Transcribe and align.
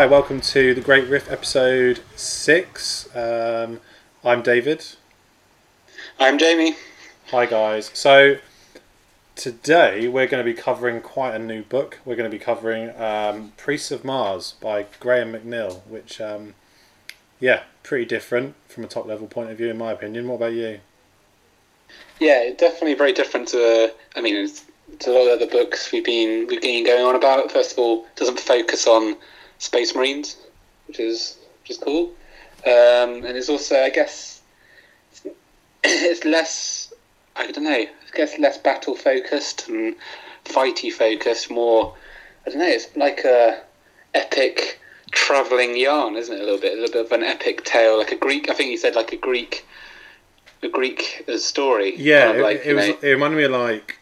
Hi, 0.00 0.06
welcome 0.06 0.40
to 0.40 0.72
the 0.72 0.80
Great 0.80 1.08
Rift 1.08 1.30
episode 1.30 2.00
six. 2.16 3.14
Um, 3.14 3.82
I'm 4.24 4.40
David. 4.40 4.82
I'm 6.18 6.38
Jamie. 6.38 6.76
Hi, 7.26 7.44
guys. 7.44 7.90
So 7.92 8.38
today 9.36 10.08
we're 10.08 10.26
going 10.26 10.42
to 10.42 10.50
be 10.50 10.58
covering 10.58 11.02
quite 11.02 11.34
a 11.34 11.38
new 11.38 11.64
book. 11.64 11.98
We're 12.06 12.16
going 12.16 12.30
to 12.30 12.34
be 12.34 12.42
covering 12.42 12.98
um, 12.98 13.52
Priests 13.58 13.90
of 13.90 14.02
Mars 14.02 14.54
by 14.58 14.86
Graham 15.00 15.34
McNeill, 15.34 15.82
which, 15.86 16.18
um, 16.18 16.54
yeah, 17.38 17.64
pretty 17.82 18.06
different 18.06 18.54
from 18.68 18.84
a 18.84 18.86
top 18.86 19.04
level 19.04 19.26
point 19.26 19.50
of 19.50 19.58
view, 19.58 19.68
in 19.68 19.76
my 19.76 19.92
opinion. 19.92 20.28
What 20.28 20.36
about 20.36 20.54
you? 20.54 20.80
Yeah, 22.18 22.54
definitely 22.56 22.94
very 22.94 23.12
different 23.12 23.48
to. 23.48 23.58
Uh, 23.58 23.88
I 24.18 24.22
mean, 24.22 24.36
it's, 24.36 24.64
to 25.00 25.10
a 25.10 25.12
lot 25.12 25.26
of 25.26 25.42
other 25.42 25.50
books 25.50 25.92
we've 25.92 26.06
been 26.06 26.46
we've 26.46 26.62
been 26.62 26.86
going 26.86 27.04
on 27.04 27.16
about. 27.16 27.52
First 27.52 27.72
of 27.72 27.78
all, 27.78 28.06
doesn't 28.16 28.40
focus 28.40 28.86
on 28.86 29.16
space 29.60 29.94
marines, 29.94 30.36
which 30.88 30.98
is 30.98 31.38
which 31.62 31.70
is 31.70 31.78
cool, 31.78 32.06
um, 32.66 33.22
and 33.24 33.36
it's 33.36 33.48
also, 33.48 33.76
I 33.80 33.90
guess, 33.90 34.40
it's, 35.12 35.22
it's 35.84 36.24
less. 36.24 36.92
I 37.36 37.46
don't 37.52 37.62
know. 37.64 37.70
I 37.70 37.88
guess 38.16 38.36
less 38.40 38.58
battle 38.58 38.96
focused 38.96 39.68
and 39.68 39.94
fighty 40.44 40.92
focused. 40.92 41.48
More, 41.50 41.94
I 42.44 42.50
don't 42.50 42.58
know. 42.58 42.66
It's 42.66 42.94
like 42.96 43.20
a 43.24 43.62
epic 44.14 44.80
traveling 45.12 45.76
yarn, 45.76 46.16
isn't 46.16 46.34
it? 46.34 46.40
A 46.40 46.44
little 46.44 46.58
bit, 46.60 46.72
a 46.76 46.80
little 46.80 46.92
bit 46.92 47.06
of 47.06 47.12
an 47.12 47.22
epic 47.22 47.64
tale, 47.64 47.96
like 47.98 48.10
a 48.12 48.16
Greek. 48.16 48.50
I 48.50 48.54
think 48.54 48.70
you 48.70 48.76
said 48.76 48.96
like 48.96 49.12
a 49.12 49.16
Greek, 49.16 49.64
a 50.62 50.68
Greek 50.68 51.24
uh, 51.28 51.36
story. 51.38 51.94
Yeah, 51.96 52.26
Kind 52.26 52.38
of 52.38 52.42
like, 52.42 52.56
it 52.58 52.66
you 52.66 52.74
was. 52.74 52.88
know- 52.88 52.98
It 53.02 53.10
reminded 53.12 53.36
me 53.36 53.44
of 53.44 53.52
like 53.52 53.98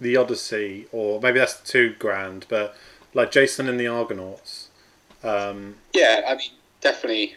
the 0.00 0.16
Odyssey, 0.16 0.86
or 0.90 1.20
maybe 1.20 1.38
that's 1.38 1.60
too 1.60 1.94
grand, 1.98 2.46
but 2.48 2.74
like 3.14 3.30
Jason 3.30 3.68
and 3.68 3.78
the 3.78 3.86
Argonauts. 3.88 4.67
Um, 5.22 5.76
yeah, 5.94 6.22
I 6.28 6.36
mean, 6.36 6.50
definitely. 6.80 7.36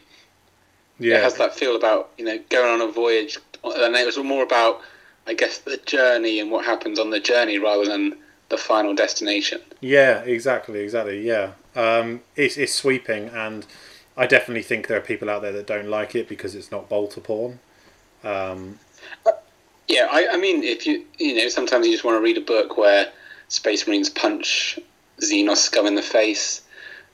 yeah, 0.99 1.17
it 1.17 1.23
has 1.23 1.35
that 1.35 1.55
feel 1.55 1.75
about 1.75 2.11
you 2.17 2.25
know 2.25 2.39
going 2.49 2.81
on 2.81 2.87
a 2.87 2.91
voyage, 2.91 3.37
and 3.63 3.95
it 3.95 4.05
was 4.05 4.17
more 4.17 4.43
about 4.43 4.81
I 5.27 5.33
guess 5.33 5.59
the 5.59 5.77
journey 5.77 6.39
and 6.39 6.51
what 6.51 6.65
happens 6.65 6.99
on 6.99 7.09
the 7.09 7.19
journey 7.19 7.57
rather 7.57 7.85
than 7.85 8.17
the 8.49 8.57
final 8.57 8.93
destination. 8.93 9.61
Yeah, 9.79 10.19
exactly, 10.21 10.79
exactly. 10.79 11.25
Yeah, 11.25 11.51
um, 11.75 12.21
it's 12.35 12.57
it's 12.57 12.73
sweeping, 12.73 13.29
and 13.29 13.65
I 14.17 14.27
definitely 14.27 14.63
think 14.63 14.87
there 14.87 14.97
are 14.97 15.01
people 15.01 15.29
out 15.29 15.41
there 15.41 15.53
that 15.53 15.67
don't 15.67 15.87
like 15.87 16.15
it 16.15 16.27
because 16.27 16.53
it's 16.55 16.71
not 16.71 16.89
bolter 16.89 17.21
porn. 17.21 17.59
Um, 18.23 18.79
Yeah, 19.87 20.07
I, 20.11 20.27
I 20.31 20.37
mean, 20.37 20.63
if 20.63 20.85
you 20.85 21.05
you 21.17 21.35
know 21.35 21.49
sometimes 21.49 21.85
you 21.85 21.91
just 21.91 22.03
want 22.03 22.15
to 22.17 22.21
read 22.21 22.37
a 22.37 22.41
book 22.41 22.77
where 22.77 23.11
Space 23.47 23.87
Marines 23.87 24.09
punch 24.09 24.79
Xenos 25.21 25.57
scum 25.57 25.85
in 25.85 25.95
the 25.95 26.01
face, 26.01 26.61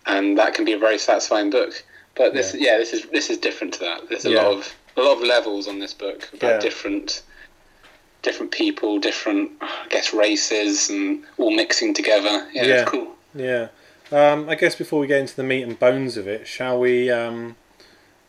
and 0.08 0.38
that 0.38 0.53
can 0.53 0.66
be 0.66 0.73
a 0.73 0.80
very 0.80 0.97
satisfying 0.97 1.50
book. 1.50 1.83
But 2.16 2.33
this, 2.33 2.55
yeah, 2.55 2.77
this 2.77 2.94
is 2.94 3.05
this 3.08 3.30
is 3.30 3.38
different 3.38 3.73
to 3.75 3.80
that. 3.81 4.09
There's 4.09 4.25
a 4.25 4.31
Yeah. 4.31 4.44
lot 4.44 4.53
of 4.58 4.75
a 4.95 5.02
lot 5.02 5.17
of 5.17 5.23
levels 5.23 5.67
on 5.67 5.80
this 5.80 5.94
book 5.94 6.27
about 6.33 6.53
Yeah. 6.55 6.59
different 6.59 7.22
different 8.23 8.52
people, 8.52 9.00
different 9.00 9.52
I 9.61 9.85
guess 9.89 10.13
races, 10.13 10.89
and 10.89 11.23
all 11.38 11.51
mixing 11.51 11.94
together. 11.94 12.47
Yeah, 12.53 12.63
Yeah. 12.66 12.73
it's 12.81 12.90
cool. 12.90 13.16
yeah, 13.35 13.67
um, 14.12 14.50
I 14.50 14.56
guess 14.56 14.75
before 14.75 15.00
we 15.00 15.07
get 15.07 15.19
into 15.19 15.35
the 15.35 15.44
meat 15.44 15.62
and 15.63 15.78
bones 15.79 16.17
of 16.17 16.28
it, 16.28 16.47
shall 16.47 16.79
we 16.79 17.12
um, 17.12 17.56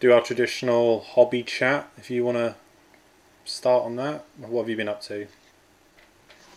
do 0.00 0.12
our 0.12 0.21
traditional 0.21 1.00
hobby 1.00 1.43
chat? 1.43 1.88
If 1.97 2.11
you 2.11 2.25
want 2.25 2.37
to 2.37 2.55
start 3.47 3.84
on 3.84 3.97
that, 3.97 4.25
what 4.37 4.62
have 4.62 4.69
you 4.69 4.77
been 4.77 4.88
up 4.91 5.00
to? 5.05 5.27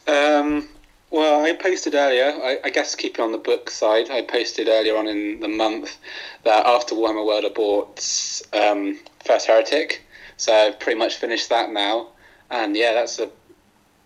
Um, 0.07 0.67
well, 1.11 1.44
I 1.44 1.53
posted 1.53 1.94
earlier, 1.94 2.31
I, 2.41 2.57
I 2.63 2.69
guess 2.69 2.95
keeping 2.95 3.23
on 3.23 3.31
the 3.33 3.38
book 3.38 3.69
side, 3.69 4.09
I 4.09 4.22
posted 4.22 4.67
earlier 4.69 4.95
on 4.97 5.07
in 5.07 5.41
the 5.41 5.47
month 5.49 5.97
that 6.45 6.66
after 6.66 6.95
Warhammer 6.95 7.25
World 7.25 7.44
I 7.45 7.49
bought 7.49 8.41
um, 8.53 8.97
First 9.25 9.47
Heretic. 9.47 10.03
So 10.38 10.53
I've 10.53 10.79
pretty 10.79 10.97
much 10.97 11.16
finished 11.17 11.49
that 11.49 11.72
now. 11.72 12.07
And 12.49 12.75
yeah, 12.75 12.94
that's 12.94 13.19
a, 13.19 13.29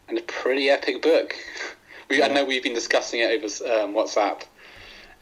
and 0.09 0.17
a 0.17 0.21
pretty 0.23 0.69
epic 0.69 1.01
book. 1.01 1.35
We, 2.07 2.21
I 2.21 2.27
know 2.27 2.45
we've 2.45 2.61
been 2.61 2.75
discussing 2.75 3.21
it 3.21 3.31
over 3.43 3.45
um, 3.81 3.95
WhatsApp. 3.95 4.43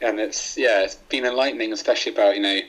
And 0.02 0.20
it's, 0.20 0.58
yeah, 0.58 0.82
it's 0.82 0.96
been 0.96 1.24
enlightening, 1.24 1.72
especially 1.72 2.12
about, 2.12 2.36
you 2.36 2.42
know, 2.42 2.60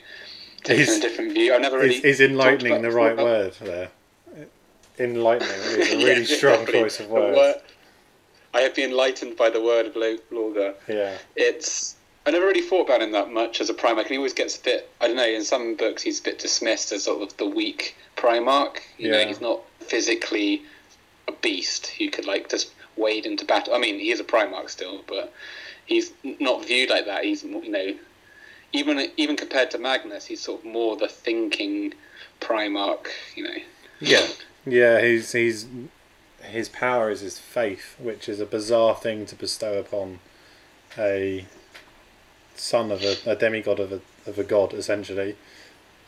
taking 0.64 0.84
Is- 0.84 0.96
a 0.96 1.00
different 1.02 1.34
view. 1.34 1.52
I've 1.52 1.60
never 1.60 1.76
really. 1.78 1.96
is, 1.96 2.04
is 2.04 2.20
enlightening 2.22 2.80
the 2.80 2.90
right 2.90 3.14
word 3.14 3.52
there? 3.60 3.90
Enlightening 4.98 5.50
is 5.50 5.76
a 5.76 5.96
Yeah, 5.98 6.06
really 6.06 6.24
strong 6.24 6.64
choice 6.64 6.98
of 6.98 7.10
words. 7.10 7.60
I 8.56 8.60
have 8.62 8.74
been 8.74 8.90
enlightened 8.90 9.36
by 9.36 9.50
the 9.50 9.60
word 9.60 9.86
of 9.86 9.96
Lo- 9.96 10.18
Lorgar. 10.32 10.74
Yeah, 10.88 11.18
it's 11.36 11.94
I 12.24 12.30
never 12.30 12.46
really 12.46 12.62
thought 12.62 12.86
about 12.88 13.02
him 13.02 13.12
that 13.12 13.30
much 13.30 13.60
as 13.60 13.68
a 13.70 13.74
Primarch. 13.74 14.02
And 14.02 14.10
he 14.10 14.16
always 14.16 14.32
gets 14.32 14.56
a 14.58 14.62
bit 14.62 14.88
I 15.00 15.06
don't 15.08 15.16
know. 15.16 15.26
In 15.26 15.44
some 15.44 15.76
books, 15.76 16.02
he's 16.02 16.20
a 16.20 16.22
bit 16.22 16.38
dismissed 16.38 16.90
as 16.92 17.04
sort 17.04 17.22
of 17.22 17.36
the 17.36 17.46
weak 17.46 17.94
Primarch. 18.16 18.78
You 18.98 19.10
know, 19.12 19.18
Yeah. 19.20 19.26
he's 19.28 19.40
not 19.40 19.60
physically 19.80 20.62
a 21.28 21.32
beast 21.32 21.88
who 21.98 22.08
could 22.10 22.26
like 22.26 22.48
just 22.48 22.70
wade 22.96 23.26
into 23.26 23.44
battle. 23.44 23.74
I 23.74 23.78
mean, 23.78 23.98
he 23.98 24.10
is 24.10 24.20
a 24.20 24.24
Primarch 24.24 24.70
still, 24.70 25.04
but 25.06 25.32
he's 25.84 26.12
not 26.40 26.64
viewed 26.66 26.88
like 26.90 27.04
that. 27.06 27.24
He's 27.24 27.44
you 27.44 27.68
know, 27.70 27.94
even 28.72 29.10
even 29.16 29.36
compared 29.36 29.70
to 29.72 29.78
Magnus, 29.78 30.24
he's 30.26 30.40
sort 30.40 30.60
of 30.60 30.66
more 30.66 30.96
the 30.96 31.08
thinking 31.08 31.92
Primarch. 32.40 33.06
You 33.36 33.44
know. 33.44 33.56
Yeah, 34.00 34.26
yeah. 34.66 35.00
He's 35.00 35.30
he's 35.32 35.66
his 36.46 36.68
power 36.68 37.10
is 37.10 37.20
his 37.20 37.38
faith, 37.38 37.96
which 37.98 38.28
is 38.28 38.40
a 38.40 38.46
bizarre 38.46 38.94
thing 38.94 39.26
to 39.26 39.34
bestow 39.34 39.78
upon 39.78 40.20
a 40.98 41.46
son 42.54 42.90
of 42.90 43.02
a, 43.02 43.16
a 43.26 43.36
demigod 43.36 43.78
of 43.78 43.92
a 43.92 44.00
of 44.26 44.38
a 44.38 44.44
god, 44.44 44.74
essentially, 44.74 45.36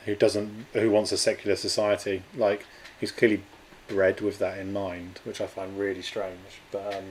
who 0.04 0.14
doesn't 0.14 0.66
who 0.72 0.90
wants 0.90 1.12
a 1.12 1.18
secular 1.18 1.56
society. 1.56 2.22
Like 2.36 2.66
he's 2.98 3.12
clearly 3.12 3.42
bred 3.88 4.20
with 4.20 4.38
that 4.38 4.58
in 4.58 4.72
mind, 4.72 5.20
which 5.24 5.40
I 5.40 5.46
find 5.46 5.78
really 5.78 6.02
strange. 6.02 6.60
But 6.70 6.94
um, 6.94 7.04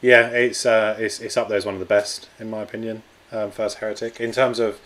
yeah, 0.00 0.28
it's 0.28 0.64
uh, 0.66 0.96
it's 0.98 1.20
it's 1.20 1.36
up 1.36 1.48
there 1.48 1.58
as 1.58 1.66
one 1.66 1.74
of 1.74 1.80
the 1.80 1.86
best 1.86 2.28
in 2.38 2.50
my 2.50 2.62
opinion. 2.62 3.02
Um, 3.30 3.50
First 3.50 3.78
heretic 3.78 4.20
in 4.20 4.32
terms 4.32 4.58
of 4.58 4.80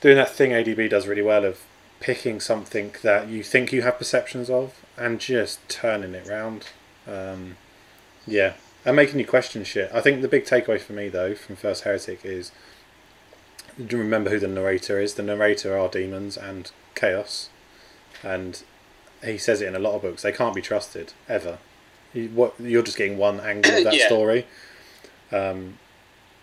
doing 0.00 0.16
that 0.16 0.30
thing 0.30 0.52
ADB 0.52 0.88
does 0.88 1.06
really 1.06 1.20
well 1.20 1.44
of 1.44 1.60
picking 2.00 2.40
something 2.40 2.92
that 3.02 3.28
you 3.28 3.42
think 3.42 3.72
you 3.72 3.82
have 3.82 3.98
perceptions 3.98 4.50
of 4.50 4.74
and 4.96 5.18
just 5.20 5.66
turning 5.68 6.14
it 6.14 6.26
round. 6.28 6.66
Um, 7.08 7.56
yeah, 8.26 8.54
and 8.84 8.96
making 8.96 9.18
you 9.18 9.26
question 9.26 9.64
shit. 9.64 9.90
I 9.94 10.00
think 10.00 10.22
the 10.22 10.28
big 10.28 10.44
takeaway 10.44 10.80
for 10.80 10.92
me 10.92 11.08
though 11.08 11.34
from 11.34 11.56
First 11.56 11.84
Heretic 11.84 12.20
is 12.24 12.52
do 13.78 13.96
you 13.96 14.02
remember 14.02 14.30
who 14.30 14.38
the 14.38 14.48
narrator 14.48 14.98
is? 15.00 15.14
The 15.14 15.22
narrator 15.22 15.76
are 15.76 15.88
demons 15.88 16.36
and 16.36 16.70
chaos, 16.94 17.50
and 18.22 18.62
he 19.22 19.36
says 19.38 19.60
it 19.60 19.68
in 19.68 19.76
a 19.76 19.78
lot 19.78 19.94
of 19.94 20.02
books. 20.02 20.22
They 20.22 20.32
can't 20.32 20.54
be 20.54 20.62
trusted 20.62 21.12
ever. 21.28 21.58
You, 22.14 22.28
what 22.30 22.54
you're 22.58 22.82
just 22.82 22.96
getting 22.96 23.18
one 23.18 23.38
angle 23.40 23.76
of 23.78 23.84
that 23.84 23.94
Yeah. 23.94 24.06
story. 24.06 24.46
Um, 25.30 25.78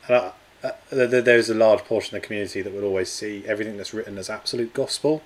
and 0.08 0.16
I, 0.18 0.31
uh, 0.63 0.72
th- 0.92 1.09
th- 1.09 1.24
there's 1.25 1.50
a 1.50 1.53
large 1.56 1.80
portion 1.86 2.16
of 2.16 2.22
the 2.22 2.28
community 2.28 2.62
that 2.62 2.72
would 2.74 2.84
always 2.84 3.09
see 3.12 3.44
everything 3.47 3.78
that's 3.78 3.94
written 3.94 4.18
as 4.18 4.30
absolute 4.30 4.74
gospel. 4.74 5.22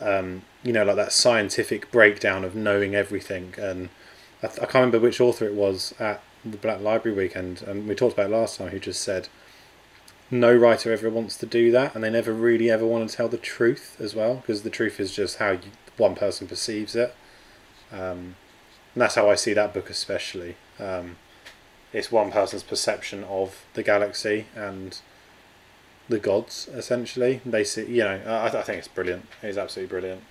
Um, 0.00 0.42
you 0.62 0.72
know, 0.72 0.84
like 0.84 0.96
that 0.96 1.12
scientific 1.12 1.90
breakdown 1.90 2.44
of 2.44 2.54
knowing 2.54 2.94
everything. 2.94 3.54
And 3.58 3.88
I, 4.42 4.46
th- 4.46 4.58
I 4.58 4.62
can't 4.62 4.74
remember 4.74 5.00
which 5.00 5.20
author 5.20 5.44
it 5.44 5.54
was 5.54 5.94
at 5.98 6.22
the 6.44 6.56
Black 6.56 6.80
Library 6.80 7.16
weekend, 7.16 7.62
and 7.62 7.88
we 7.88 7.94
talked 7.94 8.14
about 8.14 8.30
last 8.30 8.58
time, 8.58 8.68
who 8.68 8.78
just 8.78 9.02
said 9.02 9.28
no 10.30 10.54
writer 10.54 10.92
ever 10.92 11.10
wants 11.10 11.36
to 11.38 11.46
do 11.46 11.70
that, 11.72 11.94
and 11.94 12.04
they 12.04 12.10
never 12.10 12.32
really 12.32 12.70
ever 12.70 12.86
want 12.86 13.08
to 13.08 13.16
tell 13.16 13.28
the 13.28 13.36
truth 13.36 13.96
as 14.00 14.14
well, 14.14 14.36
because 14.36 14.62
the 14.62 14.70
truth 14.70 15.00
is 15.00 15.14
just 15.14 15.38
how 15.38 15.52
you, 15.52 15.70
one 15.96 16.14
person 16.14 16.46
perceives 16.46 16.94
it. 16.94 17.14
Um, 17.90 18.36
and 18.94 19.02
that's 19.02 19.14
how 19.14 19.30
I 19.30 19.34
see 19.34 19.52
that 19.54 19.74
book, 19.74 19.90
especially. 19.90 20.56
Um, 20.78 21.16
it's 21.92 22.12
one 22.12 22.30
person's 22.30 22.62
perception 22.62 23.24
of 23.24 23.64
the 23.74 23.82
galaxy 23.82 24.46
and 24.54 25.00
the 26.08 26.18
gods, 26.18 26.68
essentially. 26.72 27.40
They 27.44 27.64
see, 27.64 27.86
you 27.86 28.04
know, 28.04 28.20
I, 28.26 28.46
I 28.46 28.62
think 28.62 28.78
it's 28.78 28.88
brilliant. 28.88 29.26
It's 29.42 29.58
absolutely 29.58 29.90
brilliant. 29.90 30.22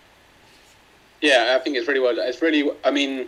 Yeah, 1.21 1.55
I 1.59 1.63
think 1.63 1.77
it's 1.77 1.87
really 1.87 1.99
well. 1.99 2.15
It's 2.17 2.41
really, 2.41 2.69
I 2.83 2.91
mean, 2.91 3.27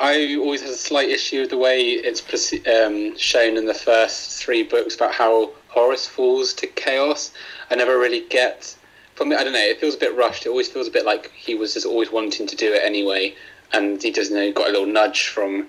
I 0.00 0.36
always 0.36 0.62
had 0.62 0.70
a 0.70 0.76
slight 0.76 1.10
issue 1.10 1.42
with 1.42 1.50
the 1.50 1.58
way 1.58 1.80
it's 1.80 2.22
um, 2.66 3.16
shown 3.16 3.56
in 3.56 3.66
the 3.66 3.74
first 3.74 4.42
three 4.42 4.62
books 4.62 4.94
about 4.96 5.12
how 5.12 5.50
Horus 5.68 6.06
falls 6.06 6.52
to 6.54 6.66
chaos. 6.66 7.32
I 7.70 7.76
never 7.76 7.98
really 7.98 8.26
get, 8.28 8.74
for 9.14 9.24
me, 9.24 9.36
I 9.36 9.44
don't 9.44 9.52
know, 9.52 9.58
it 9.60 9.80
feels 9.80 9.94
a 9.94 9.98
bit 9.98 10.16
rushed. 10.16 10.46
It 10.46 10.48
always 10.48 10.68
feels 10.68 10.88
a 10.88 10.90
bit 10.90 11.04
like 11.04 11.30
he 11.32 11.54
was 11.54 11.74
just 11.74 11.86
always 11.86 12.10
wanting 12.10 12.46
to 12.46 12.56
do 12.56 12.72
it 12.72 12.82
anyway, 12.82 13.34
and 13.72 14.02
he 14.02 14.10
you 14.10 14.30
know, 14.30 14.52
got 14.52 14.68
a 14.68 14.72
little 14.72 14.86
nudge 14.86 15.28
from 15.28 15.68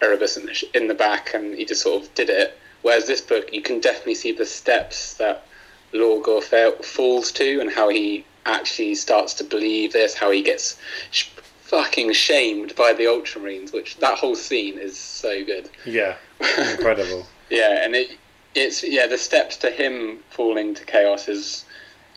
Erebus 0.00 0.36
in 0.36 0.46
the, 0.46 0.70
in 0.74 0.88
the 0.88 0.94
back, 0.94 1.34
and 1.34 1.54
he 1.54 1.64
just 1.64 1.82
sort 1.82 2.02
of 2.02 2.14
did 2.14 2.30
it. 2.30 2.58
Whereas 2.84 3.06
this 3.06 3.22
book, 3.22 3.50
you 3.50 3.62
can 3.62 3.80
definitely 3.80 4.14
see 4.14 4.32
the 4.32 4.44
steps 4.44 5.14
that 5.14 5.46
Lorgar 5.94 6.42
fa- 6.42 6.82
falls 6.82 7.32
to, 7.32 7.60
and 7.60 7.70
how 7.70 7.88
he 7.88 8.26
actually 8.44 8.94
starts 8.94 9.32
to 9.34 9.44
believe 9.44 9.94
this, 9.94 10.12
how 10.12 10.30
he 10.30 10.42
gets 10.42 10.78
sh- 11.10 11.30
fucking 11.62 12.12
shamed 12.12 12.76
by 12.76 12.92
the 12.92 13.04
Ultramarines, 13.04 13.72
which 13.72 13.96
that 14.00 14.18
whole 14.18 14.36
scene 14.36 14.76
is 14.76 14.98
so 14.98 15.42
good. 15.46 15.70
Yeah, 15.86 16.16
incredible. 16.58 17.26
Yeah, 17.50 17.84
and 17.84 17.94
it 17.94 18.18
it's 18.54 18.82
yeah, 18.82 19.06
the 19.06 19.18
steps 19.18 19.56
to 19.58 19.70
him 19.70 20.18
falling 20.30 20.74
to 20.74 20.84
chaos 20.84 21.28
is 21.28 21.64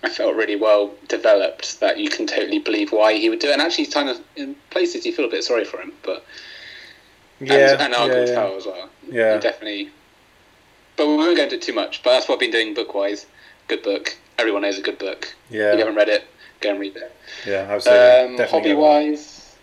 I 0.04 0.10
felt 0.10 0.36
really 0.36 0.56
well 0.56 0.94
developed 1.08 1.80
that 1.80 1.98
you 1.98 2.10
can 2.10 2.28
totally 2.28 2.60
believe 2.60 2.92
why 2.92 3.14
he 3.14 3.30
would 3.30 3.40
do 3.40 3.50
it. 3.50 3.54
And 3.54 3.62
actually, 3.62 3.88
kind 3.88 4.10
of 4.10 4.20
in 4.36 4.56
places 4.70 5.06
you 5.06 5.14
feel 5.14 5.26
a 5.26 5.30
bit 5.30 5.44
sorry 5.44 5.66
for 5.66 5.80
him, 5.82 5.94
but 6.04 6.26
Yeah, 7.40 7.74
and, 7.74 7.82
and 7.82 7.94
yeah, 7.94 8.00
Argel 8.00 8.28
yeah. 8.28 8.36
Tal 8.36 8.56
as 8.58 8.66
well. 8.66 8.90
Yeah. 9.10 9.36
You 9.36 9.42
definitely. 9.42 9.90
But 10.98 11.08
we 11.08 11.16
won't 11.16 11.38
go 11.38 11.44
into 11.44 11.58
too 11.58 11.74
much. 11.74 12.04
But 12.04 12.12
that's 12.14 12.28
what 12.28 12.36
I've 12.36 12.40
been 12.40 12.52
doing 12.52 12.74
book 12.74 12.94
wise. 12.94 13.26
Good 13.68 13.84
book. 13.84 14.18
Everyone 14.38 14.64
knows 14.64 14.78
a 14.78 14.82
good 14.82 14.98
book. 14.98 15.34
If 15.50 15.56
you 15.56 15.62
haven't 15.62 15.96
read 15.96 16.10
it, 16.10 16.26
go 16.60 16.72
and 16.72 16.80
read 16.80 16.96
it. 16.98 17.16
yeah, 17.46 17.68
absolutely. 17.70 18.06
Um, 18.06 18.38
Definitely 18.38 18.72
hobby 18.72 18.74
wise, 18.74 19.56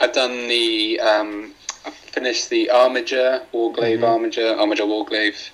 I've 0.00 0.12
done 0.12 0.48
the. 0.48 0.98
Um, 1.00 1.54
I've 1.84 1.94
finished 1.94 2.48
the 2.50 2.70
Armiger 2.70 3.42
Warglaive 3.52 3.98
Mhm. 4.00 4.04
Armiger 4.08 4.54
Armiger 4.58 4.84
Warglaive. 4.84 5.50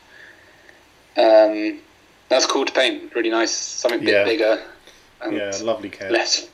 Um, 1.16 1.80
that's 2.28 2.46
cool 2.46 2.64
to 2.66 2.72
paint. 2.72 3.14
Really 3.14 3.30
nice. 3.30 3.50
Something 3.52 4.00
a 4.00 4.04
bit 4.04 4.12
Yeah. 4.12 4.24
bigger. 4.24 4.62
Yeah, 5.30 5.52
lovely 5.62 5.88
kit. 5.90 6.10
less. 6.12 6.48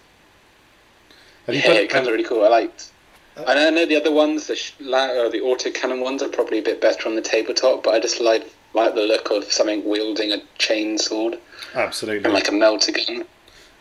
Have 1.46 1.54
you 1.54 1.60
yeah, 1.60 1.66
put, 1.66 1.76
it 1.76 1.90
comes 1.90 2.06
have- 2.06 2.12
really 2.12 2.24
cool. 2.24 2.44
I 2.44 2.48
liked. 2.48 2.90
Uh, 3.36 3.44
I 3.46 3.54
know, 3.54 3.66
I 3.66 3.70
know 3.70 3.86
the 3.86 3.96
other 3.96 4.12
ones, 4.12 4.46
the 4.46 4.56
sh- 4.56 4.72
la- 4.80 5.06
uh, 5.06 5.28
the 5.28 5.40
auto 5.40 5.70
cannon 5.70 6.00
ones, 6.00 6.22
are 6.22 6.28
probably 6.28 6.58
a 6.58 6.62
bit 6.62 6.80
better 6.80 7.08
on 7.08 7.16
the 7.16 7.22
tabletop, 7.22 7.82
but 7.82 7.94
I 7.94 8.00
just 8.00 8.20
like 8.20 8.50
like 8.74 8.94
the 8.94 9.02
look 9.02 9.30
of 9.30 9.44
something 9.52 9.88
wielding 9.88 10.32
a 10.32 10.38
chain 10.58 10.98
sword 10.98 11.38
absolutely. 11.74 12.24
and 12.24 12.34
like 12.34 12.48
a 12.48 12.52
melter 12.52 12.92
gun. 12.92 13.24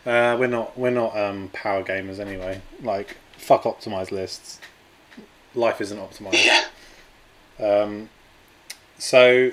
Uh, 0.06 0.36
we're 0.38 0.46
not 0.46 0.76
we're 0.78 0.90
not 0.90 1.16
um, 1.16 1.50
power 1.52 1.82
gamers 1.82 2.18
anyway. 2.18 2.60
Like 2.82 3.16
fuck 3.36 3.64
optimized 3.64 4.10
lists. 4.10 4.60
Life 5.54 5.80
isn't 5.80 5.98
optimized. 5.98 6.44
Yeah. 6.44 6.64
Um, 7.64 8.08
so 8.98 9.52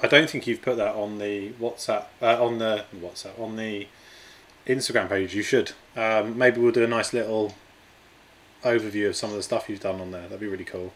I 0.00 0.06
don't 0.06 0.28
think 0.30 0.46
you've 0.46 0.62
put 0.62 0.76
that 0.76 0.94
on 0.94 1.18
the 1.18 1.50
WhatsApp 1.52 2.04
uh, 2.22 2.42
on 2.44 2.58
the 2.58 2.84
WhatsApp 2.96 3.38
on 3.38 3.56
the 3.56 3.86
Instagram 4.66 5.08
page. 5.08 5.34
You 5.34 5.42
should. 5.42 5.72
Um, 5.96 6.36
maybe 6.38 6.60
we'll 6.60 6.72
do 6.72 6.84
a 6.84 6.88
nice 6.88 7.12
little 7.12 7.54
overview 8.64 9.08
of 9.08 9.16
some 9.16 9.30
of 9.30 9.36
the 9.36 9.42
stuff 9.42 9.68
you've 9.68 9.80
done 9.80 10.00
on 10.00 10.10
there. 10.10 10.22
That'd 10.22 10.40
be 10.40 10.46
really 10.46 10.64
cool. 10.64 10.92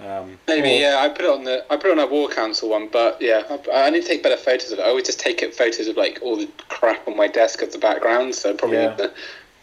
Um, 0.00 0.38
Maybe 0.46 0.76
or- 0.76 0.80
yeah. 0.80 0.98
I 1.00 1.08
put 1.08 1.22
it 1.24 1.30
on 1.30 1.42
the 1.44 1.64
I 1.72 1.76
put 1.76 1.86
it 1.86 1.92
on 1.92 1.98
our 1.98 2.06
war 2.06 2.28
council 2.28 2.68
one, 2.68 2.88
but 2.88 3.20
yeah, 3.20 3.42
I, 3.50 3.86
I 3.86 3.90
need 3.90 4.02
to 4.02 4.06
take 4.08 4.22
better 4.22 4.36
photos 4.36 4.70
of 4.70 4.78
it. 4.78 4.82
I 4.82 4.88
always 4.88 5.06
just 5.06 5.18
take 5.18 5.42
it 5.42 5.54
photos 5.54 5.88
of 5.88 5.96
like 5.96 6.20
all 6.22 6.36
the 6.36 6.48
crap 6.68 7.06
on 7.08 7.16
my 7.16 7.26
desk 7.26 7.62
as 7.62 7.72
the 7.72 7.78
background, 7.78 8.34
so 8.34 8.54
probably 8.54 8.76
Yeah. 8.78 8.90
need 8.90 8.98
to 8.98 9.12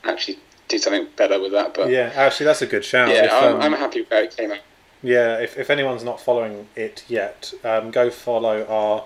actually 0.03 0.39
do 0.67 0.77
something 0.77 1.07
better 1.15 1.39
with 1.39 1.51
that. 1.53 1.73
But 1.73 1.89
yeah, 1.89 2.12
Yeah, 2.13 2.21
actually, 2.21 2.47
that's 2.47 2.62
a 2.62 2.67
good 2.67 2.83
shout. 2.83 3.09
If, 3.09 3.31
I'm, 3.31 3.56
um, 3.56 3.62
I'm 3.62 3.73
happy 3.73 4.06
how 4.12 4.17
it 4.17 4.35
came 4.35 4.51
out. 4.51 4.59
Yeah, 5.01 5.38
if, 5.38 5.57
if 5.57 5.69
anyone's 5.69 6.03
not 6.03 6.19
following 6.19 6.67
it 6.75 7.06
yet, 7.07 7.53
um, 7.63 7.91
go 7.91 8.09
follow 8.09 8.65
our. 8.65 9.06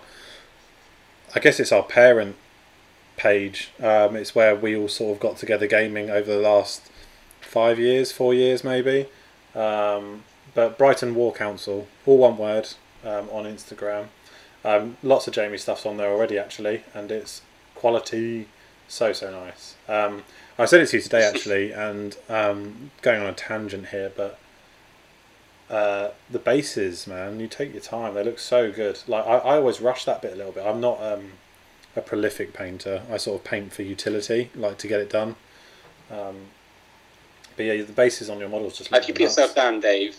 I 1.36 1.40
guess 1.40 1.60
it's 1.60 1.72
our 1.72 1.84
parent 1.84 2.38
page. 3.18 3.70
Um, 3.80 4.16
it's 4.16 4.34
where 4.34 4.56
we 4.56 4.76
all 4.76 4.88
sort 4.88 5.16
of 5.18 5.20
got 5.22 5.38
together 5.38 5.68
gaming 5.68 6.10
over 6.10 6.32
the 6.34 6.40
last 6.40 6.90
five 7.50 7.80
years, 7.80 8.12
four 8.12 8.34
years 8.34 8.64
maybe. 8.64 9.08
Um, 9.56 10.24
but 10.54 10.78
Brighton 10.78 11.16
War 11.16 11.34
Council, 11.34 11.88
all 12.06 12.18
one 12.18 12.38
word, 12.38 12.70
um, 13.04 13.30
on 13.32 13.46
Instagram. 13.46 14.08
Um, 14.64 14.98
lots 15.04 15.28
of 15.28 15.34
Jamie 15.34 15.58
stuff's 15.58 15.86
on 15.86 15.98
there 15.98 16.10
already 16.10 16.38
actually, 16.38 16.84
and 16.94 17.12
it's 17.12 17.42
quality, 17.76 18.48
so 18.88 19.14
so 19.14 19.32
nice. 19.32 19.76
Um, 19.88 20.24
I 20.58 20.66
sent 20.66 20.84
it 20.84 20.88
to 20.88 20.98
you 20.98 21.04
today 21.04 21.24
actually, 21.34 21.72
and 21.72 22.18
um, 22.28 22.92
going 23.02 23.22
on 23.22 23.28
a 23.28 23.34
tangent 23.34 23.88
here, 23.88 24.12
but 24.16 24.38
uh, 25.70 26.10
the 26.30 26.40
bases, 26.40 27.08
man, 27.08 27.40
you 27.40 27.48
take 27.48 27.72
your 27.74 27.82
time. 27.82 28.16
They 28.16 28.24
look 28.24 28.40
so 28.40 28.72
good. 28.72 29.00
Like 29.08 29.26
I, 29.26 29.38
I 29.38 29.56
always 29.58 29.80
rush 29.80 30.06
that 30.06 30.22
bit 30.22 30.34
a 30.34 30.36
little 30.36 30.52
bit. 30.52 30.66
I'm 30.66 30.82
not 30.82 31.02
um, 31.02 31.34
a 31.96 32.02
prolific 32.02 32.54
painter. 32.54 33.04
I 33.10 33.18
sort 33.18 33.40
of 33.40 33.46
paint 33.46 33.72
for 33.72 33.84
utility, 33.84 34.50
like 34.56 34.78
to 34.80 34.88
get 34.88 35.00
it 35.00 35.10
done. 35.10 35.36
Um, 36.12 36.48
but 37.60 37.66
yeah, 37.66 37.84
the 37.84 37.92
bases 37.92 38.30
on 38.30 38.40
your 38.40 38.48
models 38.48 38.78
just 38.78 38.90
Have 38.90 39.06
you 39.06 39.14
put 39.14 39.24
nuts. 39.24 39.36
yourself 39.36 39.54
down, 39.54 39.82
Dave? 39.82 40.18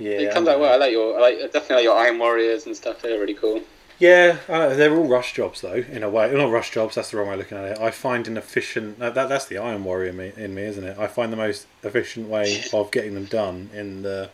Yeah, 0.00 0.18
it 0.18 0.34
comes 0.34 0.48
out 0.48 0.58
well. 0.58 0.72
I 0.72 0.76
like 0.78 0.90
your, 0.90 1.16
I 1.16 1.20
like 1.20 1.38
definitely 1.52 1.76
like 1.76 1.84
your 1.84 1.96
Iron 1.96 2.18
Warriors 2.18 2.66
and 2.66 2.74
stuff. 2.74 3.00
They're 3.00 3.20
really 3.20 3.34
cool. 3.34 3.62
Yeah, 4.00 4.38
uh, 4.48 4.74
they're 4.74 4.92
all 4.92 5.06
rush 5.06 5.32
jobs 5.32 5.60
though, 5.60 5.74
in 5.74 6.02
a 6.02 6.10
way. 6.10 6.34
Not 6.34 6.50
rush 6.50 6.72
jobs. 6.72 6.96
That's 6.96 7.12
the 7.12 7.18
wrong 7.18 7.28
way 7.28 7.34
of 7.34 7.38
looking 7.38 7.56
at 7.56 7.64
it. 7.66 7.78
I 7.78 7.92
find 7.92 8.26
an 8.26 8.36
efficient. 8.36 8.98
That 8.98 9.14
that's 9.14 9.46
the 9.46 9.58
Iron 9.58 9.84
Warrior 9.84 10.08
in 10.08 10.16
me, 10.16 10.32
in 10.36 10.56
me, 10.56 10.62
isn't 10.62 10.82
it? 10.82 10.98
I 10.98 11.06
find 11.06 11.32
the 11.32 11.36
most 11.36 11.68
efficient 11.84 12.28
way 12.28 12.64
of 12.72 12.90
getting 12.90 13.14
them 13.14 13.26
done 13.26 13.70
in 13.72 14.02
the 14.02 14.30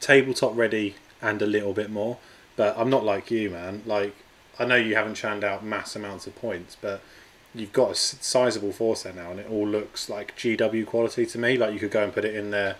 tabletop 0.00 0.56
ready 0.56 0.94
and 1.20 1.42
a 1.42 1.46
little 1.46 1.74
bit 1.74 1.90
more. 1.90 2.16
But 2.56 2.78
I'm 2.78 2.88
not 2.88 3.04
like 3.04 3.30
you, 3.30 3.50
man. 3.50 3.82
Like 3.84 4.14
I 4.58 4.64
know 4.64 4.76
you 4.76 4.94
haven't 4.94 5.16
churned 5.16 5.44
out 5.44 5.62
mass 5.62 5.94
amounts 5.94 6.26
of 6.26 6.34
points, 6.34 6.78
but 6.80 7.02
you've 7.54 7.72
got 7.72 7.90
a 7.90 7.94
sizable 7.94 8.72
force 8.72 9.02
there 9.02 9.12
now, 9.12 9.30
and 9.30 9.40
it 9.40 9.46
all 9.50 9.66
looks 9.66 10.08
like 10.08 10.36
GW 10.36 10.86
quality 10.86 11.26
to 11.26 11.38
me. 11.38 11.56
Like 11.56 11.72
you 11.72 11.78
could 11.78 11.90
go 11.90 12.02
and 12.04 12.12
put 12.12 12.24
it 12.24 12.34
in 12.34 12.50
their 12.50 12.76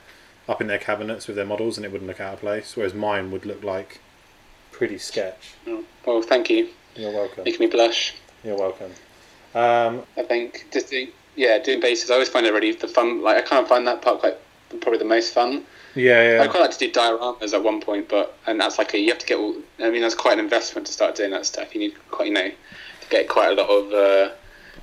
up 0.48 0.60
in 0.60 0.66
their 0.66 0.78
cabinets 0.78 1.26
with 1.26 1.36
their 1.36 1.46
models, 1.46 1.76
and 1.76 1.84
it 1.86 1.92
wouldn't 1.92 2.08
look 2.08 2.20
out 2.20 2.34
of 2.34 2.40
place. 2.40 2.76
Whereas 2.76 2.94
mine 2.94 3.30
would 3.30 3.46
look 3.46 3.62
like 3.62 4.00
pretty 4.72 4.98
sketch. 4.98 5.54
Oh, 5.66 5.84
Well, 6.06 6.22
thank 6.22 6.50
you. 6.50 6.68
You're 6.96 7.12
welcome. 7.12 7.44
Making 7.44 7.60
me 7.60 7.66
blush. 7.68 8.14
You're 8.44 8.56
welcome. 8.58 8.90
Um, 9.54 10.02
I 10.16 10.22
think 10.22 10.66
just 10.72 10.90
doing, 10.90 11.08
yeah, 11.36 11.58
doing 11.58 11.80
bases. 11.80 12.10
I 12.10 12.14
always 12.14 12.28
find 12.28 12.44
it 12.46 12.52
really 12.52 12.72
the 12.72 12.88
fun. 12.88 13.22
Like 13.22 13.36
I 13.36 13.42
kind 13.42 13.62
of 13.62 13.68
find 13.68 13.86
that 13.86 14.02
part 14.02 14.20
quite 14.20 14.36
probably 14.80 14.98
the 14.98 15.04
most 15.04 15.32
fun. 15.34 15.64
yeah, 15.94 16.18
I 16.18 16.22
yeah, 16.22 16.46
quite 16.48 16.60
like 16.60 16.70
to 16.70 16.78
do 16.78 16.90
dioramas 16.90 17.52
at 17.52 17.62
one 17.62 17.80
point, 17.80 18.08
but 18.08 18.36
and 18.46 18.58
that's 18.58 18.78
like 18.78 18.94
a 18.94 18.98
you 18.98 19.08
have 19.10 19.18
to 19.18 19.26
get. 19.26 19.38
all 19.38 19.54
I 19.78 19.90
mean, 19.90 20.02
that's 20.02 20.14
quite 20.14 20.34
an 20.34 20.40
investment 20.40 20.86
to 20.86 20.92
start 20.92 21.14
doing 21.14 21.30
that 21.30 21.46
stuff. 21.46 21.74
You 21.74 21.80
need 21.80 21.94
quite 22.10 22.28
you 22.28 22.34
know 22.34 22.48
to 22.48 23.08
get 23.10 23.28
quite 23.28 23.50
a 23.56 23.62
lot 23.62 23.68
of 23.68 23.92
uh, 23.92 24.34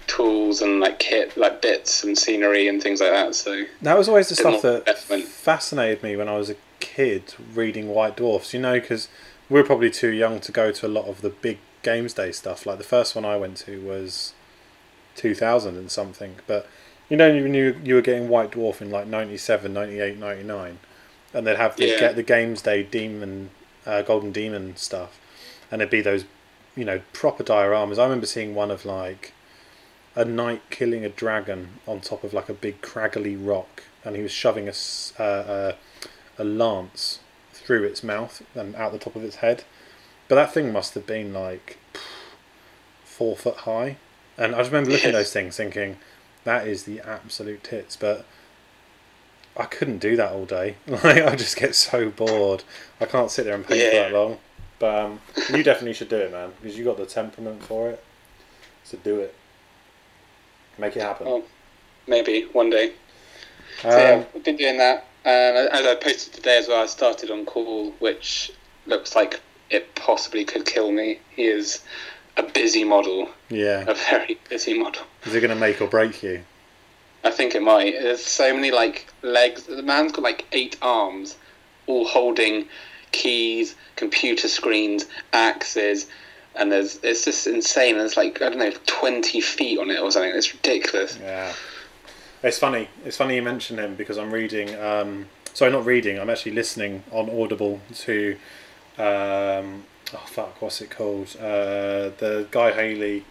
tools 0.10 0.62
and 0.62 0.80
like 0.82 1.00
kit, 1.00 1.38
like 1.38 1.62
bits 1.62 2.04
and 2.04 2.18
scenery 2.18 2.68
and 2.68 2.82
things 2.84 3.00
like 3.00 3.12
that. 3.12 3.36
So 3.36 3.64
that 3.82 3.98
was 3.98 4.10
always 4.10 4.28
the 4.30 4.36
stuff 4.36 4.62
that 4.64 4.80
investment. 4.80 5.26
fascinated 5.26 6.04
me 6.04 6.16
when 6.18 6.28
I 6.28 6.36
was 6.38 6.50
a 6.50 6.56
kid 6.82 7.34
reading 7.54 7.88
White 7.90 8.18
Dwarfs. 8.18 8.54
You 8.54 8.60
know, 8.60 8.80
because 8.80 9.08
we 9.50 9.60
were 9.60 9.66
probably 9.66 9.90
too 9.90 10.10
young 10.10 10.40
to 10.42 10.52
go 10.52 10.72
to 10.72 10.86
a 10.86 10.90
lot 10.90 11.06
of 11.06 11.22
the 11.22 11.30
big 11.30 11.60
games 11.84 12.14
day 12.14 12.32
stuff. 12.34 12.66
Like 12.66 12.78
the 12.78 12.84
first 12.84 13.16
one 13.16 13.24
I 13.24 13.38
went 13.38 13.58
to 13.60 13.80
was 13.82 14.34
two 15.16 15.34
thousand 15.36 15.78
and 15.78 15.90
something. 15.90 16.36
But 16.48 16.68
you 17.10 17.18
know, 17.18 17.32
you 17.32 17.48
knew 17.48 17.76
you 17.84 17.96
were 17.96 18.02
getting 18.02 18.28
White 18.30 18.52
Dwarf 18.52 18.82
in 18.82 18.92
like 18.92 19.08
97, 19.08 19.74
98, 19.74 20.18
99. 20.20 20.78
and 21.34 21.48
they'd 21.48 21.58
have 21.58 21.76
the 21.76 21.88
Yeah. 21.88 22.00
get 22.00 22.16
the 22.16 22.24
games 22.24 22.62
day 22.62 22.84
demon, 22.84 23.50
uh, 23.86 24.02
golden 24.04 24.32
demon 24.32 24.76
stuff, 24.78 25.20
and 25.72 25.82
it'd 25.82 25.90
be 25.92 26.02
those, 26.02 26.26
you 26.76 26.86
know, 26.86 27.02
proper 27.14 27.44
dioramas. 27.44 27.98
I 28.00 28.04
remember 28.04 28.26
seeing 28.28 28.54
one 28.56 28.70
of 28.72 28.86
like 28.86 29.34
a 30.20 30.26
knight 30.26 30.62
killing 30.70 31.06
a 31.06 31.10
dragon 31.10 31.70
on 31.88 32.02
top 32.02 32.26
of 32.26 32.34
like 32.34 32.50
a 32.50 32.54
big 32.54 32.82
craggly 32.82 33.38
rock, 33.40 33.84
and 34.04 34.18
he 34.18 34.22
was 34.22 34.34
shoving 34.34 34.68
a 34.68 34.74
uh, 35.18 35.74
a, 36.38 36.44
a 36.44 36.44
lance 36.44 37.20
through 37.54 37.86
its 37.86 38.04
mouth 38.04 38.44
and 38.54 38.76
out 38.76 38.92
the 38.92 39.00
top 39.00 39.16
of 39.16 39.24
its 39.24 39.38
head. 39.38 39.64
But 40.28 40.36
that 40.36 40.54
thing 40.54 40.74
must 40.74 40.94
have 40.96 41.08
been 41.08 41.34
like 41.34 41.78
four 43.06 43.38
foot 43.38 43.60
high, 43.60 43.96
and 44.38 44.54
I 44.54 44.58
just 44.58 44.72
remember 44.72 44.92
looking 44.92 45.12
at 45.12 45.14
those 45.14 45.32
things 45.32 45.56
thinking, 45.56 45.96
that 46.44 46.68
is 46.68 46.84
the 46.84 47.00
absolute 47.00 47.64
tits. 47.64 47.96
But 47.96 48.26
I 49.56 49.64
couldn't 49.66 50.00
do 50.00 50.18
that 50.18 50.34
all 50.34 50.46
day. 50.46 50.76
Like 50.88 51.24
I 51.24 51.36
just 51.38 51.56
get 51.56 51.76
so 51.76 52.10
bored. 52.10 52.66
I 53.00 53.06
can't 53.06 53.32
sit 53.32 53.46
there 53.46 53.56
and 53.56 53.66
paint 53.66 53.90
for 53.90 53.96
that 53.96 54.12
long. 54.12 54.38
But 54.80 54.96
um, 54.96 55.22
you 55.50 55.64
definitely 55.64 55.94
should 55.94 56.10
do 56.10 56.18
it, 56.18 56.32
man, 56.34 56.52
because 56.62 56.78
you 56.78 56.84
got 56.84 56.98
the 56.98 57.06
temperament 57.06 57.64
for 57.64 57.90
it. 57.90 58.04
So 58.84 58.98
do 59.02 59.20
it. 59.22 59.34
Make 60.80 60.96
it 60.96 61.02
happen. 61.02 61.28
Oh, 61.28 61.44
maybe 62.08 62.44
one 62.54 62.70
day. 62.70 62.94
So 63.82 63.90
Um, 63.90 64.00
yeah, 64.00 64.24
I've 64.36 64.44
been 64.44 64.56
doing 64.56 64.78
that. 64.78 65.06
And 65.26 65.70
as 65.70 65.86
I 65.86 65.96
posted 65.96 66.34
today 66.34 66.58
as 66.58 66.68
well, 66.68 66.82
I 66.82 66.86
started 66.86 67.30
on 67.30 67.46
Cawl, 67.46 67.92
which 68.00 68.52
looks 68.86 69.16
like 69.16 69.42
it 69.70 69.94
possibly 69.96 70.46
could 70.46 70.66
kill 70.66 70.92
me. 70.92 71.20
He 71.36 71.44
is 71.46 71.84
a 72.38 72.44
busy 72.44 72.84
model, 72.84 73.30
yeah. 73.50 73.84
a 73.88 73.94
very 73.94 74.40
busy 74.50 74.78
model. 74.78 75.04
Is 75.26 75.36
it 75.36 75.42
going 75.42 75.50
to 75.54 75.60
make 75.60 75.82
or 75.82 75.88
break 75.88 76.24
you? 76.24 76.44
I 77.24 77.32
think 77.32 77.54
it 77.54 77.62
might. 77.62 77.94
There's 78.00 78.24
so 78.24 78.54
many 78.54 78.72
like 78.72 79.12
legs. 79.22 79.64
The 79.64 79.84
man's 79.84 80.14
got 80.14 80.24
like 80.24 80.46
eight 80.54 80.78
arms, 80.82 81.36
all 81.86 82.08
holding 82.08 82.70
keys, 83.12 83.76
computer 83.98 84.48
screens, 84.48 85.06
axes, 85.34 86.08
and 86.60 86.72
there's 86.72 87.00
it's 87.04 87.26
just 87.26 87.48
insane. 87.48 87.98
There's 87.98 88.18
like 88.18 88.42
I 88.42 88.50
don't 88.50 88.60
know, 88.60 88.72
twenty 88.86 89.42
feet 89.42 89.80
on 89.80 89.90
it 89.90 90.00
or 90.00 90.12
something. 90.12 90.32
It's 90.36 90.54
ridiculous. 90.54 91.18
Yeah. 91.22 91.54
It's 92.44 92.60
funny. 92.60 92.90
It's 93.06 93.18
funny 93.18 93.36
you 93.36 93.42
mention 93.42 93.80
him 93.80 93.96
because 93.96 94.18
I'm 94.18 94.32
reading. 94.32 94.76
Um, 94.80 95.28
sorry, 95.54 95.72
not 95.72 95.86
reading. 95.86 96.20
I'm 96.20 96.30
actually 96.30 96.54
listening 96.54 97.04
on 97.12 97.30
Audible 97.30 97.82
to. 97.96 98.38
Um, 98.98 99.84
oh 100.14 100.26
fuck! 100.28 100.62
What's 100.62 100.82
it 100.82 100.90
called? 100.90 101.36
Uh, 101.38 102.12
the 102.18 102.48
Guy 102.52 102.72
Haley 102.72 103.26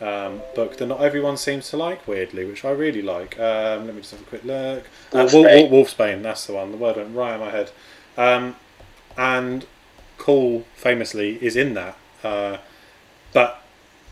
um, 0.00 0.40
book 0.54 0.76
that 0.76 0.86
not 0.86 1.00
everyone 1.00 1.36
seems 1.36 1.70
to 1.70 1.76
like. 1.76 2.06
Weirdly, 2.06 2.44
which 2.44 2.64
I 2.64 2.70
really 2.70 3.02
like. 3.02 3.38
Um, 3.38 3.86
let 3.86 3.94
me 3.94 4.02
just 4.02 4.12
have 4.12 4.22
a 4.22 4.24
quick 4.24 4.44
look. 4.44 4.84
Uh, 5.12 5.28
Wolf, 5.32 5.32
Wolfsbane. 5.32 5.70
Wolfsbane. 5.70 6.22
That's 6.22 6.46
the 6.46 6.52
one. 6.52 6.70
The 6.70 6.76
word 6.76 6.96
went 6.96 7.14
right 7.14 7.34
in 7.34 7.40
my 7.40 7.50
head. 7.50 7.70
Um, 8.16 8.56
and 9.16 9.66
Cawl 10.18 10.64
famously 10.74 11.42
is 11.42 11.56
in 11.56 11.74
that, 11.74 11.96
uh, 12.22 12.58
but 13.32 13.62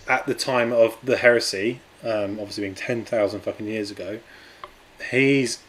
at 0.08 0.26
the 0.26 0.34
time 0.34 0.72
of 0.72 0.96
the 1.02 1.16
heresy, 1.16 1.80
um, 2.02 2.38
obviously 2.38 2.62
being 2.62 2.74
ten 2.74 3.04
thousand 3.04 3.40
fucking 3.40 3.66
years 3.66 3.90
ago, 3.90 4.20
he's 5.10 5.60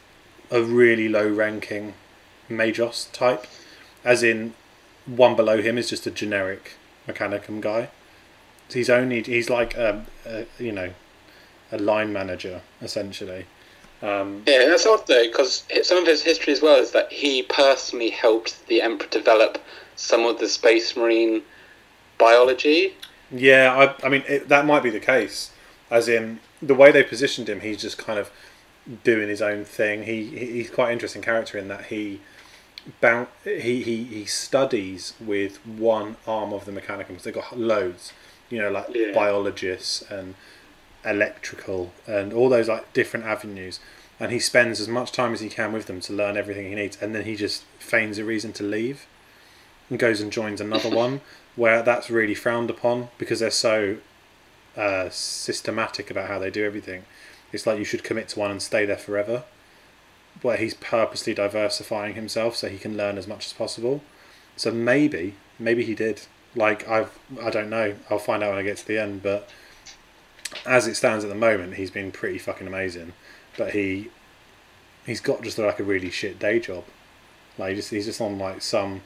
a 0.52 0.62
really 0.62 1.10
low 1.10 1.28
ranking 1.28 1.94
Magos 2.50 3.12
type, 3.12 3.46
as 4.04 4.24
in 4.24 4.54
one 5.06 5.36
below 5.36 5.62
him 5.62 5.78
is 5.78 5.90
just 5.90 6.06
a 6.08 6.12
generic 6.12 6.74
Mechanicum 7.08 7.62
guy. 7.62 7.90
He's 8.70 8.90
only 8.90 9.24
he's 9.24 9.50
like 9.50 9.76
a, 9.76 10.06
a 10.26 10.46
you 10.60 10.72
know 10.72 10.92
a 11.72 11.78
line 11.78 12.14
manager 12.14 12.62
essentially. 12.82 13.46
Um, 14.02 14.44
Yeah, 14.46 14.66
that's 14.68 14.86
odd 14.86 15.08
though, 15.08 15.26
because 15.26 15.66
some 15.82 15.98
of 15.98 16.06
his 16.06 16.22
history 16.22 16.54
as 16.54 16.62
well 16.62 16.80
is 16.80 16.92
that 16.92 17.12
he 17.12 17.44
personally 17.44 18.12
helped 18.12 18.68
the 18.68 18.82
Emperor 18.82 19.08
develop 19.10 19.58
some 19.96 20.26
of 20.26 20.40
the 20.40 20.48
Space 20.48 20.96
Marine 20.96 21.42
biology. 22.18 22.96
yeah, 23.32 23.74
I 24.02 24.06
I 24.06 24.10
mean 24.10 24.24
it, 24.28 24.50
that 24.50 24.66
might 24.66 24.84
be 24.84 24.90
the 24.90 25.00
case, 25.00 25.52
as 25.92 26.08
in 26.08 26.40
the 26.62 26.76
way 26.76 26.92
they 26.92 27.04
positioned 27.04 27.48
him, 27.50 27.60
he's 27.62 27.82
just 27.82 27.98
kind 27.98 28.18
of 28.20 28.32
doing 29.04 29.28
his 29.30 29.42
own 29.42 29.66
thing. 29.66 30.04
He, 30.04 30.24
he 30.26 30.46
he's 30.54 30.70
quite 30.70 30.88
an 30.88 30.94
interesting 30.94 31.22
character 31.22 31.58
in 31.58 31.68
that 31.68 31.86
he. 31.88 32.22
Bound, 33.02 33.28
he, 33.44 33.84
he, 33.84 34.06
he 34.06 34.24
studies 34.24 35.14
with 35.20 35.58
one 35.66 36.16
arm 36.26 36.54
of 36.54 36.64
the 36.64 36.72
Mechanicum. 36.72 37.22
They've 37.22 37.34
got 37.34 37.60
loads, 37.60 38.14
you 38.50 38.60
know, 38.60 38.72
like 38.72 38.88
Yeah. 38.94 39.12
biologists 39.14 40.04
and 40.10 40.36
electrical 41.04 41.92
and 42.06 42.32
all 42.34 42.48
those 42.50 42.68
like 42.70 42.92
different 42.94 43.26
avenues 43.26 43.80
and 44.20 44.32
he 44.32 44.40
spends 44.40 44.80
as 44.80 44.88
much 44.88 45.12
time 45.12 45.34
as 45.34 45.40
he 45.42 45.50
can 45.50 45.72
with 45.72 45.86
them 45.86 46.00
to 46.02 46.14
learn 46.14 46.36
everything 46.38 46.68
he 46.70 46.76
needs 46.76 46.98
and 47.02 47.14
then 47.14 47.24
he 47.26 47.36
just 47.36 47.64
feigns 47.80 48.18
a 48.18 48.24
reason 48.26 48.52
to 48.54 48.64
leave 48.64 49.06
and 49.90 50.00
goes 50.00 50.20
and 50.22 50.32
joins 50.32 50.60
another 50.60 50.90
one 51.06 51.22
where 51.58 51.84
that's 51.84 52.10
really 52.10 52.34
frowned 52.34 52.70
upon 52.70 53.10
because 53.18 53.42
they're 53.42 53.52
so 53.52 53.98
uh, 54.78 55.10
systematic 55.10 56.10
about 56.10 56.30
how 56.30 56.40
they 56.40 56.50
do 56.50 56.64
everything 56.64 57.04
it's 57.52 57.68
like 57.68 57.78
you 57.78 57.84
should 57.84 58.04
commit 58.04 58.30
to 58.30 58.40
one 58.40 58.52
and 58.52 58.62
stay 58.62 58.86
there 58.86 58.98
forever 58.98 59.44
where 60.42 60.58
he's 60.58 60.76
purposely 60.76 61.34
diversifying 61.34 62.16
himself 62.16 62.56
so 62.56 62.70
he 62.70 62.78
can 62.78 62.96
learn 62.96 63.18
as 63.18 63.28
much 63.28 63.46
as 63.46 63.54
possible 63.54 64.02
so 64.56 64.72
maybe 64.72 65.36
maybe 65.60 65.84
he 65.84 65.94
did 65.94 66.22
like 66.56 66.88
i've 66.88 67.18
i 67.42 67.50
don't 67.50 67.70
know 67.70 67.96
i'll 68.10 68.20
find 68.20 68.42
out 68.42 68.52
when 68.52 68.60
i 68.60 68.64
get 68.64 68.78
to 68.78 68.88
the 68.88 68.98
end 68.98 69.22
but 69.22 69.50
as 70.66 70.88
it 70.88 70.96
stands 70.96 71.24
at 71.24 71.30
the 71.30 71.36
moment, 71.36 71.76
he's 71.76 71.92
been 71.92 72.12
pretty 72.12 72.38
fucking 72.38 72.68
amazing. 72.68 73.14
But 73.58 73.72
he 73.72 74.10
he's 75.06 75.22
got 75.22 75.42
just 75.42 75.58
like 75.58 75.80
a 75.80 75.84
really 75.84 76.10
shit 76.10 76.40
day 76.40 76.60
job. 76.60 76.84
Like 77.58 77.72
he 77.72 77.76
just 77.76 77.90
he's 77.90 78.06
just 78.06 78.22
on 78.22 78.38
like 78.38 78.62
some 78.62 79.02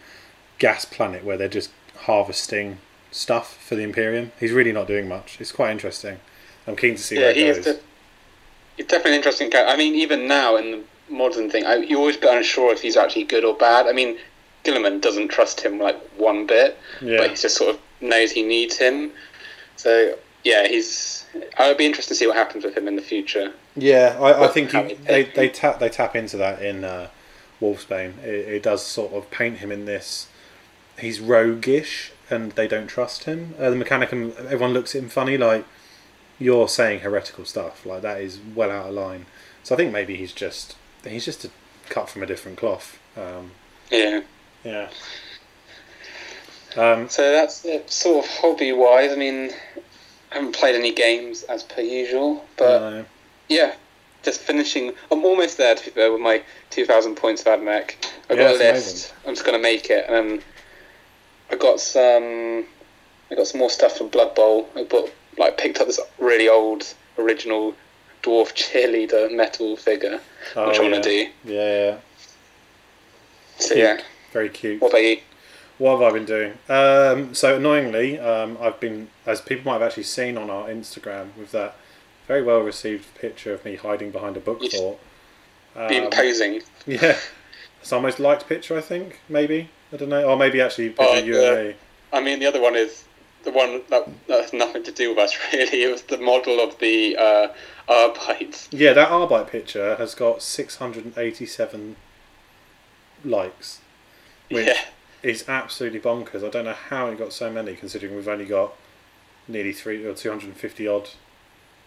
gas 0.59 0.85
planet 0.85 1.23
where 1.23 1.37
they're 1.37 1.47
just 1.47 1.71
harvesting 2.01 2.77
stuff 3.11 3.57
for 3.67 3.75
the 3.75 3.83
Imperium. 3.83 4.31
He's 4.39 4.51
really 4.51 4.71
not 4.71 4.87
doing 4.87 5.07
much. 5.07 5.37
It's 5.39 5.51
quite 5.51 5.71
interesting. 5.71 6.19
I'm 6.67 6.75
keen 6.75 6.95
to 6.95 7.01
see 7.01 7.15
Yeah, 7.15 7.21
where 7.27 7.33
he 7.33 7.43
it 7.47 7.55
goes. 7.55 7.65
de- 7.65 7.79
he's 8.77 8.85
definitely 8.87 9.11
an 9.11 9.17
interesting 9.17 9.49
character. 9.49 9.73
I 9.73 9.77
mean, 9.77 9.95
even 9.95 10.27
now 10.27 10.55
in 10.55 10.71
the 10.71 10.83
modern 11.09 11.49
thing, 11.49 11.65
I, 11.65 11.75
you 11.75 11.97
always 11.97 12.17
be 12.17 12.27
unsure 12.27 12.71
if 12.71 12.81
he's 12.81 12.97
actually 12.97 13.23
good 13.25 13.43
or 13.43 13.55
bad. 13.55 13.87
I 13.87 13.93
mean, 13.93 14.17
Guilliman 14.63 15.01
doesn't 15.01 15.29
trust 15.29 15.61
him 15.61 15.79
like 15.79 15.99
one 16.17 16.45
bit, 16.45 16.77
but 16.99 17.07
yeah, 17.07 17.27
he 17.27 17.35
just 17.35 17.57
sort 17.57 17.75
of 17.75 17.81
knows 17.99 18.31
he 18.31 18.43
needs 18.43 18.77
him. 18.77 19.11
So 19.75 20.17
yeah, 20.43 20.67
he's. 20.67 21.25
I 21.57 21.67
would 21.67 21.77
be 21.77 21.85
interested 21.85 22.13
to 22.13 22.15
see 22.19 22.27
what 22.27 22.35
happens 22.35 22.63
with 22.63 22.75
him 22.77 22.87
in 22.87 22.95
the 22.95 23.01
future. 23.01 23.53
yeah. 23.75 24.17
I, 24.19 24.45
I 24.45 24.47
think 24.49 24.71
he- 24.71 24.93
they 25.05 25.23
they 25.23 25.49
tap 25.49 25.79
they 25.79 25.89
tap 25.89 26.15
into 26.15 26.37
that 26.37 26.61
in 26.61 26.83
uh, 26.83 27.07
Wolfsbane. 27.61 28.17
It, 28.23 28.47
it 28.55 28.63
does 28.63 28.85
sort 28.85 29.13
of 29.13 29.29
paint 29.31 29.57
him 29.57 29.71
in 29.71 29.85
this. 29.85 30.27
He's 31.01 31.19
roguish, 31.19 32.11
and 32.29 32.51
they 32.53 32.67
don't 32.67 32.87
trust 32.87 33.25
him. 33.25 33.55
Uh, 33.59 33.69
the 33.71 33.75
and 34.11 34.33
everyone 34.37 34.73
looks 34.73 34.95
at 34.95 35.01
him 35.03 35.09
funny, 35.09 35.37
like 35.37 35.65
you're 36.39 36.67
saying 36.69 37.01
heretical 37.01 37.45
stuff. 37.45 37.85
Like 37.85 38.01
that 38.03 38.21
is 38.21 38.39
well 38.55 38.71
out 38.71 38.87
of 38.87 38.93
line. 38.93 39.25
So 39.63 39.75
I 39.75 39.77
think 39.77 39.91
maybe 39.91 40.15
he's 40.15 40.33
just 40.33 40.75
he's 41.03 41.25
just 41.25 41.45
a 41.45 41.49
cut 41.89 42.09
from 42.09 42.23
a 42.23 42.25
different 42.25 42.57
cloth. 42.57 42.99
Um, 43.17 43.51
Yeah. 43.91 44.21
yeah. 44.63 44.89
Um, 46.77 47.09
So 47.09 47.31
that's. 47.31 47.65
Sort 47.93 48.25
of 48.25 48.31
hobby 48.31 48.71
wise. 48.71 49.11
I 49.11 49.15
mean, 49.15 49.51
I 50.31 50.35
haven't 50.35 50.55
played 50.55 50.75
any 50.75 50.93
games 50.93 51.43
as 51.43 51.63
per 51.63 51.81
usual, 51.81 52.45
but 52.57 52.79
no. 52.79 53.05
yeah, 53.49 53.75
just 54.23 54.41
finishing. 54.41 54.93
I'm 55.11 55.25
almost 55.25 55.57
there 55.57 55.75
to 55.75 55.83
be 55.85 55.91
fair 55.91 56.11
with 56.11 56.21
my 56.21 56.41
2,000 56.69 57.15
points 57.15 57.41
of 57.41 57.47
AdMech. 57.47 57.95
I've 58.29 58.37
Yeah, 58.37 58.43
got 58.51 58.55
a 58.55 58.57
list. 58.57 59.13
I'm 59.27 59.33
just 59.33 59.45
gonna 59.45 59.59
make 59.59 59.89
it, 59.89 60.05
and 60.09 60.41
I 61.51 61.55
got 61.55 61.79
some. 61.79 62.65
I 63.31 63.35
got 63.35 63.47
some 63.47 63.59
more 63.59 63.69
stuff 63.69 63.97
from 63.97 64.09
Blood 64.09 64.35
Bowl. 64.35 64.69
I 64.75 64.83
bought 64.83 65.11
like 65.37 65.57
picked 65.57 65.79
up 65.79 65.87
this 65.87 65.99
really 66.19 66.47
old 66.49 66.93
original 67.17 67.73
dwarf 68.23 68.53
cheerleader 68.53 69.33
metal 69.35 69.75
figure, 69.77 70.19
Oh, 70.55 70.67
which 70.67 70.79
I 70.79 70.81
want 70.83 70.95
to 70.95 71.01
do. 71.01 71.29
Yeah, 71.45 71.63
yeah. 71.89 71.97
So 73.59 73.67
Cute. 73.75 73.77
yeah, 73.77 74.01
Very 74.33 74.49
cute. 74.49 74.81
what 74.81 74.89
about 74.89 75.03
you? 75.03 75.17
What 75.77 75.99
have 75.99 76.13
I 76.13 76.17
been 76.17 76.25
doing? 76.25 76.53
Um, 76.69 77.33
so 77.33 77.55
annoyingly, 77.57 78.19
um, 78.19 78.57
I've 78.61 78.79
been, 78.79 79.09
as 79.25 79.41
people 79.41 79.65
might 79.71 79.79
have 79.79 79.81
actually 79.83 80.03
seen 80.03 80.37
on 80.37 80.49
our 80.49 80.67
Instagram, 80.67 81.29
with 81.37 81.51
that 81.53 81.75
very 82.27 82.43
well 82.43 82.59
received 82.59 83.13
picture 83.15 83.53
of 83.53 83.65
me 83.65 83.75
hiding 83.75 84.11
behind 84.11 84.37
a 84.37 84.39
book 84.39 84.59
Yes. 84.61 84.75
fort. 84.75 84.99
Been 85.75 86.05
Um, 86.05 86.09
posing. 86.11 86.61
yeah, 86.85 87.17
it's 87.81 87.91
our 87.93 88.01
most 88.01 88.19
liked 88.19 88.47
picture, 88.47 88.77
I 88.77 88.81
think. 88.81 89.21
Maybe 89.29 89.69
I 89.93 89.97
don't 89.97 90.09
know, 90.09 90.23
or 90.23 90.37
maybe 90.37 90.61
actually 90.61 90.89
picture 90.89 91.03
Oh, 91.03 91.19
of 91.19 91.25
you 91.25 91.43
and. 91.43 91.75
I 92.13 92.21
mean, 92.21 92.39
the 92.39 92.45
other 92.45 92.61
one 92.61 92.75
is 92.75 93.05
the 93.43 93.51
one 93.51 93.81
that, 93.89 94.07
that 94.27 94.41
has 94.41 94.53
nothing 94.53 94.83
to 94.83 94.91
do 94.91 95.09
with 95.09 95.17
us, 95.17 95.37
really. 95.53 95.83
It 95.83 95.91
was 95.91 96.03
the 96.03 96.17
model 96.17 96.59
of 96.59 96.77
the 96.79 97.17
uh, 97.17 97.47
Arbite. 97.89 98.67
Yeah, 98.71 98.93
that 98.93 99.09
Arbite 99.09 99.47
picture 99.49 99.95
has 99.95 100.13
got 100.15 100.41
six 100.41 100.75
hundred 100.77 101.05
and 101.05 101.17
eighty-seven 101.17 101.95
likes. 103.25 103.79
Which 104.49 104.67
Yeah. 104.67 104.79
is 105.23 105.47
absolutely 105.47 105.99
bonkers. 105.99 106.45
I 106.45 106.49
don't 106.49 106.65
know 106.65 106.73
how 106.73 107.07
it 107.07 107.17
got 107.17 107.33
so 107.33 107.49
many, 107.51 107.75
considering 107.75 108.15
we've 108.15 108.27
only 108.27 108.45
got 108.45 108.73
nearly 109.47 109.71
three 109.73 110.05
or 110.05 110.13
two 110.13 110.29
hundred 110.29 110.47
and 110.47 110.57
fifty 110.57 110.87
odd 110.87 111.09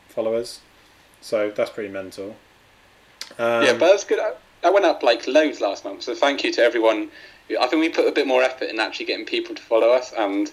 followers. 0.09 0.61
So 1.21 1.51
that's 1.51 1.71
pretty 1.71 1.91
mental. 1.91 2.37
Um, 3.39 3.65
yeah, 3.65 3.73
but 3.73 3.81
that's 3.91 4.05
good. 4.05 4.19
I- 4.21 4.35
That 4.63 4.73
went 4.73 4.87
up 4.87 5.03
like 5.03 5.27
loads 5.27 5.61
last 5.61 5.85
month, 5.85 6.03
so 6.05 6.15
thank 6.15 6.43
you 6.45 6.51
to 6.53 6.63
everyone. 6.63 7.11
I 7.51 7.67
think 7.67 7.81
we 7.81 7.89
put 7.89 8.09
a 8.09 8.13
bit 8.13 8.27
more 8.27 8.43
effort 8.43 8.71
in 8.71 8.81
actually 8.81 9.07
getting 9.07 9.27
people 9.27 9.55
to 9.55 9.63
follow 9.63 9.91
us, 9.91 10.13
and 10.17 10.51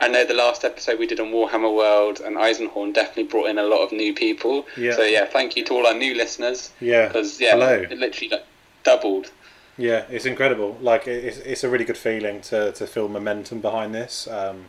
I 0.00 0.08
know 0.08 0.24
the 0.24 0.34
last 0.34 0.64
episode 0.64 0.98
we 0.98 1.06
did 1.06 1.18
on 1.18 1.28
Warhammer 1.32 1.74
World 1.74 2.20
and 2.20 2.36
Eisenhorn 2.36 2.94
definitely 2.94 3.24
brought 3.24 3.48
in 3.48 3.58
a 3.58 3.64
lot 3.64 3.82
of 3.82 3.90
new 3.90 4.14
people. 4.14 4.66
Yeah. 4.76 4.94
So 4.94 5.02
yeah, 5.02 5.24
thank 5.26 5.56
you 5.56 5.64
to 5.64 5.74
all 5.74 5.86
our 5.86 5.94
new 5.94 6.14
listeners 6.14 6.70
yeah, 6.80 7.08
because 7.08 7.40
yeah, 7.40 7.52
Hello. 7.52 7.72
it 7.90 7.98
literally 7.98 8.28
like, 8.30 8.44
doubled. 8.84 9.32
yeah, 9.76 10.04
it's 10.08 10.24
incredible. 10.24 10.78
Like 10.80 11.08
it's 11.08 11.38
it's 11.38 11.64
a 11.64 11.68
really 11.68 11.84
good 11.84 11.98
feeling 11.98 12.40
to 12.42 12.72
to 12.72 12.86
feel 12.86 13.08
momentum 13.08 13.60
behind 13.60 13.94
this. 13.94 14.28
Um, 14.28 14.66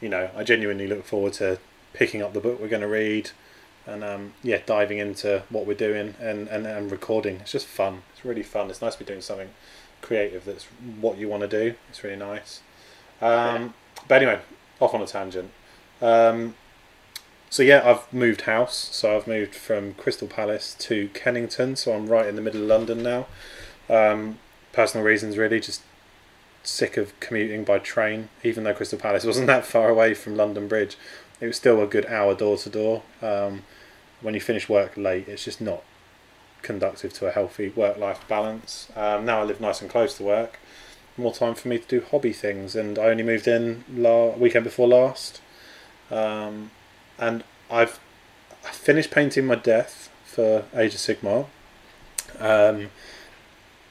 you 0.00 0.08
know, 0.08 0.30
I 0.36 0.42
genuinely 0.42 0.88
look 0.88 1.04
forward 1.04 1.34
to 1.34 1.58
picking 1.92 2.20
up 2.20 2.32
the 2.32 2.40
book 2.40 2.60
we're 2.60 2.68
going 2.68 2.82
to 2.82 2.88
read, 2.88 3.30
and 3.86 4.02
um, 4.02 4.32
yeah, 4.42 4.58
diving 4.66 4.98
into 4.98 5.44
what 5.48 5.64
we're 5.64 5.74
doing 5.74 6.16
and, 6.20 6.48
and 6.48 6.66
and 6.66 6.90
recording. 6.90 7.36
It's 7.36 7.52
just 7.52 7.66
fun. 7.66 8.02
It's 8.14 8.24
really 8.24 8.42
fun. 8.42 8.68
It's 8.68 8.82
nice 8.82 8.94
to 8.94 8.98
be 8.98 9.04
doing 9.04 9.22
something 9.22 9.50
creative 10.02 10.44
that's 10.44 10.64
what 11.00 11.18
you 11.18 11.28
want 11.28 11.42
to 11.42 11.48
do. 11.48 11.74
It's 11.88 12.02
really 12.04 12.16
nice. 12.16 12.60
Um, 13.20 13.74
But 14.08 14.22
anyway, 14.22 14.40
off 14.80 14.94
on 14.94 15.02
a 15.02 15.06
tangent. 15.06 15.50
Um, 16.00 16.54
so 17.50 17.62
yeah, 17.62 17.82
I've 17.88 18.12
moved 18.12 18.42
house. 18.42 18.88
So 18.92 19.16
I've 19.16 19.26
moved 19.26 19.54
from 19.54 19.94
Crystal 19.94 20.28
Palace 20.28 20.74
to 20.80 21.08
Kennington. 21.14 21.76
So 21.76 21.92
I'm 21.94 22.06
right 22.06 22.26
in 22.26 22.36
the 22.36 22.42
middle 22.42 22.62
of 22.62 22.68
London 22.68 23.02
now. 23.02 23.26
Um, 23.88 24.38
personal 24.72 25.04
reasons, 25.04 25.38
really, 25.38 25.60
just 25.60 25.82
sick 26.62 26.96
of 26.96 27.18
commuting 27.20 27.64
by 27.64 27.78
train. 27.78 28.28
Even 28.42 28.64
though 28.64 28.74
Crystal 28.74 28.98
Palace 28.98 29.24
wasn't 29.32 29.46
that 29.46 29.64
far 29.64 29.88
away 29.88 30.14
from 30.14 30.36
London 30.36 30.68
Bridge, 30.68 30.96
it 31.40 31.46
was 31.46 31.56
still 31.56 31.82
a 31.82 31.86
good 31.86 32.06
hour 32.06 32.34
door 32.34 32.56
to 32.58 32.68
door. 32.70 33.02
Um, 33.22 33.62
When 34.20 34.34
you 34.34 34.40
finish 34.40 34.68
work 34.68 34.96
late, 34.96 35.28
it's 35.28 35.44
just 35.44 35.60
not 35.60 35.82
conducive 36.66 37.12
to 37.14 37.26
a 37.26 37.30
healthy 37.30 37.68
work-life 37.82 38.22
balance. 38.28 38.88
Um, 38.96 39.24
now 39.24 39.40
I 39.40 39.44
live 39.44 39.60
nice 39.60 39.80
and 39.80 39.90
close 39.90 40.16
to 40.18 40.22
work. 40.22 40.58
More 41.16 41.32
time 41.32 41.54
for 41.54 41.68
me 41.68 41.78
to 41.78 41.88
do 41.88 42.00
hobby 42.10 42.32
things, 42.32 42.76
and 42.76 42.98
I 42.98 43.04
only 43.04 43.22
moved 43.22 43.48
in 43.48 43.84
la- 43.94 44.36
weekend 44.36 44.64
before 44.64 44.88
last, 44.88 45.40
um, 46.10 46.70
and 47.18 47.42
I've 47.70 47.98
I 48.64 48.70
finished 48.70 49.10
painting 49.10 49.46
my 49.46 49.54
death 49.54 50.10
for 50.24 50.64
Age 50.74 50.94
of 50.94 51.00
Sigmar. 51.00 51.46
Um, 52.38 52.90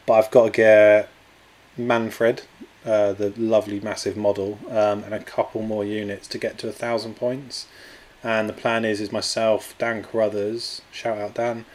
but 0.06 0.14
I've 0.14 0.32
got 0.32 0.46
to 0.46 0.52
get 0.52 1.10
Mannfred, 1.78 2.42
uh, 2.86 3.14
the 3.14 3.34
lovely 3.38 3.80
massive 3.80 4.16
model, 4.16 4.60
um, 4.70 5.04
and 5.04 5.14
a 5.14 5.24
couple 5.24 5.62
more 5.62 5.84
units 5.84 6.28
to 6.28 6.38
get 6.38 6.58
to 6.60 6.68
a 6.68 6.72
thousand 6.72 7.16
points. 7.16 7.68
And 8.24 8.50
the 8.50 8.54
plan 8.54 8.86
is 8.86 9.02
is 9.02 9.12
myself, 9.12 9.76
Dan 9.78 10.04
Carruthers, 10.04 10.82
shout 10.92 11.18
out 11.18 11.36
Dan, 11.36 11.66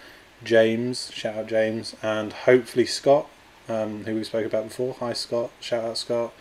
James, 0.42 1.10
shout 1.12 1.36
out 1.36 1.46
James, 1.46 1.94
and 2.02 2.32
hopefully 2.32 2.86
Scott, 2.86 3.28
um, 3.68 4.04
who 4.04 4.14
we 4.14 4.24
spoke 4.24 4.46
about 4.46 4.68
before. 4.68 4.94
Hi 5.00 5.12
Scott, 5.12 5.50
shout 5.60 5.84
out 5.84 5.98
Scott. 5.98 6.32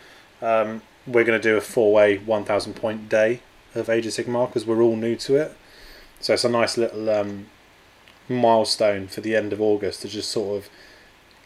Um, 0.41 0.81
we're 1.05 1.23
going 1.23 1.39
to 1.39 1.49
do 1.49 1.57
a 1.57 1.61
four 1.61 1.91
way 1.91 2.17
1,000 2.17 2.75
point 2.75 3.09
day 3.09 3.41
of 3.75 3.89
Age 3.89 4.05
of 4.05 4.13
Sigmar 4.13 4.47
because 4.47 4.65
we're 4.65 4.81
all 4.81 4.95
new 4.95 5.15
to 5.17 5.35
it. 5.35 5.55
So 6.19 6.33
it's 6.33 6.45
a 6.45 6.49
nice 6.49 6.77
little 6.77 7.09
um, 7.09 7.47
milestone 8.27 9.07
for 9.07 9.21
the 9.21 9.35
end 9.35 9.53
of 9.53 9.61
August 9.61 10.01
to 10.01 10.07
just 10.07 10.29
sort 10.29 10.57
of 10.57 10.69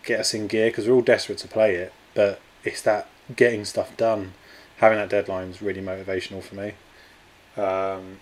get 0.03 0.19
us 0.19 0.33
in 0.33 0.47
gear 0.47 0.67
because 0.69 0.87
we're 0.87 0.95
all 0.95 1.01
desperate 1.01 1.37
to 1.39 1.47
play 1.47 1.75
it. 1.75 1.93
But 2.13 2.39
it's 2.63 2.81
that 2.83 3.07
getting 3.35 3.65
stuff 3.65 3.95
done, 3.97 4.33
having 4.77 4.97
that 4.97 5.09
deadline 5.09 5.49
is 5.49 5.61
really 5.61 5.81
motivational 5.81 6.43
for 6.43 6.55
me. 6.55 6.73
Um, 7.55 8.19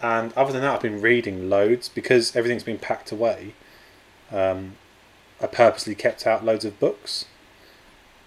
and 0.00 0.32
other 0.34 0.52
than 0.52 0.62
that, 0.62 0.74
I've 0.74 0.82
been 0.82 1.00
reading 1.00 1.48
loads 1.48 1.88
because 1.88 2.34
everything's 2.36 2.64
been 2.64 2.78
packed 2.78 3.12
away. 3.12 3.54
Um, 4.30 4.76
I 5.40 5.46
purposely 5.46 5.94
kept 5.94 6.26
out 6.26 6.44
loads 6.44 6.64
of 6.64 6.78
books. 6.78 7.26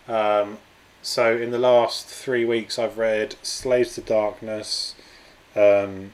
Um, 0.08 0.60
so 1.02 1.36
in 1.36 1.52
the 1.52 1.58
last 1.58 2.08
three 2.08 2.46
weeks, 2.46 2.78
I've 2.78 2.98
read 2.98 3.36
Slaves 3.42 3.96
to 3.96 4.02
Darkness, 4.02 4.96
um, 5.56 6.14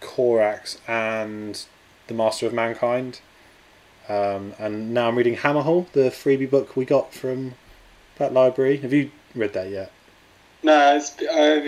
Corax, 0.00 0.78
and 0.86 1.64
The 2.06 2.14
Master 2.14 2.46
of 2.46 2.52
Mankind. 2.52 3.20
Um, 4.08 4.54
and 4.58 4.94
now 4.94 5.08
I'm 5.08 5.16
reading 5.16 5.36
Hammerhal, 5.36 5.92
the 5.92 6.10
freebie 6.10 6.50
book 6.50 6.76
we 6.76 6.84
got 6.84 7.12
from 7.12 7.54
that 8.16 8.32
library. 8.32 8.78
Have 8.78 8.92
you 8.92 9.10
read 9.34 9.52
that 9.52 9.70
yet? 9.70 9.92
No, 10.62 10.96
it's, 10.96 11.20
uh, 11.22 11.60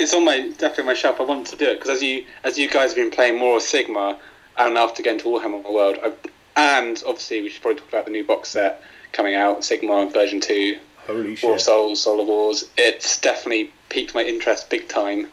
it's 0.00 0.14
on 0.14 0.24
my 0.24 0.48
definitely 0.58 0.84
my 0.84 0.94
shelf. 0.94 1.20
I 1.20 1.24
want 1.24 1.46
to 1.48 1.56
do 1.56 1.66
it 1.66 1.74
because 1.74 1.90
as 1.90 2.02
you 2.02 2.24
as 2.42 2.58
you 2.58 2.68
guys 2.68 2.90
have 2.90 2.96
been 2.96 3.10
playing 3.10 3.38
more 3.38 3.56
of 3.56 3.62
Sigmar, 3.62 4.18
and 4.56 4.78
after 4.78 5.02
getting 5.02 5.20
to 5.20 5.26
Warhammer 5.26 5.72
World, 5.72 5.98
I, 6.02 6.12
and 6.56 7.02
obviously 7.06 7.42
we 7.42 7.50
should 7.50 7.62
probably 7.62 7.80
talk 7.80 7.88
about 7.88 8.04
the 8.06 8.10
new 8.10 8.24
box 8.24 8.48
set 8.48 8.82
coming 9.12 9.34
out, 9.34 9.60
Sigmar 9.60 10.12
version 10.12 10.40
two, 10.40 10.78
Holy 11.06 11.36
War 11.42 11.54
of 11.54 11.58
shit! 11.58 11.60
Souls, 11.60 12.02
Soul 12.02 12.20
of 12.20 12.26
Wars. 12.28 12.68
It's 12.76 13.20
definitely 13.20 13.72
piqued 13.88 14.14
my 14.14 14.22
interest 14.22 14.70
big 14.70 14.88
time. 14.88 15.28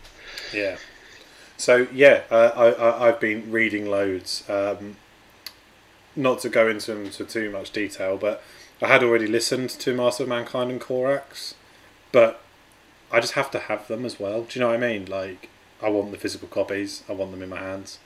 Yeah. 0.54 0.78
So 1.58 1.88
yeah, 1.92 2.24
uh, 2.30 2.52
I, 2.56 2.68
I 2.72 3.08
I've 3.08 3.20
been 3.20 3.52
reading 3.52 3.90
loads. 3.90 4.48
Um, 4.50 4.98
not 6.16 6.40
to 6.40 6.50
go 6.50 6.68
into 6.68 6.92
into 6.92 7.24
too 7.24 7.50
much 7.50 7.72
detail, 7.72 8.18
but 8.18 8.44
I 8.82 8.88
had 8.88 9.04
already 9.04 9.28
listened 9.28 9.70
to 9.70 9.94
Master 9.96 10.24
of 10.24 10.30
Mankind 10.30 10.72
and 10.72 10.82
Corax, 10.82 11.56
but 12.12 12.42
I 13.12 13.20
just 13.20 13.34
have 13.34 13.50
to 13.52 13.60
have 13.60 13.88
them 13.88 14.06
as 14.06 14.20
well. 14.20 14.44
Do 14.44 14.60
you 14.60 14.62
know 14.62 14.68
what 14.72 14.76
I 14.84 14.88
mean? 14.88 15.06
Like, 15.06 15.50
I 15.82 15.90
want 15.90 16.12
the 16.12 16.18
physical 16.18 16.48
copies. 16.48 17.04
I 17.08 17.14
want 17.14 17.32
them 17.32 17.42
in 17.42 17.50
my 17.50 17.60
hands. 17.60 18.00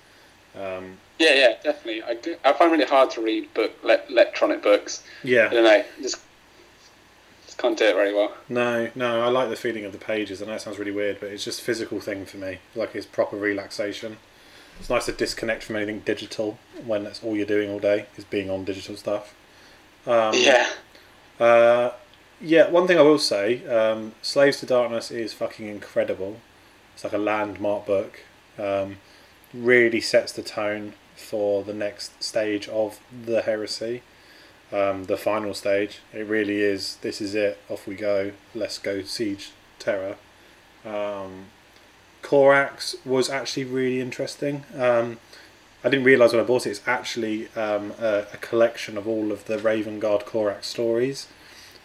Um, 0.55 0.97
Yeah, 1.17 1.33
yeah, 1.33 1.53
definitely. 1.63 2.03
I, 2.03 2.15
do, 2.15 2.35
I 2.43 2.53
find 2.53 2.71
it 2.71 2.75
really 2.77 2.89
hard 2.89 3.09
to 3.11 3.21
read 3.21 3.53
book 3.53 3.71
le- 3.83 4.01
electronic 4.09 4.61
books. 4.61 5.03
Yeah, 5.23 5.47
I 5.47 5.53
don't 5.53 5.63
know, 5.63 5.83
just 6.01 6.21
just 7.45 7.57
can't 7.57 7.77
do 7.77 7.85
it 7.85 7.95
very 7.95 8.13
well. 8.13 8.33
No, 8.49 8.89
no, 8.95 9.21
I 9.21 9.29
like 9.29 9.49
the 9.49 9.55
feeling 9.55 9.85
of 9.85 9.91
the 9.93 9.97
pages. 9.97 10.41
I 10.41 10.45
know 10.45 10.53
it 10.53 10.61
sounds 10.61 10.77
really 10.79 10.91
weird, 10.91 11.19
but 11.19 11.29
it's 11.29 11.43
just 11.45 11.61
a 11.61 11.63
physical 11.63 11.99
thing 11.99 12.25
for 12.25 12.37
me. 12.37 12.59
Like 12.75 12.95
it's 12.95 13.05
proper 13.05 13.37
relaxation. 13.37 14.17
It's 14.79 14.89
nice 14.89 15.05
to 15.05 15.11
disconnect 15.11 15.63
from 15.63 15.75
anything 15.77 15.99
digital 15.99 16.57
when 16.85 17.03
that's 17.03 17.23
all 17.23 17.35
you're 17.35 17.45
doing 17.45 17.69
all 17.69 17.79
day 17.79 18.07
is 18.17 18.23
being 18.25 18.49
on 18.49 18.65
digital 18.65 18.95
stuff. 18.97 19.33
Um, 20.05 20.33
yeah, 20.35 20.69
Uh, 21.39 21.91
yeah, 22.41 22.69
one 22.69 22.87
thing 22.87 22.97
I 22.97 23.03
will 23.03 23.19
say, 23.19 23.65
um, 23.67 24.13
Slaves 24.21 24.59
to 24.59 24.65
Darkness 24.65 25.11
is 25.11 25.33
fucking 25.33 25.67
incredible. 25.67 26.37
It's 26.93 27.03
like 27.03 27.13
a 27.13 27.17
landmark 27.17 27.85
book. 27.85 28.21
Um, 28.57 28.97
really 29.53 30.01
sets 30.01 30.31
the 30.31 30.41
tone 30.41 30.93
for 31.15 31.63
the 31.63 31.73
next 31.73 32.23
stage 32.23 32.67
of 32.69 32.99
the 33.25 33.41
heresy. 33.41 34.01
Um, 34.71 35.05
the 35.05 35.17
final 35.17 35.53
stage. 35.53 35.99
It 36.13 36.25
really 36.27 36.61
is. 36.61 36.97
This 37.01 37.21
is 37.21 37.35
it. 37.35 37.59
Off 37.69 37.87
we 37.87 37.95
go. 37.95 38.31
Let's 38.55 38.79
go 38.79 39.03
siege 39.03 39.51
terror. 39.79 40.15
Um, 40.85 41.47
was 43.05 43.29
actually 43.29 43.65
really 43.65 43.99
interesting. 43.99 44.63
Um, 44.77 45.19
I 45.83 45.89
didn't 45.89 46.05
realise 46.05 46.31
when 46.31 46.41
I 46.41 46.45
bought 46.45 46.65
it, 46.65 46.69
it's 46.69 46.81
actually 46.87 47.47
um, 47.55 47.93
a, 47.99 48.27
a 48.33 48.37
collection 48.37 48.97
of 48.97 49.07
all 49.07 49.31
of 49.31 49.45
the 49.45 49.57
Raven 49.57 49.99
Guard 49.99 50.25
Corax 50.25 50.67
stories. 50.67 51.27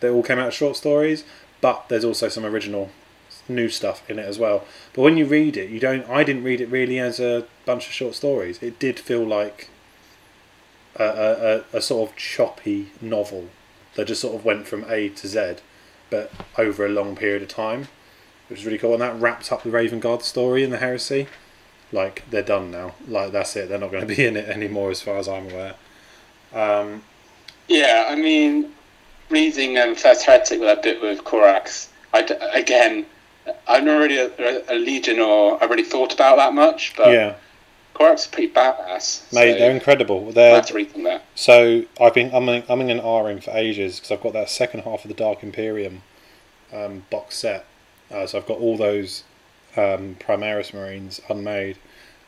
They 0.00 0.10
all 0.10 0.22
came 0.22 0.38
out 0.38 0.48
as 0.48 0.54
short 0.54 0.76
stories, 0.76 1.24
but 1.60 1.88
there's 1.88 2.04
also 2.04 2.28
some 2.28 2.44
original 2.44 2.90
new 3.48 3.68
stuff 3.68 4.08
in 4.10 4.18
it 4.18 4.26
as 4.26 4.38
well. 4.38 4.64
But 4.92 5.02
when 5.02 5.16
you 5.16 5.26
read 5.26 5.56
it, 5.56 5.70
you 5.70 5.80
don't. 5.80 6.08
I 6.08 6.24
didn't 6.24 6.44
read 6.44 6.60
it 6.60 6.68
really 6.68 6.98
as 6.98 7.20
a 7.20 7.46
bunch 7.64 7.86
of 7.86 7.92
short 7.92 8.14
stories. 8.14 8.62
It 8.62 8.78
did 8.78 8.98
feel 8.98 9.24
like 9.24 9.70
a, 10.96 11.04
a, 11.04 11.56
a, 11.56 11.78
a 11.78 11.80
sort 11.80 12.10
of 12.10 12.16
choppy 12.16 12.92
novel 13.00 13.48
that 13.94 14.06
just 14.06 14.20
sort 14.20 14.34
of 14.34 14.44
went 14.44 14.66
from 14.66 14.84
A 14.88 15.08
to 15.08 15.28
Z, 15.28 15.56
but 16.10 16.30
over 16.58 16.84
a 16.84 16.88
long 16.88 17.16
period 17.16 17.42
of 17.42 17.48
time, 17.48 17.88
which 18.48 18.60
is 18.60 18.66
really 18.66 18.78
cool. 18.78 18.92
And 18.92 19.02
that 19.02 19.18
wrapped 19.20 19.50
up 19.52 19.62
the 19.62 19.70
Raven 19.70 20.00
Guard 20.00 20.22
story 20.22 20.62
in 20.62 20.70
the 20.70 20.78
Heresy. 20.78 21.28
Like 21.92 22.24
they're 22.30 22.42
done 22.42 22.70
now. 22.70 22.94
Like 23.06 23.32
that's 23.32 23.56
it. 23.56 23.68
They're 23.68 23.78
not 23.78 23.90
going 23.90 24.06
to 24.06 24.14
be 24.14 24.24
in 24.24 24.36
it 24.36 24.48
anymore, 24.48 24.90
as 24.90 25.02
far 25.02 25.18
as 25.18 25.28
I'm 25.28 25.50
aware. 25.50 25.74
Um, 26.52 27.02
yeah. 27.68 28.06
I 28.08 28.16
mean, 28.16 28.72
reading 29.30 29.78
um, 29.78 29.94
First 29.94 30.24
Heretic 30.24 30.60
with 30.60 30.68
that 30.68 30.82
bit 30.82 31.00
with 31.00 31.24
Corax. 31.24 31.88
I 32.12 32.22
d- 32.22 32.34
again, 32.52 33.06
I'm 33.66 33.84
not 33.84 33.98
really 33.98 34.18
a, 34.18 34.62
a 34.68 34.76
Legion 34.76 35.18
or 35.20 35.62
I 35.62 35.66
really 35.66 35.84
thought 35.84 36.12
about 36.14 36.36
that 36.36 36.54
much, 36.54 36.94
but 36.96 37.08
yeah, 37.12 37.34
Corax 37.94 38.22
is 38.22 38.26
pretty 38.28 38.52
badass. 38.52 39.32
mate, 39.32 39.52
so 39.52 39.58
they're 39.58 39.70
incredible. 39.70 40.30
They're 40.32 40.54
have 40.56 40.66
to 40.66 40.74
read 40.74 40.92
them 40.92 41.04
there. 41.04 41.22
So 41.34 41.84
I've 42.00 42.14
been 42.14 42.30
umming, 42.30 42.64
umming 42.66 42.90
and 42.90 43.00
ahhing 43.00 43.42
for 43.42 43.50
ages 43.52 43.96
because 43.96 44.10
I've 44.10 44.22
got 44.22 44.32
that 44.34 44.50
second 44.50 44.80
half 44.80 45.04
of 45.04 45.08
the 45.08 45.14
Dark 45.14 45.42
Imperium 45.42 46.02
um, 46.72 47.04
box 47.10 47.36
set. 47.36 47.66
Uh, 48.10 48.26
so 48.26 48.38
I've 48.38 48.46
got 48.46 48.58
all 48.58 48.76
those 48.76 49.24
um, 49.76 50.16
Primaris 50.20 50.72
Marines 50.72 51.20
unmade, 51.28 51.76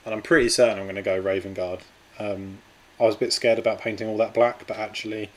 and 0.04 0.14
I'm 0.14 0.22
pretty 0.22 0.48
certain 0.48 0.78
I'm 0.78 0.84
going 0.84 0.96
to 0.96 1.02
go 1.02 1.18
Raven 1.18 1.54
Guard. 1.54 1.80
Um, 2.18 2.58
I 3.00 3.04
was 3.04 3.14
a 3.14 3.18
bit 3.18 3.32
scared 3.32 3.58
about 3.61 3.78
painting 3.80 4.08
all 4.08 4.16
that 4.16 4.34
black, 4.34 4.66
but 4.66 4.76
actually, 4.76 5.30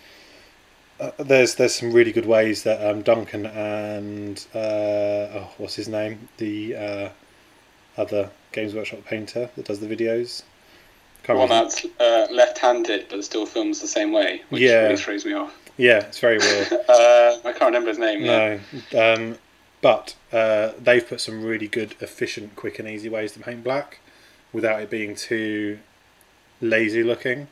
uh, 1.02 1.12
there's 1.24 1.56
there's 1.56 1.74
some 1.76 1.92
really 1.92 2.12
good 2.12 2.26
ways 2.26 2.64
that 2.64 2.86
um, 2.90 3.02
Duncan 3.02 3.46
and 3.48 4.46
uh, 4.56 4.58
oh, 5.40 5.52
what's 5.58 5.76
his 5.76 5.88
name, 5.90 6.30
the 6.38 6.76
uh, 6.76 7.10
other 7.98 8.30
Games 8.54 8.74
Workshop 8.74 9.04
painter 9.06 9.50
that 9.56 9.66
does 9.66 9.80
the 9.80 9.88
videos. 9.88 10.44
Can't 11.24 11.38
One 11.40 11.50
remember- 11.50 11.70
that's 11.70 11.86
uh, 12.00 12.34
left-handed 12.34 13.08
but 13.10 13.24
still 13.24 13.46
films 13.46 13.80
the 13.82 13.88
same 13.88 14.12
way, 14.12 14.42
which 14.50 14.62
Yeah. 14.64 14.84
really 14.84 14.98
throws 14.98 15.26
me 15.26 15.34
off. 15.34 15.54
yeah, 15.78 16.00
it's 16.00 16.20
very 16.20 16.38
weird. 16.40 16.68
Uh, 16.90 17.38
I 17.46 17.52
can't 17.54 17.62
remember 17.74 17.90
his 17.90 18.00
name. 18.00 18.24
Yeah. 18.26 18.58
No, 18.94 19.14
um, 19.14 19.38
but 19.82 20.16
uh, 20.34 20.72
they've 20.80 21.08
put 21.08 21.22
some 21.22 21.44
really 21.44 21.68
good, 21.68 21.96
efficient, 22.02 22.56
quick, 22.56 22.80
and 22.80 22.88
easy 22.88 23.08
ways 23.10 23.32
to 23.34 23.40
paint 23.40 23.64
black 23.64 24.00
without 24.54 24.82
it 24.82 24.90
being 24.90 25.16
too 25.16 25.80
lazy 26.60 27.04
looking. 27.04 27.48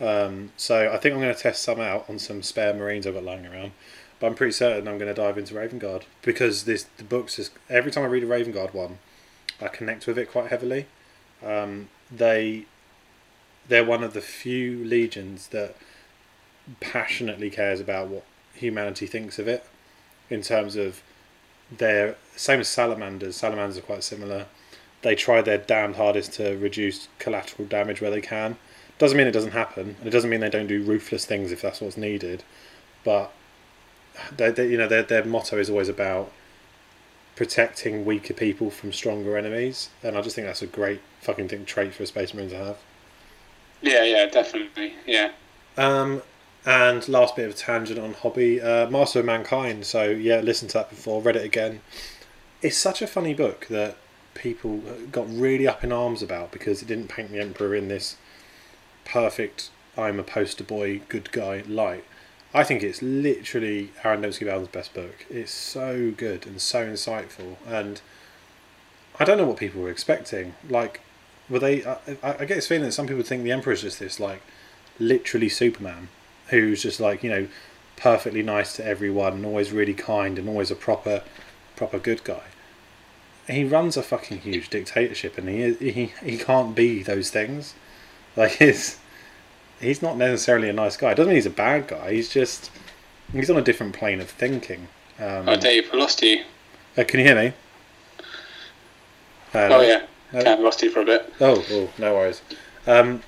Um, 0.00 0.52
so 0.56 0.90
I 0.92 0.98
think 0.98 1.14
I'm 1.14 1.20
going 1.20 1.34
to 1.34 1.40
test 1.40 1.62
some 1.62 1.80
out 1.80 2.06
on 2.08 2.18
some 2.18 2.42
spare 2.42 2.74
Marines 2.74 3.06
I've 3.06 3.14
got 3.14 3.24
lying 3.24 3.46
around. 3.46 3.72
But 4.20 4.28
I'm 4.28 4.34
pretty 4.34 4.52
certain 4.52 4.88
I'm 4.88 4.98
going 4.98 5.12
to 5.12 5.20
dive 5.20 5.38
into 5.38 5.54
Raven 5.54 5.78
Guard 5.78 6.06
because 6.22 6.64
this 6.64 6.84
the 6.96 7.04
books 7.04 7.38
is 7.38 7.50
every 7.68 7.90
time 7.90 8.04
I 8.04 8.08
read 8.08 8.22
a 8.22 8.26
Raven 8.26 8.52
Guard 8.52 8.72
one, 8.72 8.98
I 9.60 9.68
connect 9.68 10.06
with 10.06 10.18
it 10.18 10.30
quite 10.30 10.50
heavily. 10.50 10.86
Um, 11.44 11.88
they 12.10 12.66
they're 13.68 13.84
one 13.84 14.04
of 14.04 14.14
the 14.14 14.20
few 14.20 14.84
legions 14.84 15.48
that 15.48 15.74
passionately 16.80 17.50
cares 17.50 17.80
about 17.80 18.08
what 18.08 18.24
humanity 18.54 19.06
thinks 19.06 19.38
of 19.38 19.48
it 19.48 19.64
in 20.30 20.42
terms 20.42 20.76
of 20.76 21.02
they're 21.70 22.16
same 22.36 22.60
as 22.60 22.68
salamanders. 22.68 23.36
Salamanders 23.36 23.78
are 23.78 23.82
quite 23.82 24.04
similar. 24.04 24.46
They 25.02 25.14
try 25.14 25.42
their 25.42 25.58
damned 25.58 25.96
hardest 25.96 26.32
to 26.34 26.56
reduce 26.56 27.08
collateral 27.18 27.68
damage 27.68 28.00
where 28.00 28.10
they 28.10 28.20
can. 28.20 28.56
Doesn't 29.04 29.18
mean 29.18 29.26
it 29.26 29.32
doesn't 29.32 29.50
happen, 29.50 29.96
and 29.98 30.08
it 30.08 30.12
doesn't 30.12 30.30
mean 30.30 30.40
they 30.40 30.48
don't 30.48 30.66
do 30.66 30.82
ruthless 30.82 31.26
things 31.26 31.52
if 31.52 31.60
that's 31.60 31.82
what's 31.82 31.98
needed. 31.98 32.42
But 33.04 33.30
they, 34.34 34.50
they, 34.50 34.66
you 34.66 34.78
know, 34.78 34.88
their 34.88 35.02
their 35.02 35.22
motto 35.26 35.58
is 35.58 35.68
always 35.68 35.90
about 35.90 36.32
protecting 37.36 38.06
weaker 38.06 38.32
people 38.32 38.70
from 38.70 38.94
stronger 38.94 39.36
enemies, 39.36 39.90
and 40.02 40.16
I 40.16 40.22
just 40.22 40.34
think 40.34 40.46
that's 40.46 40.62
a 40.62 40.66
great 40.66 41.02
fucking 41.20 41.48
thing 41.48 41.66
trait 41.66 41.92
for 41.92 42.04
a 42.04 42.06
space 42.06 42.32
marine 42.32 42.48
to 42.48 42.56
have. 42.56 42.78
yeah, 43.82 44.04
yeah, 44.04 44.24
definitely. 44.24 44.94
Yeah. 45.04 45.32
Um, 45.76 46.22
and 46.64 47.06
last 47.06 47.36
bit 47.36 47.46
of 47.46 47.56
tangent 47.56 47.98
on 47.98 48.14
hobby, 48.14 48.58
uh, 48.58 48.88
Master 48.88 49.18
of 49.20 49.26
Mankind. 49.26 49.84
So 49.84 50.04
yeah, 50.04 50.40
listened 50.40 50.70
to 50.70 50.78
that 50.78 50.88
before, 50.88 51.20
read 51.20 51.36
it 51.36 51.44
again. 51.44 51.82
It's 52.62 52.78
such 52.78 53.02
a 53.02 53.06
funny 53.06 53.34
book 53.34 53.66
that 53.68 53.98
people 54.32 54.78
got 55.12 55.26
really 55.28 55.68
up 55.68 55.84
in 55.84 55.92
arms 55.92 56.22
about 56.22 56.52
because 56.52 56.80
it 56.80 56.86
didn't 56.88 57.08
paint 57.08 57.32
the 57.32 57.38
Emperor 57.38 57.74
in 57.74 57.88
this 57.88 58.16
perfect 59.04 59.70
I'm 59.96 60.18
a 60.18 60.24
poster 60.24 60.64
boy, 60.64 61.00
good 61.08 61.30
guy 61.30 61.62
light. 61.68 62.04
I 62.52 62.64
think 62.64 62.82
it's 62.82 63.02
literally 63.02 63.90
Aaron 64.02 64.22
Dembski 64.22 64.46
Bowden's 64.46 64.68
best 64.68 64.94
book. 64.94 65.26
It's 65.28 65.52
so 65.52 66.12
good 66.16 66.46
and 66.46 66.60
so 66.60 66.86
insightful, 66.86 67.56
and 67.66 68.00
I 69.18 69.24
don't 69.24 69.38
know 69.38 69.46
what 69.46 69.56
people 69.56 69.82
were 69.82 69.90
expecting. 69.90 70.54
Like, 70.68 71.00
were 71.48 71.58
they? 71.58 71.84
I, 71.84 71.96
I 72.22 72.32
I 72.40 72.44
get 72.44 72.56
this 72.56 72.68
feeling 72.68 72.84
that 72.84 72.92
some 72.92 73.06
people 73.06 73.22
think 73.22 73.42
the 73.42 73.52
Emperor's 73.52 73.82
just 73.82 73.98
this 73.98 74.20
like 74.20 74.42
literally 74.98 75.48
Superman, 75.48 76.08
who's 76.48 76.82
just 76.82 77.00
like 77.00 77.22
you 77.22 77.30
know 77.30 77.48
perfectly 77.96 78.42
nice 78.42 78.74
to 78.76 78.84
everyone 78.84 79.34
and 79.34 79.46
always 79.46 79.72
really 79.72 79.94
kind 79.94 80.38
and 80.38 80.48
always 80.48 80.70
a 80.70 80.76
proper 80.76 81.22
proper 81.76 81.98
good 81.98 82.22
guy. 82.24 82.42
He 83.48 83.64
runs 83.64 83.96
a 83.96 84.02
fucking 84.02 84.38
huge 84.40 84.70
dictatorship, 84.70 85.38
and 85.38 85.48
he 85.48 85.74
he 85.74 86.12
he 86.22 86.38
can't 86.38 86.74
be 86.74 87.02
those 87.02 87.30
things. 87.30 87.74
Like 88.36 88.52
he's 88.52 88.98
he's 89.80 90.02
not 90.02 90.16
necessarily 90.16 90.68
a 90.68 90.72
nice 90.72 90.96
guy. 90.96 91.12
It 91.12 91.14
doesn't 91.14 91.28
mean 91.28 91.36
he's 91.36 91.46
a 91.46 91.50
bad 91.50 91.86
guy. 91.88 92.12
He's 92.14 92.28
just 92.28 92.70
he's 93.32 93.48
on 93.50 93.56
a 93.56 93.62
different 93.62 93.94
plane 93.94 94.20
of 94.20 94.28
thinking. 94.28 94.88
Um, 95.20 95.48
Oh, 95.48 95.56
Dave, 95.56 95.88
I 95.92 95.96
lost 95.96 96.20
you. 96.22 96.42
uh, 96.98 97.04
can 97.04 97.20
you 97.20 97.26
hear 97.26 97.36
me? 97.36 97.52
Oh 99.54 99.80
yeah, 99.82 100.06
No. 100.32 100.40
I 100.40 100.54
lost 100.56 100.82
you 100.82 100.90
for 100.90 101.00
a 101.00 101.04
bit. 101.04 101.32
Oh, 101.40 101.64
oh, 101.70 101.90
no 101.96 102.14
worries. 102.14 102.42
Um, 102.86 103.22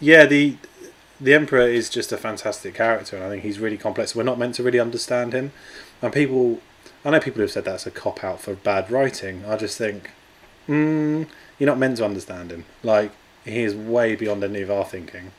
yeah, 0.00 0.26
the 0.26 0.56
the 1.20 1.32
Emperor 1.34 1.66
is 1.66 1.88
just 1.88 2.12
a 2.12 2.16
fantastic 2.18 2.74
character, 2.74 3.16
and 3.16 3.24
I 3.24 3.28
think 3.30 3.42
he's 3.42 3.58
really 3.58 3.78
complex. 3.78 4.14
We're 4.14 4.22
not 4.24 4.38
meant 4.38 4.56
to 4.56 4.62
really 4.62 4.80
understand 4.80 5.32
him, 5.32 5.52
and 6.02 6.12
people. 6.12 6.60
I 7.04 7.10
know 7.10 7.20
people 7.20 7.40
have 7.40 7.50
said 7.50 7.64
that's 7.64 7.86
a 7.86 7.90
cop 7.90 8.22
out 8.22 8.40
for 8.40 8.54
bad 8.54 8.88
writing. 8.90 9.44
I 9.44 9.56
just 9.56 9.76
think, 9.76 10.10
mm, 10.68 11.26
you're 11.58 11.66
not 11.66 11.78
meant 11.78 11.96
to 11.96 12.04
understand 12.04 12.52
him. 12.52 12.64
Like 12.84 13.10
he 13.44 13.62
is 13.62 13.74
way 13.74 14.14
beyond 14.14 14.44
any 14.44 14.62
of 14.62 14.70
our 14.70 14.84
thinking, 14.84 15.32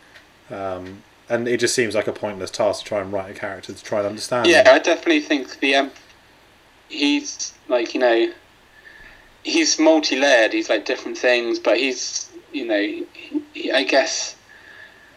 um, 0.49 1.03
and 1.29 1.47
it 1.47 1.59
just 1.59 1.73
seems 1.75 1.95
like 1.95 2.07
a 2.07 2.13
pointless 2.13 2.51
task 2.51 2.81
to 2.81 2.85
try 2.85 3.01
and 3.01 3.11
write 3.11 3.31
a 3.31 3.33
character 3.33 3.73
to 3.73 3.83
try 3.83 3.99
and 3.99 4.07
understand. 4.07 4.47
Yeah, 4.49 4.61
him. 4.61 4.75
I 4.75 4.79
definitely 4.79 5.21
think 5.21 5.59
the 5.59 5.75
um, 5.75 5.91
he's 6.89 7.53
like 7.67 7.93
you 7.93 7.99
know, 7.99 8.31
he's 9.43 9.79
multi-layered. 9.79 10.53
He's 10.53 10.69
like 10.69 10.85
different 10.85 11.17
things, 11.17 11.59
but 11.59 11.77
he's 11.77 12.29
you 12.51 12.65
know, 12.65 12.81
he, 12.81 13.05
he, 13.53 13.71
I 13.71 13.83
guess 13.83 14.35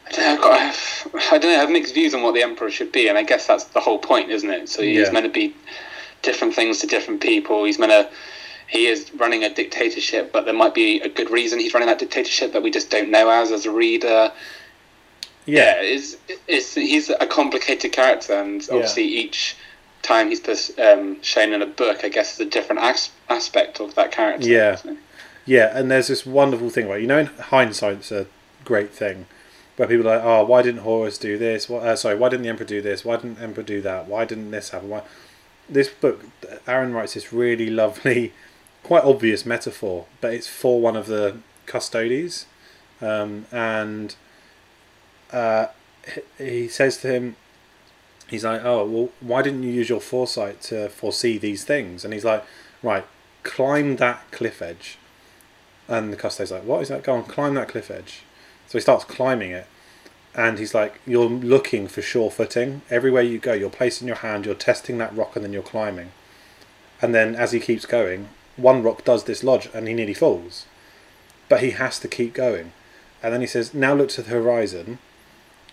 I 0.06 0.10
don't 0.12 0.24
know. 0.24 0.32
I've 0.34 0.40
got, 0.40 0.60
have, 0.60 1.32
I 1.32 1.38
don't 1.38 1.50
know. 1.50 1.56
I 1.56 1.60
have 1.60 1.70
mixed 1.70 1.94
views 1.94 2.14
on 2.14 2.22
what 2.22 2.34
the 2.34 2.42
emperor 2.42 2.70
should 2.70 2.92
be, 2.92 3.08
and 3.08 3.18
I 3.18 3.22
guess 3.24 3.46
that's 3.46 3.64
the 3.64 3.80
whole 3.80 3.98
point, 3.98 4.30
isn't 4.30 4.48
it? 4.50 4.68
So 4.68 4.82
he's 4.82 5.08
Yeah. 5.08 5.12
meant 5.12 5.26
to 5.26 5.32
be 5.32 5.54
different 6.22 6.54
things 6.54 6.78
to 6.78 6.86
different 6.86 7.20
people. 7.20 7.64
He's 7.64 7.78
meant 7.78 7.92
to. 7.92 8.08
He 8.68 8.86
is 8.86 9.12
running 9.14 9.44
a 9.44 9.52
dictatorship, 9.54 10.32
but 10.32 10.44
there 10.44 10.54
might 10.54 10.74
be 10.74 11.00
a 11.00 11.08
good 11.08 11.30
reason 11.30 11.58
he's 11.60 11.72
running 11.72 11.88
that 11.88 11.98
dictatorship 12.00 12.52
that 12.52 12.62
we 12.62 12.70
just 12.70 12.90
don't 12.90 13.10
know 13.10 13.30
as 13.30 13.52
as 13.52 13.64
a 13.66 13.70
reader. 13.70 14.32
yeah, 15.46 15.76
yeah, 15.80 15.82
it's, 15.82 16.16
it's 16.48 16.74
he's 16.74 17.08
a 17.10 17.26
complicated 17.26 17.92
character, 17.92 18.32
and 18.34 18.66
obviously 18.72 19.04
each 19.04 19.56
time 20.02 20.28
he's 20.30 20.78
um, 20.78 21.20
shown 21.22 21.52
in 21.52 21.62
a 21.62 21.66
book, 21.66 22.04
I 22.04 22.08
guess, 22.08 22.34
is 22.34 22.40
a 22.40 22.50
different 22.50 22.82
as- 22.82 23.10
aspect 23.28 23.80
of 23.80 23.94
that 23.94 24.10
character. 24.12 24.48
Yeah. 24.48 24.74
So- 24.76 24.96
Yeah, 25.44 25.70
and 25.78 25.90
there's 25.90 26.08
this 26.08 26.26
wonderful 26.26 26.70
thing 26.70 26.88
where 26.88 26.98
you 26.98 27.06
know, 27.06 27.18
in 27.18 27.26
hindsight, 27.26 27.98
it's 27.98 28.10
a 28.12 28.26
great 28.64 28.90
thing, 28.90 29.26
where 29.76 29.86
people 29.86 30.08
are 30.08 30.16
like, 30.16 30.24
"Oh, 30.24 30.44
why 30.44 30.62
didn't 30.62 30.80
Horus 30.80 31.18
do 31.18 31.38
this? 31.38 31.68
What, 31.68 31.84
uh, 31.84 31.94
sorry, 31.94 32.16
why 32.16 32.28
didn't 32.30 32.42
the 32.42 32.48
Emperor 32.48 32.66
do 32.66 32.82
this? 32.82 33.04
Why 33.04 33.14
didn't 33.16 33.36
the 33.36 33.44
Emperor 33.44 33.62
do 33.62 33.80
that? 33.82 34.08
Why 34.08 34.24
didn't 34.24 34.50
this 34.50 34.70
happen? 34.70 34.88
Why?" 34.88 35.02
This 35.68 35.88
book, 35.88 36.24
Aaron 36.66 36.92
writes 36.92 37.14
this 37.14 37.32
really 37.32 37.70
lovely, 37.82 38.32
quite 38.86 39.02
obvious 39.02 39.44
metaphor, 39.44 40.06
but 40.20 40.32
it's 40.32 40.46
for 40.46 40.80
one 40.80 40.94
of 40.94 41.08
the 41.08 41.36
custodes, 41.66 42.46
um, 43.02 43.44
and 43.50 44.14
uh, 45.32 45.66
he- 46.38 46.68
says 46.68 46.96
to 46.98 47.08
him, 47.08 47.34
he's 48.28 48.44
like, 48.44 48.64
"Oh, 48.64 48.86
well, 48.86 49.08
why 49.20 49.42
didn't 49.42 49.64
you 49.64 49.72
use 49.72 49.88
your 49.88 50.00
foresight 50.00 50.60
to 50.70 50.88
foresee 50.88 51.36
these 51.36 51.64
things?" 51.64 52.04
And 52.04 52.14
he's 52.14 52.24
like, 52.24 52.44
"Right, 52.80 53.04
climb 53.42 53.96
that 53.96 54.22
cliff 54.30 54.62
edge." 54.62 54.98
And 55.88 56.12
the 56.12 56.16
custode's 56.16 56.52
like, 56.52 56.62
"What 56.64 56.82
is 56.82 56.88
that? 56.88 57.02
Go 57.02 57.14
on, 57.14 57.24
climb 57.24 57.54
that 57.54 57.68
cliff 57.68 57.90
edge." 57.90 58.22
So 58.68 58.78
he 58.78 58.82
starts 58.82 59.04
climbing 59.04 59.50
it, 59.50 59.66
and 60.32 60.60
he's 60.60 60.74
like, 60.74 61.00
"You're 61.04 61.28
looking 61.28 61.88
for 61.88 62.02
sure 62.02 62.30
footing 62.30 62.82
everywhere 62.88 63.22
you 63.22 63.38
go. 63.38 63.52
You're 63.52 63.68
placing 63.80 64.06
your 64.06 64.18
hand, 64.18 64.46
you're 64.46 64.54
testing 64.54 64.98
that 64.98 65.12
rock, 65.16 65.34
and 65.34 65.44
then 65.44 65.52
you're 65.52 65.72
climbing." 65.74 66.12
And 67.02 67.12
then 67.12 67.34
as 67.34 67.50
he 67.50 67.58
keeps 67.58 67.84
going, 67.84 68.28
one 68.56 68.82
rock 68.82 69.04
does 69.04 69.24
dislodge, 69.24 69.68
and 69.74 69.88
he 69.88 69.94
nearly 69.94 70.14
falls, 70.14 70.66
but 71.48 71.60
he 71.60 71.70
has 71.72 71.98
to 72.00 72.08
keep 72.08 72.34
going. 72.34 72.72
And 73.22 73.32
then 73.32 73.40
he 73.40 73.46
says, 73.46 73.74
"Now 73.74 73.94
look 73.94 74.10
to 74.10 74.22
the 74.22 74.30
horizon. 74.30 74.98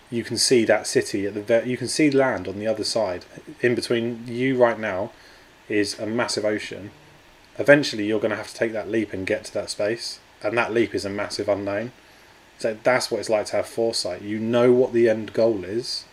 You 0.09 0.23
can 0.23 0.37
see 0.37 0.65
that 0.65 0.87
city 0.87 1.25
at 1.25 1.33
the 1.33 1.41
ve- 1.41 1.69
you 1.69 1.77
can 1.77 1.87
see 1.87 2.11
land 2.11 2.47
on 2.47 2.59
the 2.59 2.67
other 2.67 2.83
side. 2.83 3.25
In 3.61 3.75
between 3.75 4.25
you 4.27 4.55
right 4.57 4.79
now 4.79 5.11
is 5.67 5.97
a 5.99 6.05
massive 6.05 6.45
ocean." 6.45 6.91
eventually 7.57 8.05
you're 8.05 8.19
going 8.19 8.31
to 8.31 8.37
have 8.37 8.47
to 8.47 8.53
take 8.53 8.73
that 8.73 8.89
leap 8.89 9.13
and 9.13 9.27
get 9.27 9.45
to 9.45 9.53
that 9.53 9.69
space 9.69 10.19
and 10.41 10.57
that 10.57 10.73
leap 10.73 10.95
is 10.95 11.05
a 11.05 11.09
massive 11.09 11.47
unknown 11.47 11.91
so 12.57 12.77
that's 12.83 13.11
what 13.11 13.19
it's 13.19 13.29
like 13.29 13.45
to 13.45 13.55
have 13.55 13.67
foresight 13.67 14.21
you 14.21 14.39
know 14.39 14.71
what 14.71 14.93
the 14.93 15.09
end 15.09 15.33
goal 15.33 15.63
is 15.63 16.05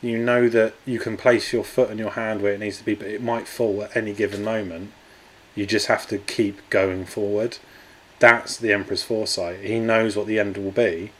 you 0.00 0.18
know 0.18 0.48
that 0.48 0.74
you 0.84 0.98
can 0.98 1.16
place 1.16 1.52
your 1.52 1.64
foot 1.64 1.90
and 1.90 1.98
your 1.98 2.10
hand 2.10 2.40
where 2.40 2.54
it 2.54 2.60
needs 2.60 2.78
to 2.78 2.84
be 2.84 2.94
but 2.94 3.06
it 3.06 3.22
might 3.22 3.46
fall 3.46 3.82
at 3.82 3.96
any 3.96 4.12
given 4.12 4.42
moment 4.42 4.92
you 5.54 5.66
just 5.66 5.86
have 5.86 6.06
to 6.08 6.18
keep 6.18 6.68
going 6.70 7.04
forward 7.04 7.58
that's 8.18 8.56
the 8.56 8.72
emperor's 8.72 9.02
foresight 9.02 9.60
he 9.60 9.78
knows 9.78 10.16
what 10.16 10.26
the 10.26 10.38
end 10.38 10.56
will 10.56 10.70
be 10.70 11.10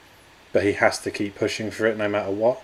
but 0.52 0.62
he 0.64 0.72
has 0.74 0.98
to 1.00 1.10
keep 1.10 1.34
pushing 1.34 1.70
for 1.70 1.86
it 1.86 1.96
no 1.96 2.08
matter 2.08 2.30
what 2.30 2.62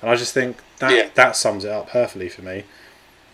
and 0.00 0.10
i 0.10 0.16
just 0.16 0.32
think 0.34 0.56
that 0.78 0.92
Yeah. 0.92 1.08
that 1.14 1.36
sums 1.36 1.64
it 1.64 1.70
up 1.70 1.88
perfectly 1.90 2.28
for 2.28 2.42
me 2.42 2.64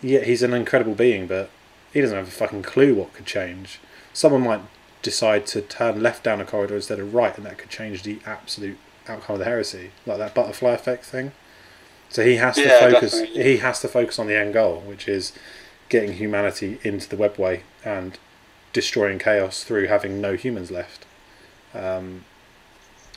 yeah 0.01 0.21
he's 0.21 0.43
an 0.43 0.53
incredible 0.53 0.95
being 0.95 1.27
but 1.27 1.49
he 1.93 1.99
doesn't 2.01 2.17
have 2.17 2.27
a 2.27 2.31
fucking 2.31 2.63
clue 2.63 2.95
what 2.95 3.11
could 3.11 3.25
change. 3.25 3.77
Someone 4.13 4.43
might 4.43 4.61
decide 5.01 5.45
to 5.47 5.59
turn 5.61 6.01
left 6.01 6.23
down 6.23 6.39
a 6.39 6.45
corridor 6.45 6.77
instead 6.77 6.99
of 6.99 7.13
right, 7.13 7.35
and 7.35 7.45
that 7.45 7.57
could 7.57 7.69
change 7.69 8.03
the 8.03 8.19
absolute 8.25 8.77
outcome 9.09 9.33
of 9.33 9.39
the 9.39 9.43
heresy, 9.45 9.91
like 10.05 10.17
that 10.19 10.33
butterfly 10.33 10.71
effect 10.71 11.03
thing. 11.03 11.33
So 12.07 12.23
he 12.23 12.37
has 12.37 12.55
to 12.55 12.61
Yeah, 12.61 12.79
focus. 12.79 13.11
definitely. 13.19 13.43
He 13.43 13.57
has 13.57 13.81
to 13.81 13.89
focus 13.89 14.19
on 14.19 14.27
the 14.27 14.37
end 14.37 14.53
goal, 14.53 14.79
which 14.85 15.09
is 15.09 15.33
getting 15.89 16.13
humanity 16.13 16.79
into 16.81 17.09
the 17.09 17.17
webway 17.17 17.63
and 17.83 18.17
destroying 18.73 19.19
chaos 19.19 19.63
through 19.63 19.87
having 19.87 20.21
no 20.21 20.35
humans 20.35 20.71
left. 20.71 21.05
Um, 21.73 22.25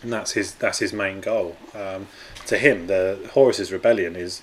and 0.02 0.12
that's 0.12 0.32
his. 0.32 0.54
That's 0.54 0.78
his 0.78 0.92
main 0.92 1.20
goal. 1.20 1.56
Um, 1.74 2.08
to 2.46 2.58
him, 2.58 2.86
the 2.86 3.30
Horus's 3.32 3.72
rebellion 3.72 4.16
is 4.16 4.42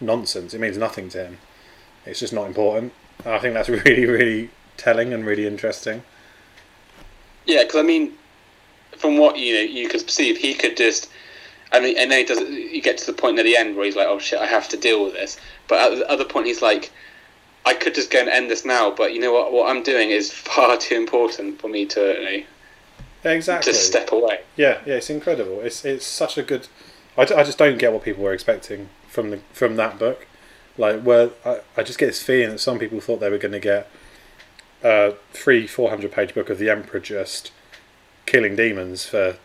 nonsense. 0.00 0.54
It 0.54 0.60
means 0.60 0.78
nothing 0.78 1.08
to 1.10 1.24
him. 1.24 1.38
It's 2.06 2.20
just 2.20 2.32
not 2.32 2.46
important. 2.46 2.92
I 3.24 3.38
think 3.38 3.54
that's 3.54 3.68
really, 3.84 4.06
really 4.06 4.50
telling 4.76 5.12
and 5.12 5.24
really 5.26 5.46
interesting. 5.46 6.02
Yeah, 7.46 7.62
because 7.62 7.76
I 7.76 7.82
mean, 7.82 8.14
from 8.96 9.18
what 9.18 9.38
you 9.38 9.54
know, 9.54 9.60
you 9.60 9.88
could 9.88 10.04
perceive, 10.04 10.38
he 10.38 10.54
could 10.54 10.76
just. 10.76 11.10
I 11.72 11.80
mean, 11.80 11.96
and 11.98 12.10
then 12.10 12.20
he 12.20 12.24
does. 12.24 12.40
You 12.40 12.80
get 12.80 12.98
to 12.98 13.06
the 13.06 13.12
point 13.12 13.38
at 13.38 13.44
the 13.44 13.56
end 13.56 13.76
where 13.76 13.84
he's 13.84 13.96
like, 13.96 14.06
"Oh 14.08 14.18
shit, 14.18 14.38
I 14.38 14.46
have 14.46 14.68
to 14.70 14.76
deal 14.76 15.04
with 15.04 15.14
this." 15.14 15.36
But 15.68 15.92
at 15.92 15.98
the 15.98 16.10
other 16.10 16.24
point, 16.24 16.46
he's 16.46 16.62
like, 16.62 16.90
"I 17.66 17.74
could 17.74 17.94
just 17.94 18.10
go 18.10 18.20
and 18.20 18.28
end 18.28 18.50
this 18.50 18.64
now." 18.64 18.90
But 18.90 19.12
you 19.14 19.20
know 19.20 19.32
what? 19.32 19.52
What 19.52 19.68
I'm 19.70 19.82
doing 19.82 20.10
is 20.10 20.32
far 20.48 20.76
too 20.76 20.94
important 20.96 21.60
for 21.60 21.68
me 21.68 21.86
to 21.86 22.00
you 22.00 22.44
know, 23.24 23.30
exactly. 23.30 23.72
just 23.72 23.86
step 23.86 24.12
away. 24.12 24.40
Yeah, 24.56 24.80
yeah, 24.86 24.94
it's 24.94 25.10
incredible. 25.10 25.60
It's 25.60 25.84
it's 25.84 26.06
such 26.06 26.36
a 26.38 26.42
good. 26.42 26.68
I, 27.16 27.22
I 27.22 27.44
just 27.44 27.58
don't 27.58 27.78
get 27.78 27.92
what 27.92 28.02
people 28.02 28.24
were 28.24 28.32
expecting 28.32 28.88
from 29.08 29.30
the 29.30 29.40
from 29.52 29.76
that 29.76 29.98
book. 29.98 30.26
Like, 30.76 31.02
where 31.02 31.30
I, 31.44 31.60
I 31.76 31.82
just 31.84 31.98
get 32.00 32.06
this 32.06 32.20
feeling 32.22 32.50
that 32.50 32.58
some 32.58 32.80
people 32.80 33.00
thought 33.00 33.20
they 33.20 33.30
were 33.30 33.38
going 33.38 33.52
to 33.52 33.60
get 33.60 33.88
a 34.82 35.14
three 35.32 35.66
four 35.68 35.88
hundred 35.90 36.10
page 36.12 36.34
book 36.34 36.50
of 36.50 36.58
the 36.58 36.68
Emperor 36.68 36.98
just 37.00 37.52
killing 38.26 38.56
demons 38.56 39.06
for 39.06 39.36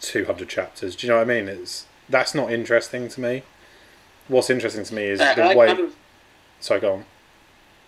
two 0.00 0.24
hundred 0.24 0.48
chapters. 0.48 0.96
Do 0.96 1.06
you 1.06 1.12
know 1.12 1.18
what 1.18 1.30
I 1.30 1.34
mean? 1.40 1.48
It's 1.48 1.86
that's 2.08 2.34
not 2.34 2.52
interesting 2.52 3.08
to 3.08 3.20
me. 3.20 3.44
What's 4.28 4.50
interesting 4.50 4.82
to 4.84 4.94
me 4.94 5.04
is 5.04 5.20
Uh, 5.20 5.34
the 5.34 5.42
I 5.44 5.54
way. 5.54 5.70
of- 5.70 5.94
Sorry, 6.60 6.80
go 6.80 6.92
on. 6.94 7.04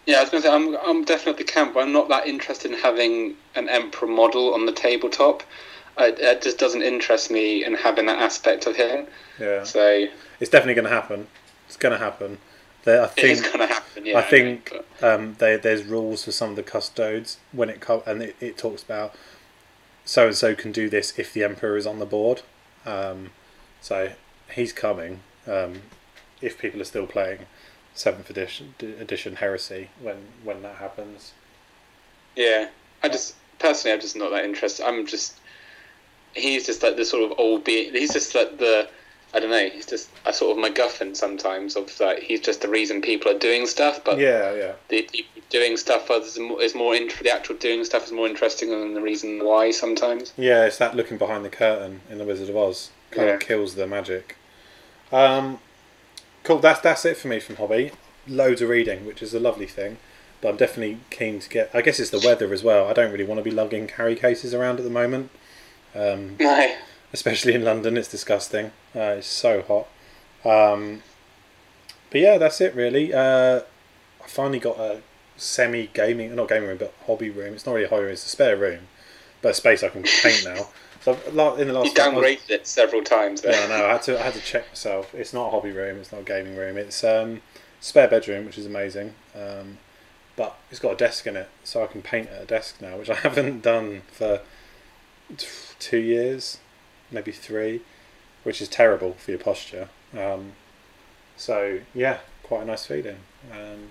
Yeah, 0.07 0.19
I 0.19 0.21
was 0.21 0.31
going 0.31 0.43
to 0.43 0.49
say 0.49 0.55
I'm 0.55 0.77
I'm 0.77 1.05
definitely 1.05 1.45
the 1.45 1.51
camp. 1.51 1.77
I'm 1.77 1.93
not 1.93 2.09
that 2.09 2.27
interested 2.27 2.71
in 2.71 2.79
having 2.79 3.37
an 3.55 3.69
emperor 3.69 4.09
model 4.09 4.55
on 4.55 4.67
the 4.67 4.73
tabletop. 4.73 5.43
It 5.99 6.43
just 6.43 6.59
doesn't 6.59 6.83
interest 6.83 7.31
me 7.31 7.65
in 7.65 7.75
having 7.75 8.07
that 8.07 8.19
aspect 8.19 8.67
of 8.67 8.75
him. 8.75 9.07
Yeah, 9.39 9.63
So 9.63 10.07
it's 10.41 10.51
definitely 10.51 10.75
going 10.75 10.89
to 10.89 10.95
happen. 10.95 11.29
It's 11.69 11.77
going 11.77 11.93
to 11.93 11.99
happen. 11.99 12.39
There, 12.83 13.03
I 13.03 13.07
think, 13.07 13.27
it 13.27 13.31
is 13.31 13.41
going 13.41 13.61
to 13.61 13.67
happen. 13.67 14.05
Yeah, 14.05 14.19
I 14.19 14.23
think 14.23 14.73
um, 15.03 15.37
they, 15.39 15.57
there's 15.57 15.85
rules 15.85 16.25
for 16.25 16.33
some 16.33 16.51
of 16.51 16.57
the 16.57 16.63
custodes 16.63 17.39
when 17.53 17.71
it 17.71 17.83
and 18.07 18.23
it, 18.23 18.37
it 18.41 18.59
talks 18.59 18.83
about 18.83 19.15
so 20.05 20.27
and 20.27 20.37
so 20.37 20.55
can 20.55 20.73
do 20.73 20.91
this 20.91 21.19
if 21.19 21.33
the 21.33 21.45
emperor 21.45 21.77
is 21.77 21.87
on 21.87 21.99
the 21.99 22.07
board. 22.07 22.43
Um, 22.85 23.31
so 23.81 24.13
he's 24.55 24.73
coming. 24.73 25.21
Um, 25.47 25.83
if 26.43 26.59
people 26.59 26.81
are 26.81 26.85
still 26.85 27.07
playing 27.07 27.47
seventh 27.95 28.29
edition 28.31 28.75
edition 28.81 29.37
heresy 29.37 29.89
when 30.01 30.17
when 30.43 30.63
that 30.63 30.77
happens. 30.77 31.33
Yeah, 32.37 32.69
I 33.03 33.09
just 33.09 33.35
personally, 33.59 33.95
I'm 33.95 34.01
just 34.01 34.17
not 34.17 34.31
that 34.31 34.45
interested. 34.45 34.85
I'm 34.87 35.07
just 35.07 35.39
he's 36.35 36.67
just 36.67 36.83
like 36.83 36.97
the 36.97 37.05
sort 37.05 37.31
of 37.31 37.39
old 37.39 37.65
be. 37.65 37.91
He's 37.91 38.13
just 38.13 38.35
like 38.35 38.59
the 38.59 38.89
I 39.33 39.41
don't 39.41 39.51
know. 39.51 39.69
He's 39.69 39.87
just 39.87 40.09
a 40.27 40.33
sort 40.33 40.57
of 40.57 40.65
MacGuffin 40.65 41.17
sometimes 41.17 41.75
of 41.77 41.91
like 42.01 42.21
he's 42.21 42.41
just 42.41 42.61
the 42.61 42.69
reason 42.69 43.03
people 43.03 43.31
are 43.35 43.39
doing 43.39 43.67
stuff. 43.67 44.01
But 44.05 44.19
Yeah, 44.19 44.55
yeah, 44.55 44.73
the, 44.89 45.09
the 45.13 45.25
doing 45.51 45.77
stuff 45.77 46.09
is 46.11 46.39
more, 46.39 46.63
is 46.63 46.75
more 46.75 46.95
int- 46.95 47.19
the 47.21 47.31
actual 47.31 47.57
doing 47.57 47.85
stuff 47.85 48.05
is 48.07 48.13
more 48.13 48.27
interesting 48.29 48.71
than 48.71 48.95
the 48.95 49.01
reason 49.01 49.45
why 49.45 49.71
sometimes. 49.73 50.33
yeah. 50.37 50.65
It's 50.67 50.79
that 50.79 50.95
looking 50.97 51.19
behind 51.19 51.45
the 51.45 51.51
curtain 51.51 52.01
in 52.11 52.19
the 52.19 52.25
Wizard 52.25 52.49
of 52.49 52.57
Oz 52.57 52.91
kind 53.11 53.29
Yeah. 53.29 53.35
of 53.35 53.41
kills 53.41 53.75
the 53.75 53.87
magic. 53.89 54.37
Um, 55.13 55.59
cool. 56.45 56.59
That's 56.61 56.81
that's 56.81 57.05
it 57.05 57.17
for 57.17 57.29
me 57.29 57.41
from 57.41 57.57
hobby. 57.57 57.91
Loads 58.29 58.63
of 58.63 58.69
reading, 58.69 59.05
which 59.05 59.23
is 59.23 59.35
a 59.35 59.41
lovely 59.41 59.67
thing. 59.67 59.99
but 60.41 60.51
I'm 60.51 60.57
definitely 60.57 60.99
keen 61.11 61.41
to 61.41 61.49
get. 61.49 61.71
I 61.75 61.83
guess 61.83 61.99
it's 62.01 62.11
the 62.11 62.21
weather 62.21 62.53
as 62.53 62.63
well. 62.63 62.87
I 62.89 62.93
don't 62.93 63.11
really 63.13 63.25
want 63.25 63.39
to 63.39 63.43
be 63.43 63.51
lugging 63.51 63.87
carry 63.87 64.15
cases 64.15 64.55
around 64.55 64.79
at 64.79 64.85
the 64.85 64.91
moment. 64.91 65.31
Um, 65.95 66.37
No. 66.41 66.75
especially 67.13 67.55
in 67.55 67.65
London. 67.65 67.97
It's 67.97 68.09
disgusting. 68.09 68.67
Uh, 68.95 69.17
it's 69.19 69.27
so 69.27 69.63
hot. 69.63 69.89
Um, 70.45 71.03
but 72.11 72.21
yeah, 72.21 72.39
that's 72.39 72.61
it 72.61 72.75
really. 72.75 73.13
Uh, 73.13 73.61
I 74.23 74.27
finally 74.29 74.59
got 74.59 74.79
a 74.79 75.01
semi 75.37 75.87
gaming, 75.89 76.35
not 76.35 76.49
gaming 76.49 76.69
room, 76.69 76.79
but 76.79 76.95
hobby 77.07 77.31
room. 77.31 77.55
It's 77.55 77.67
not 77.67 77.73
really 77.73 77.87
a 77.87 77.89
hobby 77.89 78.03
room; 78.05 78.13
it's 78.13 78.25
a 78.27 78.29
spare 78.29 78.57
room, 78.57 78.81
but 79.43 79.51
a 79.51 79.55
space 79.55 79.83
I 79.83 79.89
can 79.89 80.03
paint 80.03 80.45
now. 80.45 80.69
So 81.05 81.13
I've, 81.13 81.61
in 81.61 81.69
the 81.69 81.75
last 81.75 81.87
You 81.87 81.93
downgraded 81.93 82.49
it 82.49 82.67
several 82.67 83.03
times 83.03 83.43
there. 83.43 83.53
yeah, 83.53 83.67
no, 83.67 83.85
I 83.85 83.93
had 83.93 84.03
to. 84.05 84.19
I 84.19 84.23
had 84.23 84.33
to 84.35 84.41
check 84.41 84.69
myself. 84.71 85.15
It's 85.15 85.35
not 85.35 85.49
a 85.49 85.51
hobby 85.51 85.71
room. 85.71 85.99
It's 85.99 86.11
not 86.11 86.23
a 86.23 86.25
gaming 86.25 86.57
room. 86.57 86.79
It's 86.79 87.05
um, 87.05 87.43
spare 87.79 88.09
bedroom, 88.09 88.47
which 88.47 88.57
is 88.57 88.65
amazing. 88.65 89.13
Um, 89.35 89.77
but 90.35 90.57
it's 90.71 90.81
got 90.81 90.95
a 90.95 90.97
desk 90.97 91.27
in 91.27 91.37
it, 91.37 91.51
so 91.63 91.85
I 91.85 91.89
can 91.89 92.01
paint 92.01 92.31
at 92.31 92.41
a 92.41 92.47
desk 92.47 92.81
now, 92.81 92.97
which 92.97 93.11
I 93.11 93.15
haven't 93.27 93.61
done 93.61 94.01
for 94.13 94.41
two 95.79 95.99
years, 95.99 96.59
maybe 97.11 97.33
three, 97.33 97.83
which 98.43 98.63
is 98.63 98.69
terrible 98.69 99.13
for 99.13 99.31
your 99.31 99.41
posture. 99.41 99.91
Um, 100.19 100.53
so 101.37 101.81
yeah, 101.93 102.21
quite 102.43 102.63
a 102.63 102.65
nice 102.65 102.87
feeling. 102.87 103.19
Um, 103.53 103.89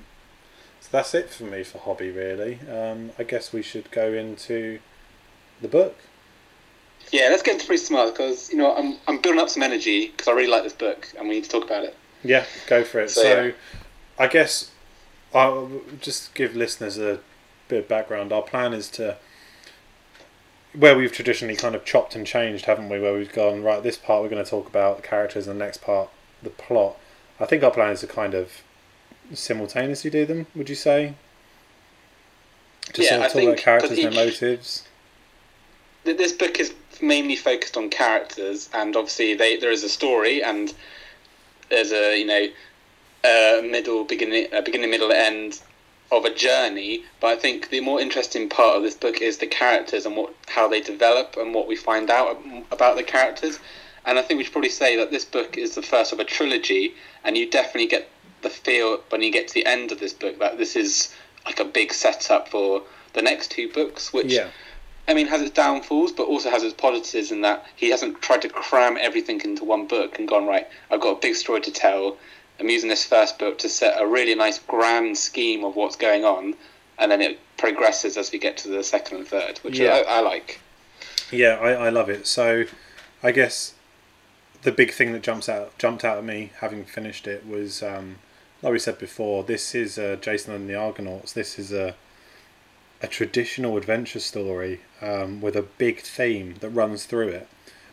so 0.82 0.90
that's 0.92 1.14
it 1.14 1.30
for 1.30 1.44
me 1.44 1.64
for 1.64 1.78
hobby, 1.78 2.10
really. 2.10 2.58
Um, 2.68 3.12
I 3.20 3.24
guess 3.24 3.54
we 3.54 3.62
should 3.62 3.92
go 3.92 4.12
into 4.12 4.80
the 5.62 5.68
book. 5.68 5.96
Yeah, 7.12 7.28
let's 7.30 7.44
get 7.44 7.56
into 7.56 7.68
Pretty 7.68 7.84
Smart 7.84 8.14
because 8.14 8.50
you 8.50 8.58
know 8.58 8.76
I'm 8.76 8.98
I'm 9.08 9.22
building 9.22 9.40
up 9.40 9.50
some 9.50 9.64
energy 9.64 10.08
because 10.08 10.28
I 10.28 10.32
really 10.32 10.50
like 10.50 10.64
this 10.64 10.74
book 10.74 11.08
and 11.18 11.28
we 11.28 11.36
need 11.36 11.44
to 11.44 11.50
talk 11.50 11.64
about 11.66 11.84
it. 11.84 11.96
Yeah, 12.24 12.46
go 12.68 12.84
for 12.84 13.02
it. 13.02 13.10
So, 13.10 13.22
So, 13.22 13.44
yeah. 13.44 13.52
I 14.18 14.28
guess 14.28 14.72
I'll 15.34 15.82
just 16.00 16.34
give 16.34 16.56
listeners 16.56 16.98
a 16.98 17.20
bit 17.68 17.80
of 17.84 17.88
background. 17.88 18.32
Our 18.32 18.42
plan 18.42 18.74
is 18.74 18.90
to 18.92 19.18
where 20.74 20.98
we've 20.98 21.12
traditionally 21.12 21.56
kind 21.56 21.76
of 21.76 21.86
chopped 21.86 22.16
and 22.16 22.26
changed, 22.26 22.66
haven't 22.66 22.90
we? 22.90 23.00
Where 23.00 23.14
we've 23.14 23.32
gone 23.32 23.64
right. 23.64 23.82
This 23.84 23.98
part 23.98 24.24
we're 24.24 24.30
going 24.30 24.44
to 24.44 24.50
talk 24.50 24.68
about 24.68 24.98
the 24.98 25.08
characters, 25.08 25.48
and 25.48 25.60
the 25.60 25.64
next 25.66 25.82
part 25.82 26.10
the 26.42 26.50
plot. 26.50 26.98
I 27.40 27.46
think 27.46 27.64
our 27.64 27.72
plan 27.72 27.92
is 27.92 28.02
to 28.02 28.08
kind 28.08 28.34
of 28.34 28.62
simultaneously 29.34 30.10
do 30.10 30.26
them. 30.26 30.48
Would 30.56 30.70
you 30.70 30.76
say? 30.76 31.16
To 32.94 33.02
Yeah, 33.02 33.10
sort 33.10 33.22
I 33.22 33.26
of 33.26 33.32
talk 33.32 33.44
about 33.44 33.58
characters 33.58 33.92
and 33.92 34.14
their 34.14 34.26
motives. 34.26 34.84
Th- 36.06 36.18
This 36.18 36.32
book 36.32 36.60
is 36.60 36.74
mainly 37.02 37.36
focused 37.36 37.78
on 37.78 37.90
characters, 37.90 38.70
and 38.74 38.96
obviously 38.96 39.34
they 39.34 39.58
there 39.58 39.72
is 39.72 39.84
a 39.84 39.90
story 39.90 40.44
and 40.44 40.74
there's 41.70 41.92
a 41.92 42.20
you 42.20 42.26
know 42.26 42.48
a 43.26 43.62
middle 43.62 44.04
beginning 44.04 44.48
a 44.54 44.62
beginning 44.62 44.90
middle 44.90 45.12
end 45.12 45.62
of 46.12 46.26
a 46.26 46.34
journey. 46.34 47.04
But 47.20 47.28
I 47.28 47.36
think 47.36 47.70
the 47.70 47.80
more 47.80 48.00
interesting 48.00 48.50
part 48.50 48.78
of 48.78 48.84
this 48.84 48.96
book 48.96 49.22
is 49.22 49.38
the 49.38 49.48
characters 49.48 50.06
and 50.06 50.16
what 50.16 50.34
how 50.48 50.68
they 50.68 50.82
develop 50.82 51.36
and 51.38 51.54
what 51.54 51.68
we 51.68 51.76
find 51.76 52.10
out 52.10 52.38
about 52.72 52.96
the 52.98 53.04
characters. 53.04 53.60
And 54.06 54.20
I 54.20 54.22
think 54.22 54.38
we 54.38 54.44
should 54.44 54.52
probably 54.52 54.70
say 54.70 54.98
that 54.98 55.12
this 55.12 55.24
book 55.24 55.58
is 55.58 55.76
the 55.76 55.82
first 55.82 56.12
of 56.12 56.20
a 56.20 56.26
trilogy, 56.26 56.94
and 57.24 57.38
you 57.38 57.50
definitely 57.50 57.88
get 57.88 58.10
the 58.42 58.50
feel 58.50 58.98
when 59.10 59.22
you 59.22 59.32
get 59.32 59.48
to 59.48 59.54
the 59.54 59.66
end 59.66 59.94
of 59.94 60.00
this 60.02 60.12
book 60.14 60.38
that 60.40 60.58
this 60.58 60.76
is 60.76 61.14
like 61.46 61.62
a 61.62 61.66
big 61.66 61.94
setup 61.94 62.50
for 62.50 62.84
the 63.14 63.22
next 63.22 63.52
two 63.52 63.70
books, 63.72 64.12
which 64.12 64.34
Yeah, 64.34 64.50
I 65.08 65.14
mean, 65.14 65.28
has 65.28 65.42
its 65.42 65.52
downfalls, 65.52 66.14
but 66.14 66.24
also 66.28 66.50
has 66.50 66.64
its 66.64 66.74
positives 66.74 67.32
in 67.32 67.42
that 67.42 67.66
he 67.76 67.90
hasn't 67.90 68.22
tried 68.22 68.42
to 68.44 68.50
cram 68.50 68.98
everything 69.00 69.42
into 69.42 69.66
one 69.66 69.86
book 69.86 70.18
and 70.18 70.28
gone, 70.28 70.46
right, 70.48 70.68
I've 70.90 71.02
got 71.02 71.18
a 71.18 71.20
big 71.20 71.36
story 71.36 71.62
to 71.62 71.72
tell. 71.72 72.18
I'm 72.60 72.70
using 72.70 72.90
this 72.90 73.04
first 73.04 73.38
book 73.38 73.58
to 73.60 73.70
set 73.70 74.02
a 74.02 74.08
really 74.08 74.36
nice 74.36 74.60
grand 74.60 75.18
scheme 75.18 75.66
of 75.66 75.76
what's 75.76 75.98
going 75.98 76.24
on, 76.24 76.56
and 76.98 77.12
then 77.12 77.22
it 77.22 77.40
progresses 77.58 78.16
as 78.16 78.32
we 78.32 78.40
get 78.40 78.56
to 78.58 78.70
the 78.70 78.84
second 78.84 79.18
and 79.18 79.28
third, 79.28 79.58
which 79.60 79.80
Yeah. 79.80 80.04
I, 80.08 80.18
I 80.18 80.20
like. 80.22 80.62
Yeah, 81.32 81.58
I, 81.62 81.72
I 81.72 81.90
love 81.90 82.10
it. 82.10 82.28
So, 82.28 82.66
I 83.22 83.32
guess 83.32 83.74
the 84.62 84.72
big 84.72 84.92
thing 84.94 85.12
that 85.12 85.24
jumps 85.24 85.50
out 85.50 85.78
jumped 85.78 86.06
out 86.06 86.18
at 86.18 86.24
me 86.24 86.52
having 86.60 86.86
finished 86.86 87.28
it 87.28 87.46
was, 87.46 87.84
um, 87.84 88.20
like 88.62 88.72
we 88.72 88.80
said 88.80 89.00
before, 89.00 89.44
this 89.44 89.76
is 89.76 89.98
uh, 90.00 90.16
Jason 90.22 90.54
and 90.54 90.70
the 90.70 90.76
Argonauts. 90.76 91.34
This 91.34 91.60
is 91.60 91.74
a 91.74 91.96
a 93.04 93.08
traditional 93.08 93.76
adventure 93.76 94.20
story 94.20 94.80
um, 95.02 95.42
with 95.42 95.56
a 95.58 95.62
big 95.62 96.00
theme 96.00 96.56
that 96.62 96.70
runs 96.70 97.04
through 97.06 97.28
it, 97.28 97.48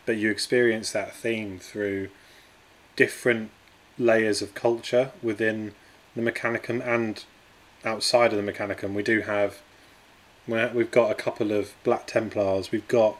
but 0.07 0.17
you 0.17 0.31
experience 0.31 0.93
that 0.93 1.15
theme 1.15 1.59
through 1.59 2.09
different 2.95 3.51
layers 3.99 4.41
of 4.41 4.55
culture 4.55 5.11
within 5.21 5.75
the 6.15 6.23
Mechanicum 6.23 6.81
and 6.87 7.25
outside 7.85 8.33
of 8.33 8.43
the 8.45 8.53
Mechanicum. 8.53 8.95
We 8.95 9.03
do 9.03 9.23
have 9.23 9.59
we- 10.47 10.65
we've 10.67 10.91
got 10.91 11.11
a 11.11 11.15
couple 11.15 11.53
of 11.53 11.75
Black 11.85 12.07
Templars. 12.07 12.73
We've 12.73 12.89
got 12.89 13.19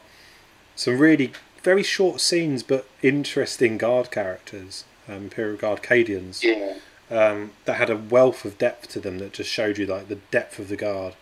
some 0.75 0.97
really 0.97 1.31
very 1.63 1.83
short 1.83 2.19
scenes 2.19 2.63
but 2.63 2.87
interesting 3.01 3.77
guard 3.77 4.11
characters, 4.11 4.83
um, 5.07 5.15
Imperial 5.25 5.55
Guard 5.57 5.81
Cadians, 5.83 6.41
Yeah. 6.43 6.75
um, 7.09 7.51
that 7.65 7.75
had 7.75 7.89
a 7.89 7.95
wealth 7.95 8.43
of 8.43 8.57
depth 8.57 8.89
to 8.93 8.99
them 8.99 9.19
that 9.19 9.33
just 9.33 9.49
showed 9.49 9.77
you 9.77 9.85
like 9.85 10.07
the 10.09 10.19
depth 10.31 10.57
of 10.59 10.67
the 10.69 10.75
guard. 10.75 11.13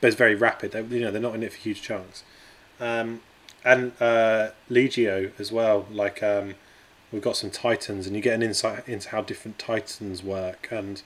But 0.00 0.08
it's 0.08 0.16
very 0.16 0.34
rapid. 0.34 0.72
They, 0.72 0.82
you 0.82 1.00
know, 1.00 1.10
they're 1.10 1.20
not 1.20 1.34
in 1.34 1.42
it 1.42 1.52
for 1.52 1.58
huge 1.58 1.82
chunks. 1.82 2.22
Um, 2.80 3.20
and 3.64 3.92
uh, 4.00 4.50
Legio 4.70 5.32
as 5.38 5.50
well. 5.50 5.86
Like 5.90 6.22
um, 6.22 6.54
we've 7.10 7.22
got 7.22 7.36
some 7.36 7.50
Titans, 7.50 8.06
and 8.06 8.14
you 8.14 8.22
get 8.22 8.34
an 8.34 8.42
insight 8.42 8.88
into 8.88 9.08
how 9.10 9.22
different 9.22 9.58
Titans 9.58 10.22
work 10.22 10.68
and 10.70 11.02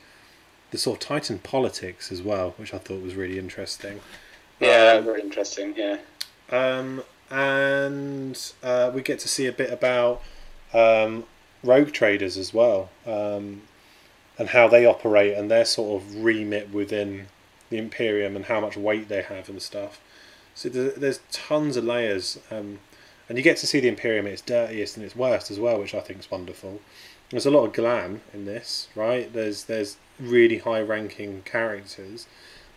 the 0.71 0.79
sort 0.79 1.03
of 1.03 1.09
Titan 1.09 1.39
politics 1.39 2.11
as 2.13 2.23
well, 2.23 2.55
which 2.57 2.73
I 2.75 2.79
thought 2.79 3.03
was 3.03 3.15
really 3.15 3.39
interesting. 3.39 4.01
Yeah, 4.61 4.95
Um, 4.99 5.05
very 5.05 5.21
interesting. 5.21 5.75
Yeah. 5.77 5.99
um, 6.51 7.03
and 7.31 8.53
uh, 8.63 8.91
we 8.95 9.01
get 9.03 9.19
to 9.21 9.29
see 9.29 9.47
a 9.47 9.53
bit 9.53 9.73
about 9.73 10.23
um, 10.75 11.25
rogue 11.65 11.93
traders 11.93 12.37
as 12.37 12.53
well, 12.53 12.91
um, 13.07 13.63
and 14.39 14.51
how 14.51 14.69
they 14.69 14.85
operate 14.85 15.35
and 15.37 15.51
their 15.51 15.65
sort 15.65 16.03
of 16.03 16.17
remit 16.25 16.71
within 16.73 17.27
the 17.73 17.79
Imperium 17.79 18.37
and 18.37 18.45
how 18.45 18.61
much 18.61 18.77
weight 18.77 19.09
they 19.09 19.23
have 19.23 19.49
and 19.49 19.61
stuff. 19.61 20.01
So 20.55 20.69
there's, 20.69 21.21
tons 21.33 21.79
of 21.79 21.85
layers, 21.85 22.39
um, 22.51 22.79
and 23.29 23.39
you 23.39 23.43
get 23.43 23.57
to 23.57 23.67
see 23.67 23.81
the 23.81 23.89
Imperium 23.89 24.27
at 24.27 24.35
its 24.35 24.43
dirtiest 24.43 24.97
and 24.97 25.07
its 25.07 25.17
worst 25.17 25.51
as 25.51 25.59
well, 25.59 25.81
which 25.81 25.95
I 25.95 26.01
think 26.01 26.21
is 26.21 26.31
wonderful. 26.31 26.81
There's 27.31 27.47
a 27.47 27.51
lot 27.51 27.65
of 27.65 27.73
glam 27.73 28.21
in 28.35 28.45
this, 28.45 28.89
right? 28.95 29.33
There's 29.33 29.65
there's 29.65 29.97
really 30.21 30.59
high 30.59 30.83
ranking 30.83 31.43
characters, 31.45 32.27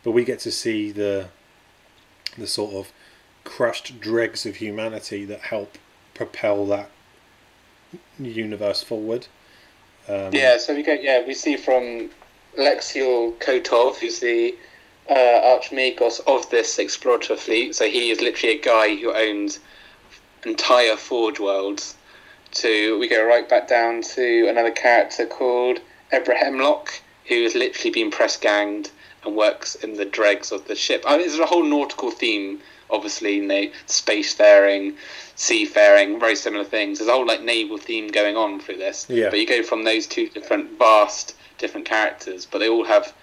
but 0.02 0.12
we 0.12 0.24
get 0.24 0.40
to 0.40 0.52
see 0.52 0.92
the 0.92 1.28
the 2.38 2.48
sort 2.48 2.74
of 2.74 2.94
crushed 3.44 4.00
dregs 4.00 4.46
of 4.46 4.56
humanity 4.56 5.26
that 5.26 5.42
help 5.42 5.78
propel 6.14 6.66
that 6.68 6.90
universe 8.18 8.82
forward. 8.82 9.28
Um, 10.08 10.30
Yeah, 10.32 10.58
so 10.58 10.74
we 10.74 10.84
go. 10.84 10.94
Yeah, 10.94 11.26
we 11.28 11.34
see 11.34 11.58
from 11.58 12.10
Lexell 12.58 13.34
Kotov, 13.40 13.98
who's 13.98 14.20
the 14.20 14.56
uh, 15.10 15.42
Archmagos 15.44 16.20
of 16.28 16.50
this 16.50 16.78
explorator 16.78 17.38
fleet. 17.38 17.76
So 17.76 17.86
he 17.86 18.12
is 18.12 18.22
literally 18.22 18.58
a 18.58 18.62
guy 18.62 18.96
who 18.96 19.14
owns 19.14 19.60
entire 20.46 20.96
Forge 20.96 21.40
worlds. 21.40 21.96
To 22.52 22.98
we 23.00 23.10
go 23.10 23.26
right 23.26 23.50
back 23.50 23.68
down 23.68 24.02
to 24.02 24.48
another 24.48 24.72
character 24.72 25.26
called 25.26 25.82
Abraham 26.14 26.58
Locke, 26.58 27.02
who 27.26 27.44
has 27.44 27.54
literally 27.54 27.92
been 27.92 28.12
press 28.12 28.38
ganged 28.38 28.92
and 29.26 29.36
works 29.36 29.76
in 29.76 29.96
the 29.98 30.06
dregs 30.06 30.54
of 30.54 30.66
the 30.68 30.76
ship. 30.76 31.04
I 31.06 31.18
mean, 31.18 31.28
there's 31.28 31.40
a 31.40 31.46
whole 31.46 31.64
nautical 31.64 32.12
theme, 32.12 32.62
obviously, 32.90 33.38
you 33.38 33.46
know, 33.46 33.68
spacefaring, 33.88 34.96
seafaring, 35.36 36.20
very 36.20 36.36
similar 36.36 36.64
things. 36.64 37.00
There's 37.00 37.10
a 37.10 37.14
whole 37.14 37.26
like 37.26 37.42
naval 37.42 37.78
theme 37.78 38.08
going 38.08 38.38
on 38.38 38.62
through 38.62 38.78
this. 38.78 39.06
Yeah. 39.10 39.30
But 39.30 39.40
you 39.40 39.48
go 39.48 39.64
from 39.64 39.84
those 39.84 40.08
two 40.08 40.30
different, 40.30 40.78
vast, 40.78 41.36
different 41.58 41.86
characters, 41.86 42.46
but 42.46 42.60
they 42.60 42.70
all 42.70 42.86
have 42.86 43.14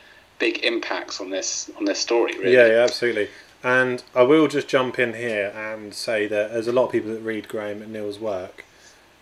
big 0.43 0.65
impacts 0.65 1.21
on 1.21 1.31
this 1.31 1.71
on 1.79 1.85
this 1.85 2.01
story. 2.01 2.37
Really. 2.37 2.53
Yeah, 2.53 2.67
yeah, 2.67 2.83
absolutely. 2.83 3.29
And 3.63 4.03
I 4.13 4.23
will 4.23 4.49
just 4.49 4.67
jump 4.67 4.99
in 4.99 5.15
here 5.15 5.53
and 5.55 5.95
say 5.95 6.27
that 6.27 6.53
there's 6.53 6.67
a 6.67 6.73
lot 6.73 6.87
of 6.87 6.93
people 6.93 7.13
that 7.13 7.21
read 7.21 7.47
Graham 7.47 7.81
McNeill's 7.81 8.19
work 8.19 8.65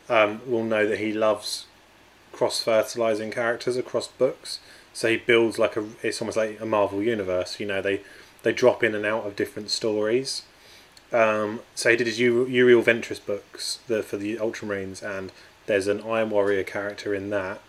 um, 0.08 0.40
will 0.46 0.64
know 0.64 0.86
that 0.86 0.98
he 0.98 1.12
loves 1.12 1.66
cross 2.32 2.62
fertilizing 2.62 3.30
characters 3.30 3.76
across 3.76 4.08
books. 4.08 4.60
So 4.94 5.08
he 5.10 5.18
builds 5.18 5.58
like 5.58 5.76
a 5.76 5.84
it's 6.02 6.22
almost 6.22 6.38
like 6.38 6.58
a 6.58 6.64
Marvel 6.64 7.02
universe. 7.02 7.60
You 7.60 7.66
know, 7.66 7.82
they 7.82 8.00
they 8.42 8.54
drop 8.54 8.82
in 8.82 8.94
and 8.94 9.04
out 9.04 9.26
of 9.26 9.36
different 9.36 9.68
stories. 9.68 10.44
Um, 11.12 11.60
so 11.74 11.90
he 11.90 11.96
did 11.96 12.06
his 12.06 12.18
Uriel 12.18 12.82
Ventris 12.82 13.20
books 13.24 13.80
the, 13.88 14.02
for 14.02 14.16
the 14.16 14.36
Ultramarines, 14.36 15.02
and 15.02 15.32
there's 15.66 15.86
an 15.86 16.00
Iron 16.00 16.30
Warrior 16.30 16.62
character 16.62 17.14
in 17.14 17.28
that 17.30 17.60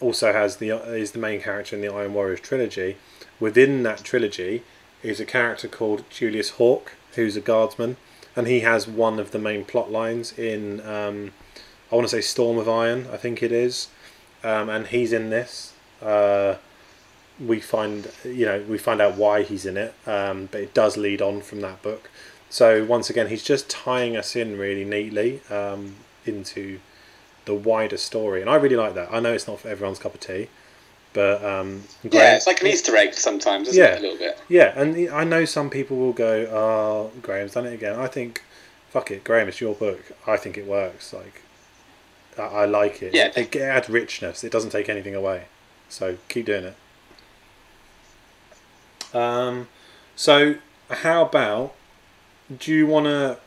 also 0.00 0.32
has 0.32 0.56
the 0.56 0.70
is 0.70 1.12
the 1.12 1.18
main 1.18 1.40
character 1.40 1.76
in 1.76 1.82
the 1.82 1.92
Iron 1.92 2.14
Warriors 2.14 2.40
trilogy. 2.40 2.96
Within 3.38 3.82
that 3.82 4.04
trilogy 4.04 4.62
is 5.02 5.20
a 5.20 5.24
character 5.24 5.68
called 5.68 6.08
Julius 6.10 6.50
Hawke, 6.50 6.92
who's 7.14 7.36
a 7.36 7.40
guardsman, 7.40 7.96
and 8.34 8.46
he 8.46 8.60
has 8.60 8.88
one 8.88 9.18
of 9.18 9.30
the 9.30 9.38
main 9.38 9.64
plot 9.64 9.90
lines 9.90 10.36
in 10.38 10.80
um, 10.86 11.32
I 11.90 11.94
want 11.94 12.08
to 12.08 12.16
say 12.16 12.20
Storm 12.20 12.58
of 12.58 12.68
Iron, 12.68 13.06
I 13.12 13.16
think 13.16 13.42
it 13.42 13.52
is, 13.52 13.88
um, 14.42 14.68
and 14.68 14.88
he's 14.88 15.12
in 15.12 15.30
this. 15.30 15.72
Uh, 16.02 16.56
we 17.38 17.60
find 17.60 18.10
you 18.24 18.46
know 18.46 18.64
we 18.68 18.78
find 18.78 19.00
out 19.00 19.16
why 19.16 19.42
he's 19.42 19.66
in 19.66 19.76
it, 19.76 19.94
um, 20.06 20.48
but 20.50 20.60
it 20.60 20.74
does 20.74 20.96
lead 20.96 21.22
on 21.22 21.42
from 21.42 21.60
that 21.60 21.82
book. 21.82 22.10
So 22.48 22.84
once 22.84 23.10
again, 23.10 23.28
he's 23.28 23.42
just 23.42 23.68
tying 23.68 24.16
us 24.16 24.34
in 24.36 24.58
really 24.58 24.84
neatly 24.84 25.42
um, 25.50 25.96
into 26.24 26.80
the 27.46 27.54
wider 27.54 27.96
story, 27.96 28.40
and 28.40 28.50
I 28.50 28.56
really 28.56 28.76
like 28.76 28.94
that. 28.94 29.08
I 29.10 29.20
know 29.20 29.32
it's 29.32 29.48
not 29.48 29.60
for 29.60 29.68
everyone's 29.68 29.98
cup 29.98 30.14
of 30.14 30.20
tea, 30.20 30.48
but 31.12 31.42
um, 31.44 31.84
Graham, 32.02 32.12
yeah, 32.12 32.36
it's 32.36 32.46
like 32.46 32.60
an 32.60 32.66
Easter 32.66 32.94
egg 32.96 33.14
sometimes, 33.14 33.68
isn't 33.68 33.82
yeah, 33.82 33.94
it? 33.94 33.98
A 33.98 34.02
little 34.02 34.18
bit. 34.18 34.38
Yeah, 34.48 34.78
and 34.78 35.08
I 35.10 35.24
know 35.24 35.44
some 35.44 35.70
people 35.70 35.96
will 35.96 36.12
go, 36.12 36.46
"Oh, 36.52 37.10
Graham's 37.22 37.54
done 37.54 37.66
it 37.66 37.72
again." 37.72 37.98
I 37.98 38.06
think, 38.06 38.44
fuck 38.90 39.10
it, 39.10 39.24
Graham, 39.24 39.48
it's 39.48 39.60
your 39.60 39.74
book. 39.74 40.12
I 40.26 40.36
think 40.36 40.58
it 40.58 40.66
works. 40.66 41.12
Like, 41.14 41.42
I, 42.38 42.42
I 42.42 42.64
like 42.66 43.02
it. 43.02 43.14
Yeah, 43.14 43.32
it, 43.34 43.54
it 43.56 43.62
adds 43.62 43.88
richness. 43.88 44.44
It 44.44 44.52
doesn't 44.52 44.70
take 44.70 44.88
anything 44.88 45.14
away. 45.14 45.44
So 45.88 46.18
keep 46.28 46.46
doing 46.46 46.64
it. 46.64 46.76
Um, 49.14 49.68
so 50.14 50.56
how 50.90 51.24
about 51.24 51.74
do 52.58 52.72
you 52.72 52.86
want 52.86 53.06
to 53.06 53.38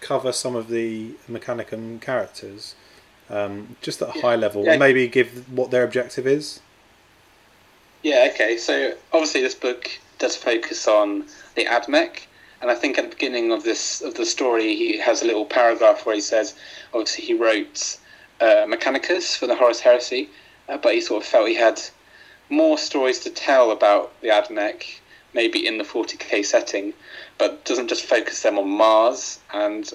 cover 0.00 0.32
some 0.32 0.54
of 0.54 0.68
the 0.68 1.12
Mechanicum 1.30 2.00
characters, 2.00 2.74
um, 3.30 3.76
just 3.82 4.00
at 4.02 4.08
a 4.10 4.12
Yeah. 4.16 4.22
high 4.22 4.36
level, 4.36 4.64
Yeah. 4.64 4.72
and 4.72 4.80
maybe 4.80 5.06
give 5.08 5.28
what 5.50 5.70
their 5.70 5.82
objective 5.84 6.26
is? 6.26 6.60
Yeah, 8.02 8.28
okay. 8.32 8.56
So 8.56 8.94
obviously, 9.12 9.40
this 9.42 9.54
book 9.54 9.90
does 10.18 10.36
focus 10.36 10.86
on 10.86 11.26
the 11.54 11.64
Admech, 11.64 12.20
and 12.60 12.70
I 12.70 12.74
think 12.74 12.98
at 12.98 13.04
the 13.04 13.10
beginning 13.10 13.52
of 13.52 13.64
this 13.64 14.00
of 14.00 14.14
the 14.14 14.24
story, 14.26 14.74
he 14.76 14.98
has 14.98 15.22
a 15.22 15.24
little 15.26 15.44
paragraph 15.44 16.06
where 16.06 16.14
he 16.14 16.20
says, 16.20 16.54
obviously, 16.94 17.24
he 17.24 17.34
wrote 17.34 17.98
uh, 18.40 18.64
Mechanicus 18.66 19.36
for 19.36 19.46
the 19.46 19.56
Horus 19.56 19.80
Heresy, 19.80 20.28
uh, 20.68 20.76
but 20.76 20.94
he 20.94 21.00
sort 21.00 21.22
of 21.22 21.28
felt 21.28 21.48
he 21.48 21.54
had 21.54 21.80
more 22.48 22.78
stories 22.78 23.18
to 23.20 23.30
tell 23.30 23.70
about 23.72 24.12
the 24.20 24.28
Admech, 24.28 24.84
maybe 25.34 25.66
in 25.66 25.78
the 25.78 25.84
40k 25.84 26.44
setting, 26.44 26.92
but 27.38 27.64
doesn't 27.64 27.88
just 27.88 28.04
focus 28.04 28.42
them 28.42 28.58
on 28.58 28.68
Mars 28.68 29.40
and 29.52 29.90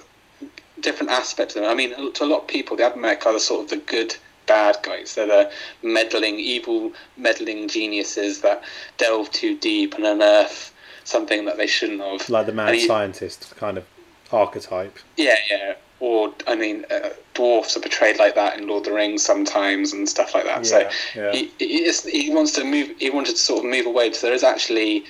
different 0.82 1.12
aspects 1.12 1.56
of 1.56 1.62
them. 1.62 1.72
I 1.72 1.76
mean, 1.76 2.14
to 2.14 2.24
a 2.24 2.26
lot 2.26 2.42
of 2.42 2.48
people, 2.48 2.78
the 2.78 2.84
Admech 2.84 3.26
are 3.26 3.34
the 3.34 3.40
sort 3.40 3.64
of 3.66 3.70
the 3.70 3.78
good 3.78 4.16
bad 4.48 4.78
guys. 4.84 5.16
They're 5.16 5.28
the 5.28 5.52
meddling, 5.84 6.36
evil, 6.40 6.92
meddling 7.18 7.68
geniuses 7.68 8.42
that 8.42 8.64
delve 8.98 9.32
too 9.32 9.58
deep 9.58 9.94
and 9.96 10.06
unearth 10.06 10.74
something 11.04 11.46
that 11.46 11.58
they 11.58 11.68
shouldn't 11.68 12.02
have. 12.02 12.30
Like 12.30 12.46
the 12.46 12.52
mad 12.54 12.74
he- 12.74 12.88
scientist 12.88 13.54
kind 13.58 13.78
of 13.78 13.86
archetype. 14.32 14.98
Yeah, 15.18 15.38
yeah. 15.50 15.74
Or 16.00 16.34
I 16.48 16.56
mean, 16.56 16.86
uh, 16.90 17.10
dwarfs 17.36 17.78
are 17.78 17.80
portrayed 17.80 18.18
like 18.18 18.34
that 18.36 18.58
in 18.58 18.68
Lord 18.68 18.88
of 18.88 18.92
the 18.92 18.96
Rings 18.96 19.22
sometimes 19.24 19.94
and 19.94 20.10
stuff 20.10 20.34
like 20.34 20.46
that. 20.46 20.66
so 20.66 20.80
Yeah, 20.80 20.92
yeah. 21.16 21.32
he, 21.32 21.52
he, 21.60 21.92
he 22.10 22.34
wants 22.34 22.54
to 22.54 22.64
move. 22.64 22.90
He 22.98 23.10
wanted 23.12 23.34
to 23.34 23.38
sort 23.42 23.64
of 23.64 23.70
move 23.70 23.86
away. 23.86 24.12
So 24.14 24.26
there 24.28 24.36
is 24.36 24.44
actually 24.44 25.06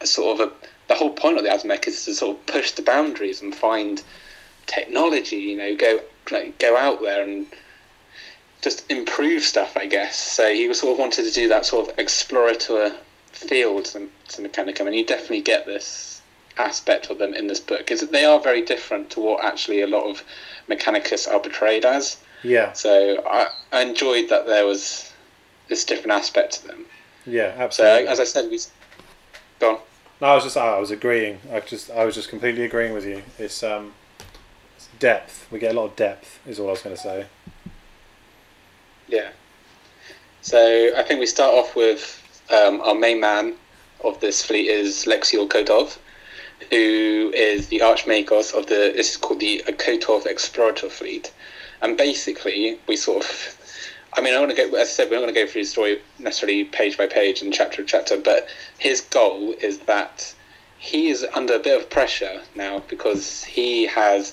a 0.00 0.06
sort 0.06 0.38
of 0.40 0.48
a. 0.48 0.52
The 0.86 0.94
whole 0.94 1.10
point 1.14 1.38
of 1.38 1.44
the 1.44 1.48
Admech 1.48 1.88
is 1.88 2.04
to 2.04 2.14
sort 2.14 2.36
of 2.36 2.44
push 2.46 2.72
the 2.72 2.82
boundaries 2.82 3.40
and 3.40 3.54
find 3.54 4.02
technology. 4.66 5.36
You 5.36 5.56
know, 5.56 5.76
go 5.76 6.00
like, 6.30 6.58
go 6.58 6.76
out 6.76 7.00
there 7.02 7.22
and 7.22 7.46
just 8.62 8.90
improve 8.90 9.42
stuff. 9.42 9.76
I 9.76 9.86
guess. 9.86 10.16
So 10.18 10.52
he 10.52 10.68
was 10.68 10.80
sort 10.80 10.92
of 10.92 10.98
wanted 10.98 11.24
to 11.24 11.30
do 11.30 11.48
that 11.48 11.66
sort 11.66 11.88
of 11.88 11.98
exploratory 11.98 12.90
field 13.32 13.84
to, 13.86 14.08
to 14.28 14.42
Mechanicum, 14.42 14.86
and 14.86 14.94
you 14.94 15.04
definitely 15.04 15.42
get 15.42 15.66
this 15.66 16.22
aspect 16.56 17.10
of 17.10 17.18
them 17.18 17.34
in 17.34 17.48
this 17.48 17.60
book. 17.60 17.90
Is 17.90 18.00
that 18.00 18.12
they 18.12 18.24
are 18.24 18.40
very 18.40 18.62
different 18.62 19.10
to 19.10 19.20
what 19.20 19.44
actually 19.44 19.80
a 19.82 19.86
lot 19.86 20.04
of 20.08 20.22
Mechanicus 20.68 21.26
are 21.30 21.40
portrayed 21.40 21.84
as. 21.84 22.16
Yeah, 22.42 22.72
So 22.74 23.22
I, 23.26 23.48
I 23.72 23.80
enjoyed 23.82 24.28
that 24.28 24.46
there 24.46 24.66
was 24.66 25.10
this 25.68 25.82
different 25.84 26.12
aspect 26.12 26.52
to 26.60 26.66
them. 26.68 26.84
yeah, 27.24 27.54
absolutely. 27.56 28.04
So 28.04 28.12
as 28.12 28.20
I 28.20 28.24
said, 28.24 28.50
we 28.50 28.60
go 29.58 29.70
on. 29.76 29.78
No, 30.20 30.26
I 30.28 30.34
was 30.34 30.44
just 30.44 30.56
I 30.58 30.78
was 30.78 30.90
agreeing. 30.90 31.40
I 31.50 31.60
just 31.60 31.90
I 31.90 32.04
was 32.04 32.14
just 32.14 32.28
completely 32.28 32.64
agreeing 32.64 32.92
with 32.92 33.06
you. 33.06 33.22
It's 33.38 33.62
um, 33.62 33.94
depth. 35.04 35.46
We 35.50 35.58
get 35.58 35.72
a 35.72 35.78
lot 35.78 35.90
of 35.90 35.96
depth. 35.96 36.40
Is 36.46 36.58
all 36.58 36.68
I 36.68 36.70
was 36.70 36.80
going 36.80 36.96
to 36.96 37.02
say. 37.02 37.26
Yeah. 39.06 39.32
So 40.40 40.92
I 40.96 41.02
think 41.02 41.20
we 41.20 41.26
start 41.26 41.52
off 41.52 41.76
with 41.76 42.02
um, 42.50 42.80
our 42.80 42.94
main 42.94 43.20
man 43.20 43.54
of 44.02 44.18
this 44.20 44.42
fleet 44.42 44.66
is 44.66 45.04
Lexell 45.04 45.46
Kotov, 45.46 45.98
who 46.70 47.30
is 47.34 47.68
the 47.68 47.82
Archmagos 47.82 48.52
of 48.52 48.66
the. 48.66 48.92
This 48.96 49.10
is 49.10 49.16
called 49.18 49.40
the 49.40 49.62
Kotov 49.66 50.24
Explorator 50.24 50.90
Fleet, 50.90 51.30
and 51.82 51.98
basically 51.98 52.78
we 52.86 52.96
sort 52.96 53.24
of. 53.24 53.60
I 54.16 54.22
mean, 54.22 54.32
I 54.32 54.38
want 54.38 54.52
to 54.52 54.56
go. 54.56 54.74
As 54.74 54.88
I 54.88 54.92
said, 54.92 55.10
we're 55.10 55.16
not 55.16 55.24
going 55.24 55.34
to 55.34 55.40
go 55.44 55.46
through 55.46 55.64
the 55.64 55.68
story 55.68 56.00
necessarily 56.18 56.64
page 56.64 56.96
by 56.96 57.06
page 57.06 57.42
and 57.42 57.52
chapter 57.52 57.82
to 57.82 57.84
chapter, 57.84 58.16
but 58.16 58.48
his 58.78 59.02
goal 59.02 59.54
is 59.60 59.80
that 59.80 60.34
he 60.78 61.08
is 61.08 61.26
under 61.34 61.56
a 61.56 61.58
bit 61.58 61.78
of 61.78 61.90
pressure 61.90 62.40
now 62.54 62.82
because 62.88 63.44
he 63.44 63.86
has 63.86 64.32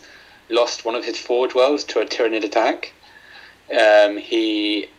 lost 0.51 0.85
one 0.85 0.95
of 0.95 1.05
his 1.05 1.17
forge 1.17 1.55
worlds 1.55 1.83
to 1.85 1.99
a 1.99 2.05
Tyranid 2.05 2.43
attack. 2.43 2.93
Um, 3.71 4.17
he, 4.17 4.89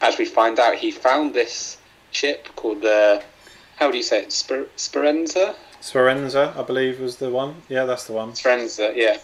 as 0.00 0.18
we 0.18 0.24
find 0.24 0.58
out, 0.58 0.76
he 0.76 0.90
found 0.90 1.34
this 1.34 1.76
ship 2.12 2.48
called 2.56 2.82
the, 2.82 3.22
how 3.76 3.90
do 3.90 3.96
you 3.96 4.02
say 4.02 4.20
it, 4.22 4.32
Spir- 4.32 4.68
Speranza? 4.76 5.54
Speranza, 5.80 6.54
I 6.56 6.62
believe, 6.62 7.00
was 7.00 7.16
the 7.16 7.30
one. 7.30 7.62
Yeah, 7.68 7.84
that's 7.84 8.06
the 8.06 8.12
one. 8.12 8.34
Speranza, 8.34 8.92
yeah. 8.94 9.18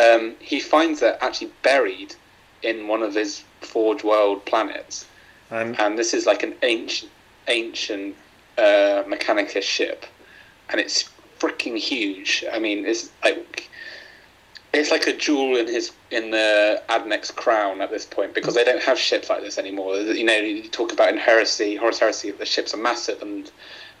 Um, 0.00 0.36
he 0.38 0.60
finds 0.60 1.02
it 1.02 1.18
actually 1.20 1.50
buried 1.62 2.14
in 2.62 2.86
one 2.88 3.02
of 3.02 3.14
his 3.14 3.42
Forge 3.60 4.04
World 4.04 4.44
planets, 4.44 5.06
And 5.50 5.78
and 5.80 5.98
this 5.98 6.14
is 6.14 6.26
like 6.26 6.42
an 6.42 6.54
ancient, 6.62 7.10
ancient 7.48 8.14
uh, 8.56 9.02
Mechanicus 9.06 9.62
ship, 9.62 10.06
and 10.68 10.80
it's 10.80 11.10
freaking 11.38 11.76
huge. 11.76 12.44
I 12.52 12.58
mean, 12.58 12.86
it's 12.86 13.10
like 13.24 13.68
it's 14.72 14.90
like 14.90 15.06
a 15.06 15.12
jewel 15.16 15.56
in 15.56 15.66
his 15.66 15.92
in 16.10 16.30
the 16.30 16.82
Admech's 16.88 17.30
crown 17.30 17.80
at 17.80 17.90
this 17.90 18.04
point 18.06 18.34
because 18.34 18.54
they 18.54 18.64
don't 18.64 18.82
have 18.82 18.98
ships 18.98 19.28
like 19.28 19.40
this 19.42 19.58
anymore. 19.58 19.96
You 19.96 20.24
know, 20.24 20.36
you 20.36 20.68
talk 20.68 20.92
about 20.92 21.08
in 21.10 21.18
Heresy, 21.18 21.76
Horus 21.76 21.98
Heresy, 21.98 22.30
the 22.30 22.46
ships 22.46 22.72
are 22.74 22.78
massive, 22.78 23.20
and 23.22 23.50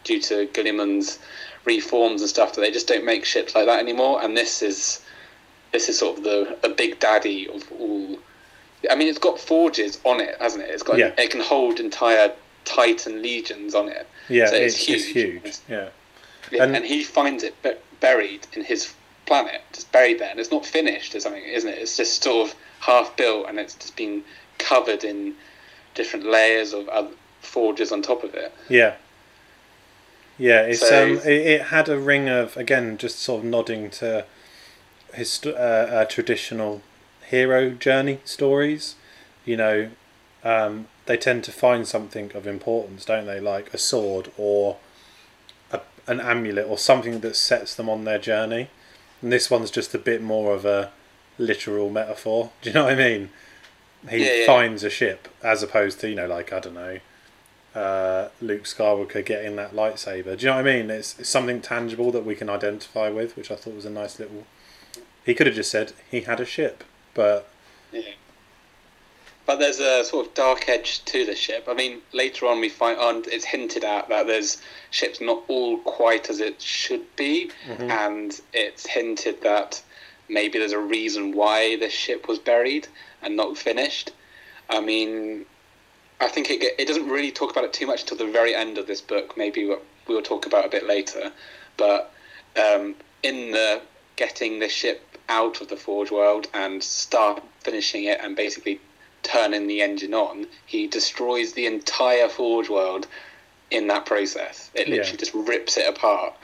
due 0.04 0.20
to 0.22 0.46
Guilliman's 0.48 1.18
reforms 1.64 2.20
and 2.22 2.30
stuff, 2.30 2.54
that 2.54 2.60
they 2.62 2.70
just 2.70 2.86
don't 2.88 3.04
make 3.04 3.24
ships 3.24 3.54
like 3.54 3.66
that 3.66 3.80
anymore. 3.80 4.22
And 4.22 4.36
this 4.36 4.62
is 4.62 5.04
this 5.72 5.88
is 5.88 5.98
sort 5.98 6.18
of 6.18 6.24
the 6.24 6.58
a 6.64 6.68
big 6.68 6.98
daddy 7.00 7.48
of 7.48 7.62
all. 7.72 8.18
I 8.90 8.94
mean, 8.94 9.08
it's 9.08 9.18
got 9.18 9.38
forges 9.38 9.98
on 10.04 10.20
it, 10.20 10.36
hasn't 10.40 10.64
it? 10.64 10.70
It's 10.70 10.82
got 10.82 10.98
Yeah. 10.98 11.12
it 11.18 11.30
can 11.30 11.40
hold 11.40 11.80
entire 11.80 12.32
Titan 12.64 13.22
legions 13.22 13.74
on 13.74 13.88
it. 13.88 14.06
yeah, 14.28 14.46
So 14.46 14.54
it's, 14.54 14.74
it's 14.76 14.88
it's 14.88 15.04
huge. 15.04 15.42
huge. 15.42 15.56
Yeah, 15.68 15.88
Yeah, 16.50 16.62
And- 16.64 16.76
and, 16.76 16.84
he 16.84 17.02
finds 17.02 17.42
it 17.42 17.54
buried 18.00 18.46
in 18.54 18.64
his 18.64 18.92
planet, 19.30 19.60
just 19.72 19.92
buried 19.92 20.18
there, 20.18 20.28
and 20.32 20.40
it's 20.40 20.50
not 20.50 20.66
finished 20.66 21.14
or 21.14 21.20
something, 21.20 21.44
isn't 21.44 21.70
it? 21.70 21.78
It's 21.78 21.96
just 21.96 22.20
sort 22.20 22.48
of 22.48 22.56
half 22.80 23.16
built, 23.16 23.46
and 23.48 23.60
it's 23.60 23.74
just 23.74 23.94
been 23.94 24.24
covered 24.58 25.04
in 25.04 25.34
different 25.94 26.26
layers 26.26 26.72
of 26.72 26.88
other 26.88 27.10
forges 27.40 27.92
on 27.92 28.02
top 28.02 28.24
of 28.24 28.34
it. 28.34 28.52
yeah, 28.68 28.94
yeah. 30.36 30.62
It's 30.62 30.80
So- 30.80 31.04
um, 31.04 31.18
it, 31.18 31.46
it 31.54 31.62
had 31.66 31.88
a 31.88 31.96
ring 31.96 32.28
of 32.28 32.56
again, 32.56 32.98
just 32.98 33.20
sort 33.20 33.44
of 33.44 33.44
nodding 33.44 33.88
to 34.02 34.24
his 35.14 35.40
uh, 35.46 35.50
uh, 35.50 36.04
traditional 36.06 36.82
hero 37.28 37.70
journey 37.70 38.18
stories. 38.24 38.96
You 39.44 39.56
know, 39.56 39.90
um, 40.42 40.88
they 41.06 41.16
tend 41.16 41.44
to 41.44 41.52
find 41.52 41.86
something 41.86 42.32
of 42.34 42.48
importance, 42.48 43.04
don't 43.04 43.26
they? 43.26 43.38
Like 43.38 43.72
a 43.72 43.78
sword 43.78 44.32
or 44.36 44.78
a, 45.70 45.80
an 46.08 46.20
amulet 46.20 46.66
or 46.66 46.78
something 46.78 47.20
that 47.20 47.36
sets 47.36 47.76
them 47.76 47.88
on 47.88 48.02
their 48.04 48.18
journey. 48.18 48.70
And 49.22 49.32
this 49.32 49.50
one's 49.50 49.70
just 49.70 49.94
a 49.94 49.98
bit 49.98 50.22
more 50.22 50.54
of 50.54 50.64
a 50.64 50.90
literal 51.38 51.90
metaphor. 51.90 52.50
Do 52.62 52.70
you 52.70 52.74
know 52.74 52.84
what 52.84 52.92
I 52.94 52.96
mean? 52.96 53.30
He 54.08 54.24
Yeah, 54.24 54.32
yeah. 54.34 54.46
finds 54.46 54.82
a 54.82 54.90
ship 54.90 55.28
as 55.42 55.62
opposed 55.62 56.00
to 56.00 56.08
you 56.08 56.14
know, 56.14 56.26
like 56.26 56.52
I 56.52 56.60
don't 56.60 56.74
know, 56.74 56.98
uh, 57.74 58.28
Luke 58.40 58.64
Skywalker 58.64 59.24
getting 59.24 59.56
that 59.56 59.72
lightsaber. 59.74 60.36
Do 60.38 60.46
you 60.46 60.50
know 60.50 60.56
what 60.56 60.66
I 60.66 60.76
mean? 60.78 60.90
It's, 60.90 61.18
it's 61.18 61.28
something 61.28 61.60
tangible 61.60 62.10
that 62.12 62.24
we 62.24 62.34
can 62.34 62.48
identify 62.50 63.08
with, 63.10 63.36
which 63.36 63.50
I 63.50 63.56
thought 63.56 63.74
was 63.74 63.84
a 63.84 63.90
nice 63.90 64.18
little. 64.18 64.46
He 65.24 65.34
could 65.34 65.46
have 65.46 65.54
just 65.56 65.70
said 65.70 65.92
he 66.10 66.22
had 66.22 66.40
a 66.40 66.44
ship, 66.46 66.82
but 67.14 67.48
Yeah. 67.92 68.02
But 69.50 69.58
there's 69.58 69.80
a 69.80 70.04
sort 70.04 70.28
of 70.28 70.34
dark 70.34 70.68
edge 70.68 71.04
to 71.06 71.26
the 71.26 71.34
ship. 71.34 71.66
I 71.68 71.74
mean, 71.74 72.02
later 72.12 72.46
on 72.46 72.60
we 72.60 72.68
find 72.68 73.00
on 73.00 73.24
it's 73.26 73.44
hinted 73.44 73.82
at 73.82 74.08
that 74.08 74.28
there's 74.28 74.62
ships 74.90 75.20
not 75.20 75.42
all 75.48 75.78
quite 75.78 76.30
as 76.30 76.38
it 76.38 76.62
should 76.62 77.04
be, 77.16 77.50
and 77.90 78.40
it's 78.52 78.86
hinted 78.86 79.42
that 79.42 79.82
maybe 80.28 80.60
there's 80.60 80.70
a 80.70 80.78
reason 80.78 81.32
why 81.32 81.74
this 81.74 81.92
ship 81.92 82.28
was 82.28 82.38
buried 82.38 82.86
and 83.22 83.36
not 83.36 83.58
finished. 83.58 84.12
I 84.68 84.80
mean, 84.80 85.46
I 86.20 86.28
think 86.28 86.48
it 86.48 86.62
it 86.78 86.86
doesn't 86.86 87.08
really 87.08 87.32
talk 87.32 87.50
about 87.50 87.64
it 87.64 87.72
too 87.72 87.88
much 87.88 88.02
until 88.02 88.18
the 88.24 88.32
very 88.32 88.54
end 88.54 88.78
of 88.78 88.86
this 88.86 89.00
book. 89.00 89.36
Maybe 89.36 89.68
we'll 90.06 90.22
talk 90.22 90.46
about 90.46 90.64
a 90.64 90.68
bit 90.68 90.86
later, 90.86 91.32
but 91.76 92.12
um, 92.54 92.94
in 93.24 93.50
the 93.50 93.80
getting 94.14 94.60
the 94.60 94.68
ship 94.68 95.18
out 95.28 95.60
of 95.60 95.66
the 95.66 95.76
Forge 95.76 96.12
world 96.12 96.46
and 96.54 96.80
start 96.84 97.42
finishing 97.64 98.04
it 98.04 98.20
and 98.22 98.36
basically 98.36 98.78
turning 99.30 99.66
the 99.66 99.80
engine 99.82 100.14
on, 100.14 100.46
he 100.66 100.86
destroys 100.86 101.52
the 101.52 101.66
entire 101.66 102.28
Forge 102.28 102.68
world 102.68 103.06
in 103.70 103.86
that 103.86 104.04
process. 104.06 104.70
It 104.74 104.88
literally 104.88 105.10
Yeah. 105.10 105.16
just 105.16 105.34
rips 105.34 105.76
it 105.76 105.86
apart. 105.88 106.34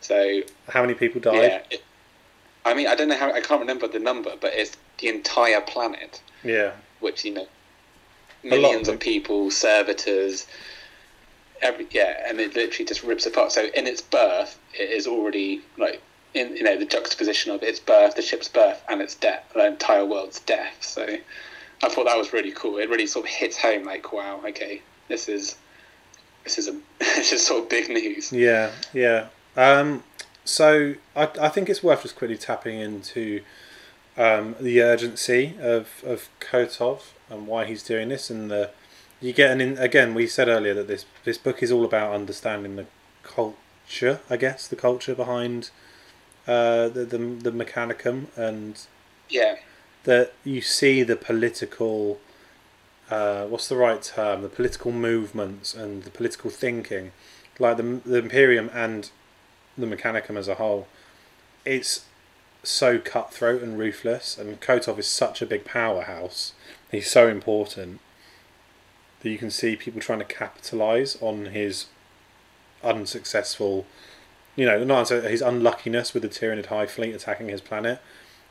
So 0.00 0.42
How 0.68 0.80
many 0.82 0.94
people 0.94 1.20
died? 1.20 1.42
yeah, 1.42 1.62
it, 1.70 1.84
I 2.64 2.74
mean, 2.74 2.86
I 2.88 2.94
don't 2.94 3.08
know 3.08 3.16
how 3.16 3.30
I 3.32 3.40
can't 3.40 3.60
remember 3.60 3.86
the 3.86 3.98
number, 3.98 4.34
but 4.40 4.52
it's 4.54 4.76
the 4.98 5.08
entire 5.08 5.60
planet, 5.60 6.20
Yeah. 6.42 6.72
which 7.00 7.24
you 7.24 7.32
know, 7.32 7.48
millions 8.42 8.88
of 8.88 8.94
of 8.94 9.00
people, 9.00 9.50
servitors, 9.50 10.46
every 11.62 11.86
yeah, 11.90 12.24
and 12.28 12.40
it 12.40 12.54
literally 12.56 12.84
just 12.84 13.02
rips 13.02 13.26
apart. 13.26 13.52
So 13.52 13.66
in 13.66 13.86
its 13.86 14.02
birth, 14.02 14.58
it 14.74 14.90
is 14.90 15.06
already 15.06 15.62
like 15.78 16.00
in 16.34 16.56
you 16.56 16.62
know 16.64 16.76
the 16.76 16.84
juxtaposition 16.86 17.52
of 17.52 17.62
its 17.62 17.78
birth, 17.80 18.16
the 18.16 18.22
ship's 18.22 18.48
birth, 18.48 18.82
and 18.88 19.00
its 19.00 19.14
death, 19.14 19.44
the 19.54 19.66
entire 19.66 20.04
world's 20.04 20.40
death. 20.40 20.76
So 20.80 21.18
I 21.84 21.88
thought 21.88 22.06
that 22.06 22.16
was 22.16 22.32
really 22.32 22.52
cool. 22.52 22.78
It 22.78 22.88
really 22.88 23.06
sort 23.06 23.26
of 23.26 23.30
hits 23.30 23.58
home, 23.58 23.84
like 23.84 24.12
wow, 24.12 24.40
okay, 24.46 24.82
this 25.08 25.28
is 25.28 25.56
this 26.42 26.58
is 26.58 26.68
a 26.68 26.72
this 26.98 27.32
is 27.32 27.46
sort 27.46 27.64
of 27.64 27.68
big 27.68 27.88
news. 27.88 28.32
Yeah, 28.32 28.72
yeah. 28.92 29.28
Um, 29.56 30.02
so 30.44 30.94
I, 31.14 31.28
I 31.40 31.48
think 31.48 31.68
it's 31.68 31.82
worth 31.82 32.02
just 32.02 32.16
quickly 32.16 32.36
tapping 32.36 32.78
into 32.78 33.42
um, 34.16 34.56
the 34.60 34.82
urgency 34.82 35.54
of, 35.60 36.02
of 36.04 36.28
Kotov 36.40 37.02
and 37.30 37.46
why 37.46 37.64
he's 37.64 37.82
doing 37.82 38.08
this, 38.08 38.30
and 38.30 38.50
the 38.50 38.70
you 39.20 39.32
get 39.32 39.50
an 39.50 39.60
in, 39.60 39.78
again. 39.78 40.14
We 40.14 40.26
said 40.26 40.48
earlier 40.48 40.74
that 40.74 40.88
this 40.88 41.04
this 41.24 41.38
book 41.38 41.62
is 41.62 41.70
all 41.70 41.84
about 41.84 42.14
understanding 42.14 42.76
the 42.76 42.86
culture, 43.22 44.20
I 44.30 44.36
guess, 44.36 44.68
the 44.68 44.76
culture 44.76 45.14
behind 45.14 45.70
uh, 46.46 46.88
the, 46.88 47.04
the 47.04 47.18
the 47.18 47.52
Mechanicum, 47.52 48.26
and 48.36 48.80
Yeah, 49.28 49.56
that 50.04 50.32
you 50.44 50.60
see 50.60 51.02
the 51.02 51.16
political 51.16 52.20
uh, 53.10 53.44
what's 53.46 53.68
the 53.68 53.76
right 53.76 54.02
term? 54.02 54.42
The 54.42 54.48
political 54.48 54.90
movements 54.90 55.74
and 55.74 56.04
the 56.04 56.10
political 56.10 56.50
thinking 56.50 57.12
like 57.58 57.76
the, 57.76 58.00
the 58.04 58.16
imperium 58.18 58.70
and 58.72 59.10
the 59.76 59.86
mechanicum 59.86 60.36
as 60.36 60.48
a 60.48 60.54
whole. 60.54 60.88
It's 61.64 62.06
so 62.62 62.98
cutthroat 62.98 63.62
and 63.62 63.78
ruthless 63.78 64.38
and 64.38 64.60
kotov 64.60 64.98
is 64.98 65.06
such 65.06 65.42
a 65.42 65.46
big 65.46 65.64
powerhouse. 65.64 66.52
He's 66.90 67.10
so 67.10 67.28
important 67.28 68.00
that 69.20 69.30
you 69.30 69.38
can 69.38 69.50
see 69.50 69.76
people 69.76 70.00
trying 70.00 70.20
to 70.20 70.24
capitalize 70.24 71.16
on 71.20 71.46
his 71.46 71.86
unsuccessful 72.82 73.86
you 74.56 74.66
know 74.66 74.84
not 74.84 75.08
his 75.08 75.40
unluckiness 75.40 76.12
with 76.12 76.22
the 76.22 76.28
Tyranid 76.28 76.66
hive 76.66 76.90
fleet 76.90 77.14
attacking 77.14 77.48
his 77.48 77.62
planet 77.62 78.00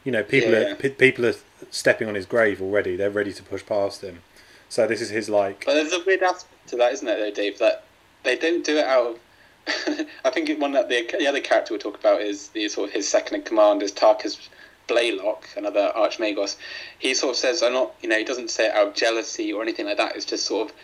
you 0.04 0.12
know 0.12 0.24
people 0.24 0.51
Yeah. 0.51 0.72
are 0.72 0.76
pe- 0.76 0.89
people 0.89 1.26
are 1.26 1.36
stepping 1.72 2.08
on 2.08 2.16
his 2.16 2.26
grave 2.26 2.62
already 2.62 2.95
they're 2.95 3.10
ready 3.10 3.34
to 3.34 3.43
push 3.43 3.66
past 3.66 4.01
him 4.01 4.22
so 4.70 4.88
this 4.88 5.01
is 5.01 5.10
his 5.10 5.30
like 5.30 5.66
But 5.66 5.76
there's 5.76 5.93
a 5.93 6.04
weird 6.04 6.24
aspect 6.24 6.68
to 6.70 6.76
that, 6.78 6.93
isn't 6.93 7.06
there, 7.06 7.18
though, 7.20 7.30
Dave? 7.32 7.60
That 7.60 7.84
they 8.24 8.36
don't 8.36 8.66
do 8.66 8.78
it 8.78 8.86
out 8.86 9.06
of. 9.08 9.20
I 10.26 10.30
think 10.32 10.49
it- 10.49 10.60
one 10.60 10.72
that 10.72 10.89
the, 10.89 11.06
the 11.20 11.28
other 11.28 11.41
character 11.41 11.74
we'll 11.74 11.80
talk 11.80 11.99
about 11.99 12.22
is 12.22 12.47
the 12.49 12.68
sort 12.70 12.88
of 12.89 12.93
his 12.95 13.08
second 13.08 13.36
in 13.36 13.41
command 13.43 13.84
is 13.84 13.91
Tarkis 13.91 14.47
Blaylock, 14.88 15.47
another 15.56 15.91
Archmagos. 15.95 16.58
He 16.99 17.14
sort 17.14 17.32
of 17.32 17.38
says, 17.38 17.62
"I'm 17.62 17.74
not," 17.74 17.93
you 18.01 18.10
know, 18.10 18.18
he 18.18 18.24
doesn't 18.24 18.49
say 18.49 18.66
it 18.68 18.74
out 18.74 18.88
of 18.88 18.93
jealousy 18.95 19.54
or 19.54 19.62
anything 19.62 19.86
like 19.86 19.97
that. 19.97 20.16
It's 20.16 20.26
just 20.26 20.45
sort 20.47 20.70
of, 20.70 20.76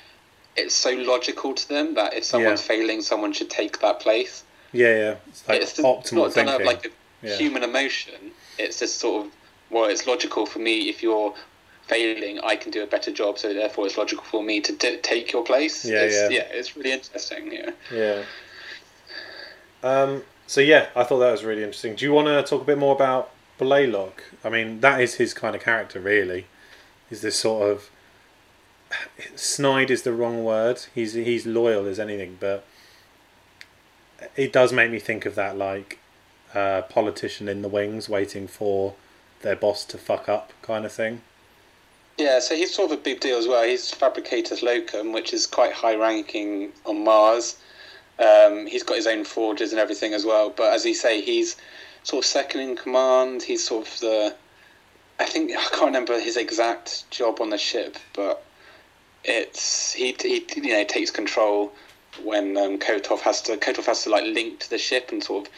it's 0.56 0.76
so 0.76 0.92
logical 0.92 1.54
to 1.56 1.68
them 1.70 1.96
that 1.96 2.14
if 2.14 2.24
someone's 2.24 2.62
Yeah. 2.62 2.68
failing, 2.68 3.02
someone 3.02 3.34
should 3.34 3.50
take 3.50 3.80
that 3.82 4.00
place. 4.00 4.44
yeah 4.72 4.96
yeah 5.04 5.16
it's 5.28 5.48
like 5.48 5.62
it's 5.62 5.80
optimal 5.80 6.26
not 6.26 6.34
done 6.36 6.48
out 6.50 6.62
of 6.62 6.68
like 6.68 6.86
a 6.86 6.90
Yeah. 7.28 7.36
human 7.38 7.64
emotion. 7.64 8.14
It's 8.60 8.80
just 8.80 9.00
sort 9.00 9.26
of, 9.26 9.32
well, 9.70 9.86
it's 9.86 10.06
logical 10.06 10.46
for 10.46 10.60
me 10.60 10.90
if 10.90 11.02
you're 11.02 11.34
failing, 11.88 12.40
I 12.42 12.56
can 12.56 12.72
do 12.72 12.84
a 12.84 12.88
better 12.88 13.12
job, 13.12 13.40
so 13.40 13.54
therefore 13.54 13.88
it's 13.88 13.98
logical 13.98 14.24
for 14.24 14.44
me 14.44 14.62
to 14.62 14.76
d- 14.76 15.00
take 15.02 15.32
your 15.32 15.44
place. 15.44 15.84
Yeah, 15.84 16.02
it's, 16.02 16.16
yeah. 16.16 16.30
yeah, 16.30 16.48
it's 16.52 16.78
really 16.78 16.92
interesting. 16.92 17.52
Yeah. 17.52 17.72
Yeah. 17.92 18.24
Um, 19.82 20.24
so 20.46 20.62
yeah, 20.62 20.88
I 20.96 21.04
thought 21.04 21.20
that 21.20 21.32
was 21.32 21.44
really 21.44 21.64
interesting. 21.64 21.96
Do 21.96 22.06
you 22.06 22.14
want 22.14 22.28
to 22.28 22.44
talk 22.44 22.62
a 22.62 22.66
bit 22.66 22.78
more 22.78 22.96
about 22.96 23.32
Blaylock? 23.58 24.24
I 24.44 24.50
mean, 24.50 24.82
that 24.82 25.02
is 25.02 25.16
his 25.16 25.34
kind 25.34 25.56
of 25.56 25.62
character, 25.62 26.00
really. 26.00 26.46
Is 27.10 27.22
this 27.22 27.36
sort 27.36 27.72
of 27.72 27.90
snide 29.36 29.90
is 29.90 30.04
the 30.04 30.14
wrong 30.14 30.44
word. 30.44 30.82
He's 30.94 31.14
he's 31.14 31.46
loyal 31.46 31.88
as 31.88 32.00
anything, 32.00 32.38
but 32.40 32.66
it 34.36 34.54
does 34.54 34.72
make 34.72 34.92
me 34.92 35.00
think 35.00 35.26
of 35.26 35.36
that 35.36 35.58
like 35.58 36.00
politician 36.54 37.48
in 37.48 37.62
the 37.62 37.70
wings 37.70 38.10
waiting 38.10 38.48
for 38.48 38.96
their 39.42 39.56
boss 39.56 39.86
to 39.86 39.98
fuck 39.98 40.28
up 40.28 40.52
kind 40.62 40.86
of 40.86 40.92
thing. 40.92 41.22
Yeah, 42.18 42.40
so 42.40 42.56
he's 42.56 42.74
sort 42.74 42.92
of 42.92 43.00
a 43.00 43.02
big 43.02 43.22
deal 43.22 43.38
as 43.38 43.48
well. 43.48 43.64
He's 43.64 43.92
Fabricatus 43.92 44.62
Locum, 44.62 45.14
which 45.14 45.34
is 45.34 45.48
quite 45.48 45.72
high 45.72 45.96
ranking 45.96 46.74
on 46.86 47.06
Mars. 47.06 47.56
Um, 48.20 48.68
he's 48.68 48.84
got 48.84 48.98
his 48.98 49.08
own 49.08 49.24
forges 49.24 49.72
and 49.72 49.80
everything 49.80 50.14
as 50.14 50.26
well. 50.26 50.50
But 50.50 50.74
as 50.74 50.86
you 50.86 50.94
say, 50.94 51.22
he's 51.22 51.56
sort 52.04 52.26
of 52.26 52.30
second 52.30 52.62
in 52.62 52.76
command. 52.76 53.44
He's 53.44 53.66
sort 53.66 53.88
of 53.88 54.00
the. 54.02 54.36
I 55.20 55.26
think 55.26 55.52
I 55.52 55.64
can't 55.70 55.86
remember 55.86 56.20
his 56.20 56.36
exact 56.36 57.10
job 57.10 57.40
on 57.40 57.52
the 57.52 57.58
ship, 57.58 57.98
but 58.14 58.44
it's 59.24 59.94
he 59.94 60.16
he 60.22 60.46
you 60.56 60.74
know 60.74 60.84
takes 60.84 61.12
control 61.12 61.72
when 62.24 62.58
um, 62.58 62.80
Kotov 62.80 63.20
has 63.22 63.42
to 63.44 63.56
Kotov 63.56 63.86
has 63.86 64.04
to 64.04 64.10
like 64.10 64.26
link 64.26 64.60
to 64.60 64.70
the 64.70 64.78
ship 64.78 65.12
and 65.12 65.24
sort 65.24 65.48
of 65.48 65.54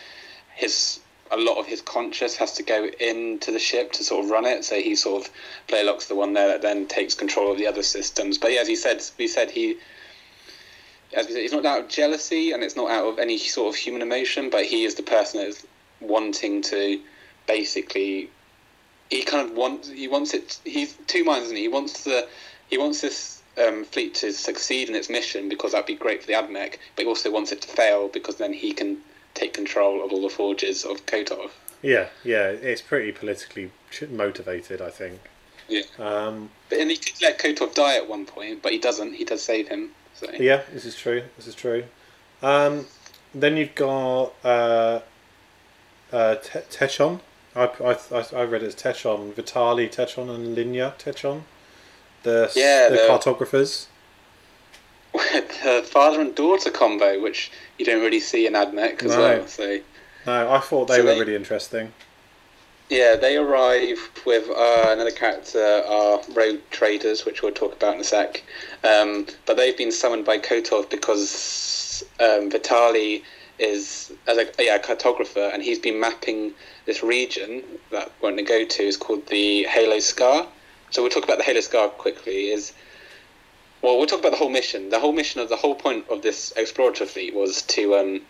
his 0.61 0.99
a 1.31 1.37
lot 1.37 1.57
of 1.57 1.65
his 1.65 1.81
conscious 1.81 2.35
has 2.35 2.53
to 2.53 2.63
go 2.63 2.85
into 2.99 3.51
the 3.51 3.59
ship 3.59 3.93
to 3.93 4.03
sort 4.03 4.23
of 4.23 4.29
run 4.29 4.45
it. 4.45 4.63
So 4.63 4.75
he 4.79 4.95
sort 4.95 5.25
of 5.25 5.31
Blaylock's 5.67 6.07
the 6.07 6.15
one 6.15 6.33
there 6.33 6.49
that 6.49 6.61
then 6.61 6.87
takes 6.87 7.15
control 7.15 7.51
of 7.51 7.57
the 7.57 7.67
other 7.67 7.83
systems. 7.83 8.37
But 8.37 8.51
yeah, 8.51 8.61
as 8.61 8.67
he 8.67 8.75
said, 8.75 9.01
we 9.17 9.27
said 9.27 9.49
he. 9.49 9.77
As 11.13 11.27
we 11.27 11.33
said, 11.33 11.43
it's 11.43 11.53
not 11.53 11.65
out 11.65 11.79
of 11.81 11.89
jealousy 11.89 12.51
and 12.51 12.63
it's 12.63 12.75
not 12.75 12.91
out 12.91 13.05
of 13.05 13.19
any 13.19 13.37
sort 13.37 13.73
of 13.73 13.75
human 13.75 14.01
emotion, 14.01 14.49
but 14.49 14.65
he 14.65 14.83
is 14.83 14.95
the 14.95 15.03
person 15.03 15.41
that 15.41 15.47
is 15.47 15.65
wanting 15.99 16.61
to 16.63 17.01
basically. 17.47 18.29
He 19.09 19.23
kind 19.23 19.49
of 19.49 19.55
wants. 19.55 19.89
He 19.89 20.07
wants 20.07 20.33
it. 20.33 20.59
He's 20.63 20.93
two 21.07 21.23
minds, 21.23 21.45
isn't 21.45 21.57
he? 21.57 21.63
He 21.63 21.69
wants 21.69 22.03
the. 22.03 22.27
He 22.69 22.77
wants 22.77 23.01
this 23.01 23.41
um, 23.57 23.83
fleet 23.85 24.15
to 24.15 24.31
succeed 24.31 24.89
in 24.89 24.95
its 24.95 25.09
mission 25.09 25.49
because 25.49 25.71
that'd 25.71 25.85
be 25.85 25.95
great 25.95 26.21
for 26.21 26.27
the 26.27 26.33
Admech, 26.33 26.77
but 26.95 27.03
he 27.03 27.05
also 27.05 27.31
wants 27.31 27.51
it 27.51 27.61
to 27.61 27.67
fail 27.67 28.07
because 28.07 28.35
then 28.35 28.53
he 28.53 28.73
can 28.73 29.01
take 29.33 29.53
control 29.53 30.03
of 30.03 30.11
all 30.11 30.21
the 30.21 30.29
forges 30.29 30.83
of 30.85 31.05
Kotov. 31.05 31.51
Yeah, 31.81 32.07
yeah, 32.23 32.47
it's 32.49 32.81
pretty 32.81 33.11
politically 33.11 33.71
motivated, 34.09 34.81
I 34.81 34.89
think. 34.89 35.19
Yeah. 35.67 35.81
Um, 35.99 36.49
But 36.69 36.79
and 36.79 36.91
he 36.91 36.97
could 36.97 37.21
let 37.21 37.39
Kotov 37.39 37.73
die 37.73 37.95
at 37.97 38.07
one 38.07 38.25
point, 38.25 38.61
but 38.61 38.71
he 38.71 38.77
doesn't. 38.77 39.13
He 39.13 39.25
does 39.25 39.41
save 39.41 39.67
him. 39.69 39.91
So 40.13 40.29
Yeah, 40.37 40.61
this 40.73 40.85
is 40.85 40.95
true. 40.95 41.23
This 41.37 41.47
is 41.47 41.55
true. 41.55 41.85
Um, 42.43 42.85
then 43.33 43.57
you've 43.57 43.75
got 43.75 44.33
uh, 44.43 44.99
uh, 46.11 46.35
Te- 46.35 46.59
Techon. 46.69 47.21
I, 47.55 47.65
I, 47.83 48.25
I- 48.35 48.43
read 48.43 48.63
it 48.63 48.67
as 48.67 48.75
Techon, 48.75 49.33
Vitali 49.33 49.87
Tychon, 49.87 50.29
and 50.33 50.55
Linya 50.57 50.93
Tychon. 50.97 51.43
The 52.23 52.51
Yeah, 52.55 52.89
the, 52.89 52.95
the- 52.97 53.07
cartographers. 53.07 53.87
the 55.13 55.85
father 55.89 56.21
and 56.21 56.33
daughter 56.35 56.71
combo, 56.71 57.21
which 57.21 57.51
you 57.77 57.85
don't 57.85 58.01
really 58.01 58.19
see 58.19 58.47
in 58.47 58.53
Admech 58.53 59.03
as 59.03 59.11
No. 59.11 59.19
well. 59.19 59.47
So 59.47 59.79
No, 60.25 60.51
I 60.51 60.59
thought 60.59 60.87
they 60.87 60.95
So 60.97 61.03
were 61.03 61.13
they- 61.13 61.19
really 61.19 61.35
interesting. 61.35 61.93
yeah, 62.89 63.15
they 63.15 63.37
arrive 63.37 63.99
with 64.25 64.49
uh, 64.49 64.89
another 64.89 65.11
character, 65.11 65.83
our 65.87 66.21
rogue 66.33 66.59
traders, 66.71 67.25
which 67.25 67.41
we'll 67.41 67.53
talk 67.53 67.73
about 67.73 67.95
in 67.95 68.01
a 68.01 68.03
sec. 68.03 68.43
Um, 68.83 69.27
but 69.45 69.57
they've 69.57 69.77
been 69.77 69.91
summoned 69.91 70.25
by 70.25 70.37
Kotov 70.39 70.89
because 70.89 72.03
um, 72.19 72.49
Vitali 72.51 73.23
is 73.59 74.11
as 74.27 74.37
a 74.37 74.47
yeah, 74.59 74.77
cartographer, 74.79 75.53
and 75.53 75.61
he's 75.61 75.79
been 75.79 75.99
mapping 75.99 76.53
this 76.85 77.03
region 77.03 77.63
that 77.91 78.11
we're 78.21 78.31
going 78.31 78.37
to 78.37 78.43
go 78.43 78.65
to 78.65 78.83
is 78.83 78.97
called 78.97 79.25
the 79.27 79.63
Halo 79.65 79.99
Scar. 79.99 80.47
So 80.89 81.01
we'll 81.01 81.11
talk 81.11 81.23
about 81.23 81.37
the 81.37 81.43
Halo 81.43 81.61
Scar 81.61 81.87
quickly. 81.89 82.49
Is 82.49 82.73
well, 83.81 83.97
we'll 83.97 84.07
talk 84.07 84.19
about 84.19 84.31
the 84.31 84.37
whole 84.37 84.49
mission. 84.49 84.89
The 84.89 84.99
whole 84.99 85.13
mission 85.13 85.41
of 85.41 85.49
the 85.49 85.55
whole 85.55 85.75
point 85.75 86.05
of 86.09 86.21
this 86.21 86.53
exploratory 86.55 87.07
fleet 87.07 87.33
was 87.33 87.61
to 87.63 87.95
um, 87.95 88.21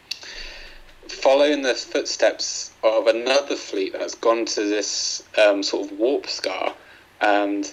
follow 1.08 1.46
in 1.46 1.62
the 1.62 1.74
footsteps 1.74 2.72
of 2.84 3.08
another 3.08 3.56
fleet 3.56 3.94
that's 3.94 4.16
gone 4.16 4.46
to 4.46 4.62
this 4.62 5.24
um, 5.38 5.62
sort 5.62 5.92
of 5.92 5.98
warp 5.98 6.28
scar, 6.28 6.74
and 7.20 7.72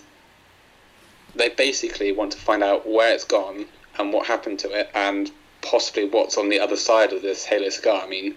they 1.36 1.48
basically 1.50 2.10
want 2.10 2.32
to 2.32 2.38
find 2.38 2.62
out 2.64 2.88
where 2.88 3.14
it's 3.14 3.24
gone 3.24 3.66
and 3.98 4.12
what 4.12 4.26
happened 4.26 4.58
to 4.60 4.70
it, 4.72 4.90
and 4.94 5.30
possibly 5.62 6.08
what's 6.08 6.36
on 6.36 6.48
the 6.48 6.58
other 6.60 6.76
side 6.76 7.12
of 7.12 7.22
this 7.22 7.44
Halo 7.44 7.68
scar. 7.68 8.02
I 8.02 8.08
mean, 8.08 8.34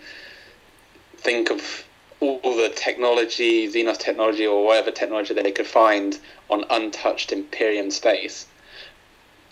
think 1.18 1.50
of 1.50 1.84
all 2.20 2.56
the 2.56 2.70
technology, 2.76 3.68
Xenos 3.68 3.98
technology, 3.98 4.46
or 4.46 4.64
whatever 4.64 4.92
technology 4.92 5.34
they 5.34 5.52
could 5.52 5.66
find 5.66 6.20
on 6.52 6.64
untouched 6.70 7.32
Imperium 7.32 7.89
space. 7.89 8.46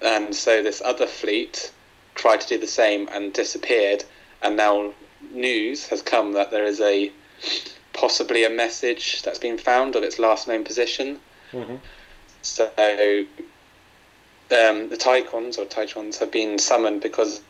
And 0.01 0.35
so 0.35 0.63
this 0.63 0.81
other 0.83 1.07
fleet 1.07 1.71
tried 2.15 2.41
to 2.41 2.47
do 2.47 2.57
the 2.57 2.67
same 2.67 3.07
and 3.11 3.33
disappeared, 3.33 4.03
and 4.41 4.55
now 4.55 4.93
news 5.31 5.87
has 5.87 6.01
come 6.01 6.33
that 6.33 6.51
there 6.51 6.65
is 6.65 6.79
a 6.79 7.11
possibly 7.93 8.45
a 8.45 8.49
message 8.49 9.21
that's 9.23 9.39
been 9.39 9.57
found 9.57 9.95
of 9.95 10.03
its 10.03 10.19
last 10.19 10.47
known 10.47 10.63
position. 10.63 11.19
hmm 11.51 11.75
So 12.41 12.65
um, 14.51 14.89
the 14.89 14.97
Tychons 14.97 15.57
or 15.57 15.65
Tychons 15.65 16.17
have 16.19 16.31
been 16.31 16.57
summoned 16.57 17.01
because 17.01 17.41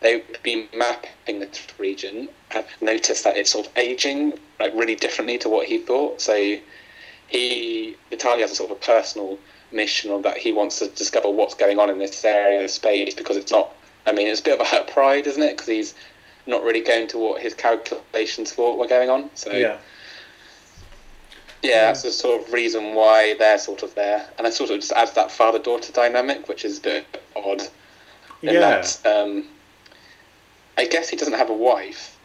they've 0.00 0.24
been 0.42 0.68
mapping 0.74 1.40
the 1.40 1.48
region 1.78 2.28
and 2.50 2.64
noticed 2.80 3.24
that 3.24 3.36
it's 3.36 3.50
sort 3.50 3.66
of 3.68 3.78
aging 3.78 4.38
like 4.58 4.74
really 4.74 4.96
differently 4.96 5.38
to 5.38 5.48
what 5.48 5.68
he 5.68 5.78
thought. 5.78 6.20
So 6.20 6.56
he 7.28 7.96
Vitaly 8.10 8.40
has 8.40 8.52
a 8.52 8.54
sort 8.56 8.70
of 8.70 8.76
a 8.76 8.80
personal 8.80 9.38
mission 9.72 10.10
or 10.10 10.20
that 10.22 10.36
he 10.36 10.52
wants 10.52 10.78
to 10.80 10.88
discover 10.88 11.30
what's 11.30 11.54
going 11.54 11.78
on 11.78 11.90
in 11.90 11.98
this 11.98 12.24
area 12.24 12.62
of 12.64 12.70
space 12.70 13.14
because 13.14 13.36
it's 13.36 13.50
not. 13.52 13.74
I 14.06 14.12
mean, 14.12 14.26
it's 14.28 14.40
a 14.40 14.44
bit 14.44 14.54
of 14.60 14.66
a 14.66 14.68
hurt 14.68 14.88
pride, 14.88 15.26
isn't 15.26 15.42
it? 15.42 15.52
Because 15.52 15.68
he's 15.68 15.94
not 16.46 16.62
really 16.64 16.80
going 16.80 17.06
to 17.08 17.18
what 17.18 17.40
his 17.40 17.54
calculations 17.54 18.52
thought 18.52 18.78
were 18.78 18.88
going 18.88 19.08
on. 19.10 19.30
So 19.34 19.52
Yeah. 19.52 19.78
yeah, 21.62 21.86
that's 21.86 22.02
the 22.02 22.10
sort 22.10 22.42
of 22.42 22.52
reason 22.52 22.94
why 22.94 23.34
they're 23.34 23.58
sort 23.58 23.82
of 23.84 23.94
there, 23.94 24.28
and 24.38 24.46
it 24.46 24.52
sort 24.54 24.70
of 24.70 24.80
just 24.80 24.92
adds 24.92 25.12
that 25.12 25.30
father-daughter 25.30 25.92
dynamic, 25.92 26.48
which 26.48 26.64
is 26.64 26.78
a 26.78 26.80
bit 26.82 27.22
odd. 27.36 27.62
In 28.42 28.54
Yeah. 28.54 28.60
that, 28.60 28.98
um, 29.06 29.46
I 30.76 30.86
guess 30.86 31.08
he 31.08 31.16
doesn't 31.16 31.34
have 31.34 31.50
a 31.50 31.54
wife. 31.54 32.16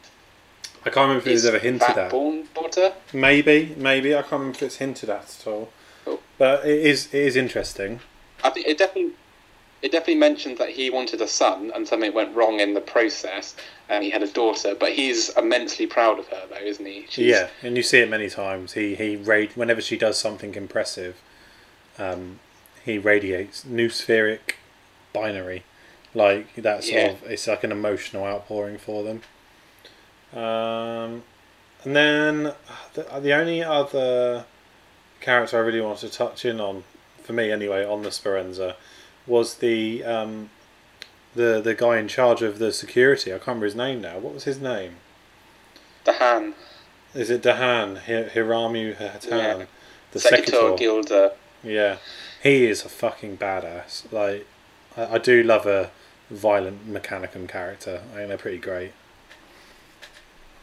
I 0.82 0.90
can't 0.90 0.96
remember 1.10 1.20
if 1.20 1.28
it 1.28 1.32
was 1.34 1.42
He's 1.44 1.50
ever 1.50 1.60
hinted 1.60 1.98
at. 1.98 2.10
born 2.10 2.48
daughter. 2.56 2.94
Maybe, 3.14 3.76
maybe 3.78 4.16
I 4.16 4.22
can't 4.22 4.32
remember 4.34 4.56
if 4.58 4.64
it's 4.64 4.78
hinted 4.78 5.10
at 5.12 5.36
at 5.42 5.46
all. 5.48 5.70
But 6.38 6.66
it 6.66 6.86
is 6.86 7.08
it 7.14 7.22
is 7.22 7.36
interesting. 7.36 8.00
I 8.44 8.50
think 8.52 8.68
it 8.68 8.78
definitely 8.78 9.14
it 9.82 9.92
definitely 9.92 10.16
mentioned 10.16 10.58
that 10.58 10.70
he 10.70 10.90
wanted 10.90 11.22
a 11.22 11.28
son 11.28 11.72
and 11.76 11.88
something 11.88 12.14
went 12.14 12.36
wrong 12.36 12.60
in 12.60 12.74
the 12.74 12.82
process, 12.82 13.56
and 13.90 14.04
he 14.04 14.10
had 14.10 14.24
a 14.24 14.28
daughter. 14.28 14.76
But 14.76 14.94
he's 14.94 15.30
immensely 15.38 15.86
proud 15.88 16.18
of 16.20 16.28
her, 16.30 16.44
though, 16.50 16.56
isn't 16.66 16.86
he? 16.86 17.06
She's- 17.10 17.30
Yeah, 17.30 17.50
and 17.62 17.78
you 17.78 17.84
see 17.84 18.00
it 18.00 18.10
many 18.10 18.30
times. 18.30 18.74
He 18.74 18.96
he 18.96 19.16
rad 19.16 19.50
whenever 19.56 19.82
she 19.82 19.98
does 19.98 20.18
something 20.18 20.56
impressive, 20.56 21.16
um, 22.00 22.40
he 22.84 22.98
radiates 22.98 23.66
noospheric 23.66 24.56
binary, 25.14 25.64
like 26.14 26.56
that 26.56 26.84
sort 26.84 26.96
Yeah. 26.96 27.08
of. 27.12 27.24
It's 27.30 27.48
like 27.48 27.64
an 27.64 27.72
emotional 27.72 28.26
outpouring 28.26 28.78
for 28.80 29.04
them. 29.04 29.22
Um, 30.34 31.24
and 31.84 31.96
then 31.96 32.54
the, 32.94 33.04
the 33.22 33.34
only 33.34 33.64
other 33.64 34.46
character 35.22 35.58
I 35.58 35.62
really 35.62 35.82
wanted 35.82 36.12
to 36.12 36.18
touch 36.18 36.46
in 36.46 36.60
on, 36.60 36.84
for 37.24 37.34
me 37.34 37.52
anyway, 37.52 37.86
on 37.86 38.04
the 38.04 38.12
Speranza, 38.12 38.76
was 39.26 39.56
the 39.56 40.04
um, 40.04 40.50
the 41.36 41.62
the 41.62 41.74
guy 41.76 41.98
in 41.98 42.08
charge 42.08 42.42
of 42.42 42.60
the 42.60 42.72
security. 42.72 43.32
I 43.32 43.38
can't 43.38 43.48
remember 43.48 43.66
his 43.66 43.76
name 43.76 44.02
now. 44.02 44.18
What 44.20 44.34
was 44.34 44.44
his 44.46 44.60
name? 44.60 44.96
Dahan. 46.06 46.54
Is 47.14 47.30
it 47.30 47.42
Dahan 47.42 47.98
Hi- 48.06 48.30
Hiramu 48.34 48.96
Hatan, 48.96 49.60
Yeah. 49.60 49.66
the 50.12 50.20
Secutor? 50.20 50.76
Gilda. 50.78 51.34
Yeah, 51.64 51.98
he 52.44 52.66
is 52.66 52.86
a 52.86 52.90
fucking 52.90 53.38
badass. 53.38 54.12
Like, 54.12 54.46
I, 54.96 55.16
I 55.16 55.18
do 55.18 55.42
love 55.44 55.66
a 55.66 55.90
violent 56.30 56.88
Mechanicum 56.92 57.48
character. 57.50 58.02
I 58.14 58.18
think 58.18 58.28
they're 58.30 58.38
pretty 58.38 58.60
great. 58.60 58.92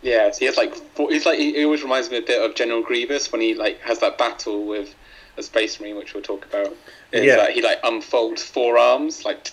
Yeah, 0.04 0.30
so 0.30 0.38
he 0.40 0.44
has 0.44 0.56
like 0.58 0.74
four, 0.74 1.10
he's 1.10 1.24
like 1.26 1.38
he 1.38 1.64
always 1.64 1.82
reminds 1.82 2.10
me 2.10 2.18
a 2.18 2.22
bit 2.22 2.40
of 2.42 2.54
General 2.54 2.82
Grievous 2.82 3.32
when 3.32 3.40
he 3.40 3.54
like 3.54 3.80
has 3.80 3.98
that 4.00 4.18
battle 4.18 4.66
with 4.66 4.94
a 5.38 5.42
space 5.42 5.80
marine, 5.80 5.96
which 5.96 6.12
we'll 6.14 6.22
talk 6.22 6.44
about. 6.44 6.76
It's 7.10 7.24
Yeah. 7.26 7.36
like 7.36 7.54
he 7.54 7.62
like 7.62 7.80
unfolds 7.82 8.42
four 8.42 8.76
arms, 8.78 9.24
like 9.24 9.50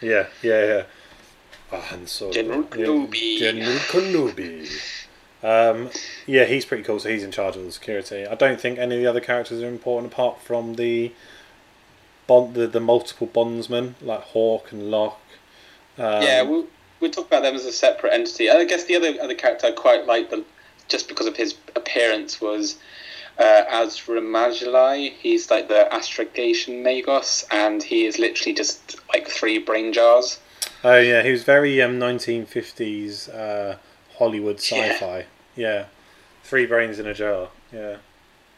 Yeah, 0.00 0.26
yeah, 0.42 0.64
yeah. 0.66 0.82
Oh, 1.72 1.80
Han 1.80 2.06
Solo. 2.06 2.32
General 2.32 2.62
Kenobi. 2.62 3.38
General 3.38 3.76
Kenobi. 3.90 4.68
Um, 5.42 5.90
yeah, 6.26 6.44
he's 6.44 6.64
pretty 6.64 6.82
cool. 6.84 7.00
So 7.00 7.08
he's 7.08 7.24
in 7.24 7.32
charge 7.32 7.56
of 7.56 7.64
the 7.64 7.72
security. 7.72 8.26
I 8.26 8.34
don't 8.34 8.60
think 8.60 8.78
any 8.78 8.94
of 8.96 9.00
the 9.02 9.06
other 9.08 9.20
characters 9.20 9.60
are 9.62 9.68
important 9.68 10.12
apart 10.12 10.40
from 10.40 10.74
the 10.74 11.12
bond, 12.26 12.54
the, 12.54 12.66
the 12.66 12.80
multiple 12.80 13.26
bondsmen 13.26 13.96
like 14.00 14.20
Hawke 14.20 14.70
and 14.72 14.90
Locke. 14.90 15.20
Um, 15.98 16.22
yeah, 16.22 16.42
we'll 16.42 16.66
we'll 17.00 17.10
talk 17.10 17.26
about 17.26 17.42
them 17.42 17.54
as 17.54 17.64
a 17.64 17.72
separate 17.72 18.12
entity. 18.12 18.50
I 18.50 18.64
guess 18.64 18.84
the 18.84 18.96
other 18.96 19.14
other 19.22 19.34
character 19.34 19.66
I 19.68 19.72
quite 19.72 20.06
like 20.06 20.30
the 20.30 20.44
just 20.88 21.08
because 21.08 21.26
of 21.26 21.36
his 21.36 21.54
appearance 21.76 22.40
was 22.40 22.76
uh, 23.38 23.62
Azuramagelli. 23.70 25.12
He's 25.12 25.50
like 25.50 25.68
the 25.68 25.92
astrogation 25.92 26.82
Magos, 26.84 27.44
and 27.50 27.82
he 27.82 28.06
is 28.06 28.18
literally 28.18 28.54
just 28.54 28.96
like 29.12 29.28
three 29.28 29.58
brain 29.58 29.92
jars. 29.92 30.38
Oh 30.82 30.98
yeah, 30.98 31.22
he 31.22 31.30
was 31.30 31.42
very 31.44 31.80
um, 31.82 31.98
1950s 31.98 33.32
uh, 33.34 33.76
Hollywood 34.18 34.56
sci-fi. 34.56 35.26
Yeah. 35.56 35.86
three 36.42 36.66
brains 36.66 36.98
in 36.98 37.06
a 37.06 37.14
jar. 37.14 37.48
Yeah, 37.72 37.96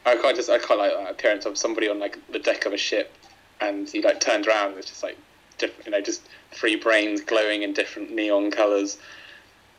I 0.05 0.15
quite 0.15 0.35
just 0.35 0.49
I 0.49 0.57
quite 0.57 0.79
like 0.79 0.91
that 0.93 1.11
appearance 1.11 1.45
of 1.45 1.57
somebody 1.57 1.87
on 1.89 1.99
like 1.99 2.17
the 2.31 2.39
deck 2.39 2.65
of 2.65 2.73
a 2.73 2.77
ship, 2.77 3.13
and 3.61 3.87
he 3.89 4.01
like 4.01 4.19
turns 4.19 4.47
around. 4.47 4.69
and 4.69 4.77
It's 4.79 4.87
just 4.89 5.03
like 5.03 5.17
different, 5.57 5.85
you 5.85 5.91
know, 5.91 6.01
just 6.01 6.27
three 6.53 6.75
brains 6.75 7.21
glowing 7.21 7.63
in 7.63 7.73
different 7.73 8.11
neon 8.11 8.51
colors. 8.51 8.97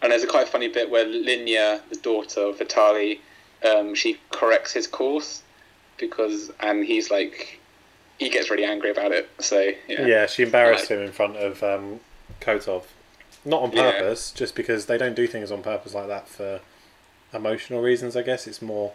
And 0.03 0.13
there's 0.13 0.23
a 0.23 0.27
quite 0.27 0.49
funny 0.49 0.69
bit 0.69 0.91
where 0.91 1.05
Linya, 1.07 1.81
the 1.89 1.97
daughter 1.97 2.41
of 2.41 2.59
Vitali, 2.59 3.21
um, 3.65 3.95
she 3.95 4.19
corrects 4.31 4.73
his 4.73 4.87
course 4.87 5.43
because, 5.97 6.51
and 6.61 6.85
he's 6.85 7.11
like, 7.11 7.61
he 8.19 8.29
gets 8.29 8.51
really 8.51 8.65
angry 8.65 8.91
about 8.91 9.13
it. 9.13 9.29
So 9.41 9.73
yeah, 9.89 10.07
yeah. 10.07 10.27
she 10.27 10.43
embarrassed 10.43 10.89
him 10.89 11.01
in 11.01 11.13
front 11.13 11.37
of 11.37 11.63
um, 11.63 12.01
Kotov, 12.41 12.85
not 13.45 13.63
on 13.63 13.73
Yeah. 13.73 13.93
purpose, 13.93 14.31
just 14.31 14.55
because 14.55 14.87
they 14.87 14.99
don't 14.99 15.15
do 15.17 15.27
things 15.27 15.51
on 15.51 15.63
purpose 15.63 15.95
like 15.95 16.09
that 16.09 16.29
for 16.29 16.61
emotional 17.33 17.81
reasons. 17.81 18.17
I 18.17 18.23
guess 18.23 18.47
it's 18.47 18.63
more 18.63 18.93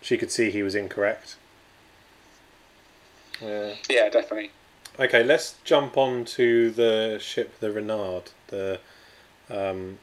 she 0.00 0.16
could 0.16 0.30
see 0.30 0.50
he 0.50 0.62
was 0.62 0.74
incorrect. 0.74 1.36
Yeah. 3.40 3.74
yeah, 3.90 4.08
definitely. 4.08 4.50
Okay, 4.98 5.24
let's 5.24 5.56
jump 5.64 5.96
on 5.96 6.24
to 6.24 6.70
the 6.70 7.18
ship, 7.20 7.58
the 7.58 7.72
Renard, 7.72 8.30
the 8.48 8.78
um, 9.50 9.98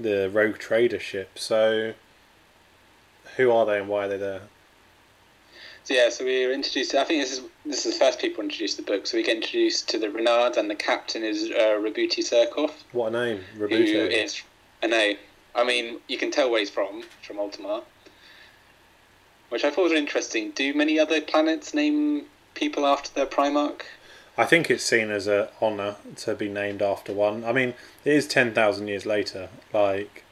the 0.00 0.30
rogue 0.30 0.58
trader 0.58 0.98
ship. 0.98 1.38
So, 1.38 1.92
who 3.36 3.50
are 3.50 3.66
they 3.66 3.78
and 3.78 3.88
why 3.88 4.06
are 4.06 4.08
they 4.08 4.16
there? 4.16 4.42
So 5.84 5.94
yeah, 5.94 6.08
so 6.10 6.24
we 6.24 6.46
were 6.46 6.52
introduced. 6.52 6.94
I 6.94 7.04
think 7.04 7.22
this 7.22 7.32
is 7.38 7.44
this 7.66 7.84
is 7.84 7.94
the 7.94 8.04
first 8.04 8.18
people 8.18 8.42
introduced 8.42 8.78
the 8.78 8.82
book. 8.82 9.06
So 9.06 9.18
we 9.18 9.24
get 9.24 9.36
introduced 9.36 9.88
to 9.90 9.98
the 9.98 10.10
Renard, 10.10 10.56
and 10.56 10.70
the 10.70 10.74
captain 10.74 11.22
is 11.22 11.50
uh, 11.50 11.78
Roboute 11.78 12.18
Surcouf. 12.18 12.72
What 12.92 13.08
a 13.08 13.24
name, 13.24 13.40
who 13.54 13.66
Roboute. 13.66 14.12
is 14.12 14.42
I 14.82 14.86
know. 14.86 15.12
I 15.54 15.64
mean, 15.64 15.98
you 16.08 16.16
can 16.16 16.30
tell 16.30 16.50
where 16.50 16.60
he's 16.60 16.70
from 16.70 17.02
from 17.22 17.36
Ultramar, 17.36 17.82
which 19.50 19.64
I 19.64 19.70
thought 19.70 19.84
was 19.84 19.92
interesting. 19.92 20.52
Do 20.52 20.72
many 20.72 20.98
other 20.98 21.20
planets 21.20 21.74
name 21.74 22.26
people 22.54 22.86
after 22.86 23.10
their 23.14 23.26
Primarch? 23.26 23.82
I 24.36 24.44
think 24.46 24.70
it's 24.70 24.84
seen 24.84 25.10
as 25.10 25.26
a 25.26 25.50
honor 25.60 25.96
to 26.16 26.34
be 26.34 26.48
named 26.48 26.80
after 26.80 27.12
one. 27.12 27.44
I 27.44 27.52
mean, 27.52 27.74
it 28.04 28.12
is 28.14 28.26
ten 28.26 28.54
thousand 28.54 28.88
years 28.88 29.04
later. 29.04 29.48
Like, 29.72 30.24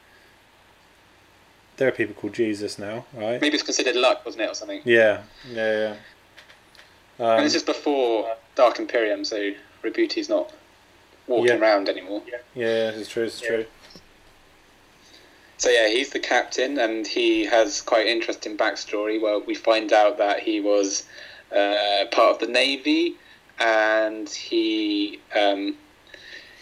there 1.77 1.87
are 1.87 1.91
people 1.91 2.15
called 2.15 2.33
Jesus 2.33 2.79
now, 2.79 3.05
right? 3.13 3.39
Maybe 3.39 3.55
it's 3.55 3.63
considered 3.63 3.95
luck, 3.95 4.25
wasn't 4.25 4.43
it, 4.43 4.49
or 4.49 4.55
something? 4.55 4.81
Yeah, 4.85 5.21
yeah, 5.51 5.95
yeah. 7.19 7.25
Um, 7.25 7.37
and 7.37 7.45
it's 7.45 7.53
just 7.53 7.67
before 7.67 8.35
Dark 8.55 8.79
Imperium, 8.79 9.23
so 9.23 9.51
Roboute's 9.83 10.29
not 10.29 10.51
walking 11.27 11.47
Yeah. 11.47 11.59
around 11.59 11.87
anymore. 11.87 12.23
yeah, 12.27 12.37
yeah, 12.55 12.89
it's 12.89 13.09
true. 13.09 13.25
It's 13.25 13.39
true. 13.39 13.65
So 15.57 15.69
yeah, 15.69 15.89
he's 15.89 16.09
the 16.09 16.19
captain, 16.19 16.79
and 16.79 17.05
he 17.05 17.45
has 17.45 17.81
quite 17.83 18.07
an 18.07 18.11
interesting 18.11 18.57
backstory 18.57 19.21
where 19.21 19.37
we 19.37 19.53
find 19.53 19.93
out 19.93 20.17
that 20.17 20.39
he 20.39 20.59
was 20.59 21.03
uh, 21.55 22.05
part 22.11 22.35
of 22.35 22.39
the 22.39 22.47
navy, 22.47 23.15
and 23.59 24.29
he 24.29 25.19
um, 25.35 25.75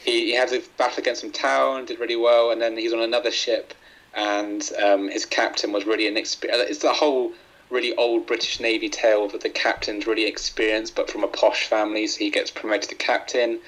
he, 0.03 0.27
he 0.27 0.33
had 0.35 0.51
a 0.53 0.61
battle 0.77 0.99
against 0.99 1.21
some 1.21 1.31
town, 1.31 1.85
did 1.85 1.99
really 1.99 2.15
well, 2.15 2.51
and 2.51 2.61
then 2.61 2.77
he's 2.77 2.93
on 2.93 2.99
another 2.99 3.31
ship, 3.31 3.73
and 4.13 4.69
um, 4.81 5.09
his 5.09 5.25
captain 5.25 5.71
was 5.71 5.85
really 5.85 6.07
inexperienced. 6.07 6.69
It's 6.69 6.79
the 6.79 6.93
whole 6.93 7.31
really 7.69 7.95
old 7.95 8.25
British 8.25 8.59
Navy 8.59 8.89
tale 8.89 9.27
that 9.27 9.41
the 9.41 9.49
captain's 9.49 10.07
really 10.07 10.25
experienced, 10.25 10.95
but 10.95 11.09
from 11.09 11.23
a 11.23 11.27
posh 11.27 11.65
family, 11.65 12.07
so 12.07 12.19
he 12.19 12.31
gets 12.31 12.49
promoted 12.49 12.89
to 12.89 12.95
captain, 12.95 13.59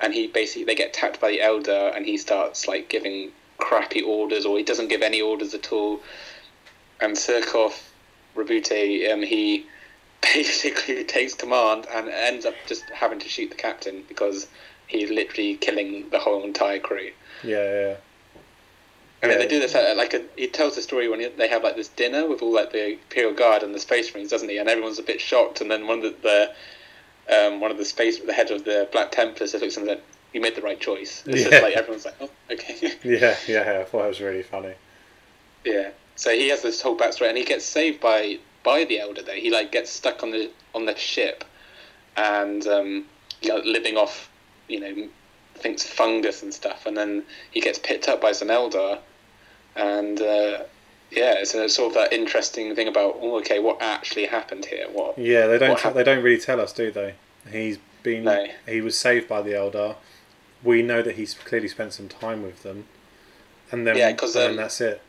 and 0.00 0.14
he 0.14 0.26
basically 0.26 0.64
they 0.64 0.74
get 0.74 0.94
tapped 0.94 1.20
by 1.20 1.30
the 1.30 1.40
Eldar, 1.40 1.94
and 1.94 2.06
he 2.06 2.16
starts 2.16 2.66
like 2.66 2.88
giving 2.88 3.30
crappy 3.58 4.00
orders, 4.00 4.46
or 4.46 4.56
he 4.56 4.64
doesn't 4.64 4.88
give 4.88 5.02
any 5.02 5.20
orders 5.20 5.52
at 5.54 5.72
all. 5.72 6.00
And 7.00 7.16
Surcouf, 7.16 7.90
Roboute, 8.34 9.12
um, 9.12 9.22
he 9.22 9.66
basically 10.22 11.04
takes 11.04 11.34
command 11.34 11.86
and 11.92 12.08
ends 12.08 12.44
up 12.46 12.54
just 12.66 12.84
having 12.90 13.18
to 13.20 13.28
shoot 13.28 13.50
the 13.50 13.56
captain 13.56 14.04
because 14.08 14.46
he's 14.86 15.10
literally 15.10 15.56
killing 15.56 16.08
the 16.10 16.18
whole 16.18 16.44
entire 16.44 16.78
crew. 16.78 17.10
Yeah, 17.42 17.58
yeah. 17.64 17.96
And 19.22 19.30
then 19.30 19.38
Yeah. 19.38 19.44
they 19.44 19.48
do 19.48 19.60
this 19.60 19.74
uh, 19.74 19.94
like 19.96 20.14
a, 20.14 20.22
he 20.36 20.46
tells 20.48 20.76
the 20.76 20.82
story 20.82 21.08
when 21.08 21.20
he, 21.20 21.28
they 21.28 21.48
have 21.48 21.62
like 21.62 21.76
this 21.76 21.88
dinner 21.88 22.26
with 22.26 22.40
all 22.42 22.52
like 22.54 22.72
the 22.72 22.92
Imperial 22.92 23.34
Guard 23.34 23.62
and 23.62 23.74
the 23.74 23.78
Space 23.78 24.12
Marines, 24.14 24.30
doesn't 24.30 24.48
he? 24.48 24.56
And 24.58 24.68
everyone's 24.68 24.98
a 24.98 25.02
bit 25.02 25.20
shocked. 25.20 25.60
And 25.60 25.70
then 25.70 25.86
one 25.86 25.98
of 26.02 26.22
the, 26.22 26.50
the 27.28 27.46
um, 27.46 27.60
one 27.60 27.70
of 27.70 27.76
the 27.76 27.84
space 27.84 28.18
the 28.18 28.32
head 28.32 28.50
of 28.50 28.64
the 28.64 28.88
Black 28.92 29.12
Templars 29.12 29.52
looks 29.54 29.76
at 29.76 29.82
and 29.82 29.88
said, 29.90 30.02
"You 30.32 30.40
made 30.40 30.56
the 30.56 30.62
right 30.62 30.80
choice." 30.80 31.22
It's 31.26 31.42
Yeah. 31.44 31.50
just 31.50 31.62
like 31.62 31.74
everyone's 31.76 32.04
like, 32.06 32.16
"Oh, 32.20 32.30
okay." 32.50 32.76
Yeah, 33.04 33.36
yeah, 33.46 33.64
yeah. 33.74 33.80
I 33.80 33.84
thought 33.84 34.06
it 34.06 34.08
was 34.08 34.20
really 34.20 34.42
funny. 34.42 34.72
Yeah. 35.64 35.90
So 36.16 36.30
he 36.30 36.48
has 36.48 36.62
this 36.62 36.80
whole 36.80 36.96
backstory, 36.96 37.28
and 37.28 37.36
he 37.38 37.44
gets 37.44 37.64
saved 37.64 38.00
by 38.00 38.38
by 38.62 38.84
the 38.84 38.96
Eldar. 38.98 39.24
There, 39.24 39.36
he 39.36 39.50
like 39.50 39.72
gets 39.72 39.90
stuck 39.90 40.22
on 40.22 40.30
the 40.30 40.50
on 40.74 40.86
the 40.86 40.96
ship, 40.96 41.44
and 42.16 42.66
um, 42.66 43.04
you 43.42 43.48
know, 43.48 43.58
living 43.64 43.96
off 43.96 44.30
you 44.68 44.80
know 44.80 45.08
thinks 45.56 45.82
fungus 45.86 46.42
and 46.42 46.52
stuff, 46.54 46.86
and 46.86 46.96
then 46.96 47.22
he 47.50 47.60
gets 47.60 47.78
picked 47.78 48.08
up 48.08 48.20
by 48.20 48.32
some 48.32 48.48
Eldar, 48.48 48.98
and 49.76 50.20
uh, 50.20 50.64
yeah, 51.10 51.34
it's 51.38 51.54
a 51.54 51.68
sort 51.68 51.88
of 51.88 51.94
that 51.94 52.12
interesting 52.12 52.74
thing 52.74 52.88
about 52.88 53.16
oh, 53.20 53.38
okay, 53.38 53.58
what 53.58 53.80
actually 53.80 54.26
happened 54.26 54.64
here? 54.66 54.86
What? 54.92 55.18
Yeah, 55.18 55.46
they 55.46 55.58
don't. 55.58 55.78
T- 55.78 55.90
they 55.90 56.04
don't 56.04 56.22
really 56.22 56.40
tell 56.40 56.60
us, 56.60 56.72
do 56.72 56.90
they? 56.90 57.14
He's 57.50 57.78
been. 58.02 58.24
No. 58.24 58.46
He 58.68 58.80
was 58.80 58.96
saved 58.98 59.28
by 59.28 59.42
the 59.42 59.52
Eldar. 59.52 59.96
We 60.62 60.82
know 60.82 61.00
that 61.02 61.16
he's 61.16 61.32
clearly 61.34 61.68
spent 61.68 61.94
some 61.94 62.08
time 62.08 62.42
with 62.42 62.62
them, 62.62 62.86
and 63.72 63.86
then 63.86 63.96
Yeah, 63.96 64.12
'cause, 64.12 64.36
and 64.36 64.42
then 64.42 64.50
um, 64.52 64.56
that's 64.56 64.80
it. 64.80 65.00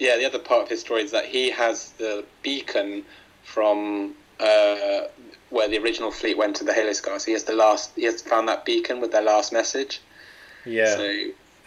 Yeah, 0.00 0.16
the 0.16 0.24
other 0.24 0.38
part 0.38 0.62
of 0.62 0.68
his 0.68 0.80
story 0.80 1.02
is 1.02 1.10
that 1.12 1.26
he 1.26 1.50
has 1.50 1.90
the 1.98 2.24
beacon 2.42 3.04
from 3.44 4.14
uh, 4.40 5.02
where 5.50 5.68
the 5.68 5.78
original 5.78 6.10
fleet 6.10 6.36
went 6.38 6.56
to 6.56 6.64
the 6.64 6.72
Haloscar. 6.72 7.20
So 7.20 7.26
he 7.26 7.32
has 7.32 7.44
the 7.44 7.52
last. 7.54 7.92
He 7.94 8.04
has 8.04 8.22
found 8.22 8.48
that 8.48 8.64
beacon 8.64 9.00
with 9.00 9.12
their 9.12 9.22
last 9.22 9.52
message. 9.52 10.00
Yeah, 10.64 10.96
So 10.96 11.04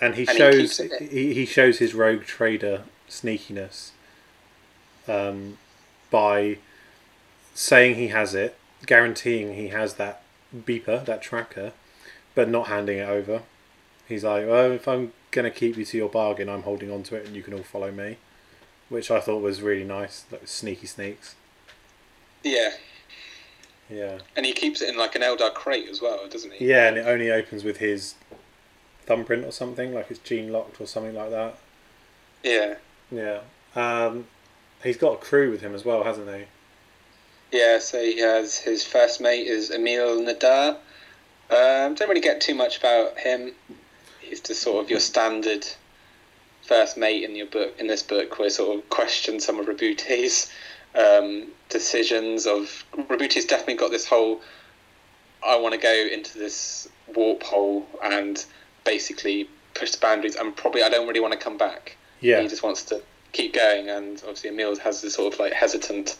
and 0.02 0.16
he 0.16 0.28
and 0.28 0.38
shows 0.38 0.80
it- 0.80 1.02
he, 1.02 1.34
he 1.36 1.46
shows 1.46 1.78
his 1.78 1.94
rogue 1.94 2.24
trader 2.24 2.84
sneakiness 3.10 3.92
um, 5.08 5.58
by 6.10 6.58
saying 7.54 7.96
he 7.96 8.08
has 8.08 8.34
it, 8.34 8.58
guaranteeing 8.86 9.54
he 9.54 9.68
has 9.70 9.96
that 9.96 10.24
beeper, 10.56 11.06
that 11.06 11.22
tracker, 11.22 11.74
but 12.34 12.50
not 12.50 12.68
handing 12.68 12.98
it 12.98 13.08
over. 13.08 13.44
He's 14.08 14.24
like, 14.24 14.48
well, 14.48 14.72
if 14.72 14.88
I'm 14.88 15.14
going 15.32 15.46
to 15.46 15.52
keep 15.52 15.78
you 15.78 15.86
to 15.86 15.98
your 15.98 16.10
bargain, 16.10 16.50
I'm 16.50 16.64
holding 16.64 16.92
on 16.92 17.04
to 17.04 17.16
it 17.16 17.26
and 17.26 17.36
you 17.36 17.44
can 17.44 17.54
all 17.54 17.64
follow 17.64 17.92
me. 17.92 18.18
Which 18.94 19.10
I 19.10 19.20
thought 19.20 19.42
was 19.42 19.64
really 19.64 19.84
nice, 19.84 20.24
like 20.32 20.48
sneaky 20.48 20.86
sneaks. 20.86 21.34
yeah, 22.44 22.74
Yeah. 23.90 24.20
and 24.36 24.46
he 24.46 24.54
keeps 24.54 24.84
it 24.84 24.90
in 24.90 24.98
like 24.98 25.16
an 25.16 25.24
Eldar 25.24 25.52
crate 25.52 25.90
as 25.90 26.00
well, 26.00 26.28
doesn't 26.30 26.54
he? 26.54 26.68
Yeah, 26.68 26.90
and 26.90 26.98
it 27.00 27.08
only 27.08 27.32
opens 27.32 27.64
with 27.64 27.78
his 27.78 28.14
thumbprint 29.08 29.46
or 29.46 29.52
something, 29.52 29.96
like 29.96 30.12
it's 30.12 30.20
gene 30.20 30.52
locked 30.52 30.80
or 30.80 30.86
something 30.86 31.16
like 31.16 31.32
that. 31.32 31.56
Yeah. 32.44 32.76
Yeah. 33.12 33.40
Um, 33.76 34.28
he's 34.84 34.98
got 34.98 35.14
a 35.14 35.18
crew 35.18 35.50
with 35.50 35.62
him 35.62 35.74
as 35.74 35.84
well, 35.84 36.04
hasn't 36.04 36.30
he? 36.30 36.44
Yeah, 37.52 37.80
so 37.80 38.00
he 38.00 38.20
has 38.20 38.60
his 38.60 38.86
first 38.86 39.20
mate 39.20 39.48
is 39.48 39.72
Emil 39.72 40.22
Nader. 40.22 40.76
Um, 41.50 41.96
don't 41.96 42.10
really 42.10 42.22
get 42.22 42.42
too 42.42 42.54
much 42.54 42.78
about 42.78 43.18
him. 43.18 43.54
He's 44.22 44.40
just 44.40 44.62
sort 44.62 44.84
of 44.84 44.92
your 44.92 45.00
standard 45.00 45.66
first 46.66 46.98
mate 46.98 47.24
in 47.24 47.36
your 47.36 47.48
book 47.48 47.74
in 47.80 47.88
this 47.88 48.04
book, 48.04 48.40
where 48.40 48.50
sort 48.50 48.78
of 48.78 48.90
question 48.90 49.40
some 49.40 49.60
of 49.60 49.66
Roboute's 49.68 50.52
um, 50.96 51.48
decisions. 51.70 52.46
Of 52.46 52.86
Roboute's 52.96 53.46
definitely 53.46 53.76
got 53.76 53.92
this 53.92 54.06
whole 54.08 54.42
I 55.46 55.58
want 55.58 55.74
to 55.74 55.80
go 55.80 55.94
into 55.94 56.38
this 56.38 56.88
warp 57.14 57.44
hole 57.44 57.86
and 58.04 58.44
basically 58.86 59.50
push 59.74 59.92
the 59.92 60.00
boundaries, 60.00 60.36
and 60.36 60.56
probably 60.56 60.84
I 60.84 60.90
don't 60.90 61.08
really 61.08 61.20
want 61.20 61.34
to 61.34 61.40
come 61.40 61.58
back. 61.58 61.98
Yeah. 62.22 62.42
He 62.42 62.48
just 62.48 62.64
wants 62.64 62.84
to 62.86 63.02
keep 63.34 63.54
going, 63.54 63.90
and 63.90 64.18
obviously 64.20 64.50
Emil 64.52 64.78
has 64.80 65.02
this 65.02 65.16
sort 65.16 65.34
of 65.34 65.40
like 65.40 65.54
hesitant 65.54 66.18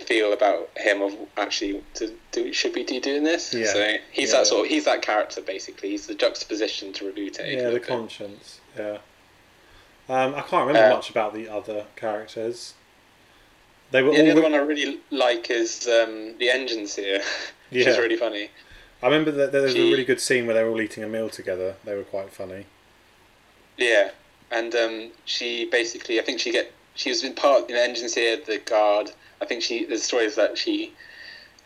feel 0.00 0.32
about 0.34 0.68
him 0.76 1.00
of 1.00 1.14
actually 1.38 1.82
to 1.94 2.14
do 2.30 2.52
should 2.52 2.74
we 2.74 2.84
be 2.84 3.00
doing 3.00 3.24
this? 3.24 3.54
Yeah. 3.54 3.72
So 3.72 3.94
he's 4.12 4.30
Yeah. 4.30 4.38
that 4.38 4.46
sort 4.46 4.66
of 4.66 4.70
he's 4.70 4.84
that 4.84 5.02
character 5.02 5.40
basically. 5.40 5.90
He's 5.90 6.06
the 6.06 6.14
juxtaposition 6.14 6.92
to 6.94 7.06
Roboute. 7.06 7.40
a 7.40 7.52
Yeah, 7.54 7.70
the 7.70 7.80
conscience. 7.80 8.60
Yeah. 8.76 8.98
Um, 10.08 10.34
I 10.34 10.42
can't 10.42 10.66
remember 10.66 10.88
Uh, 10.88 10.94
much 10.96 11.10
about 11.10 11.34
the 11.34 11.48
other 11.48 11.86
characters. 11.96 12.74
They 13.90 14.02
were 14.02 14.12
Yeah, 14.12 14.22
the 14.22 14.32
other 14.32 14.42
one 14.42 14.54
I 14.54 14.58
really 14.58 15.00
like 15.10 15.50
is 15.50 15.86
um, 15.88 16.36
the 16.38 16.50
engines 16.50 16.94
here. 17.02 17.22
which 17.70 17.86
is 17.86 17.98
really 17.98 18.16
funny. 18.16 18.50
I 19.02 19.06
remember 19.06 19.30
that 19.32 19.52
there 19.52 19.62
was 19.62 19.74
a 19.74 19.78
really 19.78 20.04
good 20.04 20.20
scene 20.20 20.46
where 20.46 20.54
they 20.54 20.62
were 20.64 20.70
all 20.70 20.80
eating 20.80 21.04
a 21.04 21.08
meal 21.08 21.28
together. 21.28 21.76
They 21.84 21.94
were 21.94 22.02
quite 22.04 22.32
funny. 22.32 22.66
Yeah, 23.76 24.10
and 24.50 24.74
um, 24.74 25.10
she 25.24 25.66
basically, 25.66 26.18
I 26.18 26.22
think 26.22 26.40
she 26.40 26.50
get 26.50 26.72
she 26.94 27.10
was 27.10 27.22
in 27.22 27.34
part, 27.34 27.68
you 27.68 27.74
know, 27.74 27.82
engine 27.82 28.08
seer, 28.08 28.38
the 28.44 28.58
guard. 28.58 29.10
I 29.40 29.44
think 29.44 29.62
she 29.62 29.84
the 29.84 29.98
story 29.98 30.24
is 30.24 30.34
that 30.36 30.56
she 30.56 30.92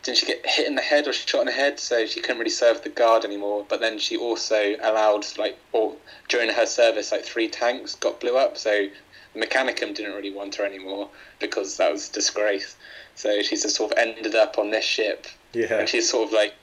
didn't 0.03 0.17
she 0.17 0.25
get 0.25 0.45
hit 0.45 0.67
in 0.67 0.75
the 0.75 0.81
head 0.81 1.07
or 1.07 1.13
shot 1.13 1.41
in 1.41 1.45
the 1.47 1.51
head, 1.51 1.79
so 1.79 2.05
she 2.05 2.21
couldn't 2.21 2.39
really 2.39 2.49
serve 2.49 2.81
the 2.83 2.89
guard 2.89 3.23
anymore. 3.23 3.65
But 3.69 3.81
then 3.81 3.99
she 3.99 4.17
also 4.17 4.75
allowed 4.81 5.25
like, 5.37 5.57
or 5.73 5.95
during 6.27 6.49
her 6.49 6.65
service, 6.65 7.11
like 7.11 7.23
three 7.23 7.47
tanks 7.47 7.95
got 7.95 8.19
blew 8.19 8.37
up, 8.37 8.57
so 8.57 8.87
the 9.33 9.39
Mechanicum 9.39 9.93
didn't 9.95 10.13
really 10.13 10.33
want 10.33 10.55
her 10.55 10.65
anymore 10.65 11.09
because 11.39 11.77
that 11.77 11.91
was 11.91 12.09
disgrace. 12.09 12.75
So 13.15 13.41
she's 13.43 13.61
just 13.63 13.75
sort 13.75 13.91
of 13.91 13.97
ended 13.97 14.35
up 14.35 14.57
on 14.57 14.71
this 14.71 14.85
ship 14.85 15.27
Yeah. 15.53 15.79
and 15.79 15.87
she's 15.87 16.09
sort 16.09 16.27
of 16.29 16.33
like 16.33 16.53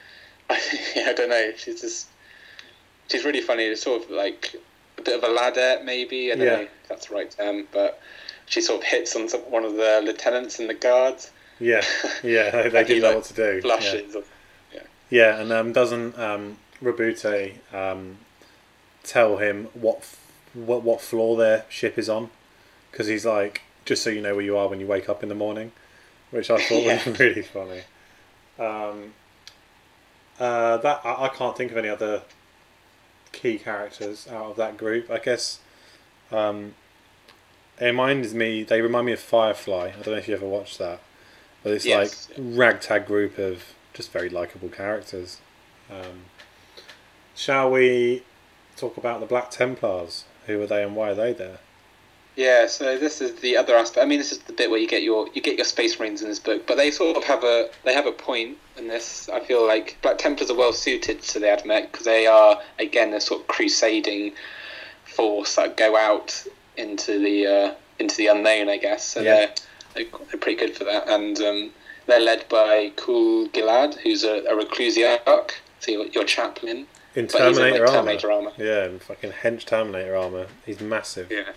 I 0.50 1.12
don't 1.14 1.28
know 1.28 1.52
she's 1.56 1.80
just 1.82 2.08
she's 3.08 3.24
really 3.24 3.40
funny 3.42 3.64
it's 3.64 3.82
sort 3.82 4.02
of 4.04 4.10
like 4.10 4.54
a 4.98 5.02
bit 5.02 5.22
of 5.22 5.28
a 5.28 5.32
ladder, 5.32 5.80
maybe 5.84 6.32
I 6.32 6.34
don't 6.36 6.46
Yeah. 6.46 6.56
know 6.56 6.62
if 6.62 6.88
that's 6.88 7.06
the 7.06 7.14
right 7.14 7.30
term 7.30 7.66
but 7.72 8.00
she 8.46 8.60
sort 8.62 8.80
of 8.80 8.86
hits 8.88 9.14
on 9.14 9.28
some, 9.28 9.40
one 9.42 9.64
of 9.64 9.74
the 9.74 10.02
lieutenants 10.04 10.58
in 10.58 10.66
the 10.66 10.74
guards 10.74 11.30
Yeah. 11.60 11.82
Yeah. 12.22 12.50
They, 12.62 12.68
they 12.68 12.84
didn't 12.84 13.02
know 13.02 13.16
what 13.16 13.24
to 13.24 13.34
do. 13.34 13.54
Yeah. 13.56 13.60
blushes 13.60 14.16
Yeah, 15.10 15.40
and 15.40 15.50
um, 15.52 15.72
doesn't 15.72 16.18
um, 16.18 16.58
Roboute 16.82 17.54
um, 17.72 18.18
tell 19.02 19.38
him 19.38 19.68
what 19.74 20.04
what 20.54 20.82
what 20.82 21.00
floor 21.00 21.36
their 21.36 21.64
ship 21.68 21.96
is 21.98 22.08
on? 22.08 22.30
Because 22.90 23.06
he's 23.06 23.24
like, 23.24 23.62
just 23.84 24.02
so 24.02 24.10
you 24.10 24.20
know 24.20 24.34
where 24.34 24.44
you 24.44 24.56
are 24.56 24.68
when 24.68 24.80
you 24.80 24.86
wake 24.86 25.08
up 25.08 25.22
in 25.22 25.28
the 25.28 25.34
morning, 25.34 25.72
which 26.30 26.50
I 26.50 26.58
thought 26.62 26.82
Yeah. 26.82 27.08
was 27.08 27.18
really 27.18 27.42
funny. 27.42 27.82
Um, 28.58 29.14
uh, 30.38 30.76
that 30.78 31.00
I, 31.04 31.24
I 31.24 31.28
can't 31.28 31.56
think 31.56 31.70
of 31.70 31.76
any 31.78 31.88
other 31.88 32.22
key 33.32 33.58
characters 33.58 34.28
out 34.28 34.50
of 34.50 34.56
that 34.56 34.76
group. 34.76 35.10
I 35.10 35.18
guess 35.18 35.60
um, 36.30 36.74
it 37.80 37.86
reminds 37.86 38.34
me. 38.34 38.62
They 38.62 38.80
remind 38.82 39.06
me 39.06 39.12
of 39.12 39.20
Firefly. 39.20 39.88
I 39.88 40.02
don't 40.02 40.06
know 40.08 40.14
if 40.14 40.28
you 40.28 40.34
ever 40.34 40.46
watched 40.46 40.78
that, 40.78 41.00
but 41.62 41.72
it's 41.72 41.84
Yes. 41.84 42.28
like 42.28 42.36
ragtag 42.38 43.06
group 43.06 43.38
of 43.38 43.64
just 43.94 44.10
very 44.12 44.28
likable 44.28 44.68
characters. 44.68 45.38
Um, 45.90 46.24
shall 47.34 47.70
we 47.70 48.22
talk 48.76 48.96
about 48.96 49.20
the 49.20 49.26
Black 49.26 49.50
Templars? 49.50 50.24
Who 50.46 50.62
are 50.62 50.66
they 50.66 50.82
and 50.82 50.94
why 50.96 51.10
are 51.10 51.14
they 51.14 51.32
there? 51.32 51.58
yeah 52.36 52.68
so 52.68 52.96
this 52.96 53.20
is 53.20 53.40
the 53.40 53.56
other 53.56 53.74
aspect 53.74 54.00
I 54.00 54.06
mean 54.06 54.20
this 54.20 54.30
is 54.30 54.38
the 54.38 54.52
bit 54.52 54.70
where 54.70 54.78
you 54.78 54.86
get 54.86 55.02
your 55.02 55.26
you 55.34 55.42
get 55.42 55.56
your 55.56 55.64
space 55.64 55.98
marines 55.98 56.22
in 56.22 56.28
this 56.28 56.38
book 56.38 56.68
but 56.68 56.76
they 56.76 56.92
sort 56.92 57.16
of 57.16 57.24
have 57.24 57.42
a 57.42 57.68
they 57.84 57.92
have 57.92 58.06
a 58.06 58.12
point 58.12 58.56
in 58.76 58.86
this 58.86 59.28
I 59.28 59.40
feel 59.40 59.66
like 59.66 59.98
Black 60.02 60.18
Templars 60.18 60.48
are 60.48 60.54
well 60.56 60.72
suited 60.72 61.20
to 61.20 61.40
the 61.40 61.46
Admech 61.46 61.90
because 61.90 62.06
they 62.06 62.28
are 62.28 62.60
again 62.78 63.12
a 63.12 63.20
sort 63.20 63.40
of 63.40 63.48
crusading 63.48 64.34
force 65.04 65.56
that 65.56 65.76
go 65.76 65.96
out 65.96 66.46
into 66.76 67.18
the 67.18 67.46
uh, 67.46 67.74
into 67.98 68.16
the 68.16 68.28
unknown, 68.28 68.68
I 68.68 68.76
guess. 68.76 69.02
So 69.04 69.20
Yeah. 69.20 69.34
they're, 69.34 69.54
they're 69.98 70.20
they're 70.30 70.40
pretty 70.40 70.58
good 70.58 70.76
for 70.76 70.84
that, 70.84 71.08
and 71.08 71.38
um, 71.40 71.70
they're 72.06 72.20
led 72.20 72.48
by 72.48 72.92
Kul 72.96 73.48
Gilad, 73.48 73.94
who's 73.94 74.24
a, 74.24 74.38
a 74.44 74.56
Reclusiarch, 74.56 75.50
so 75.80 75.90
your, 75.90 76.06
your 76.06 76.24
chaplain. 76.24 76.86
In 77.14 77.24
he's 77.24 77.34
in, 77.34 77.40
Terminator, 77.40 77.86
like, 77.86 77.94
armor. 77.94 78.18
Terminator 78.18 78.32
armor. 78.32 78.52
Yeah, 78.56 78.86
in 78.86 78.98
fucking 78.98 79.32
hench 79.32 79.64
Terminator 79.64 80.16
armor. 80.16 80.46
He's 80.64 80.80
massive. 80.80 81.30
Yeah. 81.30 81.52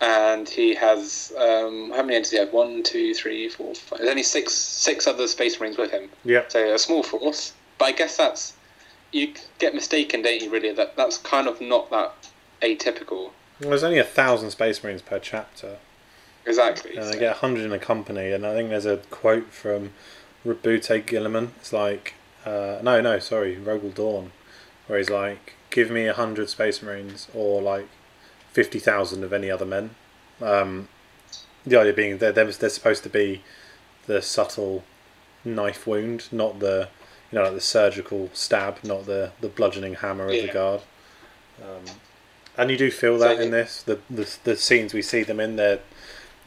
And 0.00 0.48
he 0.48 0.74
has 0.74 1.32
um, 1.38 1.90
how 1.90 2.02
many 2.02 2.16
entities? 2.16 2.30
He 2.32 2.38
have 2.38 2.52
one, 2.52 2.82
two, 2.82 3.14
three, 3.14 3.48
four, 3.48 3.74
five. 3.74 3.98
There's 3.98 4.10
only 4.10 4.24
six 4.24 4.52
six 4.52 5.06
other 5.06 5.28
Space 5.28 5.60
Marines 5.60 5.78
with 5.78 5.92
him. 5.92 6.08
Yeah. 6.24 6.42
So 6.48 6.74
a 6.74 6.78
small 6.78 7.04
force, 7.04 7.52
but 7.78 7.84
I 7.84 7.92
guess 7.92 8.16
that's 8.16 8.54
you 9.12 9.34
get 9.58 9.74
mistaken, 9.74 10.22
don't 10.22 10.42
you? 10.42 10.50
Really, 10.50 10.72
that 10.72 10.96
that's 10.96 11.18
kind 11.18 11.46
of 11.46 11.60
not 11.60 11.90
that 11.90 12.12
atypical. 12.62 13.30
Well, 13.60 13.70
there's 13.70 13.84
only 13.84 13.98
a 13.98 14.04
thousand 14.04 14.50
Space 14.50 14.82
Marines 14.82 15.02
per 15.02 15.20
chapter, 15.20 15.76
Exactly. 16.46 16.96
and 16.96 17.04
so- 17.04 17.12
they 17.12 17.18
get 17.18 17.36
a 17.36 17.38
hundred 17.38 17.64
in 17.64 17.72
a 17.72 17.78
company. 17.78 18.32
And 18.32 18.46
I 18.46 18.54
think 18.54 18.70
there's 18.70 18.86
a 18.86 18.98
quote 19.10 19.52
from 19.52 19.92
Roboute 20.44 21.06
Guilliman. 21.06 21.50
It's 21.60 21.72
like, 21.72 22.14
uh, 22.44 22.78
no, 22.82 23.00
no, 23.00 23.18
sorry, 23.18 23.56
Rogal 23.56 23.94
Dorn, 23.94 24.32
where 24.86 24.98
he's 24.98 25.10
like, 25.10 25.54
give 25.70 25.90
me 25.90 26.06
a 26.06 26.14
hundred 26.14 26.48
Space 26.48 26.82
Marines 26.82 27.28
or 27.34 27.62
like 27.62 27.88
fifty 28.52 28.78
thousand 28.78 29.24
of 29.24 29.32
any 29.32 29.50
other 29.50 29.64
men. 29.64 29.90
Um, 30.40 30.88
the 31.64 31.78
idea 31.78 31.92
being 31.92 32.18
they're, 32.18 32.32
they're 32.32 32.50
they're 32.50 32.68
supposed 32.68 33.02
to 33.04 33.08
be 33.08 33.42
the 34.06 34.20
subtle 34.20 34.84
knife 35.44 35.86
wound, 35.86 36.28
not 36.32 36.58
the 36.58 36.88
you 37.30 37.38
know 37.38 37.44
like 37.44 37.54
the 37.54 37.60
surgical 37.60 38.30
stab, 38.32 38.82
not 38.82 39.06
the 39.06 39.32
the 39.40 39.48
bludgeoning 39.48 39.94
hammer 39.94 40.24
of 40.24 40.32
the 40.32 40.48
guard. 40.52 40.80
Um, 41.62 41.84
and 42.56 42.70
you 42.70 42.76
do 42.76 42.90
feel 42.90 43.18
So 43.18 43.24
that 43.28 43.40
in 43.40 43.50
this 43.52 43.82
the, 43.82 44.00
the 44.10 44.36
the 44.44 44.56
scenes 44.56 44.92
we 44.92 45.02
see 45.02 45.22
them 45.22 45.40
in 45.40 45.56
they're 45.56 45.80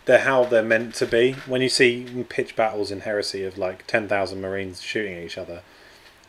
they're 0.06 0.20
how 0.20 0.46
they're 0.46 0.64
meant 0.64 0.96
to 0.96 1.06
be. 1.06 1.34
When 1.48 1.62
you 1.62 1.70
see 1.70 2.26
pitch 2.30 2.56
battles 2.56 2.92
in 2.92 3.02
Heresy 3.02 3.44
of 3.44 3.58
like 3.58 3.86
ten 3.88 4.08
thousand 4.08 4.42
Marines 4.42 4.82
shooting 4.82 5.18
at 5.18 5.24
each 5.24 5.38
other, 5.38 5.62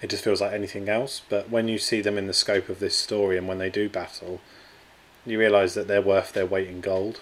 it 0.02 0.10
just 0.10 0.24
feels 0.24 0.40
like 0.40 0.52
anything 0.52 0.88
else. 0.88 1.22
But 1.28 1.50
when 1.50 1.68
you 1.68 1.78
see 1.78 2.00
them 2.00 2.18
in 2.18 2.26
the 2.26 2.32
scope 2.32 2.68
of 2.68 2.80
this 2.80 2.96
story 2.96 3.36
and 3.38 3.48
when 3.48 3.58
they 3.58 3.70
do 3.70 3.88
battle, 3.88 4.40
you 5.24 5.38
realise 5.38 5.74
that 5.74 5.88
they're 5.88 6.02
worth 6.02 6.32
their 6.32 6.46
weight 6.46 6.68
in 6.68 6.80
gold. 6.80 7.20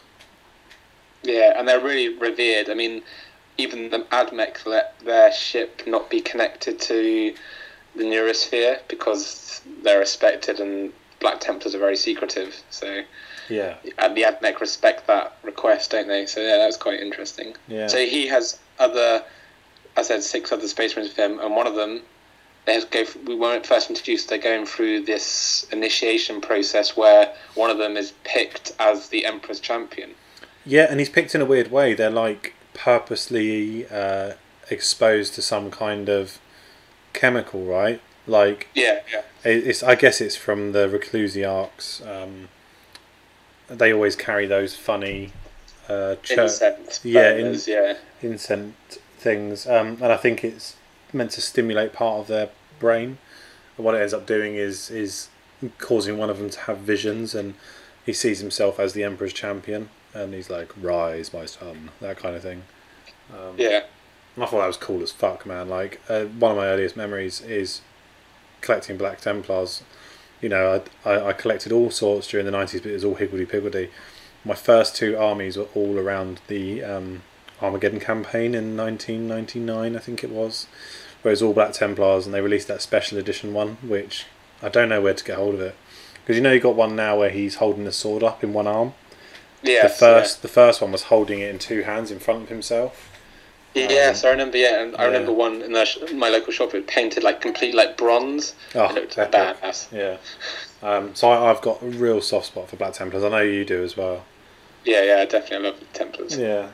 Yeah, 1.23 1.55
and 1.57 1.67
they're 1.67 1.81
really 1.81 2.17
revered. 2.17 2.69
I 2.69 2.75
mean, 2.75 3.03
even 3.57 3.91
the 3.91 4.01
Admech 4.13 4.67
let 4.67 4.99
their 5.01 5.33
ship 5.33 5.83
not 5.87 6.11
be 6.11 6.21
connected 6.21 6.81
to 6.83 7.35
the 7.97 8.05
Noosphere 8.05 8.81
because 8.89 9.63
they're 9.83 10.01
respected 10.01 10.61
and 10.61 10.93
Black 11.21 11.41
Templars 11.41 11.75
are 11.75 11.79
very 11.79 11.97
secretive. 11.97 12.63
So 12.71 13.03
Yeah, 13.49 13.77
and 13.99 14.17
the 14.17 14.23
AdMech 14.23 14.61
respect 14.61 15.07
that 15.07 15.37
request, 15.43 15.91
don't 15.91 16.09
they? 16.09 16.27
So 16.27 16.41
yeah, 16.41 16.57
that 16.59 16.67
was 16.67 16.77
quite 16.77 17.01
interesting. 17.01 17.55
yeah, 17.69 17.87
So 17.89 17.99
he 17.99 18.27
has 18.29 18.59
other, 18.79 19.23
I 19.97 20.03
said 20.03 20.23
six 20.23 20.51
other 20.53 20.67
space 20.69 20.95
marines 20.97 21.11
with 21.11 21.19
him, 21.19 21.39
and 21.41 21.55
one 21.55 21.67
of 21.67 21.75
them, 21.75 22.03
they 22.67 22.75
have 22.75 22.89
to 22.91 23.05
go. 23.05 23.11
We 23.27 23.35
weren't 23.35 23.67
first 23.67 23.91
introduced. 23.91 24.29
They're 24.31 24.39
going 24.39 24.65
through 24.67 25.03
this 25.05 25.67
initiation 25.71 26.41
process 26.41 26.97
where 26.97 27.35
one 27.55 27.71
of 27.71 27.79
them 27.79 27.97
is 27.97 28.13
picked 28.25 28.73
as 28.79 29.09
the 29.11 29.27
Emperor's 29.27 29.61
champion. 29.61 30.15
yeah. 30.65 30.87
And 30.89 30.99
he's 31.01 31.11
picked 31.11 31.35
in 31.35 31.43
a 31.43 31.45
weird 31.45 31.71
way. 31.71 31.93
They're 31.93 32.09
like 32.11 32.55
purposely 32.73 33.87
uh, 33.89 34.33
exposed 34.71 35.35
to 35.35 35.43
some 35.43 35.71
kind 35.71 36.09
of 36.09 36.39
chemical, 37.13 37.65
right? 37.67 38.01
Like 38.27 38.69
Yeah, 38.75 39.01
yeah, 39.13 39.23
it's. 39.45 39.83
I 39.83 39.95
guess 39.97 40.23
it's 40.23 40.35
from 40.37 40.73
the 40.73 40.89
Reclusiarchs. 40.89 42.01
Um, 42.07 42.49
they 43.69 43.93
always 43.93 44.17
carry 44.17 44.47
those 44.47 44.77
funny 44.77 45.33
uh, 45.89 46.17
church 46.17 46.39
incense. 46.39 47.05
yeah, 47.05 47.33
in- 47.35 47.61
yeah, 47.67 47.95
incent 48.23 48.73
things, 49.19 49.67
um, 49.67 49.99
and 50.03 50.07
I 50.13 50.17
think 50.17 50.45
it's 50.45 50.77
meant 51.13 51.31
to 51.33 51.41
stimulate 51.41 51.93
part 51.93 52.21
of 52.21 52.27
their 52.27 52.51
brain. 52.79 53.19
And 53.77 53.85
what 53.85 53.95
it 53.95 54.01
ends 54.01 54.15
up 54.15 54.27
doing 54.27 54.55
is 54.57 54.91
is 54.91 55.29
causing 55.79 56.19
one 56.19 56.31
of 56.31 56.39
them 56.39 56.51
to 56.51 56.61
have 56.61 56.79
visions, 56.79 57.35
and 57.35 57.55
he 58.05 58.13
sees 58.13 58.41
himself 58.41 58.79
as 58.79 58.93
the 58.93 59.03
Emperor's 59.05 59.33
champion, 59.33 59.89
and 60.13 60.35
he's 60.35 60.51
like, 60.51 60.71
"Rise, 60.81 61.33
my 61.33 61.47
son," 61.47 61.91
that 62.01 62.17
kind 62.19 62.37
of 62.37 62.43
thing. 62.43 62.63
Um, 63.33 63.55
yeah, 63.57 63.85
I 64.37 64.47
thought 64.47 64.61
that 64.61 64.67
was 64.67 64.77
cool 64.77 65.03
as 65.03 65.11
fuck, 65.13 65.47
man. 65.47 65.69
Like 65.69 66.01
uh, 66.09 66.25
one 66.25 66.51
of 66.53 66.57
my 66.57 66.67
earliest 66.67 66.97
memories 66.97 67.41
is 67.41 67.81
collecting 68.61 68.97
Black 68.97 69.21
Templars. 69.21 69.83
You 70.41 70.49
know, 70.49 70.83
I, 71.05 71.11
I, 71.11 71.29
I 71.29 71.33
collected 71.33 71.73
all 71.73 71.91
sorts 71.91 72.29
during 72.29 72.47
the 72.47 72.53
nineties, 72.53 72.81
but 72.81 72.91
it 72.91 72.95
was 72.95 73.05
all 73.05 73.15
higgledy 73.15 73.47
piggledy. 73.47 73.91
My 74.45 74.55
first 74.55 74.95
two 74.95 75.17
armies 75.17 75.57
were 75.57 75.69
all 75.75 75.99
around 75.99 76.41
the 76.49 76.83
um, 76.85 77.23
Armageddon 77.63 78.01
campaign 78.01 78.55
in 78.55 78.77
nineteen 78.77 79.27
ninety 79.27 79.59
nine, 79.59 79.97
I 79.97 80.01
think 80.01 80.23
it 80.23 80.31
was, 80.31 80.67
where 81.23 81.31
it 81.31 81.35
was 81.35 81.43
all 81.43 81.55
Black 81.55 81.73
Templars, 81.73 82.27
and 82.27 82.35
they 82.35 82.41
released 82.41 82.69
that 82.69 82.83
special 82.83 83.17
edition 83.19 83.55
one, 83.55 83.79
which 83.83 84.27
I 84.63 84.69
don't 84.69 84.89
know 84.89 85.01
where 85.01 85.15
to 85.15 85.25
get 85.25 85.37
hold 85.37 85.55
of 85.55 85.61
it. 85.61 85.77
Because 86.23 86.37
you 86.37 86.43
know 86.43 86.53
you 86.53 86.61
got 86.61 86.75
one 86.75 86.97
now 86.97 87.19
where 87.19 87.31
he's 87.31 87.57
holding 87.57 87.85
the 87.85 87.93
sword 87.93 88.23
up 88.23 88.43
in 88.43 88.53
one 88.53 88.67
arm. 88.67 88.95
yeah. 89.63 89.85
the 89.85 89.89
first 89.89 90.43
the 90.43 90.49
first 90.49 90.83
one 90.83 90.93
was 90.93 91.05
holding 91.05 91.41
it 91.41 91.51
in 91.51 91.59
two 91.59 91.83
hands 91.83 92.11
in 92.11 92.19
front 92.19 92.43
of 92.45 92.49
himself. 92.49 93.11
Yeah, 93.75 93.91
yeah 93.91 94.09
um, 94.11 94.17
I 94.25 94.31
remember. 94.31 94.57
Yeah, 94.57 94.83
and 94.83 94.97
I 94.97 95.05
remember 95.05 95.33
one 95.33 95.63
in 95.63 95.73
the, 95.73 96.13
my 96.15 96.29
local 96.29 96.53
shop. 96.53 96.75
It 96.75 96.87
painted 96.87 97.23
like 97.23 97.41
complete 97.41 97.75
like 97.75 97.97
bronze. 97.97 98.55
Oh, 98.75 98.85
it 98.87 98.95
looked 98.95 99.19
epic. 99.19 99.61
badass. 99.61 99.93
Yeah. 99.93 100.17
Um, 100.83 101.15
so 101.15 101.31
I, 101.31 101.51
I've 101.51 101.61
got 101.61 101.83
a 101.83 101.87
real 101.87 102.21
soft 102.21 102.47
spot 102.47 102.69
for 102.69 102.77
Black 102.77 102.93
Templars. 102.93 103.25
I 103.25 103.29
know 103.31 103.41
you 103.41 103.65
do 103.65 103.83
as 103.83 103.97
well. 103.97 104.25
Yeah, 104.85 105.03
yeah, 105.03 105.25
definitely. 105.25 105.67
I 105.67 105.71
love 105.71 105.81
the 105.81 105.87
Templars. 105.87 106.37
Yeah. 106.37 106.69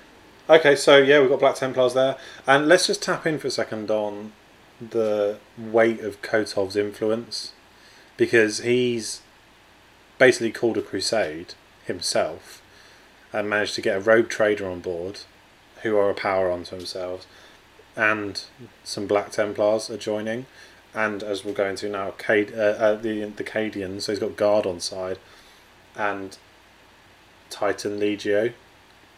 Okay, 0.48 0.74
so 0.74 0.96
yeah, 0.98 1.20
we've 1.20 1.28
got 1.28 1.38
Black 1.38 1.54
Templars 1.54 1.94
there, 1.94 2.16
and 2.44 2.66
let's 2.66 2.88
just 2.88 3.02
tap 3.02 3.24
in 3.24 3.38
for 3.38 3.46
a 3.46 3.52
second 3.52 3.88
on 3.88 4.32
the 4.80 5.38
weight 5.56 6.00
of 6.00 6.20
Kotov's 6.22 6.74
influence, 6.74 7.52
because 8.16 8.58
he's 8.58 9.22
basically 10.18 10.50
called 10.50 10.76
a 10.76 10.82
crusade 10.82 11.54
himself, 11.84 12.60
and 13.32 13.48
managed 13.48 13.76
to 13.76 13.80
get 13.80 13.96
a 13.96 14.00
rogue 14.00 14.28
trader 14.28 14.68
on 14.68 14.80
board, 14.80 15.20
who 15.82 15.96
are 15.96 16.10
a 16.10 16.14
power 16.14 16.50
unto 16.50 16.76
themselves, 16.76 17.26
and 17.96 18.42
some 18.84 19.06
Black 19.06 19.30
Templars 19.30 19.90
are 19.90 19.96
joining, 19.96 20.46
and 20.94 21.22
as 21.22 21.44
we'll 21.44 21.54
go 21.54 21.66
into 21.66 21.88
now, 21.88 22.12
Cad- 22.12 22.52
uh, 22.54 22.76
uh, 22.78 22.94
the 22.96 23.24
the 23.24 23.44
Cadians. 23.44 24.02
So 24.02 24.12
he's 24.12 24.18
got 24.18 24.36
guard 24.36 24.66
on 24.66 24.80
side, 24.80 25.18
and 25.96 26.36
Titan 27.50 27.98
Legio. 27.98 28.52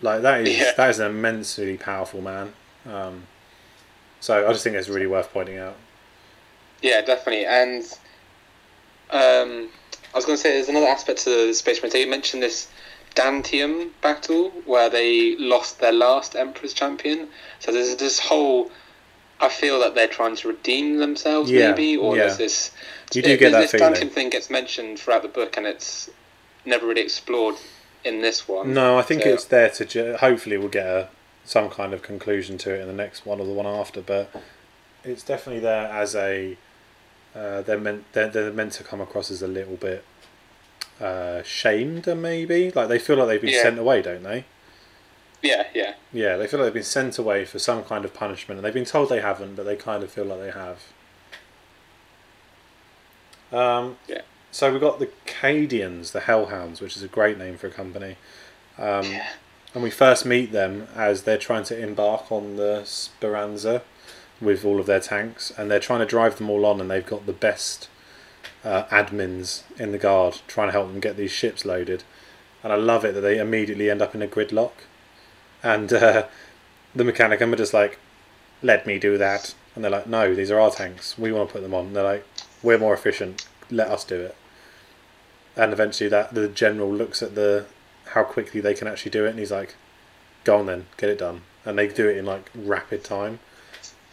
Like 0.01 0.23
that 0.23 0.41
is 0.47 0.59
Yeah. 0.59 0.73
that 0.77 0.91
is 0.91 0.99
an 0.99 1.07
immensely 1.11 1.77
powerful 1.77 2.21
man. 2.21 2.53
Um, 2.87 3.25
so 4.21 4.47
I 4.49 4.53
just 4.53 4.65
think 4.65 4.77
it's 4.77 4.89
really 4.89 5.07
worth 5.07 5.33
pointing 5.33 5.59
out. 5.59 5.77
Yeah, 6.81 7.01
definitely. 7.03 7.45
And 7.47 7.85
um, 9.11 9.69
I 10.13 10.17
was 10.17 10.25
going 10.25 10.37
to 10.37 10.43
say, 10.43 10.53
there's 10.55 10.69
another 10.69 10.87
aspect 10.87 11.21
to 11.25 11.47
the 11.49 11.55
Space 11.55 11.81
Marines. 11.81 11.95
You 11.95 12.09
mentioned 12.09 12.43
this 12.43 12.69
Dantium 13.15 13.91
battle 14.01 14.51
where 14.65 14.89
they 14.89 15.37
lost 15.37 15.81
their 15.81 15.93
last 15.93 16.35
Emperor's 16.37 16.73
champion. 16.73 17.29
So 17.61 17.73
there's 17.73 17.97
this 17.97 18.19
whole. 18.19 18.71
I 19.41 19.49
feel 19.49 19.81
that 19.81 19.95
they're 19.97 20.07
trying 20.09 20.37
to 20.37 20.49
redeem 20.49 20.99
themselves, 20.99 21.51
Yeah, 21.51 21.71
maybe, 21.71 21.97
or 21.97 22.17
yeah. 22.17 22.23
there's 22.27 22.39
this. 22.39 22.71
You 23.13 23.23
do 23.23 23.31
it- 23.33 23.39
get 23.41 23.53
that 23.53 23.63
this 23.63 23.71
feeling. 23.73 23.95
Dantium 23.95 24.11
thing 24.13 24.31
gets 24.31 24.49
mentioned 24.51 24.99
throughout 25.01 25.23
the 25.23 25.29
book, 25.29 25.57
and 25.57 25.67
it's 25.67 26.09
never 26.65 26.87
really 26.87 27.01
explored 27.01 27.57
in 28.05 28.23
this 28.23 28.47
one. 28.47 28.73
No, 28.73 28.99
I 28.99 29.03
think 29.03 29.23
So- 29.23 29.31
it's 29.31 29.45
there 29.45 29.69
to 29.71 29.85
ju- 29.85 30.17
hopefully 30.19 30.57
we'll 30.59 30.69
get 30.69 30.87
a, 30.87 31.09
some 31.45 31.71
kind 31.71 31.93
of 31.93 32.03
conclusion 32.03 32.57
to 32.59 32.73
it 32.75 32.81
in 32.81 32.87
the 32.87 32.93
next 32.93 33.27
one 33.27 33.41
or 33.41 33.47
the 33.47 33.53
one 33.53 33.67
after, 33.67 34.01
but 34.01 34.31
it's 35.05 35.25
definitely 35.25 35.61
there 35.61 35.89
as 35.89 36.15
a 36.15 36.57
uh, 37.35 37.63
they're 37.63 37.79
meant 37.81 38.05
they're, 38.13 38.29
they're 38.29 38.53
meant 38.53 38.73
to 38.75 38.85
come 38.85 39.01
across 39.01 39.31
as 39.31 39.43
a 39.43 39.49
little 39.49 39.77
bit 39.77 40.05
uh, 41.01 41.43
shamed, 41.43 42.07
maybe 42.07 42.71
like 42.73 42.89
they 42.89 42.99
feel 42.99 43.17
like 43.17 43.29
they've 43.29 43.41
been 43.41 43.51
Yeah. 43.55 43.63
sent 43.63 43.79
away, 43.79 44.03
don't 44.03 44.23
they? 44.23 44.45
Yeah, 45.43 45.67
yeah. 45.75 45.95
Yeah, 46.13 46.37
they 46.37 46.47
feel 46.47 46.61
like 46.61 46.67
they've 46.67 46.75
been 46.75 46.83
sent 46.85 47.19
away 47.19 47.45
for 47.45 47.59
some 47.59 47.83
kind 47.85 48.05
of 48.05 48.15
punishment, 48.15 48.59
and 48.59 48.65
they've 48.65 48.73
been 48.75 48.85
told 48.85 49.09
they 49.09 49.21
haven't, 49.21 49.57
but 49.57 49.65
they 49.65 49.75
kind 49.77 50.03
of 50.05 50.11
feel 50.11 50.25
like 50.25 50.39
they 50.41 50.51
have. 50.53 50.79
Um, 53.53 53.99
Yeah. 54.07 54.23
So 54.51 54.71
we've 54.71 54.81
got 54.81 54.99
the 54.99 55.09
Cadians, 55.27 56.13
the 56.13 56.21
Hellhounds, 56.21 56.81
which 56.81 56.97
is 56.97 57.03
a 57.03 57.09
great 57.09 57.39
name 57.39 57.57
for 57.57 57.67
a 57.67 57.71
company. 57.71 58.17
Um, 58.79 59.05
Yeah. 59.11 59.29
And 59.75 59.83
we 59.83 59.91
first 59.91 60.27
meet 60.27 60.53
them 60.53 60.89
as 60.95 61.23
they're 61.23 61.39
trying 61.39 61.65
to 61.65 61.79
embark 61.79 62.31
on 62.31 62.57
the 62.57 62.83
Speranza 62.85 63.83
with 64.41 64.65
all 64.65 64.79
of 64.79 64.87
their 64.87 65.01
tanks, 65.01 65.51
and 65.57 65.71
they're 65.71 65.81
trying 65.81 66.01
to 66.01 66.07
drive 66.07 66.37
them 66.37 66.51
all 66.51 66.67
on, 66.67 66.81
and 66.81 66.91
they've 66.91 67.07
got 67.07 67.25
the 67.27 67.33
best 67.33 67.89
uh, 68.65 68.85
admins 68.85 69.63
in 69.79 69.93
the 69.93 69.99
guard 69.99 70.41
trying 70.47 70.69
to 70.69 70.73
help 70.73 70.89
them 70.89 71.01
get 71.01 71.17
these 71.17 71.33
ships 71.33 71.65
loaded. 71.65 72.05
And 72.63 72.73
I 72.73 72.77
love 72.77 73.05
it 73.05 73.15
that 73.15 73.21
they 73.21 73.39
immediately 73.39 73.91
end 73.91 74.03
up 74.03 74.15
in 74.15 74.23
a 74.23 74.29
gridlock, 74.29 74.73
and 75.63 75.93
uh, 75.93 76.27
the 76.95 77.05
Mechanicum 77.05 77.53
are 77.53 77.57
just 77.57 77.75
like, 77.75 77.99
"Let 78.63 78.87
me 78.87 78.99
do 78.99 79.19
that," 79.19 79.55
and 79.75 79.83
they're 79.83 79.91
like, 79.91 80.07
"No, 80.07 80.35
these 80.35 80.51
are 80.51 80.61
our 80.61 80.71
tanks. 80.71 81.19
We 81.19 81.33
want 81.33 81.49
to 81.49 81.53
put 81.53 81.63
them 81.63 81.75
on." 81.75 81.87
And 81.87 81.97
they're 81.97 82.05
like, 82.05 82.27
"We're 82.63 82.79
more 82.79 82.95
efficient. 82.95 83.47
Let 83.71 83.89
us 83.89 84.05
do 84.05 84.21
it." 84.21 84.37
And 85.57 85.73
eventually, 85.73 86.09
that 86.11 86.35
the 86.35 86.49
general 86.49 86.93
looks 86.93 87.21
at 87.21 87.35
the 87.35 87.67
how 88.11 88.23
quickly 88.23 88.61
they 88.61 88.75
can 88.75 88.87
actually 88.87 89.11
do 89.11 89.27
it, 89.27 89.31
and 89.31 89.39
he's 89.41 89.51
like, 89.51 89.75
"Go 90.45 90.59
on 90.59 90.67
then, 90.67 90.87
get 90.97 91.11
it 91.11 91.19
done." 91.19 91.43
And 91.65 91.77
they 91.77 91.89
do 91.89 92.09
it 92.09 92.17
in 92.17 92.27
like 92.27 92.49
rapid 92.55 93.03
time. 93.03 93.41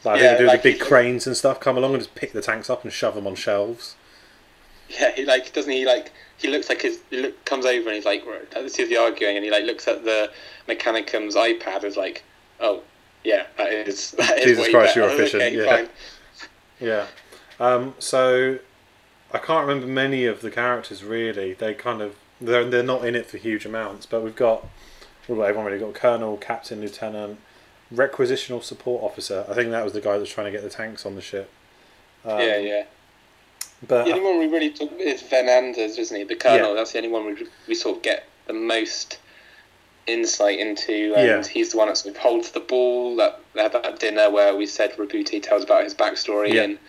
Like 0.03 0.21
Yeah, 0.21 0.33
they 0.33 0.39
do 0.39 0.47
like 0.47 0.63
the 0.63 0.71
big 0.71 0.81
cranes 0.81 1.27
and 1.27 1.37
stuff 1.37 1.59
come 1.59 1.77
along 1.77 1.93
and 1.93 2.01
just 2.01 2.15
pick 2.15 2.31
the 2.31 2.41
tanks 2.41 2.69
up 2.69 2.83
and 2.83 2.91
shove 2.91 3.15
them 3.15 3.27
on 3.27 3.35
shelves. 3.35 3.95
Yeah, 4.89 5.11
he 5.11 5.25
like 5.25 5.53
doesn't 5.53 5.71
he 5.71 5.85
like 5.85 6.11
he 6.37 6.47
looks 6.47 6.69
like 6.69 6.81
his 6.81 6.99
he 7.09 7.21
look, 7.21 7.45
comes 7.45 7.65
over 7.65 7.89
and 7.89 7.95
he's 7.95 8.05
like 8.05 8.23
this 8.53 8.79
is 8.79 8.89
the 8.89 8.97
arguing 8.97 9.35
and 9.35 9.45
he 9.45 9.51
like 9.51 9.65
looks 9.65 9.87
at 9.87 10.03
the 10.03 10.31
Mechanicum's 10.67 11.35
iPad 11.35 11.83
is 11.83 11.95
like 11.97 12.23
oh 12.59 12.81
yeah 13.23 13.45
that 13.57 13.71
is 13.71 14.11
that 14.17 14.39
is 14.39 14.45
Jesus 14.45 14.69
Christ, 14.69 14.95
you're 14.95 15.09
efficient, 15.09 15.43
Okay, 15.43 15.57
yeah. 15.57 15.75
fine. 15.75 15.89
Yeah. 16.79 17.05
Um, 17.59 17.93
so 17.99 18.59
I 19.33 19.37
can't 19.37 19.67
remember 19.67 19.85
many 19.87 20.25
of 20.25 20.41
the 20.41 20.49
characters 20.49 21.03
really. 21.03 21.53
They 21.53 21.73
kind 21.73 22.01
of 22.01 22.15
they're 22.41 22.65
they're 22.65 22.83
not 22.83 23.05
in 23.05 23.15
it 23.15 23.25
for 23.25 23.37
huge 23.37 23.65
amounts, 23.65 24.05
but 24.05 24.23
we've 24.23 24.35
got 24.35 24.65
we've 25.27 25.37
got 25.37 25.43
everyone 25.43 25.65
really 25.65 25.79
got 25.79 25.93
Colonel, 25.93 26.37
Captain, 26.37 26.81
Lieutenant, 26.81 27.39
Requisitional 27.93 28.63
Support 28.63 29.03
Officer. 29.03 29.45
I 29.49 29.53
think 29.53 29.71
that 29.71 29.83
was 29.83 29.93
the 29.93 30.01
guy 30.01 30.17
that's 30.17 30.31
trying 30.31 30.45
to 30.45 30.51
get 30.51 30.63
the 30.63 30.69
tanks 30.69 31.05
on 31.05 31.15
the 31.15 31.21
ship. 31.21 31.51
Um, 32.25 32.39
yeah 32.39 32.57
yeah. 32.57 32.83
But 33.87 34.05
The 34.05 34.11
only 34.13 34.23
one 34.23 34.39
we 34.39 34.47
really 34.47 34.71
talk 34.71 34.91
is 34.99 35.21
Ven 35.21 35.47
Anders, 35.47 35.97
isn't 35.97 36.15
he? 36.15 36.23
The 36.23 36.35
Colonel. 36.35 36.69
Yeah. 36.69 36.73
That's 36.75 36.91
the 36.91 36.97
only 36.99 37.09
one 37.09 37.25
we 37.25 37.47
we 37.67 37.75
sort 37.75 37.97
of 37.97 38.03
get 38.03 38.25
the 38.47 38.53
most 38.53 39.19
insight 40.07 40.59
into, 40.59 41.13
and 41.15 41.27
Yeah. 41.27 41.43
he's 41.43 41.71
the 41.71 41.77
one 41.77 41.87
that 41.87 41.97
sort 41.97 42.15
of 42.15 42.21
holds 42.21 42.51
the 42.51 42.59
ball. 42.59 43.15
That 43.15 43.39
they 43.53 43.61
had 43.63 43.71
that 43.73 43.99
dinner 43.99 44.29
where 44.29 44.55
we 44.55 44.65
said 44.65 44.97
Roboute 44.97 45.41
tells 45.43 45.63
about 45.63 45.83
his 45.83 45.93
backstory, 45.93 46.53
Yeah. 46.53 46.63
and 46.63 46.79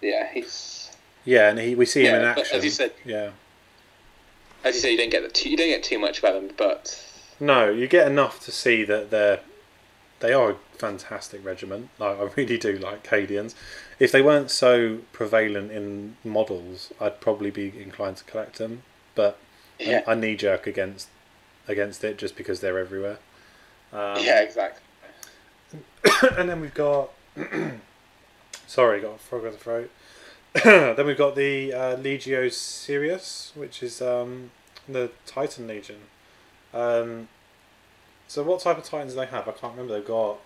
yeah, 0.00 0.28
he's 0.32 0.90
yeah, 1.24 1.48
and 1.50 1.58
he, 1.58 1.74
we 1.74 1.86
see 1.86 2.04
him 2.04 2.16
in 2.16 2.22
action. 2.24 2.56
as 2.56 2.64
you 2.64 2.70
said, 2.70 2.92
yeah. 3.04 3.30
as 4.64 4.74
you 4.74 4.80
say, 4.80 4.90
you 4.92 4.98
don't 4.98 5.10
get 5.10 5.22
the 5.22 5.28
too, 5.28 5.48
you 5.50 5.56
don't 5.56 5.68
get 5.68 5.82
too 5.84 5.98
much 5.98 6.18
about 6.18 6.34
them, 6.34 6.50
but 6.56 7.00
No, 7.40 7.70
you 7.70 7.86
get 7.86 8.06
enough 8.08 8.40
to 8.44 8.52
see 8.52 8.84
that 8.84 9.10
they're 9.10 9.40
they 10.20 10.32
are 10.32 10.50
a 10.52 10.56
fantastic 10.78 11.44
regiment. 11.44 11.88
Like, 11.98 12.16
I 12.18 12.22
really 12.36 12.56
do 12.56 12.76
like 12.78 13.02
Cadians. 13.04 13.54
If 14.02 14.10
they 14.10 14.20
weren't 14.20 14.50
so 14.50 14.98
prevalent 15.12 15.70
in 15.70 16.16
models, 16.24 16.92
I'd 17.00 17.20
probably 17.20 17.52
be 17.52 17.72
inclined 17.80 18.16
to 18.16 18.24
collect 18.24 18.58
them. 18.58 18.82
But 19.14 19.38
I- 19.80 20.02
I, 20.04 20.14
knee 20.16 20.34
jerk 20.34 20.66
against 20.66 21.06
against 21.68 22.02
it 22.02 22.18
just 22.18 22.34
because 22.34 22.58
they're 22.58 22.80
everywhere. 22.80 23.18
Um, 23.92 24.18
yeah, 24.18 24.40
exactly. 24.40 24.82
and 26.36 26.48
then 26.48 26.60
we've 26.60 26.74
got 26.74 27.10
Sorry, 28.66 29.00
got 29.00 29.14
a 29.14 29.18
frog 29.18 29.44
in 29.44 29.52
the 29.52 29.58
throat. 29.58 29.90
then 30.64 31.06
we've 31.06 31.16
got 31.16 31.36
the 31.36 31.72
uh, 31.72 31.96
Legio 31.96 32.52
Sirius, 32.52 33.52
which 33.54 33.84
is 33.84 34.02
um, 34.02 34.50
the 34.88 35.12
Titan 35.26 35.68
Legion. 35.68 36.00
Um, 36.74 37.28
so 38.26 38.42
what 38.42 38.58
type 38.62 38.78
of 38.78 38.84
Titans 38.84 39.12
do 39.12 39.20
they 39.20 39.26
have? 39.26 39.46
I 39.46 39.52
can't 39.52 39.74
remember. 39.74 39.94
They've 39.94 40.04
got 40.04 40.38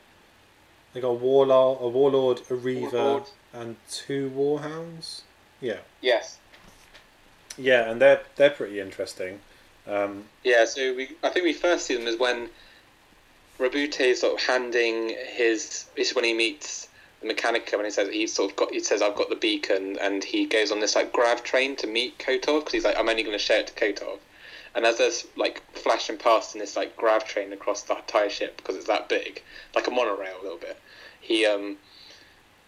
they 0.96 1.02
got 1.02 1.08
a 1.08 1.12
warlord, 1.12 1.76
a 1.82 1.88
warlord, 1.88 2.40
a 2.48 2.54
reaver, 2.54 2.96
Warlord. 2.96 3.24
and 3.52 3.76
two 3.90 4.32
warhounds. 4.34 5.20
Yeah, 5.60 5.80
Yes. 6.00 6.38
yeah, 7.58 7.90
and 7.90 8.00
they're 8.00 8.22
they're 8.36 8.48
pretty 8.48 8.80
interesting. 8.80 9.40
Um, 9.86 10.24
Yeah, 10.42 10.64
so 10.64 10.94
we 10.94 11.10
I 11.22 11.28
think 11.28 11.44
we 11.44 11.52
first 11.52 11.84
see 11.84 11.94
them 11.98 12.06
is 12.06 12.18
when 12.18 12.48
Roboute 13.58 14.00
is 14.00 14.20
sort 14.22 14.40
of 14.40 14.46
handing 14.46 15.10
his 15.10 15.84
this 15.96 16.08
is 16.08 16.14
when 16.14 16.24
he 16.24 16.32
meets 16.32 16.88
the 17.20 17.28
Mechanica 17.28 17.76
when 17.76 17.84
he 17.84 17.90
says 17.90 18.08
he's 18.08 18.32
sort 18.32 18.52
of 18.52 18.56
got 18.56 18.70
he 18.70 18.80
says 18.80 19.02
I've 19.02 19.16
got 19.16 19.28
the 19.28 19.36
beacon 19.36 19.98
and 20.00 20.24
he 20.24 20.46
goes 20.46 20.72
on 20.72 20.80
this 20.80 20.96
like 20.96 21.12
grav 21.12 21.44
train 21.44 21.76
to 21.76 21.86
meet 21.86 22.18
Kotov 22.18 22.60
because 22.60 22.72
he's 22.72 22.84
like 22.84 22.98
I'm 22.98 23.10
only 23.10 23.22
going 23.22 23.36
to 23.36 23.44
share 23.44 23.60
it 23.60 23.66
to 23.66 23.74
Kotov. 23.74 24.18
And 24.74 24.84
as 24.86 24.96
there's 24.98 25.26
like 25.36 25.62
flashing 25.72 26.16
past 26.18 26.54
in 26.54 26.60
this 26.60 26.74
like 26.76 26.96
grav 26.96 27.26
train 27.26 27.52
across 27.52 27.82
the 27.82 27.96
entire 27.96 28.30
ship 28.30 28.56
because 28.58 28.76
it's 28.76 28.86
that 28.86 29.08
big, 29.10 29.42
like 29.74 29.86
a 29.86 29.90
monorail 29.90 30.36
a 30.40 30.42
little 30.42 30.58
bit, 30.58 30.78
he 31.26 31.46
um 31.46 31.76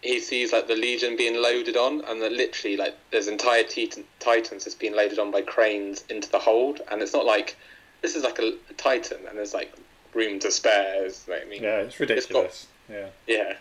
he 0.01 0.19
sees 0.19 0.53
like 0.53 0.67
the 0.67 0.75
Legion 0.75 1.17
being 1.17 1.41
loaded 1.41 1.75
on, 1.75 2.01
and 2.05 2.21
that 2.21 2.31
literally 2.31 2.77
like 2.77 2.95
there's 3.11 3.27
entire 3.27 3.63
titan, 3.63 4.05
Titans 4.19 4.65
that's 4.65 4.75
being 4.75 4.95
loaded 4.95 5.19
on 5.19 5.31
by 5.31 5.41
cranes 5.41 6.03
into 6.09 6.29
the 6.29 6.39
hold, 6.39 6.81
and 6.89 7.01
it's 7.01 7.13
not 7.13 7.25
like 7.25 7.57
this 8.01 8.15
is 8.15 8.23
like 8.23 8.39
a, 8.39 8.53
a 8.69 8.73
Titan, 8.77 9.19
and 9.27 9.37
there's 9.37 9.53
like 9.53 9.73
room 10.13 10.39
to 10.39 10.51
spare. 10.51 11.05
Is 11.05 11.23
what 11.25 11.41
I 11.41 11.45
mean, 11.45 11.63
yeah, 11.63 11.79
it's 11.79 11.99
ridiculous. 11.99 12.67
yeah, 12.89 13.07
yeah, 13.27 13.55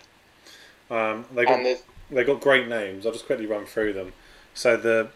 um, 0.90 1.24
they 1.34 1.44
got 1.44 1.78
they 2.10 2.24
got 2.24 2.40
great 2.40 2.68
names. 2.68 3.04
I'll 3.04 3.12
just 3.12 3.26
quickly 3.26 3.46
run 3.46 3.66
through 3.66 3.92
them. 3.94 4.12
So 4.54 4.76
the 4.76 5.08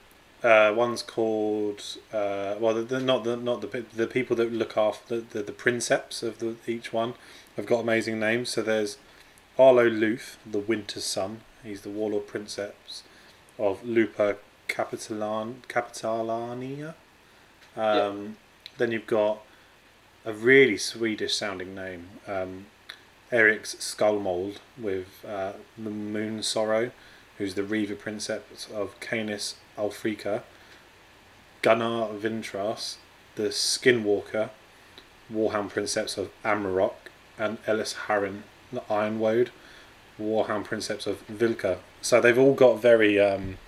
uh, 0.42 0.72
one's 0.74 1.02
called 1.02 1.82
uh, 2.12 2.56
well, 2.58 2.74
the, 2.74 2.82
the, 2.82 3.00
not 3.00 3.22
the 3.24 3.36
not 3.36 3.60
the 3.60 3.84
the 3.94 4.06
people 4.06 4.34
that 4.36 4.52
look 4.52 4.76
after 4.76 5.20
the, 5.20 5.38
the, 5.38 5.42
the 5.44 5.52
princeps 5.52 6.22
of 6.22 6.38
the, 6.38 6.56
each 6.66 6.92
one 6.92 7.14
have 7.56 7.66
got 7.66 7.80
amazing 7.80 8.18
names. 8.18 8.50
So 8.50 8.62
there's 8.62 8.98
Arlo 9.58 9.88
Luth, 9.88 10.38
the 10.46 10.58
Winter 10.58 11.00
Sun. 11.00 11.40
He's 11.62 11.82
the 11.82 11.90
warlord 11.90 12.26
princeps 12.26 13.02
of 13.58 13.84
Lupa 13.84 14.36
Capitalan 14.68 15.56
Capitalania. 15.68 16.94
Um, 17.76 18.36
Then 18.78 18.92
you've 18.92 19.06
got 19.06 19.42
a 20.24 20.32
really 20.32 20.78
Swedish 20.78 21.34
sounding 21.34 21.74
name, 21.74 22.08
um, 22.26 22.66
Eric's 23.30 23.74
Skullmold 23.76 24.56
with 24.78 25.24
uh, 25.26 25.52
the 25.76 25.90
Moon 25.90 26.42
Sorrow, 26.42 26.90
who's 27.38 27.54
the 27.54 27.62
Reaver 27.62 27.94
Princeps 27.94 28.68
of 28.72 28.98
Canis 29.00 29.56
Ulfrica, 29.76 30.42
Gunnar 31.60 32.08
Vintras, 32.14 32.96
the 33.36 33.48
Skinwalker, 33.48 34.50
Warhound 35.32 35.70
Princeps 35.70 36.16
of 36.16 36.30
Amarok, 36.44 36.94
and 37.38 37.58
Ellis 37.66 37.94
Harren, 38.06 38.42
the 38.72 38.80
Ironwoad, 38.82 39.48
Warhound 40.20 40.64
Princeps 40.64 41.06
of 41.06 41.20
Vilka. 41.22 41.78
So 42.00 42.20
they've 42.20 42.38
all 42.38 42.54
got 42.54 42.80
very, 42.80 43.20
um, 43.20 43.58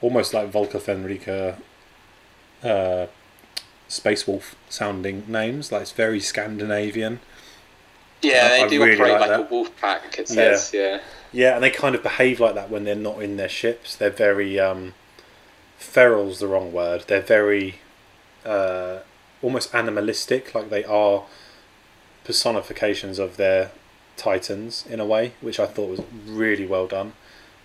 almost 0.00 0.34
like 0.34 0.50
Vlka 0.50 0.80
Fenryka, 0.80 1.58
uh, 2.62 3.06
Space 3.88 4.26
Wolf 4.26 4.56
sounding 4.68 5.24
names. 5.28 5.72
Like 5.72 5.82
it's 5.82 5.92
very 5.92 6.20
Scandinavian. 6.20 7.20
yeah, 8.22 8.48
they 8.48 8.62
I 8.64 8.68
do 8.68 8.82
really 8.82 8.94
operate 9.00 9.20
like 9.20 9.30
like, 9.30 9.40
a 9.40 9.42
wolf 9.42 9.76
pack. 9.80 10.18
It 10.18 10.28
says, 10.28 10.72
yeah. 10.74 11.00
Yeah, 11.32 11.54
and 11.54 11.62
they 11.62 11.70
kind 11.70 11.94
of 11.94 12.02
behave 12.02 12.40
like 12.40 12.54
that 12.54 12.70
when 12.70 12.84
they're 12.84 12.94
not 12.94 13.22
in 13.22 13.36
their 13.36 13.48
ships. 13.48 13.94
They're 13.96 14.10
very 14.10 14.58
um, 14.58 14.94
feral's 15.78 16.40
the 16.40 16.48
wrong 16.48 16.72
word. 16.72 17.04
They're 17.06 17.20
very 17.20 17.76
uh, 18.44 18.98
almost 19.42 19.74
animalistic, 19.74 20.54
like 20.54 20.70
they 20.70 20.84
are 20.84 21.24
personifications 22.24 23.18
of 23.18 23.36
their 23.36 23.70
titans 24.18 24.84
in 24.88 25.00
a 25.00 25.06
way, 25.06 25.32
which 25.40 25.58
I 25.58 25.66
thought 25.66 25.88
was 25.88 26.00
really 26.26 26.66
well 26.66 26.86
done. 26.86 27.12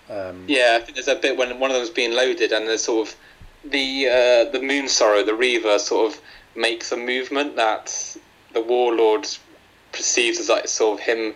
Um, 0.10 0.46
Yeah, 0.48 0.78
I 0.80 0.84
think 0.84 0.96
there's 0.96 1.08
a 1.08 1.16
bit 1.16 1.38
when 1.38 1.60
one 1.60 1.72
of 1.72 1.76
them's 1.76 1.90
being 1.90 2.14
loaded, 2.14 2.52
and 2.52 2.68
there's 2.68 2.84
sort 2.84 3.08
of 3.08 3.16
the 3.64 4.08
uh, 4.08 4.52
the 4.52 4.62
Moon 4.62 4.88
Sorrow, 4.88 5.24
the 5.24 5.34
Reaver, 5.34 5.80
sort 5.80 6.14
of 6.14 6.22
makes 6.56 6.92
a 6.92 6.98
movement 6.98 7.56
that 7.56 8.18
the 8.54 8.62
Warlord 8.62 9.28
perceives 9.92 10.40
as 10.40 10.50
like 10.50 10.68
sort 10.68 11.00
of 11.00 11.06
him 11.06 11.34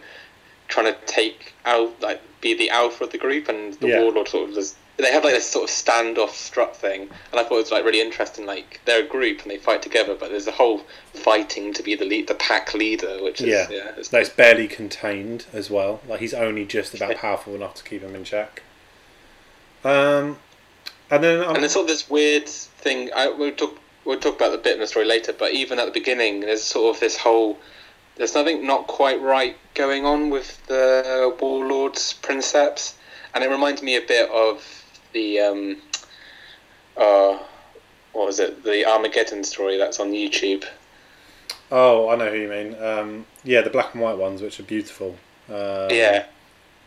trying 0.67 0.93
to 0.93 0.99
take 1.05 1.53
out, 1.65 1.99
like 2.01 2.21
be 2.41 2.53
the 2.53 2.69
alpha 2.69 3.05
of 3.05 3.11
the 3.11 3.17
group, 3.17 3.47
and 3.49 3.73
the 3.75 3.87
Yeah. 3.87 4.01
Warlord 4.01 4.27
sort 4.27 4.49
of 4.49 4.55
does. 4.55 4.75
They 4.97 5.11
have 5.11 5.23
like 5.23 5.33
this 5.33 5.47
sort 5.47 5.69
of 5.69 5.75
standoff 5.75 6.31
strut 6.31 6.75
thing, 6.75 7.01
and 7.01 7.39
I 7.39 7.43
thought 7.43 7.53
it 7.53 7.63
was 7.63 7.71
like 7.71 7.85
really 7.85 8.01
interesting. 8.01 8.47
Like 8.47 8.81
they're 8.85 9.03
a 9.05 9.07
group 9.07 9.43
and 9.43 9.51
they 9.51 9.57
fight 9.57 9.83
together, 9.83 10.15
but 10.19 10.31
there's 10.31 10.47
a 10.47 10.51
whole 10.51 10.81
fighting 11.13 11.71
to 11.73 11.83
be 11.83 11.93
the 11.95 12.05
lead, 12.05 12.27
the 12.27 12.35
pack 12.35 12.73
leader, 12.73 13.21
which 13.21 13.41
is 13.41 13.47
Yeah. 13.47 13.67
yeah, 13.69 13.91
it's 13.95 14.11
No, 14.11 14.19
it's 14.19 14.29
barely 14.29 14.67
contained 14.67 15.45
as 15.53 15.69
well. 15.69 16.01
Like 16.07 16.19
he's 16.19 16.33
only 16.33 16.65
just 16.65 16.95
about 16.95 17.15
powerful 17.17 17.53
enough 17.53 17.75
to 17.75 17.83
keep 17.83 18.01
him 18.01 18.15
in 18.15 18.23
check. 18.23 18.63
Um, 19.83 20.39
and 21.09 21.23
then 21.23 21.41
um, 21.41 21.53
And 21.55 21.57
there's 21.57 21.73
sort 21.73 21.83
of 21.83 21.89
this 21.89 22.09
weird 22.09 22.47
thing. 22.49 23.11
I, 23.15 23.29
we'll 23.29 23.51
talk. 23.51 23.79
We'll 24.03 24.19
talk 24.19 24.35
about 24.37 24.51
the 24.51 24.57
bit 24.57 24.73
in 24.75 24.79
the 24.79 24.87
story 24.87 25.05
later. 25.05 25.33
But 25.33 25.51
even 25.51 25.79
at 25.79 25.85
the 25.85 25.91
beginning, 25.91 26.41
there's 26.41 26.63
sort 26.63 26.95
of 26.95 26.99
this 26.99 27.17
whole. 27.17 27.59
There's 28.15 28.33
nothing 28.33 28.65
not 28.65 28.87
quite 28.87 29.21
right 29.21 29.57
going 29.75 30.05
on 30.05 30.29
with 30.31 30.65
the 30.67 31.35
warlords 31.39 32.13
princeps, 32.13 32.95
and 33.33 33.43
it 33.43 33.49
reminds 33.49 33.83
me 33.83 33.95
a 33.95 34.01
bit 34.01 34.29
of 34.31 34.83
the. 35.13 35.39
Um, 35.39 35.77
uh, 36.95 37.37
what 38.13 38.25
was 38.25 38.39
it? 38.39 38.63
The 38.63 38.85
Armageddon 38.85 39.43
story 39.43 39.77
that's 39.77 39.99
on 39.99 40.11
YouTube. 40.11 40.65
oh, 41.71 42.09
I 42.09 42.15
know 42.15 42.31
who 42.31 42.37
you 42.37 42.49
mean. 42.49 42.81
Um, 42.81 43.25
yeah, 43.43 43.61
the 43.61 43.69
black 43.69 43.93
and 43.93 44.01
white 44.01 44.17
ones, 44.17 44.41
which 44.41 44.59
are 44.59 44.63
beautiful. 44.63 45.15
Um, 45.49 45.89
yeah, 45.91 46.25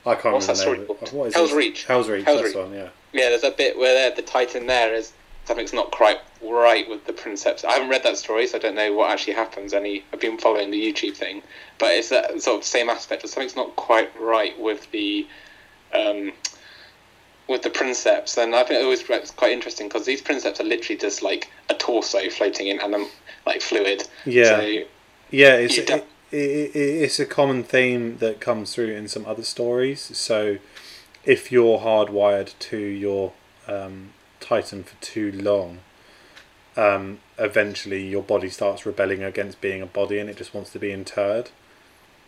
I 0.05 0.15
can't 0.17 0.35
What's 0.35 0.47
remember 0.47 0.47
that 0.47 0.57
story 0.57 0.79
name. 0.79 0.87
called? 0.87 1.13
What 1.13 1.29
is 1.29 1.35
Hell's 1.35 1.53
it? 1.53 1.57
Reach. 1.57 1.85
Hell's 1.85 2.09
Reach. 2.09 2.25
Hell's 2.25 2.43
Reach. 2.43 2.57
one. 2.57 2.73
Yeah. 2.73 2.89
yeah. 3.13 3.29
There's 3.29 3.45
a 3.45 3.53
bit 3.53 3.79
where 3.79 4.11
the 4.15 4.23
Titan 4.23 4.67
there 4.67 4.93
is 4.95 5.13
something's 5.45 5.73
not 5.73 5.91
quite 5.91 6.21
right 6.43 6.89
with 6.89 7.05
the 7.07 7.13
princeps. 7.13 7.65
I 7.65 7.73
haven't 7.73 7.89
read 7.89 8.03
that 8.05 8.17
story, 8.17 8.47
so 8.47 8.59
I 8.59 8.61
don't 8.61 8.75
know 8.75 8.93
what 8.93 9.11
actually 9.11 9.35
happens. 9.35 9.73
Any 9.73 10.05
I've 10.13 10.21
been 10.21 10.39
following 10.39 10.71
the 10.71 10.81
YouTube 10.93 11.15
thing, 11.17 11.43
but 11.79 11.93
it's 11.95 12.09
that 12.09 12.41
sort 12.43 12.59
of 12.59 12.65
same 12.65 12.89
aspect 12.91 13.25
of 13.25 13.31
something's 13.31 13.57
not 13.57 13.77
quite 13.77 14.11
right 14.21 14.59
with 14.61 14.91
the. 14.91 15.27
Um, 15.95 16.33
with 17.51 17.63
the 17.63 17.71
princeps, 17.71 18.39
and 18.39 18.55
I 18.55 18.63
think 18.63 18.81
it 18.81 18.85
always 18.85 19.03
it's 19.11 19.33
quite 19.33 19.51
interesting 19.51 19.89
because 19.89 20.07
these 20.07 20.23
princeps 20.23 20.61
are 20.61 20.65
literally 20.65 20.97
just 20.97 21.21
like 21.21 21.51
a 21.69 21.75
torso 21.75 22.31
floating 22.31 22.69
in 22.69 22.81
and 22.81 23.07
like 23.45 23.61
fluid. 23.61 24.09
Yeah. 24.25 24.45
So, 24.45 24.85
Yeah, 25.31 25.57
it's 25.57 25.77
You 25.77 25.85
it, 26.33 26.77
it, 26.77 26.77
it's 26.77 27.19
a 27.19 27.27
common 27.27 27.65
theme 27.65 28.19
that 28.19 28.41
comes 28.41 28.73
through 28.73 28.93
in 28.93 29.09
some 29.09 29.27
other 29.27 29.43
stories. 29.43 30.17
So, 30.17 30.59
if 31.25 31.51
you're 31.51 31.81
hardwired 31.81 32.57
to 32.71 32.79
your 32.79 33.33
um, 33.67 34.11
Titan 34.39 34.85
for 34.85 34.95
too 35.03 35.33
long, 35.33 35.81
um, 36.77 37.19
eventually 37.37 38.07
your 38.07 38.23
body 38.23 38.49
starts 38.49 38.87
rebelling 38.87 39.25
against 39.25 39.61
being 39.61 39.83
a 39.83 39.87
body, 39.87 40.21
and 40.21 40.31
it 40.31 40.37
just 40.37 40.55
wants 40.55 40.71
to 40.71 40.79
be 40.79 40.93
interred. 40.93 41.51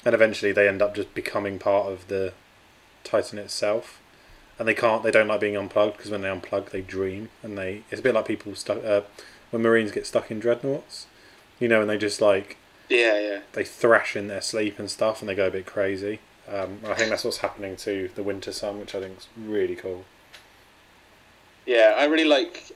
And 0.05 0.17
eventually, 0.17 0.51
they 0.51 0.67
end 0.67 0.83
up 0.83 0.97
just 0.97 1.15
becoming 1.15 1.61
part 1.61 1.87
of 1.87 2.09
the 2.09 2.33
Titan 3.05 3.39
itself. 3.39 4.01
And 4.59 4.69
they 4.69 4.75
can't. 4.75 5.03
They 5.03 5.11
don't 5.11 5.29
like 5.29 5.41
being 5.41 5.57
unplugged 5.57 5.97
because 5.97 6.11
when 6.11 6.23
they 6.23 6.29
unplug, 6.29 6.71
they 6.71 6.83
dream, 6.83 7.31
and 7.43 7.57
they. 7.57 7.83
It's 7.91 8.01
a 8.01 8.03
bit 8.03 8.15
like 8.15 8.27
people 8.27 8.55
stuck. 8.55 8.85
Uh, 8.85 9.03
when 9.51 9.63
Marines 9.63 9.93
get 9.93 10.07
stuck 10.07 10.31
in 10.31 10.41
dreadnoughts, 10.41 11.07
you 11.59 11.69
know, 11.69 11.81
and 11.81 11.91
they 11.91 11.99
just 11.99 12.21
like 12.21 12.57
yeah, 12.89 13.19
yeah. 13.19 13.41
they 13.53 13.65
thrash 13.65 14.17
in 14.17 14.29
their 14.29 14.41
sleep 14.41 14.79
and 14.79 14.91
stuff, 14.91 15.21
and 15.21 15.29
they 15.29 15.35
go 15.35 15.47
a 15.47 15.51
bit 15.51 15.67
crazy. 15.67 16.21
Um, 16.49 16.81
I 16.85 16.95
think 16.95 17.11
that's 17.11 17.25
what's 17.25 17.39
happening 17.39 17.77
to 17.77 18.11
the 18.15 18.23
Winter 18.23 18.53
Sun, 18.53 18.81
which 18.81 18.95
I 18.95 19.01
think 19.01 19.19
is 19.19 19.29
really 19.37 19.77
cool. 19.77 20.05
Yeah, 21.67 21.95
I 21.97 22.05
really 22.05 22.25
like. 22.25 22.73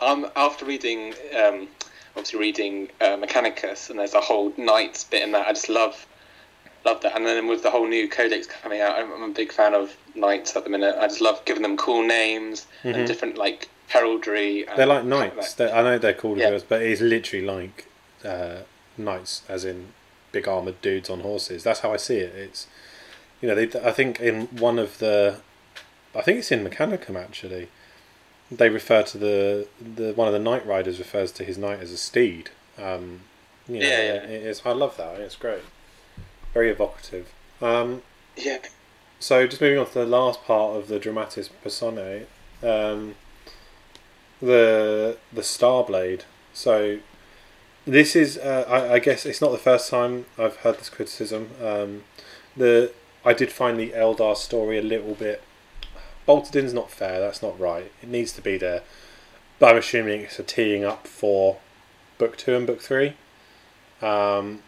Um, 0.00 0.30
after 0.36 0.64
reading, 0.64 1.14
um, 1.36 1.66
obviously 2.10 2.38
reading 2.38 2.88
uh, 3.00 3.16
Mechanicus, 3.16 3.90
and 3.90 3.98
there's 3.98 4.14
a 4.14 4.20
whole 4.20 4.52
Knights 4.56 5.04
bit 5.04 5.22
in 5.22 5.32
that. 5.32 5.48
I 5.48 5.52
just 5.52 5.68
love, 5.68 6.06
love 6.84 7.00
that. 7.02 7.16
And 7.16 7.26
then 7.26 7.48
with 7.48 7.64
the 7.64 7.70
whole 7.70 7.88
new 7.88 8.08
Codex 8.08 8.46
coming 8.46 8.80
out, 8.80 8.96
I'm, 8.96 9.12
I'm 9.12 9.30
a 9.30 9.34
big 9.34 9.50
fan 9.50 9.74
of 9.74 9.96
Knights 10.18 10.56
at 10.56 10.64
the 10.64 10.70
minute. 10.70 10.96
I 10.98 11.06
just 11.08 11.20
love 11.20 11.44
giving 11.44 11.62
them 11.62 11.76
cool 11.76 12.02
names 12.06 12.66
Mhm. 12.84 12.94
and 12.94 13.06
different 13.06 13.36
like 13.38 13.68
heraldry. 13.88 14.66
And 14.66 14.78
They're 14.78 14.86
like 14.86 15.04
knights. 15.04 15.54
They're, 15.54 15.74
I 15.74 15.82
know 15.82 15.98
they're 15.98 16.12
called 16.14 16.38
Yeah. 16.38 16.58
but 16.68 16.82
it 16.82 16.90
is 16.90 17.00
literally 17.00 17.44
like 17.44 17.86
uh, 18.24 18.58
knights, 18.96 19.42
as 19.48 19.64
in 19.64 19.92
big 20.32 20.46
armored 20.48 20.80
dudes 20.82 21.08
on 21.08 21.20
horses. 21.20 21.62
That's 21.64 21.80
how 21.80 21.92
I 21.92 21.96
see 21.96 22.16
it. 22.18 22.34
It's 22.34 22.66
you 23.40 23.48
know, 23.48 23.54
they, 23.54 23.80
I 23.80 23.92
think 23.92 24.18
in 24.20 24.46
one 24.48 24.78
of 24.80 24.98
the, 24.98 25.40
I 26.14 26.22
think 26.22 26.38
it's 26.40 26.50
in 26.50 26.64
Mechanicum 26.68 27.16
actually. 27.16 27.68
They 28.50 28.68
refer 28.70 29.02
to 29.04 29.18
the 29.18 29.68
the 29.80 30.12
one 30.14 30.26
of 30.26 30.32
the 30.32 30.40
knight 30.40 30.66
riders 30.66 30.98
refers 30.98 31.30
to 31.32 31.44
his 31.44 31.56
knight 31.58 31.80
as 31.80 31.92
a 31.92 31.96
steed. 31.98 32.50
Um, 32.78 33.20
you 33.68 33.80
know, 33.80 33.86
Yeah, 33.86 33.98
yeah. 34.02 34.14
It 34.24 34.42
is, 34.46 34.62
I 34.64 34.72
love 34.72 34.96
that. 34.96 35.20
It's 35.20 35.36
great. 35.36 35.62
Very 36.54 36.70
evocative. 36.70 37.28
Um, 37.60 38.02
Yeah. 38.36 38.58
So 39.20 39.46
just 39.46 39.60
moving 39.60 39.78
on 39.78 39.86
to 39.86 39.94
the 39.94 40.06
last 40.06 40.44
part 40.44 40.76
of 40.76 40.88
the 40.88 40.98
dramatis 40.98 41.48
personae, 41.48 42.26
um, 42.62 43.14
the 44.40 45.18
the 45.32 45.42
Starblade. 45.42 46.22
So 46.52 46.98
this 47.86 48.14
is, 48.14 48.36
uh, 48.38 48.64
I, 48.68 48.94
I 48.94 48.98
guess, 48.98 49.24
it's 49.24 49.40
not 49.40 49.52
the 49.52 49.58
first 49.58 49.90
time 49.90 50.26
I've 50.36 50.56
heard 50.56 50.78
this 50.78 50.90
criticism. 50.90 51.50
Um, 51.62 52.04
the 52.56 52.92
I 53.24 53.32
did 53.32 53.50
find 53.52 53.78
the 53.78 53.90
Eldar 53.90 54.36
story 54.36 54.78
a 54.78 54.82
little 54.82 55.14
bit 55.14 55.42
bolted 56.26 56.56
in's 56.56 56.74
not 56.74 56.90
fair. 56.90 57.20
That's 57.20 57.42
not 57.42 57.58
right. 57.58 57.90
It 58.02 58.08
needs 58.08 58.32
to 58.32 58.42
be 58.42 58.58
there, 58.58 58.82
but 59.58 59.70
I'm 59.70 59.78
assuming 59.78 60.20
it's 60.20 60.38
a 60.38 60.42
teeing 60.42 60.84
up 60.84 61.06
for 61.06 61.58
book 62.18 62.36
two 62.36 62.54
and 62.54 62.66
book 62.66 62.80
three. 62.80 63.14
Um, 64.02 64.62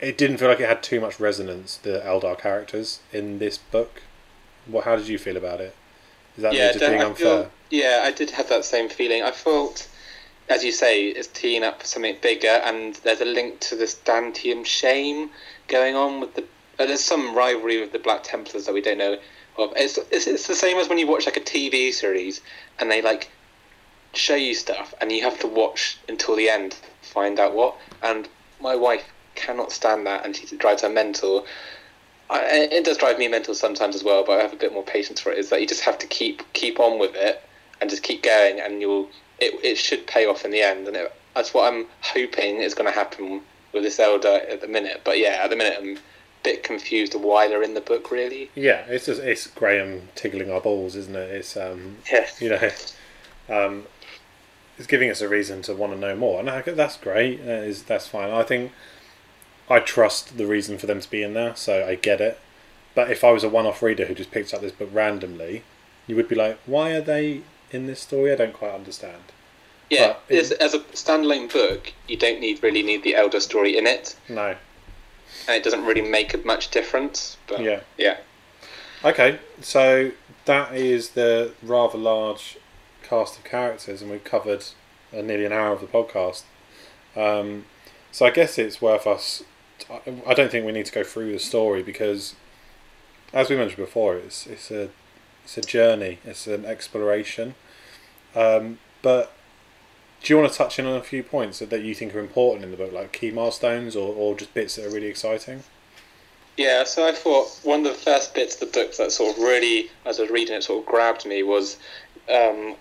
it 0.00 0.18
didn't 0.18 0.38
feel 0.38 0.48
like 0.48 0.60
it 0.60 0.68
had 0.68 0.82
too 0.82 1.00
much 1.00 1.18
resonance. 1.18 1.76
The 1.78 2.02
Eldar 2.04 2.38
characters 2.38 3.00
in 3.12 3.38
this 3.38 3.58
book. 3.58 4.02
What? 4.66 4.84
How 4.84 4.96
did 4.96 5.08
you 5.08 5.18
feel 5.18 5.36
about 5.36 5.60
it? 5.60 5.74
Is 6.36 6.42
that 6.42 6.54
yeah, 6.54 6.72
being 6.76 7.00
I 7.00 7.04
unfair? 7.04 7.14
feel- 7.16 7.50
yeah, 7.70 8.02
I 8.04 8.12
did 8.12 8.30
have 8.30 8.48
that 8.48 8.64
same 8.64 8.88
feeling. 8.88 9.22
I 9.22 9.30
felt, 9.30 9.88
as 10.48 10.64
you 10.64 10.70
say, 10.70 11.08
it's 11.08 11.28
teeing 11.28 11.64
up 11.64 11.80
for 11.80 11.86
something 11.86 12.16
bigger, 12.20 12.60
and 12.64 12.94
there's 12.96 13.20
a 13.20 13.24
link 13.24 13.60
to 13.60 13.76
this 13.76 13.96
Dantium 14.04 14.64
shame 14.64 15.30
going 15.68 15.96
on 15.96 16.20
with 16.20 16.34
the. 16.34 16.42
Uh, 16.78 16.84
there's 16.84 17.02
some 17.02 17.34
rivalry 17.34 17.80
with 17.80 17.92
the 17.92 17.98
Black 17.98 18.22
Templars 18.22 18.66
that 18.66 18.74
we 18.74 18.82
don't 18.82 18.98
know 18.98 19.18
of. 19.56 19.72
It's, 19.76 19.98
it's 20.10 20.26
it's 20.26 20.46
the 20.46 20.54
same 20.54 20.76
as 20.76 20.88
when 20.88 20.98
you 20.98 21.06
watch 21.06 21.24
like 21.24 21.38
a 21.38 21.40
TV 21.40 21.92
series, 21.92 22.42
and 22.78 22.90
they 22.90 23.00
like 23.00 23.30
show 24.12 24.36
you 24.36 24.54
stuff, 24.54 24.94
and 25.00 25.10
you 25.10 25.22
have 25.22 25.40
to 25.40 25.46
watch 25.48 25.98
until 26.08 26.36
the 26.36 26.50
end 26.50 26.72
to 26.72 27.08
find 27.08 27.40
out 27.40 27.54
what. 27.54 27.76
And 28.02 28.28
my 28.60 28.76
wife 28.76 29.04
cannot 29.36 29.72
stand 29.72 30.06
that, 30.06 30.24
and 30.24 30.34
she 30.34 30.56
drives 30.56 30.82
her 30.82 30.88
mental. 30.88 31.46
I, 32.28 32.40
it 32.72 32.84
does 32.84 32.96
drive 32.96 33.18
me 33.18 33.28
mental 33.28 33.54
sometimes 33.54 33.94
as 33.94 34.02
well, 34.02 34.24
but 34.24 34.38
I 34.38 34.42
have 34.42 34.52
a 34.52 34.56
bit 34.56 34.72
more 34.72 34.82
patience 34.82 35.20
for 35.20 35.30
it. 35.30 35.38
Is 35.38 35.50
that 35.50 35.60
you 35.60 35.66
just 35.66 35.82
have 35.82 35.98
to 35.98 36.06
keep 36.06 36.42
keep 36.52 36.80
on 36.80 36.98
with 36.98 37.14
it 37.14 37.42
and 37.80 37.88
just 37.88 38.02
keep 38.02 38.22
going, 38.22 38.60
and 38.60 38.80
you'll 38.80 39.08
it, 39.38 39.54
it 39.64 39.76
should 39.76 40.06
pay 40.06 40.26
off 40.26 40.44
in 40.44 40.50
the 40.50 40.62
end, 40.62 40.88
and 40.88 40.96
it, 40.96 41.12
that's 41.34 41.54
what 41.54 41.72
I'm 41.72 41.86
hoping 42.00 42.56
is 42.56 42.74
going 42.74 42.90
to 42.90 42.98
happen 42.98 43.42
with 43.72 43.82
this 43.82 43.98
Eldar 43.98 44.50
at 44.50 44.60
the 44.60 44.68
minute. 44.68 45.02
But 45.04 45.18
yeah, 45.18 45.40
at 45.42 45.50
the 45.50 45.56
minute 45.56 45.76
I'm 45.78 45.96
a 45.96 46.00
bit 46.42 46.62
confused 46.62 47.14
of 47.14 47.20
why 47.20 47.46
they're 47.48 47.62
in 47.62 47.74
the 47.74 47.80
book 47.80 48.10
really. 48.10 48.50
Yeah, 48.54 48.84
it's 48.88 49.06
just 49.06 49.20
it's 49.20 49.46
Graham 49.46 50.08
tickling 50.14 50.50
our 50.50 50.60
balls, 50.60 50.96
isn't 50.96 51.14
it? 51.14 51.30
It's 51.30 51.56
um, 51.56 51.98
Yeah, 52.10 52.26
you 52.40 52.48
know, 52.48 52.70
um, 53.48 53.86
it's 54.78 54.86
giving 54.86 55.10
us 55.10 55.20
a 55.20 55.28
reason 55.28 55.62
to 55.62 55.74
want 55.74 55.92
to 55.92 55.98
know 55.98 56.16
more, 56.16 56.40
and 56.40 56.50
I, 56.50 56.62
that's 56.62 56.96
great. 56.96 57.40
Uh, 57.40 57.62
is 57.62 57.82
that's 57.84 58.08
fine. 58.08 58.30
I 58.30 58.42
think 58.42 58.72
I 59.68 59.80
trust 59.80 60.36
the 60.36 60.46
reason 60.46 60.78
for 60.78 60.86
them 60.86 61.00
to 61.00 61.10
be 61.10 61.22
in 61.22 61.34
there, 61.34 61.56
so 61.56 61.84
I 61.86 61.94
get 61.96 62.20
it. 62.20 62.38
But 62.94 63.10
if 63.10 63.24
I 63.24 63.30
was 63.32 63.44
a 63.44 63.48
one-off 63.48 63.82
reader 63.82 64.06
who 64.06 64.14
just 64.14 64.30
picked 64.30 64.54
up 64.54 64.60
this 64.60 64.72
book 64.72 64.88
randomly, 64.92 65.62
you 66.06 66.16
would 66.16 66.28
be 66.28 66.34
like, 66.36 66.58
"Why 66.66 66.92
are 66.92 67.00
they 67.00 67.42
in 67.70 67.86
this 67.86 68.00
story? 68.00 68.32
I 68.32 68.36
don't 68.36 68.52
quite 68.54 68.72
understand." 68.72 69.22
yeah. 69.90 70.16
As, 70.28 70.50
as 70.52 70.74
a 70.74 70.80
standalone 70.80 71.52
book, 71.52 71.92
you 72.08 72.16
don't 72.16 72.40
need 72.40 72.62
really 72.62 72.82
need 72.82 73.02
the 73.04 73.12
Eldar 73.12 73.40
story 73.40 73.76
in 73.76 73.86
it, 73.86 74.16
No. 74.28 74.56
and 75.46 75.56
it 75.56 75.62
doesn't 75.62 75.84
really 75.84 76.00
make 76.02 76.44
much 76.44 76.70
difference. 76.70 77.36
But 77.46 77.60
Yeah. 77.62 77.80
yeah. 77.96 78.16
Okay, 79.04 79.38
so 79.60 80.10
that 80.46 80.74
is 80.74 81.10
the 81.10 81.52
rather 81.62 81.98
large 81.98 82.56
cast 83.02 83.36
of 83.38 83.44
characters, 83.44 84.02
and 84.02 84.10
we've 84.10 84.24
covered 84.24 84.64
uh, 85.16 85.20
nearly 85.22 85.44
an 85.44 85.52
hour 85.52 85.72
of 85.72 85.80
the 85.80 85.86
podcast. 85.86 86.42
Um, 87.14 87.66
so 88.10 88.26
I 88.26 88.30
guess 88.30 88.58
it's 88.58 88.80
worth 88.82 89.06
us. 89.06 89.44
I- 89.90 90.34
don't 90.34 90.50
think 90.50 90.66
we 90.66 90.72
need 90.72 90.86
to 90.86 90.92
go 90.92 91.04
through 91.04 91.32
the 91.32 91.38
story 91.38 91.82
because, 91.82 92.34
as 93.32 93.48
we 93.48 93.56
mentioned 93.56 93.78
before, 93.78 94.16
it's 94.16 94.46
it's 94.46 94.70
a 94.70 94.90
it's 95.44 95.56
a 95.56 95.62
journey. 95.62 96.18
It's 96.24 96.46
an 96.46 96.64
exploration. 96.64 97.54
Um, 98.34 98.78
but 99.02 99.32
do 100.22 100.32
you 100.32 100.40
want 100.40 100.50
to 100.50 100.58
touch 100.58 100.78
in 100.78 100.86
on 100.86 100.96
a 100.96 101.02
few 101.02 101.22
points 101.22 101.60
that, 101.60 101.70
that 101.70 101.82
you 101.82 101.94
think 101.94 102.14
are 102.14 102.18
important 102.18 102.64
in 102.64 102.72
the 102.72 102.76
book, 102.76 102.92
like 102.92 103.12
key 103.12 103.30
milestones, 103.30 103.94
or, 103.94 104.12
or 104.12 104.34
just 104.34 104.52
bits 104.54 104.76
that 104.76 104.86
are 104.86 104.90
really 104.90 105.06
exciting? 105.06 105.62
Yeah, 106.56 106.84
so 106.84 107.06
I 107.06 107.12
thought 107.12 107.60
one 107.62 107.86
of 107.86 107.92
the 107.92 107.98
first 107.98 108.34
bits 108.34 108.54
of 108.54 108.60
the 108.60 108.66
book 108.66 108.96
that 108.96 109.12
sort 109.12 109.36
of 109.36 109.42
really, 109.42 109.90
as 110.04 110.18
I 110.18 110.22
was 110.22 110.30
reading 110.30 110.56
it, 110.56 110.64
sort 110.64 110.80
of 110.80 110.86
grabbed 110.86 111.26
me 111.26 111.42
was 111.42 111.76
um, 112.32 112.76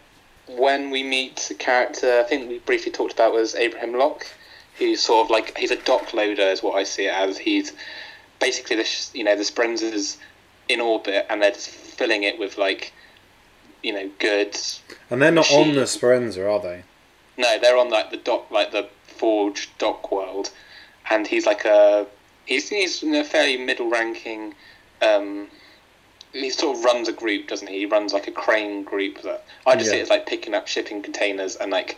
when 0.47 0.91
we 0.91 1.03
meet 1.03 1.49
a 1.51 1.53
character. 1.55 2.19
I 2.19 2.23
think 2.23 2.49
we 2.49 2.59
briefly 2.59 2.91
talked 2.91 3.13
about 3.13 3.33
was 3.33 3.53
Abrehem 3.53 3.97
Locke, 3.97 4.25
who's 4.77 5.01
sort 5.01 5.25
of 5.25 5.31
like 5.31 5.57
he's 5.57 5.71
a 5.71 5.81
dock 5.83 6.13
loader, 6.13 6.43
is 6.43 6.61
what 6.63 6.75
I 6.75 6.83
see 6.83 7.05
it 7.05 7.13
as. 7.13 7.37
He's 7.37 7.71
basically 8.39 8.75
this, 8.75 9.11
you 9.13 9.23
know, 9.23 9.35
the 9.35 9.43
Speranza's 9.43 10.17
in 10.69 10.81
orbit, 10.81 11.25
and 11.29 11.41
they're 11.41 11.51
just 11.51 11.69
filling 11.69 12.23
it 12.23 12.37
with 12.39 12.57
like, 12.57 12.91
you 13.83 13.93
know, 13.93 14.09
goods. 14.19 14.81
And 15.09 15.21
they're 15.21 15.31
not 15.31 15.51
on 15.51 15.75
the 15.75 15.87
Speranza, 15.87 16.49
are 16.49 16.59
they? 16.59 16.83
No, 17.37 17.59
they're 17.59 17.77
on 17.77 17.89
like 17.89 18.11
the 18.11 18.17
dock, 18.17 18.49
like 18.51 18.71
the 18.71 18.87
Forge 19.07 19.69
dock 19.77 20.11
world, 20.11 20.51
and 21.09 21.25
he's 21.25 21.45
like 21.45 21.63
a 21.65 22.05
he's 22.45 22.69
he's 22.69 23.01
in 23.03 23.15
a 23.15 23.23
fairly 23.23 23.57
middle 23.57 23.89
ranking. 23.89 24.53
Um, 25.01 25.47
he 26.33 26.49
sort 26.49 26.77
of 26.77 26.83
runs 26.83 27.07
a 27.07 27.13
group, 27.13 27.47
doesn't 27.47 27.67
he? 27.69 27.79
He 27.79 27.85
runs 27.85 28.11
like 28.11 28.27
a 28.27 28.31
crane 28.31 28.83
group 28.83 29.21
that 29.21 29.45
I 29.65 29.75
just 29.75 29.89
see 29.89 29.95
Yeah. 29.95 30.01
it 30.01 30.03
as 30.03 30.09
like 30.09 30.25
picking 30.25 30.53
up 30.53 30.67
shipping 30.67 31.01
containers 31.01 31.55
and 31.55 31.71
like 31.71 31.97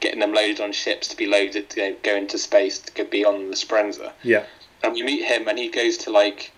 getting 0.00 0.20
them 0.20 0.32
loaded 0.32 0.60
on 0.60 0.72
ships 0.72 1.08
to 1.08 1.16
be 1.16 1.26
loaded 1.26 1.68
to 1.70 1.96
go, 2.02 2.16
into 2.16 2.38
space 2.38 2.78
to 2.78 3.04
be 3.04 3.24
on 3.24 3.50
the 3.50 3.56
Speranza. 3.56 4.12
Yeah. 4.22 4.44
And 4.82 4.94
we 4.94 5.02
meet 5.02 5.24
him, 5.24 5.46
and 5.48 5.58
he 5.58 5.68
goes 5.68 5.96
to 5.98 6.10
like 6.10 6.52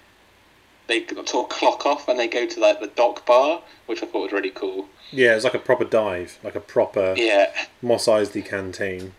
they 0.88 1.06
sort 1.06 1.34
of 1.34 1.48
clock 1.48 1.86
off, 1.86 2.08
and 2.08 2.18
they 2.18 2.28
go 2.28 2.46
to 2.46 2.60
like 2.60 2.80
the 2.80 2.86
dock 2.88 3.24
bar, 3.26 3.62
which 3.86 4.02
I 4.02 4.06
thought 4.06 4.22
was 4.24 4.32
really 4.32 4.50
cool. 4.50 4.88
Yeah, 5.10 5.34
it's 5.34 5.44
like 5.44 5.54
a 5.54 5.58
proper 5.58 5.84
dive, 5.84 6.38
like 6.42 6.54
a 6.54 6.60
proper 6.60 7.14
Yeah, 7.16 7.52
Mos 7.82 8.06
Eisley 8.06 8.44
canteen. 8.44 9.12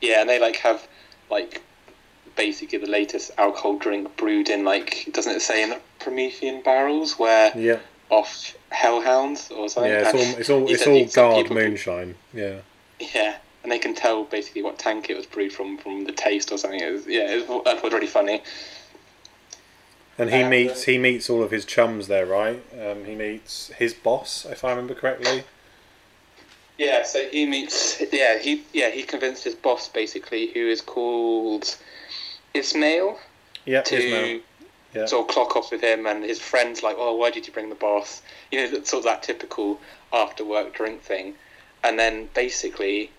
Yeah, 0.00 0.20
and 0.20 0.28
they 0.28 0.38
like 0.38 0.56
have 0.56 0.86
like 1.30 1.62
basically 2.36 2.78
the 2.78 2.88
latest 2.88 3.30
alcohol 3.38 3.78
drink 3.78 4.16
brewed 4.16 4.48
in 4.48 4.64
like 4.64 5.08
doesn't 5.12 5.36
it 5.36 5.40
say 5.42 5.62
in 5.62 5.70
the 5.70 5.80
Promethean 6.00 6.62
barrels 6.62 7.18
where 7.18 7.56
Yeah, 7.56 7.78
off 8.10 8.54
hellhounds 8.70 9.50
or 9.50 9.68
something? 9.68 9.92
yeah, 9.92 10.10
it's 10.10 10.14
all 10.14 10.38
it's 10.40 10.50
all 10.50 10.68
it's 10.98 11.16
all 11.16 11.30
guard 11.30 11.42
people 11.44 11.56
can- 11.56 11.68
moonshine. 11.68 12.14
Yeah, 12.34 12.58
Yeah, 12.98 13.36
and 13.64 13.72
they 13.72 13.78
can 13.78 13.94
tell 13.94 14.22
basically 14.24 14.62
what 14.62 14.78
tank 14.78 15.10
it 15.10 15.16
was 15.16 15.26
brewed 15.26 15.52
from 15.52 15.78
from 15.78 16.04
the 16.04 16.12
taste 16.12 16.52
or 16.52 16.58
something. 16.58 16.80
It 16.80 16.92
was, 16.92 17.06
yeah, 17.06 17.28
it 17.30 17.48
was, 17.48 17.62
that 17.64 17.82
was 17.82 17.92
really 17.92 18.06
funny. 18.06 18.42
and 20.18 20.30
he 20.30 20.42
Uh, 20.44 20.48
meets 20.48 20.84
he 20.84 20.98
meets 20.98 21.28
all 21.28 21.42
of 21.42 21.50
his 21.50 21.64
chums 21.64 22.06
there, 22.06 22.26
right? 22.26 22.62
Um, 22.80 23.04
he 23.06 23.14
meets 23.16 23.68
his 23.78 23.92
boss, 23.94 24.44
if 24.48 24.62
I 24.64 24.70
remember 24.70 24.94
correctly. 24.94 25.44
Yeah, 26.78 27.04
so 27.04 27.26
he 27.28 27.46
meets. 27.46 28.00
Yeah, 28.12 28.38
he 28.38 28.62
yeah 28.72 28.90
he 28.90 29.02
convinced 29.02 29.44
his 29.44 29.54
boss 29.54 29.88
basically, 29.88 30.48
who 30.52 30.68
is 30.68 30.80
called 30.80 31.76
Ismail. 32.52 33.18
Yeah, 33.64 33.80
to 33.82 33.96
Ismail. 33.96 34.40
Yeah. 34.94 35.06
sort 35.06 35.26
of 35.28 35.34
clock 35.34 35.56
off 35.56 35.72
with 35.72 35.80
him 35.80 36.06
and 36.06 36.22
his 36.22 36.38
friends 36.38 36.84
like 36.84 36.94
oh 36.96 37.16
why 37.16 37.28
did 37.28 37.48
you 37.48 37.52
bring 37.52 37.68
the 37.68 37.74
boss 37.74 38.22
you 38.52 38.60
know 38.60 38.68
that- 38.70 38.86
sort 38.86 38.98
of 39.00 39.04
that 39.06 39.24
typical 39.24 39.80
after 40.12 40.44
work 40.44 40.72
drink 40.72 41.02
thing 41.02 41.34
and 41.82 41.98
then 41.98 42.28
basically 42.32 43.10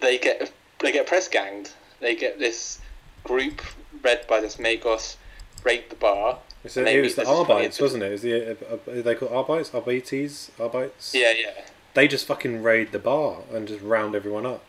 they 0.00 0.18
get 0.18 0.50
they 0.80 0.92
get 0.92 1.06
press 1.06 1.28
ganged 1.28 1.70
they 2.00 2.14
get 2.14 2.38
this 2.38 2.80
group 3.24 3.62
led 4.04 4.26
by 4.26 4.40
this 4.40 4.56
magos 4.56 5.16
raid 5.64 5.84
the 5.90 5.96
bar 5.96 6.38
It's 6.64 6.76
and 6.76 6.86
a, 6.86 6.90
they 6.90 6.98
it 6.98 7.02
was 7.02 7.14
the 7.14 7.22
this 7.22 7.28
funny 7.28 7.40
Arbites, 7.40 7.80
wasn't 7.80 8.02
it? 8.04 8.24
It 8.24 8.58
the 8.60 8.66
uh, 8.72 8.74
uh, 8.74 8.98
are 8.98 9.02
they 9.02 9.14
called 9.14 9.32
Arbites, 9.32 9.74
Arbites, 9.74 10.50
Arbites. 10.58 11.14
yeah 11.14 11.32
yeah 11.32 11.64
They 11.94 12.06
just 12.08 12.26
fucking 12.26 12.62
raid 12.62 12.92
the 12.92 12.98
bar 12.98 13.38
and 13.52 13.66
just 13.66 13.82
round 13.82 14.14
everyone 14.14 14.46
up. 14.46 14.62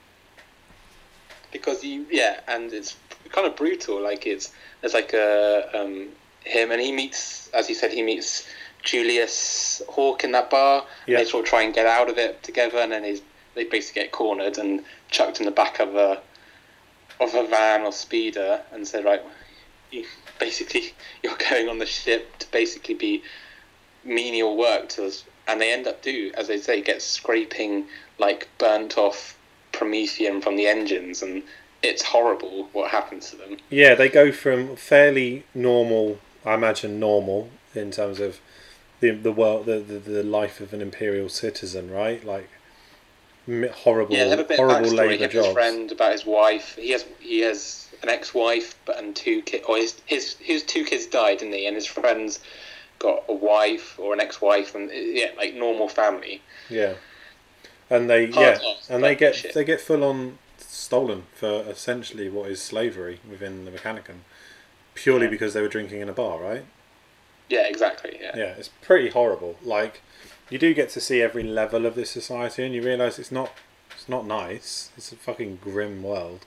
because 1.51 1.84
you 1.84 2.05
yeah 2.11 2.39
and 2.47 2.73
it's 2.73 2.95
kind 3.32 3.45
of 3.47 3.55
brutal 3.55 4.01
like 4.01 4.25
it's 4.25 4.51
there's 4.82 4.93
like 4.93 5.13
a 5.13 5.69
um 5.80 6.09
him 6.43 6.71
and 6.71 6.82
he 6.82 6.91
meets 6.91 7.49
as 7.53 7.69
you 7.69 7.75
said 7.75 7.91
he 7.91 8.01
meets 8.01 8.47
Julius 8.82 9.82
Hawke 9.89 10.23
in 10.23 10.32
that 10.32 10.49
bar 10.49 10.82
and 10.82 10.88
Yeah. 11.11 11.17
they 11.19 11.25
sort 11.25 11.43
of 11.45 11.49
try 11.49 11.63
and 11.63 11.73
get 11.73 11.86
out 11.86 12.09
of 12.09 12.17
it 12.17 12.41
together 12.43 12.77
and 12.80 12.91
then 12.91 13.03
he's 13.03 13.21
they 13.60 13.66
basically 13.66 14.03
get 14.03 14.12
cornered 14.14 14.57
and 14.57 14.84
chucked 15.10 15.39
in 15.39 15.45
the 15.45 15.51
back 15.51 15.80
of 15.80 15.93
a 15.95 16.22
of 17.20 17.36
a 17.36 17.45
van 17.47 17.82
or 17.82 17.91
speeder 17.91 18.62
and 18.72 18.88
said 18.88 19.03
right 19.03 19.22
you 19.91 20.05
basically 20.39 20.93
you're 21.24 21.38
going 21.49 21.68
on 21.68 21.78
the 21.78 21.86
ship 21.86 22.38
to 22.39 22.49
basically 22.51 22.95
be 22.95 23.22
menial 24.05 24.55
work 24.55 24.88
to 24.88 25.05
us 25.05 25.26
and 25.45 25.60
they 25.60 25.74
end 25.74 25.86
up 25.88 26.01
do 26.01 26.32
as 26.36 26.47
they 26.47 26.57
say 26.57 26.82
get 26.82 27.01
scraping 27.01 27.86
like 28.18 28.47
burnt 28.57 28.97
off 28.97 29.38
promethean 29.74 30.39
from 30.39 30.55
the 30.55 30.66
engines 30.66 31.22
and 31.22 31.43
it's 31.84 32.03
horrible 32.03 32.70
what 32.72 32.91
happens 32.91 33.30
to 33.32 33.36
them 33.36 33.57
Yeah, 33.70 33.95
they 33.95 34.10
go 34.10 34.32
from 34.32 34.76
fairly 34.76 35.45
normal, 35.53 36.20
I 36.45 36.53
imagine 36.53 36.99
normal 36.99 37.49
in 37.74 37.91
terms 37.91 38.20
of 38.20 38.39
the 38.99 39.12
the 39.12 39.32
world, 39.32 39.66
the, 39.66 39.80
the 39.80 39.99
the 39.99 40.24
life 40.24 40.60
of 40.60 40.74
an 40.74 40.82
imperial 40.82 41.30
citizen, 41.30 41.89
right? 41.89 42.24
Like 42.26 42.49
horrible, 43.73 44.15
Yeah, 44.15 44.25
have 44.25 44.39
a 44.39 44.43
bit 44.43 44.57
horrible. 44.57 44.89
Labour 44.89 45.23
has 45.23 45.31
his 45.31 45.47
friend 45.47 45.91
about 45.91 46.11
his 46.11 46.25
wife. 46.25 46.75
He 46.75 46.91
has 46.91 47.05
he 47.19 47.39
has 47.41 47.87
an 48.03 48.09
ex-wife, 48.09 48.75
and 48.95 49.15
two 49.15 49.41
kids. 49.41 49.65
Or 49.67 49.77
his 49.77 49.95
his 50.05 50.35
his 50.39 50.63
two 50.63 50.83
kids 50.85 51.05
died, 51.05 51.39
didn't 51.39 51.53
he? 51.53 51.65
And 51.67 51.75
his 51.75 51.85
friends 51.87 52.39
got 52.99 53.23
a 53.29 53.33
wife 53.33 53.97
or 53.99 54.13
an 54.13 54.19
ex-wife, 54.19 54.75
and 54.75 54.89
yeah, 54.93 55.31
like 55.37 55.53
normal 55.55 55.87
family. 55.89 56.41
Yeah, 56.69 56.93
and 57.89 58.09
they 58.09 58.27
Hard 58.31 58.59
yeah, 58.61 58.73
and 58.89 59.03
they 59.03 59.15
get 59.15 59.35
shit. 59.35 59.53
they 59.53 59.63
get 59.63 59.81
full 59.81 60.03
on 60.03 60.37
stolen 60.57 61.23
for 61.33 61.63
essentially 61.67 62.29
what 62.29 62.49
is 62.49 62.61
slavery 62.61 63.19
within 63.29 63.65
the 63.65 63.71
Mechanicum, 63.71 64.19
purely 64.93 65.25
Yeah. 65.25 65.31
because 65.31 65.53
they 65.53 65.61
were 65.61 65.67
drinking 65.67 66.01
in 66.01 66.09
a 66.09 66.13
bar, 66.13 66.39
right? 66.39 66.65
Yeah, 67.49 67.67
exactly. 67.67 68.17
Yeah. 68.21 68.37
Yeah, 68.37 68.53
it's 68.59 68.69
pretty 68.81 69.09
horrible. 69.09 69.55
Like, 69.63 70.01
you 70.49 70.57
do 70.57 70.73
get 70.73 70.89
to 70.89 71.01
see 71.01 71.21
every 71.21 71.43
level 71.43 71.85
of 71.85 71.95
this 71.95 72.09
society, 72.11 72.63
and 72.63 72.73
you 72.73 72.81
realise 72.81 73.19
it's 73.19 73.31
not 73.31 73.51
it's 73.91 74.09
not 74.09 74.25
nice. 74.25 74.91
It's 74.97 75.11
a 75.11 75.15
fucking 75.15 75.59
grim 75.61 76.03
world. 76.03 76.45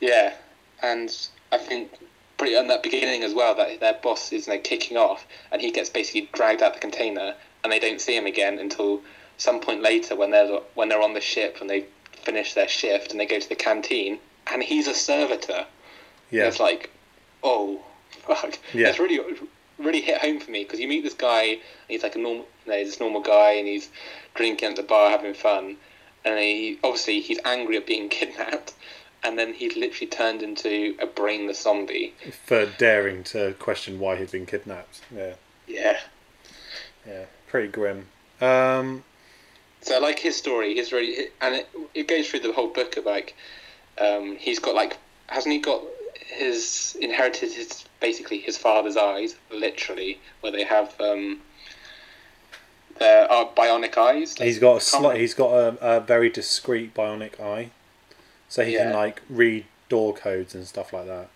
Yeah, 0.00 0.34
and 0.82 1.10
I 1.52 1.58
think 1.58 1.92
pretty 2.38 2.56
on 2.56 2.68
that 2.68 2.82
beginning 2.82 3.22
as 3.22 3.32
well 3.32 3.54
that 3.54 3.80
their 3.80 3.94
boss 3.94 4.32
is 4.32 4.46
you 4.46 4.54
know, 4.54 4.60
kicking 4.60 4.96
off, 4.96 5.26
and 5.50 5.60
he 5.60 5.70
gets 5.70 5.88
basically 5.90 6.28
dragged 6.32 6.62
out 6.62 6.68
of 6.68 6.74
the 6.74 6.80
container, 6.80 7.34
and 7.62 7.72
they 7.72 7.78
don't 7.78 8.00
see 8.00 8.16
him 8.16 8.26
again 8.26 8.58
until 8.58 9.00
some 9.38 9.60
point 9.60 9.82
later 9.82 10.16
when 10.16 10.30
they're 10.30 10.60
when 10.74 10.88
they're 10.88 11.02
on 11.02 11.14
the 11.14 11.20
ship 11.20 11.58
and 11.60 11.68
they 11.68 11.86
finish 12.12 12.54
their 12.54 12.68
shift 12.68 13.10
and 13.10 13.20
they 13.20 13.26
go 13.26 13.38
to 13.38 13.48
the 13.48 13.54
canteen, 13.54 14.18
and 14.48 14.62
he's 14.62 14.88
a 14.88 14.94
servitor. 14.94 15.66
Yeah, 16.30 16.48
It's 16.48 16.58
like, 16.58 16.90
oh, 17.42 17.80
fuck. 18.10 18.58
Yeah. 18.74 18.88
It's 18.88 18.98
really, 18.98 19.20
really 19.78 20.00
hit 20.00 20.18
home 20.20 20.40
for 20.40 20.50
me 20.50 20.64
because 20.64 20.80
you 20.80 20.88
meet 20.88 21.02
this 21.02 21.14
guy, 21.14 21.42
and 21.42 21.60
he's 21.88 22.02
like 22.02 22.14
a 22.16 22.18
normal, 22.18 22.46
you 22.64 22.72
know, 22.72 22.84
this 22.84 23.00
normal 23.00 23.20
guy, 23.20 23.52
and 23.52 23.66
he's 23.66 23.88
drinking 24.34 24.70
at 24.70 24.76
the 24.76 24.82
bar, 24.82 25.10
having 25.10 25.34
fun, 25.34 25.76
and 26.24 26.38
he 26.38 26.78
obviously 26.82 27.20
he's 27.20 27.38
angry 27.44 27.76
at 27.76 27.86
being 27.86 28.08
kidnapped, 28.18 28.74
and 29.22 29.38
then 29.38 29.52
he 29.54 29.68
literally 29.70 30.06
turned 30.06 30.42
into 30.42 30.96
a 31.00 31.06
brainless 31.06 31.62
zombie. 31.62 32.14
for 32.44 32.66
daring 32.66 33.22
to 33.24 33.54
question 33.58 33.98
why 33.98 34.16
he'd 34.16 34.30
been 34.30 34.46
kidnapped. 34.46 35.00
Yeah, 35.14 35.34
Yeah. 35.66 35.98
yeah, 37.06 37.24
pretty 37.48 37.68
grim. 37.68 38.06
Um, 38.40 39.02
So 39.80 39.96
I 39.96 39.98
like 39.98 40.18
his 40.18 40.36
story. 40.36 40.74
His 40.74 40.92
really, 40.92 41.28
and 41.40 41.54
it, 41.56 41.68
it 41.94 42.08
goes 42.08 42.28
through 42.28 42.40
the 42.40 42.52
whole 42.52 42.68
book 42.68 42.96
of 42.96 43.04
like, 43.06 43.34
um, 43.98 44.36
he's 44.36 44.58
got 44.58 44.74
like, 44.74 44.98
hasn't 45.28 45.52
he 45.52 45.58
got 45.60 45.82
his 46.26 46.96
inherited 47.00 47.52
his 47.52 47.84
basically 48.00 48.38
his 48.38 48.58
father's 48.58 48.96
eyes, 48.96 49.36
literally, 49.50 50.20
where 50.40 50.52
they 50.52 50.64
have 50.64 50.94
um, 51.00 51.40
their 52.98 53.30
uh, 53.30 53.44
bionic 53.56 53.96
eyes. 53.96 54.34
he's 54.34 54.58
got 54.58 54.82
a 54.82 54.96
remember- 54.96 55.18
he's 55.18 55.34
got 55.34 55.50
a, 55.52 55.96
a 55.96 56.00
very 56.00 56.30
discreet 56.30 56.94
bionic 56.94 57.40
eye, 57.40 57.70
so 58.48 58.64
he 58.64 58.74
can 58.76 58.92
like 58.92 59.22
read 59.28 59.64
door 59.88 60.14
codes 60.14 60.54
and 60.54 60.66
stuff 60.66 60.92
like 60.92 61.06
that. 61.06 61.28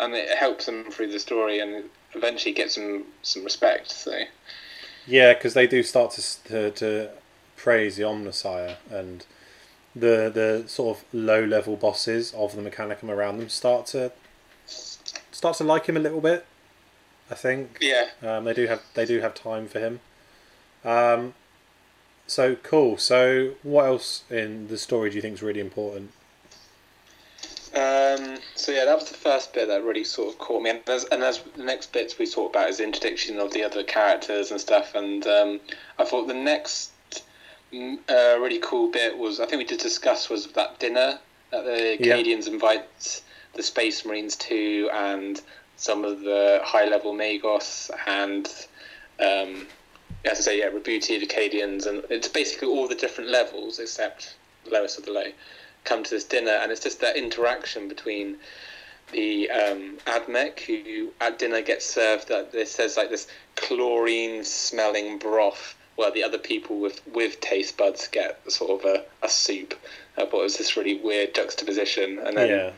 and 0.00 0.14
it 0.14 0.36
helps 0.38 0.66
him 0.68 0.90
through 0.90 1.10
the 1.10 1.18
story, 1.18 1.58
and 1.60 1.84
eventually 2.14 2.54
gets 2.54 2.76
him 2.76 3.04
some 3.22 3.44
respect. 3.44 3.90
So 3.90 4.20
Yeah, 5.06 5.34
because 5.34 5.54
they 5.54 5.66
do 5.66 5.82
start 5.82 6.12
to, 6.12 6.44
to 6.44 6.70
to 6.72 7.10
praise 7.56 7.96
the 7.96 8.04
Omnissiah 8.04 8.76
and 8.90 9.26
the 10.00 10.30
the 10.32 10.68
sort 10.68 10.98
of 10.98 11.04
low 11.12 11.44
level 11.44 11.76
bosses 11.76 12.32
of 12.34 12.56
the 12.56 12.62
Mechanicum 12.62 13.08
around 13.08 13.38
them 13.38 13.48
start 13.48 13.86
to 13.86 14.12
start 15.30 15.56
to 15.56 15.64
like 15.64 15.86
him 15.86 15.96
a 15.96 16.00
little 16.00 16.20
bit. 16.20 16.46
I 17.30 17.34
think 17.34 17.78
yeah, 17.80 18.08
um, 18.22 18.44
they 18.44 18.54
do 18.54 18.66
have 18.66 18.82
they 18.94 19.04
do 19.04 19.20
have 19.20 19.34
time 19.34 19.68
for 19.68 19.80
him. 19.80 20.00
Um, 20.84 21.34
so 22.26 22.56
cool. 22.56 22.96
So 22.98 23.54
what 23.62 23.86
else 23.86 24.24
in 24.30 24.68
the 24.68 24.78
story 24.78 25.10
do 25.10 25.16
you 25.16 25.22
think 25.22 25.34
is 25.34 25.42
really 25.42 25.60
important? 25.60 26.12
Um, 27.74 28.38
so 28.54 28.72
yeah, 28.72 28.86
that 28.86 28.96
was 28.96 29.08
the 29.08 29.14
first 29.14 29.52
bit 29.52 29.68
that 29.68 29.84
really 29.84 30.04
sort 30.04 30.28
of 30.32 30.38
caught 30.38 30.62
me, 30.62 30.70
and 30.70 30.80
as 30.88 31.04
and 31.04 31.22
as 31.22 31.42
the 31.56 31.62
next 31.62 31.92
bits 31.92 32.18
we 32.18 32.26
talked 32.26 32.56
about 32.56 32.70
is 32.70 32.78
the 32.78 32.84
introduction 32.84 33.38
of 33.38 33.52
the 33.52 33.62
other 33.62 33.82
characters 33.82 34.50
and 34.50 34.60
stuff, 34.60 34.94
and 34.94 35.26
um, 35.26 35.60
I 35.98 36.04
thought 36.04 36.26
the 36.26 36.34
next 36.34 36.92
uh, 37.72 38.38
really 38.40 38.60
cool 38.60 38.90
bit 38.90 39.16
was 39.18 39.40
I 39.40 39.46
think 39.46 39.58
we 39.58 39.64
did 39.64 39.80
discuss 39.80 40.28
was 40.28 40.46
that 40.48 40.78
dinner 40.78 41.18
that 41.50 41.64
the 41.64 41.96
Yeah. 42.00 42.16
Cadians 42.16 42.46
invite 42.46 43.22
the 43.54 43.62
Space 43.62 44.04
Marines 44.04 44.36
to, 44.36 44.90
and 44.92 45.40
some 45.76 46.04
of 46.04 46.20
the 46.20 46.60
high 46.62 46.86
level 46.86 47.12
Magos, 47.14 47.90
and 48.06 48.46
um, 49.20 49.66
as 50.24 50.38
I 50.38 50.42
say, 50.42 50.58
yeah, 50.58 50.66
Roboute, 50.66 51.06
the 51.06 51.24
Acadians, 51.24 51.86
and 51.86 52.04
it's 52.10 52.28
basically 52.28 52.68
all 52.68 52.88
the 52.88 52.94
different 52.94 53.30
levels 53.30 53.78
except 53.78 54.36
the 54.64 54.70
lowest 54.70 54.98
of 54.98 55.04
the 55.04 55.12
low 55.12 55.26
come 55.84 56.04
to 56.04 56.10
this 56.10 56.24
dinner, 56.24 56.52
and 56.52 56.70
it's 56.70 56.82
just 56.82 57.00
that 57.00 57.16
interaction 57.16 57.88
between 57.88 58.36
the 59.12 59.50
um, 59.50 59.96
Admech, 60.06 60.60
who 60.60 61.10
at 61.20 61.38
dinner 61.38 61.62
gets 61.62 61.86
served 61.86 62.28
that 62.28 62.52
this 62.52 62.72
says 62.72 62.96
like 62.96 63.08
this 63.08 63.26
chlorine 63.56 64.44
smelling 64.44 65.18
broth, 65.18 65.74
while 65.98 66.12
the 66.12 66.22
other 66.22 66.38
people 66.38 66.78
with 66.78 67.00
with 67.12 67.40
taste 67.40 67.76
buds 67.76 68.06
get 68.06 68.40
sort 68.50 68.70
of 68.70 68.88
a, 68.88 69.04
a 69.20 69.28
soup. 69.28 69.74
I 70.16 70.26
thought 70.26 70.40
it 70.40 70.44
was 70.44 70.56
this 70.56 70.76
really 70.76 70.94
weird 71.00 71.34
juxtaposition, 71.34 72.20
and 72.20 72.36
then 72.36 72.48
yeah, 72.48 72.70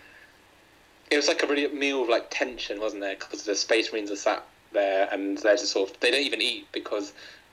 it 1.10 1.16
was 1.16 1.28
like 1.28 1.42
a 1.42 1.46
really 1.46 1.68
meal 1.68 2.02
of 2.02 2.08
like 2.08 2.28
tension, 2.30 2.80
wasn't 2.80 3.02
there? 3.02 3.16
Because 3.16 3.42
the 3.42 3.54
Space 3.54 3.92
Marines 3.92 4.10
are 4.10 4.16
sat 4.16 4.42
there 4.72 5.06
and 5.12 5.36
they're 5.36 5.56
just 5.56 5.72
sort 5.72 5.90
of 5.90 6.00
they 6.00 6.10
don't 6.10 6.22
even 6.22 6.40
eat 6.40 6.66
because 6.72 7.12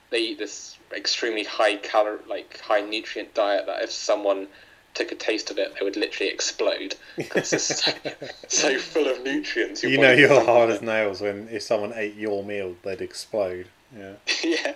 they 0.09 0.19
eat 0.19 0.39
this 0.39 0.77
extremely 0.95 1.43
high 1.43 1.75
calorie, 1.75 2.19
like 2.29 2.61
high 2.61 2.79
nutrient 2.79 3.33
diet 3.33 3.65
that 3.65 3.83
if 3.83 3.91
someone 3.91 4.47
took 4.93 5.11
a 5.11 5.15
taste 5.15 5.51
of 5.51 5.57
it, 5.57 5.73
they 5.77 5.83
would 5.83 5.97
literally 5.97 6.31
explode 6.31 6.95
because 7.17 7.51
it's 7.51 7.83
so, 7.83 7.91
so 8.47 8.79
full 8.79 9.09
of 9.09 9.21
nutrients. 9.21 9.83
you 9.83 9.97
know 9.97 10.13
you're 10.13 10.45
hard 10.45 10.69
as 10.69 10.81
nails 10.81 11.19
when 11.19 11.49
if 11.51 11.61
someone 11.61 11.91
ate 11.93 12.15
your 12.15 12.41
meal, 12.41 12.77
they'd 12.83 13.01
explode. 13.01 13.67
Yeah, 13.95 14.13
yeah, 14.43 14.73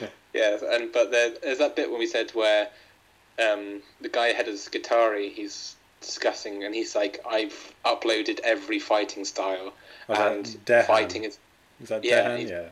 yeah, 0.34 0.58
and 0.72 0.92
but 0.92 1.10
there, 1.10 1.32
there's 1.42 1.58
that 1.58 1.76
bit 1.76 1.90
when 1.90 1.98
we 1.98 2.06
said 2.06 2.30
where 2.32 2.68
um, 3.38 3.82
the 4.00 4.08
guy 4.08 4.28
ahead 4.28 4.48
of 4.48 4.54
Skitarii, 4.54 5.32
he's 5.32 5.76
discussing 6.00 6.64
and 6.64 6.74
he's 6.74 6.94
like, 6.96 7.20
I've 7.28 7.72
uploaded 7.84 8.40
every 8.44 8.78
fighting 8.78 9.24
style, 9.24 9.72
that 10.08 10.32
and 10.32 10.44
Dahan? 10.66 10.86
fighting 10.86 11.24
is 11.24 11.38
is 11.82 11.88
that 11.88 12.04
Yeah, 12.04 12.28
Dahan? 12.28 12.38
he's- 12.38 12.50
Yeah, 12.50 12.68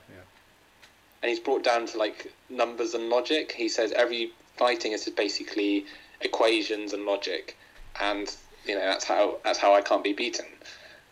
and 1.23 1.29
he's 1.29 1.41
brought 1.41 1.63
down 1.63 1.87
to 1.87 1.99
like 1.99 2.33
numbers 2.49 2.95
and 2.95 3.09
logic. 3.11 3.53
He 3.53 3.69
says 3.69 3.93
every 3.93 4.33
fighting 4.57 4.93
is 4.93 5.07
basically 5.11 5.85
equations 6.23 6.93
and 6.95 7.05
logic, 7.05 7.57
and 8.01 8.35
you 8.67 8.75
know 8.75 8.81
that's 8.81 9.05
how 9.05 9.37
that's 9.45 9.59
how 9.59 9.75
I 9.75 9.83
can't 9.83 10.03
be 10.05 10.13
beaten. 10.15 10.47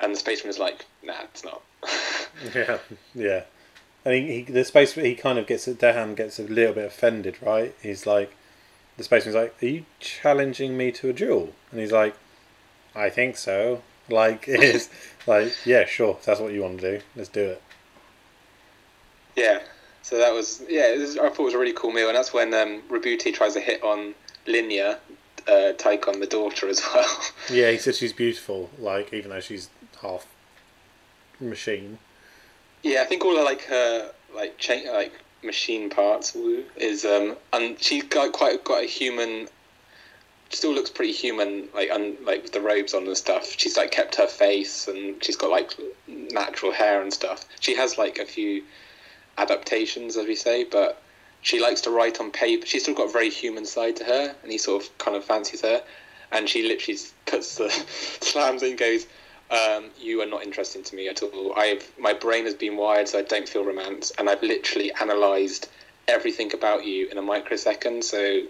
And 0.01 0.15
the 0.15 0.19
spaceman 0.19 0.51
is 0.51 0.59
like, 0.59 0.87
nah, 1.03 1.23
it's 1.25 1.45
not. 1.45 1.61
yeah, 2.55 2.79
yeah, 2.79 2.79
yeah. 3.15 3.41
And 4.09 4.17
he, 4.17 4.37
he 4.37 4.43
the 4.45 4.65
space 4.65 4.95
he 4.95 5.15
kind 5.15 5.39
of 5.39 5.47
gets 5.47 5.69
Dahan 5.69 6.17
gets 6.17 6.39
a 6.39 6.45
little 6.45 6.73
bit 6.73 6.87
offended, 6.87 7.37
right? 7.43 7.75
He's 7.83 8.07
like, 8.07 8.35
the 8.97 9.05
spaceman's 9.05 9.37
like, 9.37 9.63
"Are 9.63 9.67
you 9.67 9.85
challenging 10.01 10.79
me 10.79 10.91
to 10.93 11.11
a 11.11 11.13
duel?" 11.13 11.53
And 11.71 11.79
he's 11.79 11.93
like, 11.93 12.17
"I 12.95 13.11
think 13.11 13.37
so." 13.37 13.83
Like 14.09 14.45
is 14.49 14.89
like, 15.27 15.53
yeah, 15.67 15.85
sure, 15.85 16.17
if 16.19 16.25
that's 16.25 16.41
what 16.41 16.55
you 16.55 16.63
want 16.63 16.81
to 16.81 16.99
do. 16.99 17.05
Let's 17.17 17.29
do 17.29 17.51
it. 17.51 17.63
yeah. 19.37 19.59
So 20.01 20.17
that 20.17 20.33
was 20.33 20.63
yeah. 20.71 20.97
Was, 20.97 21.19
I 21.19 21.29
thought 21.29 21.41
it 21.41 21.45
was 21.45 21.55
a 21.55 21.59
really 21.59 21.75
cool 21.75 21.93
meal, 21.93 22.09
and 22.09 22.17
that's 22.17 22.33
when 22.33 22.55
um, 22.55 22.81
Roboute 22.89 23.35
tries 23.35 23.53
to 23.53 23.61
hit 23.61 23.83
on 23.83 24.15
Linya, 24.47 25.01
uh, 25.47 25.75
Tychon, 25.77 26.21
the 26.21 26.27
daughter, 26.27 26.67
as 26.67 26.81
well. 26.95 27.21
Yeah, 27.51 27.71
he 27.73 27.77
said 27.77 27.95
she's 27.95 28.15
beautiful, 28.15 28.71
like 28.79 29.13
even 29.13 29.29
though 29.33 29.41
she's 29.41 29.69
half 30.01 30.27
machine. 31.39 31.99
Yeah, 32.83 33.03
I 33.03 33.05
think 33.05 33.25
all 33.25 33.37
her 33.37 33.45
like 33.45 33.63
her 33.63 34.13
like 34.35 34.59
cha- 34.59 34.93
like 34.93 35.13
machine 35.43 35.89
parts 35.89 36.37
is 36.77 37.05
um 37.05 37.37
and 37.53 37.81
she's 37.81 38.05
got 38.05 38.33
quite 38.33 38.65
got 38.65 38.83
a 38.83 38.87
human. 38.87 39.49
Still 40.51 40.73
looks 40.73 40.89
pretty 40.89 41.13
human, 41.13 41.69
like 41.75 41.91
un, 41.91 42.17
like 42.25 42.43
with 42.43 42.53
the 42.53 42.61
robes 42.61 42.95
on 42.95 43.07
and 43.07 43.17
stuff. 43.17 43.55
She's 43.59 43.77
like 43.77 43.91
kept 43.91 44.15
her 44.15 44.27
face 44.27 44.89
and 44.89 45.23
she's 45.23 45.37
got 45.37 45.51
like 45.51 45.73
natural 46.07 46.73
hair 46.73 47.03
and 47.03 47.13
stuff. 47.13 47.45
She 47.61 47.77
has 47.77 47.99
like 47.99 48.19
a 48.19 48.25
few 48.25 48.63
adaptations, 49.37 50.17
as 50.17 50.27
we 50.27 50.35
say, 50.35 50.65
but 50.65 51.03
she 51.41 51.61
likes 51.61 51.83
to 51.83 51.91
write 51.91 52.21
on 52.21 52.31
paper. 52.31 52.67
She's 52.67 52.83
still 52.83 52.95
got 52.95 53.09
a 53.09 53.13
very 53.13 53.31
human 53.31 53.65
side 53.65 53.97
to 53.97 54.05
her, 54.05 54.35
and 54.43 54.53
he 54.53 54.59
sort 54.59 54.83
of 54.83 54.99
kind 54.99 55.17
of 55.17 55.25
fancies 55.25 55.63
her. 55.63 55.83
And 56.33 56.49
she 56.49 56.67
literally 56.67 56.99
puts 57.27 57.57
the 57.57 57.71
slams 58.21 58.63
and 58.63 58.77
goes, 58.77 59.07
um, 59.51 59.91
"You 59.99 60.21
are 60.23 60.27
not 60.27 60.43
interesting 60.43 60.83
to 60.85 60.95
me 60.95 61.09
at 61.09 61.23
all. 61.23 61.55
I've 61.57 61.91
my 61.99 62.13
brain 62.13 62.45
has 62.45 62.55
been 62.55 62.77
wired 62.77 63.09
so 63.09 63.19
I 63.19 63.23
don't 63.23 63.49
feel 63.49 63.65
romance, 63.65 64.13
and 64.19 64.29
I've 64.29 64.43
literally 64.43 64.93
analysed 65.01 65.69
everything 66.07 66.53
about 66.55 66.85
you 66.85 67.09
in 67.09 67.19
a 67.19 67.23
microsecond. 67.23 68.05
So, 68.05 68.43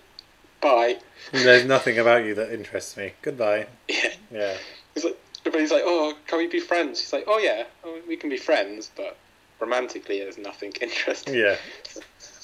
bye." 0.60 0.98
There's 1.32 1.64
nothing 1.64 1.98
about 1.98 2.24
you 2.24 2.34
that 2.34 2.52
interests 2.52 2.96
me. 2.96 3.12
Goodbye. 3.22 3.66
Yeah. 3.88 4.12
Yeah. 4.30 4.56
He's 4.94 5.04
like, 5.04 5.18
everybody's 5.46 5.70
like, 5.70 5.82
"Oh, 5.86 6.14
can 6.26 6.38
we 6.38 6.46
be 6.46 6.60
friends?" 6.60 7.00
She's 7.00 7.12
like, 7.12 7.24
"Oh 7.26 7.38
yeah, 7.38 7.64
oh, 7.84 7.98
we 8.08 8.16
can 8.16 8.28
be 8.30 8.36
friends, 8.36 8.90
but 8.96 9.16
romantically, 9.60 10.18
there's 10.20 10.38
nothing 10.38 10.72
interesting." 10.80 11.34
Yeah. 11.34 11.56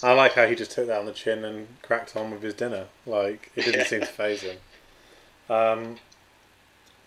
I 0.03 0.13
like 0.13 0.35
how 0.35 0.47
he 0.47 0.55
just 0.55 0.71
took 0.73 0.87
that 0.89 0.99
on 0.99 1.07
the 1.07 1.13
chin 1.13 1.45
and 1.45 1.67
cracked 1.83 2.15
on 2.17 2.31
with 2.31 2.43
his 2.43 2.55
dinner. 2.55 2.87
Like 3.07 3.51
it 3.57 3.65
didn't 3.65 3.81
Yeah. 3.81 3.87
seem 3.87 4.01
to 4.01 4.07
phase 4.07 4.43
him. 4.43 4.57
Um, 5.49 5.97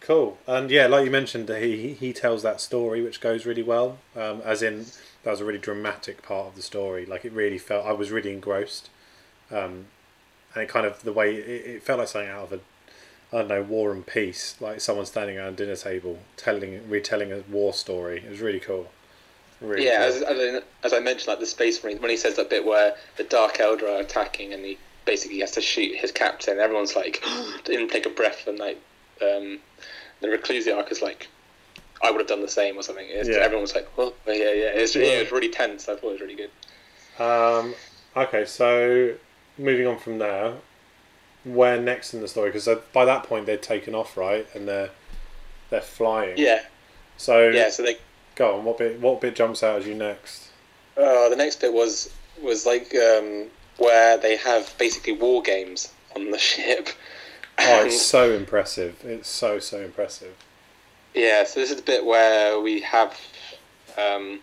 cool, 0.07 0.37
and 0.47 0.71
yeah, 0.71 0.87
like 0.87 1.05
you 1.05 1.11
mentioned, 1.11 1.49
he 1.49 1.93
he 1.93 2.13
tells 2.13 2.41
that 2.43 2.61
story 2.61 3.01
which 3.01 3.19
goes 3.19 3.45
really 3.45 3.61
well. 3.61 3.99
Um, 4.15 4.41
as 4.43 4.63
in, 4.63 4.85
that 5.23 5.31
was 5.31 5.41
a 5.41 5.45
really 5.45 5.59
dramatic 5.59 6.23
part 6.23 6.47
of 6.47 6.55
the 6.55 6.61
story. 6.61 7.05
Like 7.05 7.25
it 7.25 7.33
really 7.33 7.57
felt 7.57 7.85
I 7.85 7.91
was 7.91 8.09
really 8.09 8.31
engrossed, 8.31 8.89
um, 9.51 9.87
and 10.53 10.63
it 10.63 10.69
kind 10.69 10.85
of 10.85 11.03
the 11.03 11.11
way 11.11 11.35
it, 11.35 11.67
it 11.67 11.83
felt 11.83 11.99
like 11.99 12.07
something 12.07 12.29
out 12.29 12.45
of 12.45 12.53
a 12.53 12.59
I 13.33 13.39
don't 13.39 13.49
know 13.49 13.61
War 13.61 13.91
and 13.91 14.07
Peace, 14.07 14.55
like 14.61 14.79
someone 14.79 15.05
standing 15.05 15.37
around 15.37 15.53
a 15.53 15.55
dinner 15.57 15.75
table 15.75 16.19
telling 16.37 16.89
retelling 16.89 17.33
a 17.33 17.39
war 17.49 17.73
story. 17.73 18.19
It 18.25 18.29
was 18.29 18.39
really 18.39 18.61
cool. 18.61 18.87
Really 19.59 19.85
yeah, 19.85 19.97
cool. 19.97 20.07
as, 20.07 20.21
as, 20.21 20.39
I, 20.39 20.85
as 20.85 20.93
I 20.93 20.99
mentioned, 20.99 21.27
like 21.27 21.39
the 21.39 21.45
Space 21.45 21.83
Marines, 21.83 21.99
when 21.99 22.11
he 22.11 22.17
says 22.17 22.37
that 22.37 22.49
bit 22.49 22.65
where 22.65 22.95
the 23.17 23.23
Dark 23.25 23.57
Eldar 23.57 23.97
are 23.97 23.99
attacking 23.99 24.53
and 24.53 24.63
he 24.63 24.77
basically 25.03 25.39
has 25.39 25.51
to 25.51 25.61
shoot 25.61 25.95
his 25.95 26.11
captain, 26.11 26.59
everyone's 26.59 26.95
like, 26.95 27.21
didn't 27.65 27.89
take 27.89 28.05
a 28.05 28.09
breath, 28.09 28.47
and 28.47 28.59
like 28.59 28.79
um, 29.21 29.59
the 30.21 30.27
Reclusiarch 30.27 30.91
is 30.91 31.01
like, 31.01 31.27
I 32.01 32.11
would 32.11 32.19
have 32.19 32.27
done 32.27 32.41
the 32.41 32.47
same 32.47 32.77
or 32.77 32.83
something. 32.83 33.05
It's, 33.09 33.29
Yeah. 33.29 33.37
Everyone's 33.37 33.73
like, 33.75 33.87
well, 33.97 34.13
yeah, 34.27 34.33
yeah. 34.33 34.71
It's, 34.73 34.95
yeah, 34.95 35.03
it 35.03 35.19
was 35.23 35.31
really 35.31 35.49
tense. 35.49 35.89
I 35.89 35.95
thought 35.95 36.09
it 36.09 36.11
was 36.13 36.21
really 36.21 36.35
good. 36.35 36.51
Um, 37.23 37.73
okay, 38.15 38.45
so 38.45 39.13
moving 39.57 39.87
on 39.87 39.97
from 39.97 40.19
there, 40.19 40.53
where 41.43 41.79
next 41.79 42.13
in 42.13 42.21
the 42.21 42.27
story? 42.27 42.51
Because 42.51 42.67
by 42.93 43.05
that 43.05 43.23
point 43.23 43.45
they'd 43.45 43.61
taken 43.61 43.95
off, 43.95 44.17
right, 44.17 44.47
and 44.53 44.67
they're 44.67 44.89
they're 45.69 45.81
flying. 45.81 46.37
Yeah, 46.37 46.61
So 47.17 47.49
yeah. 47.49 47.69
So 47.69 47.83
they 47.83 47.97
go 48.35 48.57
on. 48.57 48.65
What 48.65 48.77
bit? 48.77 48.99
What 48.99 49.19
bit 49.21 49.35
jumps 49.35 49.63
out 49.63 49.79
as 49.79 49.87
you 49.87 49.95
next? 49.95 50.49
Uh, 50.95 51.29
the 51.29 51.35
next 51.35 51.61
bit 51.61 51.73
was 51.73 52.13
was 52.41 52.65
like 52.65 52.93
um, 52.95 53.45
where 53.77 54.17
they 54.17 54.35
have 54.37 54.73
basically 54.77 55.13
war 55.13 55.41
games 55.41 55.91
on 56.15 56.31
the 56.31 56.37
ship. 56.51 56.89
Oh, 57.59 57.85
it's 57.85 58.01
so 58.15 58.31
impressive! 58.31 59.03
It's 59.03 59.29
so 59.29 59.59
so 59.59 59.81
impressive. 59.81 60.33
yeah, 61.13 61.43
so 61.43 61.59
this 61.59 61.71
is 61.71 61.77
the 61.77 61.83
bit 61.83 62.05
where 62.05 62.59
we 62.59 62.81
have. 62.81 63.19
Um, 63.97 64.39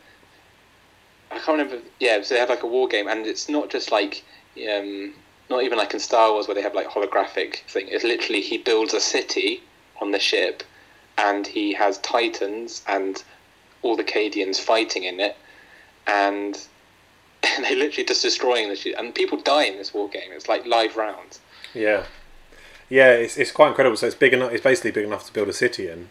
I 1.31 1.39
can't 1.39 1.59
remember. 1.59 1.79
Yeah, 2.01 2.23
so 2.23 2.35
they 2.35 2.41
have 2.41 2.49
like 2.51 2.63
a 2.63 2.67
war 2.67 2.89
game, 2.89 3.09
and 3.09 3.27
it's 3.27 3.49
not 3.49 3.71
just 3.71 3.91
like. 3.93 4.25
Um, 4.71 5.15
not 5.51 5.63
even 5.63 5.77
like 5.77 5.93
in 5.93 6.01
Star 6.01 6.33
Wars 6.33 6.49
where 6.49 6.55
they 6.55 6.63
have 6.63 6.75
like 6.75 6.89
holographic 6.89 7.57
thing. 7.69 7.87
It's 7.89 8.05
literally 8.05 8.41
he 8.41 8.57
builds 8.59 8.95
a 8.95 9.01
city 9.01 9.63
on 10.01 10.11
the 10.11 10.19
ship, 10.19 10.63
and 11.19 11.47
he 11.47 11.75
has 11.75 11.99
titans 11.99 12.83
and 12.89 13.23
all 13.83 13.97
the 13.97 14.05
Cadians 14.05 14.59
fighting 14.59 15.05
in 15.05 15.21
it, 15.21 15.37
and 16.07 16.55
they're 17.43 17.77
literally 17.77 18.05
just 18.05 18.23
destroying 18.23 18.69
the 18.69 18.77
ship. 18.77 18.95
And 18.99 19.15
people 19.15 19.39
die 19.39 19.65
in 19.65 19.77
this 19.77 19.93
war 19.93 20.09
game. 20.09 20.31
It's 20.33 20.49
like 20.49 20.65
live 20.67 20.97
rounds. 20.97 21.41
Yeah, 21.75 22.05
yeah. 22.89 23.13
It's 23.13 23.37
it's 23.37 23.53
quite 23.53 23.69
incredible. 23.69 23.97
So 23.97 24.07
it's 24.07 24.17
big 24.17 24.33
enough. 24.33 24.53
It's 24.53 24.63
basically 24.65 24.91
big 24.93 25.05
enough 25.05 25.27
to 25.27 25.33
build 25.33 25.49
a 25.49 25.53
city 25.53 25.89
in, 25.89 26.09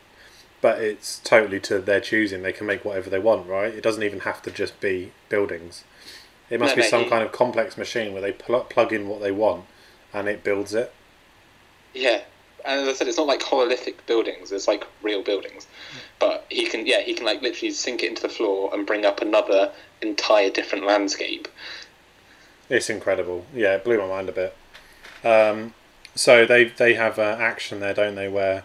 but 0.61 0.79
it's 0.81 1.19
totally 1.19 1.59
to 1.61 1.79
their 1.79 1.99
choosing. 2.01 2.41
They 2.43 2.53
can 2.53 2.67
make 2.67 2.83
whatever 2.85 3.09
they 3.09 3.19
want, 3.19 3.47
right? 3.47 3.73
It 3.73 3.81
doesn't 3.83 4.03
even 4.03 4.21
have 4.21 4.41
to 4.43 4.51
just 4.51 4.79
be 4.79 5.11
buildings. 5.29 5.83
It 6.49 6.59
must 6.59 6.71
No, 6.71 6.75
be 6.77 6.81
no, 6.83 6.89
some 6.89 7.03
he- 7.05 7.09
kind 7.09 7.23
of 7.23 7.31
complex 7.31 7.77
machine 7.77 8.13
where 8.13 8.21
they 8.21 8.31
pl- 8.33 8.61
plug 8.69 8.91
in 8.93 9.07
what 9.07 9.21
they 9.21 9.31
want, 9.31 9.65
and 10.13 10.27
it 10.27 10.43
builds 10.43 10.73
it. 10.73 10.93
Yeah, 11.93 12.21
and 12.65 12.81
as 12.81 12.87
I 12.87 12.93
said, 12.93 13.07
it's 13.07 13.17
not 13.17 13.27
like 13.27 13.39
hololithic 13.41 13.95
buildings. 14.07 14.51
It's 14.51 14.67
like 14.67 14.85
real 15.01 15.23
buildings. 15.23 15.67
But 16.19 16.45
he 16.49 16.65
can, 16.67 16.85
yeah, 16.85 17.01
he 17.01 17.13
can 17.13 17.25
like 17.25 17.41
literally 17.41 17.71
sink 17.71 18.03
it 18.03 18.09
into 18.09 18.21
the 18.21 18.29
floor 18.29 18.71
and 18.73 18.85
bring 18.85 19.05
up 19.05 19.21
another 19.21 19.71
entire 20.01 20.49
different 20.49 20.85
landscape. 20.85 21.47
It's 22.69 22.89
incredible. 22.89 23.45
Yeah, 23.53 23.75
it 23.75 23.83
blew 23.83 23.97
my 23.99 24.07
mind 24.07 24.29
a 24.29 24.31
bit. 24.31 24.55
Um, 25.23 25.73
so 26.15 26.45
they 26.45 26.65
they 26.65 26.93
have 26.95 27.19
uh, 27.19 27.37
action 27.39 27.79
there, 27.79 27.93
don't 27.93 28.15
they? 28.15 28.27
Where 28.29 28.63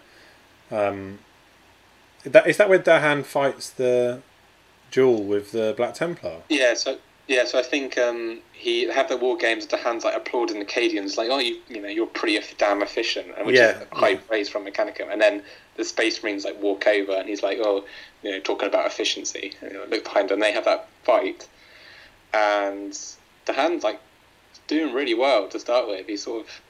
um, 0.70 1.18
that 2.24 2.46
is 2.46 2.56
that 2.56 2.68
where 2.68 2.78
Dahan 2.78 3.24
fights 3.24 3.70
the 3.70 4.22
duel 4.90 5.22
with 5.22 5.52
the 5.52 5.74
Black 5.76 5.94
Templar. 5.94 6.42
Yeah, 6.48 6.74
so 6.74 6.98
yeah, 7.26 7.44
so 7.44 7.58
I 7.58 7.62
think 7.62 7.98
um, 7.98 8.40
he 8.52 8.84
have 8.90 9.08
the 9.08 9.16
war 9.16 9.36
games. 9.36 9.66
The 9.66 9.76
hands 9.76 10.04
like 10.04 10.16
applauding 10.16 10.58
the 10.58 10.64
Cadians, 10.64 11.16
like, 11.16 11.28
oh, 11.30 11.38
you 11.38 11.58
you 11.68 11.80
know, 11.80 11.88
you're 11.88 12.06
pretty 12.06 12.40
damn 12.56 12.82
efficient, 12.82 13.28
and 13.36 13.46
which 13.46 13.56
Yeah, 13.56 13.80
is 13.82 13.86
high 13.92 14.10
yeah. 14.10 14.18
praise 14.26 14.48
from 14.48 14.64
Mechanicum. 14.66 15.12
And 15.12 15.20
then 15.20 15.42
the 15.76 15.84
Space 15.84 16.22
Marines 16.22 16.44
like 16.44 16.60
walk 16.60 16.86
over, 16.86 17.12
and 17.12 17.28
he's 17.28 17.42
like, 17.42 17.58
oh, 17.60 17.84
you 18.22 18.30
know, 18.30 18.40
talking 18.40 18.68
about 18.68 18.86
efficiency. 18.86 19.52
And, 19.60 19.72
you 19.72 19.78
know, 19.78 19.84
look 19.84 20.04
behind, 20.04 20.28
them, 20.30 20.34
and 20.36 20.42
they 20.42 20.52
have 20.52 20.64
that 20.64 20.88
fight, 21.04 21.48
and 22.32 22.98
the 23.46 23.52
hands 23.52 23.84
like 23.84 24.00
doing 24.66 24.94
really 24.94 25.14
well 25.14 25.48
to 25.48 25.58
start 25.58 25.86
with. 25.88 26.06
He 26.06 26.16
sort 26.16 26.46
of 26.46 26.60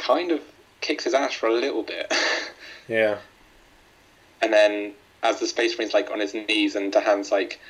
kind 0.00 0.32
of 0.32 0.40
kicks 0.80 1.04
his 1.04 1.14
ass 1.14 1.34
for 1.34 1.48
a 1.48 1.52
little 1.52 1.82
bit. 1.82 2.12
Yeah, 2.88 3.18
And 4.42 4.52
then 4.52 4.94
as 5.22 5.38
the 5.38 5.46
Space 5.46 5.78
Marine's 5.78 5.94
like 5.94 6.10
on 6.10 6.18
his 6.18 6.34
knees 6.34 6.74
and 6.74 6.92
Dahan's 6.92 7.30
like 7.30 7.60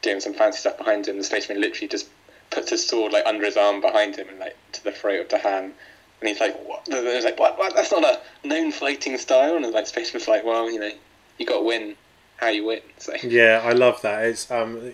doing 0.00 0.20
some 0.20 0.32
fancy 0.32 0.58
stuff 0.58 0.78
behind 0.78 1.08
him, 1.08 1.18
the 1.18 1.24
Space 1.24 1.48
Marine 1.48 1.60
literally 1.60 1.88
just 1.88 2.06
puts 2.50 2.70
his 2.70 2.86
sword 2.86 3.10
like 3.12 3.26
under 3.26 3.44
his 3.44 3.56
arm 3.56 3.80
behind 3.80 4.14
him 4.14 4.28
and 4.28 4.38
like 4.38 4.56
to 4.70 4.84
the 4.84 4.92
throat 4.92 5.22
of 5.22 5.40
Dahan. 5.40 5.72
And 6.20 6.28
he's 6.28 6.38
like, 6.38 6.56
what? 6.68 6.86
And 6.86 7.04
he's 7.04 7.24
like, 7.24 7.40
what? 7.40 7.58
what? 7.58 7.74
That's 7.74 7.90
not 7.90 8.04
a 8.04 8.46
known 8.46 8.70
fighting 8.70 9.18
style. 9.18 9.56
And 9.56 9.64
the 9.64 9.70
like, 9.70 9.88
Space 9.88 10.14
Marine's 10.14 10.28
like, 10.28 10.44
well, 10.44 10.70
you 10.70 10.78
know, 10.78 10.92
you 11.38 11.46
got 11.46 11.58
to 11.58 11.64
win 11.64 11.96
how 12.36 12.48
you 12.48 12.64
win. 12.64 12.80
So 12.98 13.14
yeah, 13.24 13.60
I 13.64 13.72
love 13.72 14.02
that. 14.02 14.24
It's 14.24 14.48
um, 14.52 14.92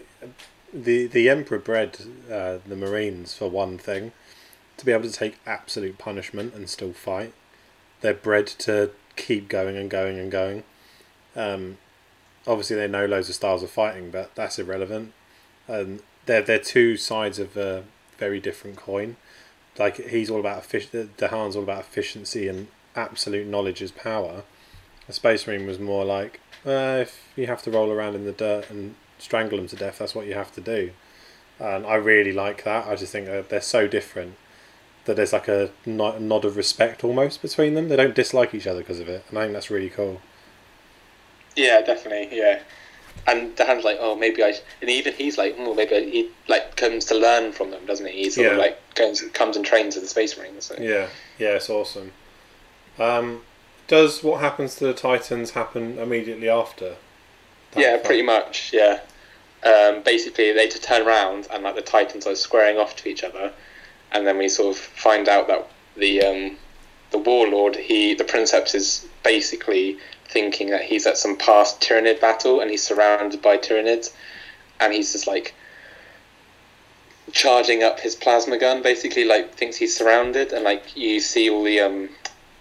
the 0.72 1.06
the 1.06 1.28
Emperor 1.28 1.58
bred 1.58 1.98
uh, 2.32 2.58
the 2.66 2.76
Marines 2.76 3.34
for 3.34 3.50
one 3.50 3.76
thing 3.76 4.12
to 4.80 4.86
be 4.86 4.92
able 4.92 5.04
to 5.04 5.12
take 5.12 5.38
absolute 5.46 5.98
punishment 5.98 6.54
and 6.54 6.68
still 6.68 6.92
fight. 6.92 7.32
They're 8.00 8.14
bred 8.14 8.46
to 8.46 8.90
keep 9.16 9.48
going 9.48 9.76
and 9.76 9.90
going 9.90 10.18
and 10.18 10.32
going. 10.32 10.64
Um, 11.36 11.76
obviously, 12.46 12.76
they 12.76 12.88
know 12.88 13.04
loads 13.04 13.28
of 13.28 13.34
styles 13.34 13.62
of 13.62 13.70
fighting, 13.70 14.10
but 14.10 14.34
that's 14.34 14.58
irrelevant. 14.58 15.12
They're 15.68 16.42
they're 16.42 16.58
two 16.58 16.96
sides 16.96 17.38
of 17.38 17.56
a 17.56 17.84
very 18.18 18.40
different 18.40 18.76
coin. 18.76 19.16
Like 19.78 19.96
he's 19.96 20.30
all 20.30 20.40
about 20.40 20.62
effic- 20.62 21.08
Dahan's 21.16 21.56
all 21.56 21.62
about 21.62 21.80
efficiency 21.80 22.48
and 22.48 22.68
absolute 22.96 23.46
knowledge 23.46 23.82
is 23.82 23.92
power. 23.92 24.42
A 25.08 25.12
Space 25.12 25.46
Marine 25.46 25.66
was 25.66 25.78
more 25.78 26.04
like, 26.04 26.40
uh, 26.66 26.98
if 27.02 27.28
you 27.36 27.46
have 27.46 27.62
to 27.62 27.70
roll 27.70 27.90
around 27.90 28.14
in 28.14 28.24
the 28.24 28.32
dirt 28.32 28.70
and 28.70 28.94
strangle 29.18 29.58
them 29.58 29.68
to 29.68 29.76
death, 29.76 29.98
that's 29.98 30.14
what 30.14 30.26
you 30.26 30.34
have 30.34 30.52
to 30.54 30.60
do. 30.60 30.92
And 31.58 31.86
I 31.86 31.94
really 31.96 32.32
like 32.32 32.64
that. 32.64 32.86
I 32.86 32.96
just 32.96 33.12
think 33.12 33.26
they're 33.48 33.60
so 33.60 33.86
different 33.86 34.36
that 35.04 35.16
there's 35.16 35.32
like 35.32 35.48
a 35.48 35.70
nod 35.86 36.44
of 36.44 36.56
respect 36.56 37.04
almost 37.04 37.42
between 37.42 37.74
them. 37.74 37.88
They 37.88 37.96
don't 37.96 38.14
dislike 38.14 38.54
each 38.54 38.66
other 38.66 38.80
because 38.80 39.00
of 39.00 39.08
it, 39.08 39.24
and 39.28 39.38
I 39.38 39.42
think 39.42 39.54
that's 39.54 39.70
really 39.70 39.90
cool. 39.90 40.20
yeah, 41.56 41.80
definitely, 41.80 42.36
yeah. 42.36 42.60
And 43.26 43.54
Dan's 43.56 43.84
like, 43.84 43.98
oh, 44.00 44.14
maybe 44.16 44.42
I. 44.42 44.54
And 44.80 44.88
even 44.88 45.12
he's 45.14 45.36
like, 45.36 45.56
oh, 45.58 45.74
maybe 45.74 46.10
he 46.10 46.30
like 46.48 46.76
comes 46.76 47.04
to 47.06 47.14
learn 47.14 47.52
from 47.52 47.70
them, 47.70 47.84
doesn't 47.86 48.06
he? 48.06 48.24
He 48.24 48.30
sort 48.30 48.52
of 48.52 48.58
like 48.58 48.78
goes, 48.94 49.20
comes 49.32 49.56
and 49.56 49.64
trains 49.64 49.94
with 49.94 50.04
the 50.04 50.08
Space 50.08 50.38
Marines. 50.38 50.66
So. 50.66 50.76
Yeah, 50.78 51.08
yeah, 51.38 51.56
it's 51.56 51.68
awesome. 51.68 52.12
Um, 52.98 53.42
does 53.88 54.22
what 54.22 54.40
happens 54.40 54.76
to 54.76 54.84
the 54.86 54.94
Titans 54.94 55.50
happen 55.50 55.98
immediately 55.98 56.48
after? 56.48 56.96
Yeah, 57.76 57.96
fight? 57.96 58.04
pretty 58.04 58.22
much. 58.22 58.72
Yeah. 58.72 59.00
Um, 59.64 60.02
basically, 60.02 60.52
they 60.52 60.68
just 60.68 60.84
turn 60.84 61.06
around 61.06 61.48
and 61.50 61.64
like 61.64 61.74
the 61.74 61.82
Titans 61.82 62.26
are 62.26 62.34
squaring 62.34 62.78
off 62.78 62.96
to 62.96 63.08
each 63.08 63.24
other, 63.24 63.52
and 64.12 64.26
then 64.26 64.38
we 64.38 64.48
sort 64.48 64.76
of 64.76 64.82
find 64.82 65.28
out 65.28 65.48
that 65.48 65.68
the 65.96 66.22
um, 66.22 66.56
the 67.10 67.18
warlord, 67.18 67.76
he 67.76 68.14
the 68.14 68.24
Princeps 68.24 68.74
is 68.74 69.06
basically 69.22 69.98
thinking 70.26 70.70
that 70.70 70.82
he's 70.82 71.06
at 71.06 71.18
some 71.18 71.36
past 71.36 71.80
Tyranid 71.80 72.20
battle 72.20 72.60
and 72.60 72.70
he's 72.70 72.82
surrounded 72.82 73.42
by 73.42 73.56
Tyranids, 73.56 74.12
and 74.78 74.92
he's 74.92 75.12
just 75.12 75.26
like 75.26 75.54
charging 77.32 77.82
up 77.82 78.00
his 78.00 78.14
plasma 78.14 78.58
gun. 78.58 78.82
Basically, 78.82 79.24
like 79.24 79.54
thinks 79.54 79.76
he's 79.76 79.96
surrounded, 79.96 80.52
and 80.52 80.64
like 80.64 80.96
you 80.96 81.20
see 81.20 81.50
all 81.50 81.64
the 81.64 81.80
um, 81.80 82.08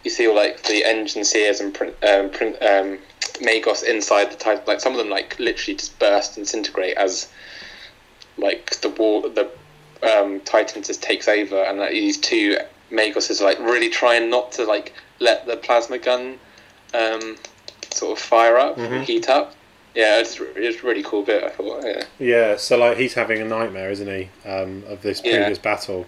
you 0.03 0.11
see 0.11 0.27
all 0.27 0.35
like 0.35 0.63
the 0.63 0.83
engine 0.83 1.23
seers 1.23 1.59
and 1.59 1.73
prin- 1.73 1.95
um, 2.03 2.29
prin- 2.29 2.57
um, 2.61 2.99
Magos 3.41 3.83
inside 3.83 4.31
the 4.31 4.35
type, 4.35 4.67
Like 4.67 4.81
some 4.81 4.93
of 4.93 4.97
them, 4.97 5.09
like 5.09 5.39
literally 5.39 5.77
just 5.77 5.97
burst 5.99 6.37
and 6.37 6.45
disintegrate 6.45 6.97
as 6.97 7.29
like 8.37 8.79
the 8.81 8.89
wall, 8.89 9.21
the 9.21 9.49
um, 10.03 10.39
Titan 10.41 10.83
just 10.83 11.01
takes 11.01 11.27
over, 11.27 11.61
and 11.63 11.79
like, 11.79 11.91
these 11.91 12.17
two 12.17 12.57
Magos 12.91 13.29
is 13.29 13.41
like 13.41 13.59
really 13.59 13.89
trying 13.89 14.29
not 14.29 14.51
to 14.53 14.65
like 14.65 14.93
let 15.19 15.45
the 15.45 15.57
plasma 15.57 15.97
gun 15.97 16.39
um, 16.93 17.37
sort 17.91 18.17
of 18.17 18.23
fire 18.23 18.57
up, 18.57 18.77
Mhm. 18.77 19.03
heat 19.03 19.29
up. 19.29 19.55
Yeah, 19.95 20.19
it's 20.19 20.39
it's 20.55 20.81
a 20.83 20.87
really 20.87 21.03
cool 21.03 21.23
bit. 21.23 21.43
I 21.43 21.49
thought. 21.49 21.83
Yeah. 21.83 22.03
Yeah, 22.19 22.55
so 22.57 22.77
like 22.77 22.97
he's 22.97 23.13
having 23.15 23.41
a 23.41 23.45
nightmare, 23.45 23.89
isn't 23.91 24.07
he, 24.07 24.29
um, 24.47 24.83
of 24.87 25.01
this 25.01 25.21
Yeah. 25.23 25.37
previous 25.37 25.57
battle, 25.59 26.05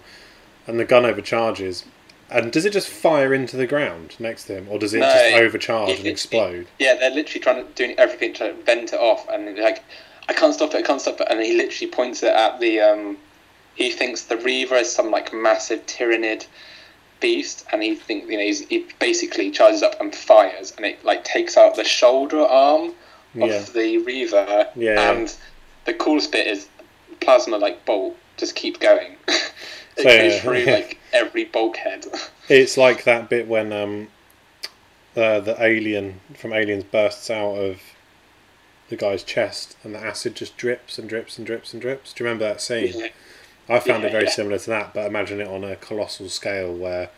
and 0.66 0.78
the 0.80 0.84
gun 0.84 1.04
overcharges. 1.04 1.84
And 2.30 2.50
does 2.50 2.64
it 2.64 2.72
just 2.72 2.88
fire 2.88 3.34
into 3.34 3.58
the 3.58 3.66
ground 3.66 4.14
next 4.18 4.44
to 4.44 4.54
him, 4.54 4.66
or 4.70 4.78
does 4.78 4.94
it 4.94 5.00
No, 5.00 5.06
just 5.12 5.34
overcharge 5.34 5.90
it- 5.90 5.98
and 5.98 6.06
it- 6.06 6.10
explode? 6.10 6.66
Yeah, 6.78 6.94
they're 6.94 7.10
literally 7.10 7.40
trying 7.40 7.56
to 7.66 7.70
doing 7.74 7.94
everything 7.98 8.32
to 8.34 8.54
vent 8.64 8.94
it 8.94 8.98
off, 9.00 9.28
and 9.28 9.58
like, 9.58 9.82
I 10.28 10.32
can't 10.32 10.54
stop 10.54 10.72
it, 10.74 10.78
I 10.78 10.82
can't 10.82 11.00
stop 11.00 11.20
it, 11.20 11.26
and 11.28 11.42
he 11.42 11.52
literally 11.52 11.90
points 11.92 12.22
it 12.22 12.32
at 12.32 12.58
the 12.58 12.80
um, 12.80 13.18
he 13.74 13.90
thinks 13.90 14.22
the 14.22 14.36
Reaver 14.36 14.76
is 14.76 14.90
some 14.92 15.10
like 15.10 15.32
massive 15.32 15.84
Tyranid 15.86 16.46
beast, 17.20 17.64
and 17.72 17.82
he 17.82 17.94
thinks 17.94 18.28
you 18.28 18.36
know 18.36 18.42
he's, 18.44 18.60
he 18.68 18.86
basically 18.98 19.50
charges 19.50 19.82
up 19.82 20.00
and 20.00 20.14
fires, 20.14 20.72
and 20.76 20.84
it 20.86 21.04
like 21.04 21.24
takes 21.24 21.56
out 21.56 21.76
the 21.76 21.84
shoulder 21.84 22.40
arm 22.40 22.88
of 23.40 23.48
Yeah. 23.48 23.64
the 23.74 23.98
Reaver, 23.98 24.68
Yeah. 24.76 25.10
and 25.12 25.34
the 25.84 25.94
coolest 25.94 26.32
bit 26.32 26.46
is 26.46 26.68
plasma 27.20 27.56
like 27.58 27.84
bolt 27.84 28.16
just 28.36 28.54
keeps 28.56 28.78
going. 28.78 29.16
it 29.28 29.52
So, 29.98 30.04
goes 30.04 30.32
yeah. 30.34 30.40
through 30.40 30.64
like 30.64 30.98
every 31.12 31.44
bulkhead. 31.44 32.06
It's 32.48 32.76
like 32.76 33.04
that 33.04 33.30
bit 33.30 33.46
when 33.46 33.72
um, 33.72 34.08
uh, 35.16 35.38
the 35.40 35.56
alien 35.62 36.20
from 36.36 36.52
Aliens 36.52 36.84
bursts 36.84 37.30
out 37.30 37.54
of 37.54 37.80
the 38.88 38.96
guy's 38.96 39.22
chest, 39.22 39.76
and 39.84 39.94
the 39.94 39.98
acid 40.00 40.34
just 40.34 40.56
drips 40.58 40.98
and 40.98 41.08
drips 41.08 41.38
and 41.38 41.46
drips 41.46 41.72
and 41.72 41.80
drips. 41.80 42.12
Do 42.12 42.22
you 42.24 42.28
remember 42.28 42.44
that 42.44 42.60
scene? 42.60 43.10
I 43.68 43.78
found 43.80 44.02
Yeah, 44.02 44.08
it 44.08 44.12
very 44.12 44.26
yeah. 44.26 44.30
similar 44.30 44.58
to 44.58 44.70
that, 44.70 44.94
but 44.94 45.06
imagine 45.06 45.40
it 45.40 45.48
on 45.48 45.64
a 45.64 45.76
colossal 45.76 46.28
scale 46.28 46.74
where 46.74 47.10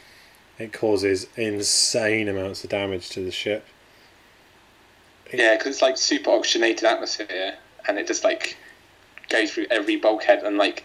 it 0.58 0.72
causes 0.72 1.26
insane 1.36 2.28
amounts 2.28 2.64
of 2.64 2.70
damage 2.70 3.08
to 3.10 3.20
the 3.24 3.30
ship. 3.32 3.66
Yeah, 5.32 5.56
because 5.56 5.68
it's 5.72 5.82
like 5.82 5.96
super 5.96 6.30
oxygenated 6.30 6.84
atmosphere, 6.84 7.54
and 7.88 7.98
it 7.98 8.06
just 8.06 8.24
like 8.24 8.56
goes 9.28 9.52
through 9.52 9.66
every 9.70 9.96
bulkhead, 9.96 10.42
and 10.44 10.56
like 10.58 10.84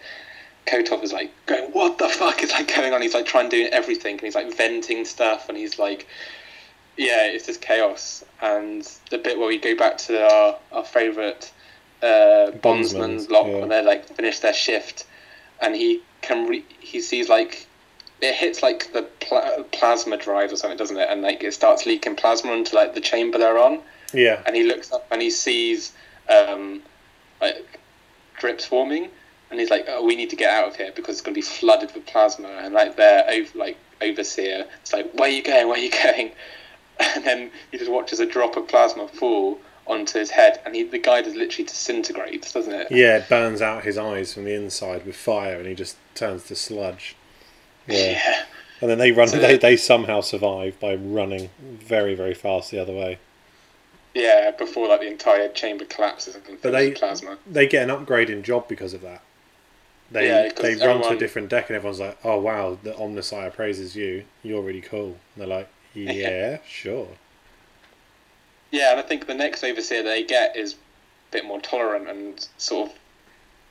Kotov 0.66 1.02
is 1.02 1.12
like 1.12 1.32
going, 1.46 1.70
"What 1.72 1.98
the 1.98 2.08
fuck 2.08 2.42
is 2.42 2.50
like 2.52 2.74
going 2.74 2.92
on?" 2.92 3.02
He's 3.02 3.14
like 3.14 3.26
trying 3.26 3.48
doing 3.48 3.68
everything, 3.72 4.14
and 4.14 4.22
he's 4.22 4.34
like 4.34 4.54
venting 4.56 5.04
stuff, 5.04 5.48
and 5.48 5.58
he's 5.58 5.78
like, 5.78 6.06
"Yeah, 6.96 7.26
it's 7.26 7.46
just 7.46 7.60
chaos." 7.60 8.24
And 8.40 8.84
the 9.10 9.18
bit 9.18 9.38
where 9.38 9.48
we 9.48 9.58
go 9.58 9.76
back 9.76 9.98
to 9.98 10.22
our 10.22 10.58
our 10.72 10.84
favorite 10.84 11.52
uh, 12.02 12.52
bondsman 12.52 13.18
Bondsmans, 13.18 13.30
lot 13.30 13.52
yeah. 13.52 13.58
when 13.60 13.68
they 13.68 13.82
like 13.84 14.06
finish 14.06 14.40
their 14.40 14.54
shift, 14.54 15.04
and 15.60 15.74
he 15.74 16.02
can 16.22 16.48
re- 16.48 16.64
he 16.80 17.00
sees 17.00 17.28
like. 17.28 17.66
It 18.22 18.34
hits 18.34 18.62
like 18.62 18.92
the 18.92 19.02
pla- 19.20 19.62
plasma 19.72 20.18
drive 20.18 20.52
or 20.52 20.56
something, 20.56 20.76
doesn't 20.76 20.98
it? 20.98 21.08
And 21.08 21.22
like 21.22 21.42
it 21.42 21.54
starts 21.54 21.86
leaking 21.86 22.16
plasma 22.16 22.52
into 22.52 22.74
like 22.76 22.94
the 22.94 23.00
chamber 23.00 23.38
they're 23.38 23.58
on 23.58 23.80
Yeah, 24.12 24.42
and 24.44 24.54
he 24.54 24.62
looks 24.62 24.92
up 24.92 25.06
and 25.10 25.22
he 25.22 25.30
sees 25.30 25.92
um, 26.28 26.82
like 27.40 27.80
drips 28.38 28.66
forming, 28.66 29.08
and 29.50 29.58
he's 29.58 29.70
like, 29.70 29.86
"Oh, 29.88 30.04
we 30.04 30.16
need 30.16 30.28
to 30.30 30.36
get 30.36 30.52
out 30.52 30.68
of 30.68 30.76
here 30.76 30.92
because 30.94 31.14
it's 31.14 31.22
going 31.22 31.34
to 31.34 31.38
be 31.38 31.46
flooded 31.46 31.94
with 31.94 32.04
plasma." 32.04 32.48
And 32.48 32.74
like 32.74 32.96
their 32.96 33.28
over, 33.30 33.58
like 33.58 33.78
overseer, 34.02 34.66
it's 34.82 34.92
like, 34.92 35.10
"Where 35.14 35.28
are 35.28 35.32
you 35.32 35.42
going? 35.42 35.68
Where 35.68 35.78
are 35.78 35.80
you 35.80 35.90
going?" 36.04 36.32
And 36.98 37.24
then 37.24 37.50
he 37.70 37.78
just 37.78 37.90
watches 37.90 38.20
a 38.20 38.26
drop 38.26 38.56
of 38.58 38.68
plasma 38.68 39.08
fall 39.08 39.58
onto 39.90 40.18
his 40.18 40.30
head, 40.30 40.60
and 40.64 40.74
he, 40.74 40.84
the 40.84 40.98
guy 40.98 41.22
just 41.22 41.36
literally 41.36 41.66
disintegrates, 41.66 42.52
doesn't 42.52 42.72
it? 42.72 42.86
yeah, 42.90 43.18
it 43.18 43.28
burns 43.28 43.60
out 43.60 43.84
his 43.84 43.98
eyes 43.98 44.32
from 44.34 44.44
the 44.44 44.54
inside 44.54 45.04
with 45.04 45.16
fire, 45.16 45.56
and 45.58 45.66
he 45.66 45.74
just 45.74 45.96
turns 46.14 46.44
to 46.44 46.54
sludge. 46.54 47.16
Yeah, 47.86 47.96
Yeah. 48.12 48.42
and 48.80 48.90
then 48.90 48.98
they 48.98 49.12
run. 49.12 49.28
So- 49.28 49.38
They, 49.38 49.58
they 49.58 49.76
somehow 49.76 50.20
survive 50.20 50.78
by 50.80 50.94
running 50.94 51.50
very 51.60 52.14
very 52.14 52.34
fast 52.34 52.70
the 52.70 52.78
other 52.80 52.92
way. 52.94 53.18
Yeah, 54.14 54.50
before 54.50 54.88
like 54.88 55.00
the 55.00 55.06
entire 55.08 55.48
chamber 55.48 55.84
collapses 55.84 56.34
and 56.34 56.44
But 56.60 56.72
they 56.72 56.90
plasma. 56.92 57.38
they 57.46 57.66
get 57.68 57.84
an 57.84 57.90
upgrade 57.90 58.28
in 58.30 58.42
job 58.42 58.66
because 58.68 58.92
of 58.94 59.02
that. 59.02 59.22
They 60.10 60.26
Yeah, 60.28 60.50
they 60.60 60.74
run 60.74 61.02
to 61.02 61.10
a 61.10 61.16
different 61.16 61.48
deck 61.48 61.68
and 61.70 61.76
everyone's 61.76 62.00
like, 62.00 62.18
"Oh 62.24 62.38
wow, 62.40 62.78
the 62.82 62.92
Omnissiah 62.92 63.52
praises 63.52 63.94
you. 63.94 64.24
You're 64.42 64.62
really 64.62 64.80
cool." 64.80 65.16
And 65.34 65.38
they're 65.38 65.46
like, 65.46 65.68
"Yeah, 65.94 66.58
sure." 66.66 67.08
Yeah, 68.70 68.92
and 68.92 69.00
I 69.00 69.02
think 69.02 69.26
the 69.26 69.34
next 69.34 69.64
overseer 69.64 70.02
they 70.02 70.22
get 70.24 70.56
is 70.56 70.74
a 70.74 70.76
bit 71.32 71.44
more 71.44 71.60
tolerant 71.60 72.08
and 72.08 72.48
sort 72.56 72.90
of, 72.90 72.96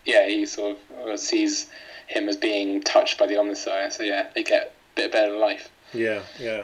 yeah, 0.06 0.28
he 0.28 0.46
sort 0.46 0.78
of 0.78 1.08
uh, 1.08 1.18
sees 1.18 1.68
him 2.08 2.28
as 2.28 2.38
being 2.38 2.82
touched 2.82 3.18
by 3.18 3.28
the 3.28 3.36
Omnissiah. 3.36 3.92
So 3.92 4.04
yeah, 4.04 4.28
they 4.36 4.44
get 4.44 4.68
a 4.68 4.96
bit 4.96 5.12
better 5.12 5.36
life. 5.38 5.70
Yeah, 5.94 6.22
yeah. 6.40 6.64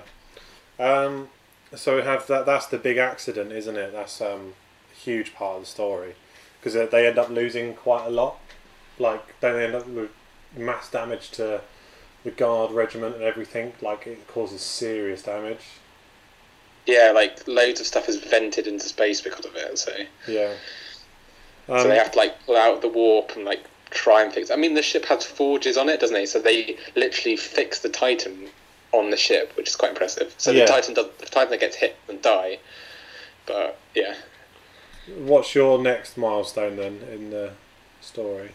Um, 0.79 1.29
so 1.73 1.95
we 1.95 2.01
have 2.03 2.27
that. 2.27 2.45
That's 2.45 2.67
the 2.67 2.77
big 2.77 2.97
accident, 2.97 3.51
isn't 3.51 3.75
it? 3.75 3.93
That's 3.93 4.21
um, 4.21 4.53
a 4.91 4.95
huge 4.95 5.33
part 5.33 5.55
of 5.57 5.61
the 5.61 5.67
story 5.67 6.15
because 6.59 6.73
they 6.89 7.07
end 7.07 7.17
up 7.17 7.29
losing 7.29 7.73
quite 7.73 8.05
a 8.05 8.09
lot. 8.09 8.39
Like 8.99 9.39
they 9.39 9.65
end 9.65 9.75
up 9.75 9.87
with 9.87 10.11
mass 10.55 10.89
damage 10.89 11.31
to 11.31 11.61
the 12.23 12.31
guard 12.31 12.71
regiment 12.71 13.15
and 13.15 13.23
everything. 13.23 13.73
Like 13.81 14.07
it 14.07 14.27
causes 14.27 14.61
serious 14.61 15.21
damage. 15.23 15.65
Yeah, 16.85 17.11
like 17.13 17.47
loads 17.47 17.79
of 17.79 17.87
stuff 17.87 18.07
is 18.09 18.17
vented 18.17 18.67
into 18.67 18.85
space 18.85 19.21
because 19.21 19.45
of 19.45 19.55
it. 19.55 19.77
So 19.77 19.91
Yeah. 20.27 20.53
Um, 21.67 21.81
so 21.81 21.87
they 21.87 21.97
have 21.97 22.11
to 22.11 22.17
like 22.17 22.45
pull 22.45 22.55
out 22.57 22.81
the 22.81 22.87
warp 22.89 23.35
and 23.35 23.43
like 23.43 23.63
try 23.89 24.21
and 24.23 24.31
fix. 24.33 24.49
It. 24.49 24.53
I 24.53 24.57
mean, 24.57 24.75
the 24.75 24.83
ship 24.83 25.05
has 25.05 25.25
forges 25.25 25.77
on 25.77 25.89
it, 25.89 25.99
doesn't 25.99 26.15
it? 26.15 26.29
So 26.29 26.39
they 26.39 26.77
literally 26.95 27.37
fix 27.37 27.79
the 27.79 27.89
Titan 27.89 28.49
on 28.91 29.09
the 29.09 29.17
ship, 29.17 29.53
which 29.57 29.69
is 29.69 29.75
quite 29.75 29.89
impressive. 29.91 30.33
So 30.37 30.51
Yeah. 30.51 30.65
the 30.65 30.71
Titan 30.71 30.93
does 30.93 31.07
the 31.17 31.25
Titan 31.25 31.51
that 31.51 31.59
gets 31.59 31.75
hit 31.75 31.95
and 32.07 32.21
die. 32.21 32.59
But 33.45 33.77
yeah. 33.95 34.15
What's 35.07 35.53
your 35.55 35.79
next 35.79 36.17
milestone 36.17 36.77
then 36.77 37.01
in 37.11 37.29
the 37.31 37.51
story? 38.01 38.51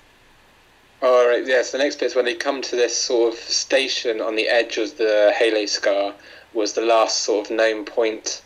All 1.02 1.26
right, 1.26 1.46
yes. 1.46 1.72
The 1.72 1.78
next 1.78 1.96
bit 1.96 2.06
is 2.06 2.14
when 2.14 2.26
they 2.26 2.34
come 2.34 2.60
to 2.62 2.76
this 2.76 2.94
sort 2.96 3.32
of 3.32 3.38
station 3.40 4.20
on 4.20 4.36
the 4.36 4.48
edge 4.48 4.76
of 4.76 4.98
the 4.98 5.32
Halo 5.36 5.64
Scar. 5.66 6.14
Was 6.52 6.72
the 6.72 6.80
last 6.82 7.22
sort 7.22 7.50
of 7.50 7.56
known 7.56 7.84
point. 7.84 8.42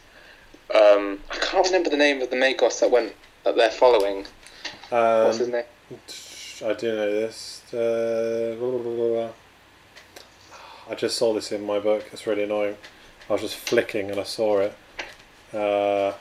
Um, 0.75 1.21
I 1.31 1.37
can't 1.37 1.67
remember 1.67 1.91
the 1.91 1.97
name 1.97 2.21
of 2.23 2.31
the 2.31 2.37
Magos 2.37 2.81
that 2.81 2.91
went 2.91 3.15
that 3.45 3.57
they're 3.57 3.71
following. 3.71 4.27
What's 4.91 5.39
his 5.39 5.49
Um, 5.49 5.53
name? 5.53 5.65
I 6.65 6.73
do 6.75 6.95
know 6.95 7.11
this. 7.13 7.63
Uh, 7.73 8.57
blah, 8.59 8.71
blah, 8.79 9.09
blah. 9.09 9.29
I 10.91 10.95
just 10.95 11.17
saw 11.17 11.33
this 11.33 11.51
in 11.53 11.65
my 11.65 11.79
book. 11.79 12.05
It's 12.13 12.27
really 12.27 12.43
annoying. 12.45 12.77
I 13.29 13.33
was 13.33 13.43
just 13.43 13.57
flicking 13.57 14.11
and 14.11 14.21
I 14.21 14.25
saw 14.25 14.61
it. 14.61 14.75
Uh, 15.53 16.13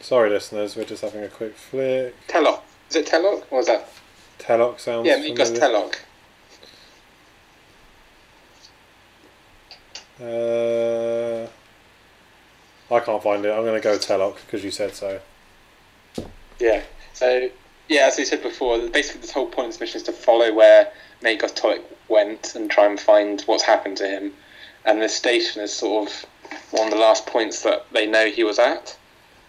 sorry, 0.00 0.30
listeners. 0.30 0.76
We're 0.76 0.84
just 0.84 1.02
having 1.02 1.22
a 1.22 1.28
quick 1.28 1.54
flick. 1.56 2.14
Telok. 2.26 2.60
Is 2.90 2.96
it 2.96 3.06
Telok? 3.06 3.44
Or 3.50 3.58
was 3.58 3.66
that? 3.66 3.88
Telok 4.38 4.80
sounds. 4.80 5.06
Yeah, 5.06 5.18
Magos 5.18 5.46
familiar. 5.48 5.60
Telok. 5.60 5.94
Uh, 10.20 11.46
I 12.90 13.00
can't 13.00 13.22
find 13.22 13.44
it. 13.44 13.50
I'm 13.50 13.64
going 13.64 13.80
to 13.80 13.80
go 13.80 13.98
Telok 13.98 14.36
because 14.46 14.64
you 14.64 14.70
said 14.70 14.94
so. 14.94 15.20
Yeah. 16.58 16.82
So 17.12 17.50
yeah, 17.88 18.06
as 18.06 18.16
we 18.16 18.24
said 18.24 18.42
before, 18.42 18.78
basically 18.88 19.20
this 19.20 19.32
whole 19.32 19.46
point 19.46 19.66
of 19.66 19.72
this 19.72 19.80
mission 19.80 19.96
is 19.98 20.02
to 20.04 20.12
follow 20.12 20.52
where 20.52 20.90
Magos 21.22 21.54
Telok 21.54 21.82
went 22.08 22.54
and 22.54 22.70
try 22.70 22.86
and 22.86 22.98
find 22.98 23.42
what's 23.42 23.62
happened 23.62 23.96
to 23.98 24.08
him. 24.08 24.32
And 24.84 25.02
this 25.02 25.14
station 25.14 25.62
is 25.62 25.72
sort 25.72 26.08
of 26.08 26.26
one 26.70 26.86
of 26.86 26.92
the 26.92 27.00
last 27.00 27.26
points 27.26 27.62
that 27.62 27.86
they 27.92 28.06
know 28.06 28.30
he 28.30 28.44
was 28.44 28.58
at. 28.58 28.96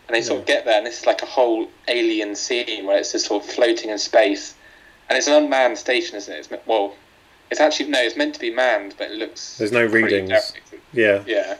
And 0.08 0.16
they 0.16 0.22
sort 0.22 0.40
of 0.40 0.46
get 0.46 0.64
there, 0.64 0.78
and 0.78 0.86
this 0.86 1.02
is 1.02 1.06
like 1.06 1.22
a 1.22 1.26
whole 1.26 1.68
alien 1.90 2.34
scene 2.36 2.86
where 2.86 2.98
it's 2.98 3.12
just 3.12 3.26
sort 3.26 3.44
of 3.44 3.50
floating 3.50 3.90
in 3.90 3.98
space. 3.98 4.56
And 5.10 5.18
it's 5.18 5.28
an 5.28 5.34
unmanned 5.34 5.78
station, 5.78 6.16
isn't 6.16 6.34
it? 6.34 6.48
It's, 6.50 6.66
well, 6.66 6.96
it's 7.52 7.60
actually 7.62 7.90
no, 7.90 8.02
it's 8.02 8.16
meant 8.18 8.34
to 8.36 8.40
be 8.40 8.54
manned, 8.54 8.96
but 8.98 9.12
it 9.12 9.18
looks 9.18 9.58
There's 9.58 9.72
no 9.72 9.86
readings. 9.86 10.54
Yeah. 10.94 11.24
Yeah. 11.26 11.58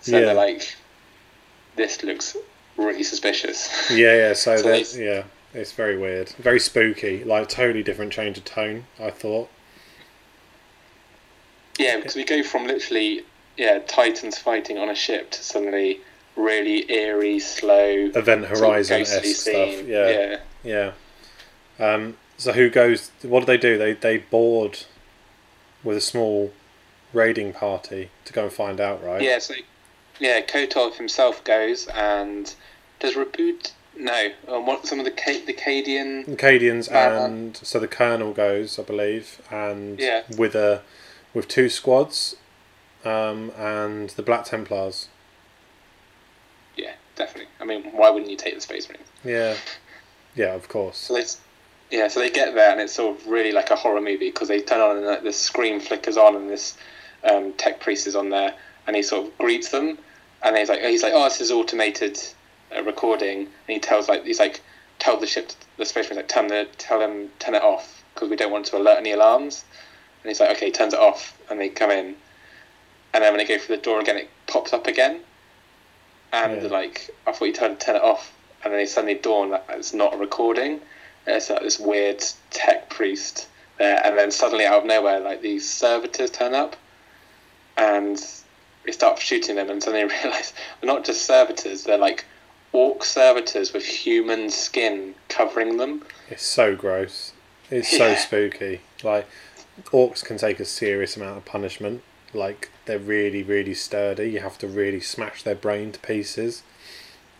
So 0.00 0.12
Yeah. 0.18 0.26
they're 0.26 0.34
like, 0.34 0.74
this 1.76 2.02
looks 2.02 2.36
really 2.76 3.02
suspicious. 3.02 3.90
Yeah, 3.90 4.16
yeah. 4.16 4.32
So, 4.34 4.56
So 4.56 4.62
that, 4.70 4.94
yeah, 4.94 5.24
it's 5.54 5.72
very 5.72 5.96
weird, 5.98 6.30
very 6.38 6.60
spooky. 6.60 7.22
Like 7.24 7.48
totally 7.48 7.82
different 7.82 8.12
change 8.12 8.38
of 8.38 8.44
tone. 8.44 8.84
I 8.98 9.10
thought. 9.10 9.48
Yeah, 11.78 11.96
because 11.96 12.14
we 12.14 12.24
go 12.24 12.42
from 12.42 12.66
literally 12.66 13.24
yeah 13.56 13.78
Titans 13.86 14.38
fighting 14.38 14.78
on 14.78 14.88
a 14.88 14.94
ship 14.94 15.30
to 15.32 15.42
suddenly 15.42 16.00
really 16.36 16.90
eerie, 16.90 17.38
slow 17.38 18.10
Event 18.14 18.42
sort 18.42 18.52
of 18.52 18.58
Horizon 18.60 19.04
stuff. 19.04 19.24
scene. 19.24 19.86
Yeah, 19.88 20.38
yeah. 20.62 20.92
Um, 21.78 22.16
so 22.40 22.52
who 22.52 22.70
goes? 22.70 23.10
What 23.22 23.40
do 23.40 23.46
they 23.46 23.58
do? 23.58 23.76
They 23.78 23.92
they 23.92 24.18
board 24.18 24.80
with 25.84 25.96
a 25.96 26.00
small 26.00 26.52
raiding 27.12 27.52
party 27.52 28.10
to 28.24 28.32
go 28.32 28.44
and 28.44 28.52
find 28.52 28.80
out, 28.80 29.02
right? 29.04 29.20
yeah. 29.22 29.38
So 29.38 29.54
yeah, 30.18 30.40
Kotov 30.40 30.94
himself 30.96 31.42
goes 31.44 31.86
and 31.88 32.54
does 32.98 33.14
Roboute. 33.14 33.72
No, 33.96 34.30
um, 34.48 34.66
what 34.66 34.86
some 34.86 34.98
of 34.98 35.04
the 35.04 35.10
the 35.46 35.52
Cadian. 35.52 36.32
Acadians 36.32 36.88
Uh-huh. 36.88 37.24
and 37.26 37.56
so 37.58 37.78
the 37.78 37.88
colonel 37.88 38.32
goes, 38.32 38.78
I 38.78 38.82
believe, 38.82 39.42
and 39.50 39.98
Yeah. 40.00 40.22
with 40.36 40.54
a 40.54 40.82
with 41.34 41.46
two 41.48 41.68
squads, 41.68 42.36
um, 43.04 43.52
and 43.56 44.10
the 44.10 44.22
Black 44.22 44.44
Templars. 44.46 45.08
Yeah, 46.76 46.94
definitely. 47.16 47.50
I 47.60 47.64
mean, 47.64 47.84
why 47.92 48.10
wouldn't 48.10 48.30
you 48.30 48.36
take 48.36 48.54
the 48.54 48.60
Space 48.60 48.88
Marines? 48.88 49.06
Yeah, 49.24 49.56
yeah, 50.34 50.54
of 50.54 50.68
course. 50.68 50.96
So 50.96 51.14
yeah, 51.90 52.08
so 52.08 52.20
they 52.20 52.30
get 52.30 52.54
there 52.54 52.70
and 52.70 52.80
it's 52.80 52.92
sort 52.94 53.18
of 53.18 53.26
really 53.26 53.52
like 53.52 53.70
a 53.70 53.76
horror 53.76 54.00
movie 54.00 54.30
because 54.30 54.48
they 54.48 54.60
turn 54.60 54.80
on 54.80 54.96
and 54.96 55.06
like, 55.06 55.22
the 55.22 55.32
screen 55.32 55.80
flickers 55.80 56.16
on 56.16 56.36
and 56.36 56.48
this 56.48 56.76
um, 57.24 57.52
tech 57.54 57.80
priest 57.80 58.06
is 58.06 58.14
on 58.16 58.30
there 58.30 58.54
and 58.86 58.96
he 58.96 59.02
sort 59.02 59.26
of 59.26 59.38
greets 59.38 59.70
them 59.70 59.98
and 60.42 60.56
he's 60.56 60.68
like 60.68 60.80
he's 60.80 61.02
like 61.02 61.12
oh 61.14 61.24
this 61.24 61.40
is 61.40 61.50
automated 61.50 62.18
uh, 62.76 62.82
recording. 62.84 63.40
And 63.40 63.48
he 63.66 63.78
tells 63.78 64.08
like 64.08 64.24
he's 64.24 64.38
like 64.38 64.60
tell 64.98 65.18
the 65.18 65.26
ship 65.26 65.52
the 65.76 65.84
space 65.84 66.06
marine 66.06 66.16
like 66.18 66.28
turn 66.28 66.48
the 66.48 66.68
tell 66.78 66.98
them 66.98 67.28
turn 67.38 67.54
it 67.54 67.62
off 67.62 68.04
because 68.14 68.30
we 68.30 68.36
don't 68.36 68.52
want 68.52 68.66
to 68.66 68.76
alert 68.76 68.98
any 68.98 69.12
alarms. 69.12 69.64
And 70.22 70.28
he's 70.28 70.40
like, 70.40 70.50
okay, 70.56 70.66
he 70.66 70.72
turns 70.72 70.92
it 70.92 71.00
off, 71.00 71.38
and 71.48 71.58
they 71.58 71.70
come 71.70 71.90
in, 71.90 72.14
and 73.14 73.24
then 73.24 73.32
when 73.32 73.38
they 73.38 73.46
go 73.46 73.58
through 73.58 73.76
the 73.76 73.82
door 73.82 74.00
again, 74.00 74.18
it 74.18 74.28
pops 74.46 74.74
up 74.74 74.86
again, 74.86 75.20
and 76.30 76.62
Yeah. 76.62 76.68
like 76.68 77.10
I 77.26 77.32
thought 77.32 77.46
he 77.46 77.52
tried 77.52 77.80
to 77.80 77.86
turn 77.86 77.96
it 77.96 78.02
off, 78.02 78.32
and 78.62 78.72
then 78.72 78.80
it 78.80 78.90
suddenly 78.90 79.14
dawned 79.14 79.52
that 79.52 79.64
it's 79.70 79.94
not 79.94 80.12
a 80.12 80.18
It's 81.36 81.50
like 81.50 81.62
this 81.62 81.78
weird 81.78 82.22
tech 82.50 82.90
priest 82.90 83.48
there, 83.78 84.00
and 84.04 84.16
then 84.18 84.30
suddenly 84.30 84.64
out 84.66 84.80
of 84.80 84.84
nowhere, 84.86 85.20
like 85.20 85.42
these 85.42 85.68
servitors 85.68 86.30
turn 86.30 86.54
up, 86.54 86.76
and 87.76 88.18
we 88.84 88.92
start 88.92 89.18
shooting 89.18 89.56
them, 89.56 89.70
and 89.70 89.82
suddenly 89.82 90.04
realise 90.22 90.52
they're 90.80 90.92
not 90.92 91.04
just 91.04 91.24
servitors; 91.24 91.84
they're 91.84 91.98
like 91.98 92.24
orc 92.72 93.04
servitors 93.04 93.72
with 93.72 93.84
human 93.84 94.50
skin 94.50 95.14
covering 95.28 95.76
them. 95.76 96.02
It's 96.28 96.44
so 96.46 96.76
gross. 96.76 97.32
It's 97.70 97.90
so 97.90 98.08
Yeah. 98.08 98.14
spooky. 98.16 98.80
Like 99.02 99.26
orcs 99.86 100.24
can 100.24 100.36
take 100.38 100.60
a 100.60 100.64
serious 100.64 101.16
amount 101.16 101.38
of 101.38 101.44
punishment. 101.44 102.02
Like 102.32 102.70
they're 102.84 102.98
really, 102.98 103.42
really 103.42 103.74
sturdy. 103.74 104.30
You 104.30 104.40
have 104.40 104.58
to 104.58 104.68
really 104.68 105.00
smash 105.00 105.42
their 105.42 105.54
brain 105.56 105.90
to 105.92 105.98
pieces. 106.00 106.62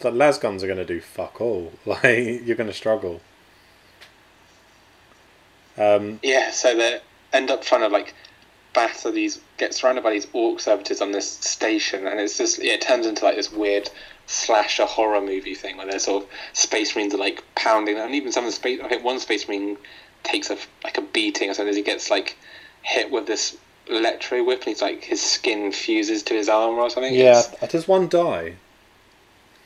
But 0.01 0.15
lasguns 0.15 0.63
are 0.63 0.67
going 0.67 0.79
to 0.79 0.85
do 0.85 1.01
fuck 1.01 1.41
all. 1.41 1.73
Like 1.87 2.45
you're 2.45 2.57
going 2.57 2.71
to 2.71 2.75
struggle. 2.75 3.21
Um, 5.81 6.21
Yeah, 6.23 6.51
so 6.51 6.75
they 6.77 7.01
end 7.33 7.51
up 7.51 7.63
trying 7.63 7.81
to 7.83 7.89
like 7.89 8.15
batter 8.73 9.11
these, 9.11 9.41
get 9.57 9.75
surrounded 9.75 10.05
by 10.05 10.11
these 10.13 10.27
orc 10.33 10.61
servitors 10.61 11.01
on 11.01 11.13
this 11.13 11.29
station, 11.29 12.07
and 12.07 12.21
it's 12.21 12.37
just 12.39 12.63
yeah, 12.63 12.75
it 12.75 12.83
turns 12.83 13.07
into 13.07 13.25
like 13.25 13.37
this 13.37 13.51
weird 13.51 13.89
slasher 14.27 14.85
horror 14.87 15.21
movie 15.21 15.55
thing 15.57 15.77
where 15.77 15.87
there's 15.87 16.05
sort 16.05 16.23
of 16.25 16.31
space 16.53 16.95
marines 16.95 17.15
are 17.15 17.19
like 17.19 17.43
pounding, 17.57 17.97
and 17.99 18.15
even 18.15 18.31
some 18.33 18.45
of 18.45 18.51
the 18.51 18.55
space. 18.57 18.81
I 18.83 18.89
think 18.89 19.03
one 19.05 19.19
space 19.19 19.49
marine 19.49 19.77
takes 20.23 20.51
a 20.51 20.57
like 20.85 20.99
a 20.99 21.03
beating 21.03 21.51
or 21.51 21.55
something. 21.55 21.71
as 21.71 21.77
He 21.77 21.83
gets 21.83 22.11
like 22.11 22.37
hit 22.83 23.11
with 23.11 23.27
this 23.27 23.57
electro 23.89 24.45
whip, 24.45 24.61
and 24.61 24.69
he's 24.69 24.83
like 24.83 25.03
his 25.03 25.21
skin 25.21 25.73
fuses 25.73 26.23
to 26.25 26.35
his 26.35 26.49
arm 26.49 26.77
or 26.77 26.91
something. 26.91 27.13
yeah, 27.15 27.41
It's- 27.41 27.71
does 27.73 27.89
one 27.89 28.09
die? 28.09 28.55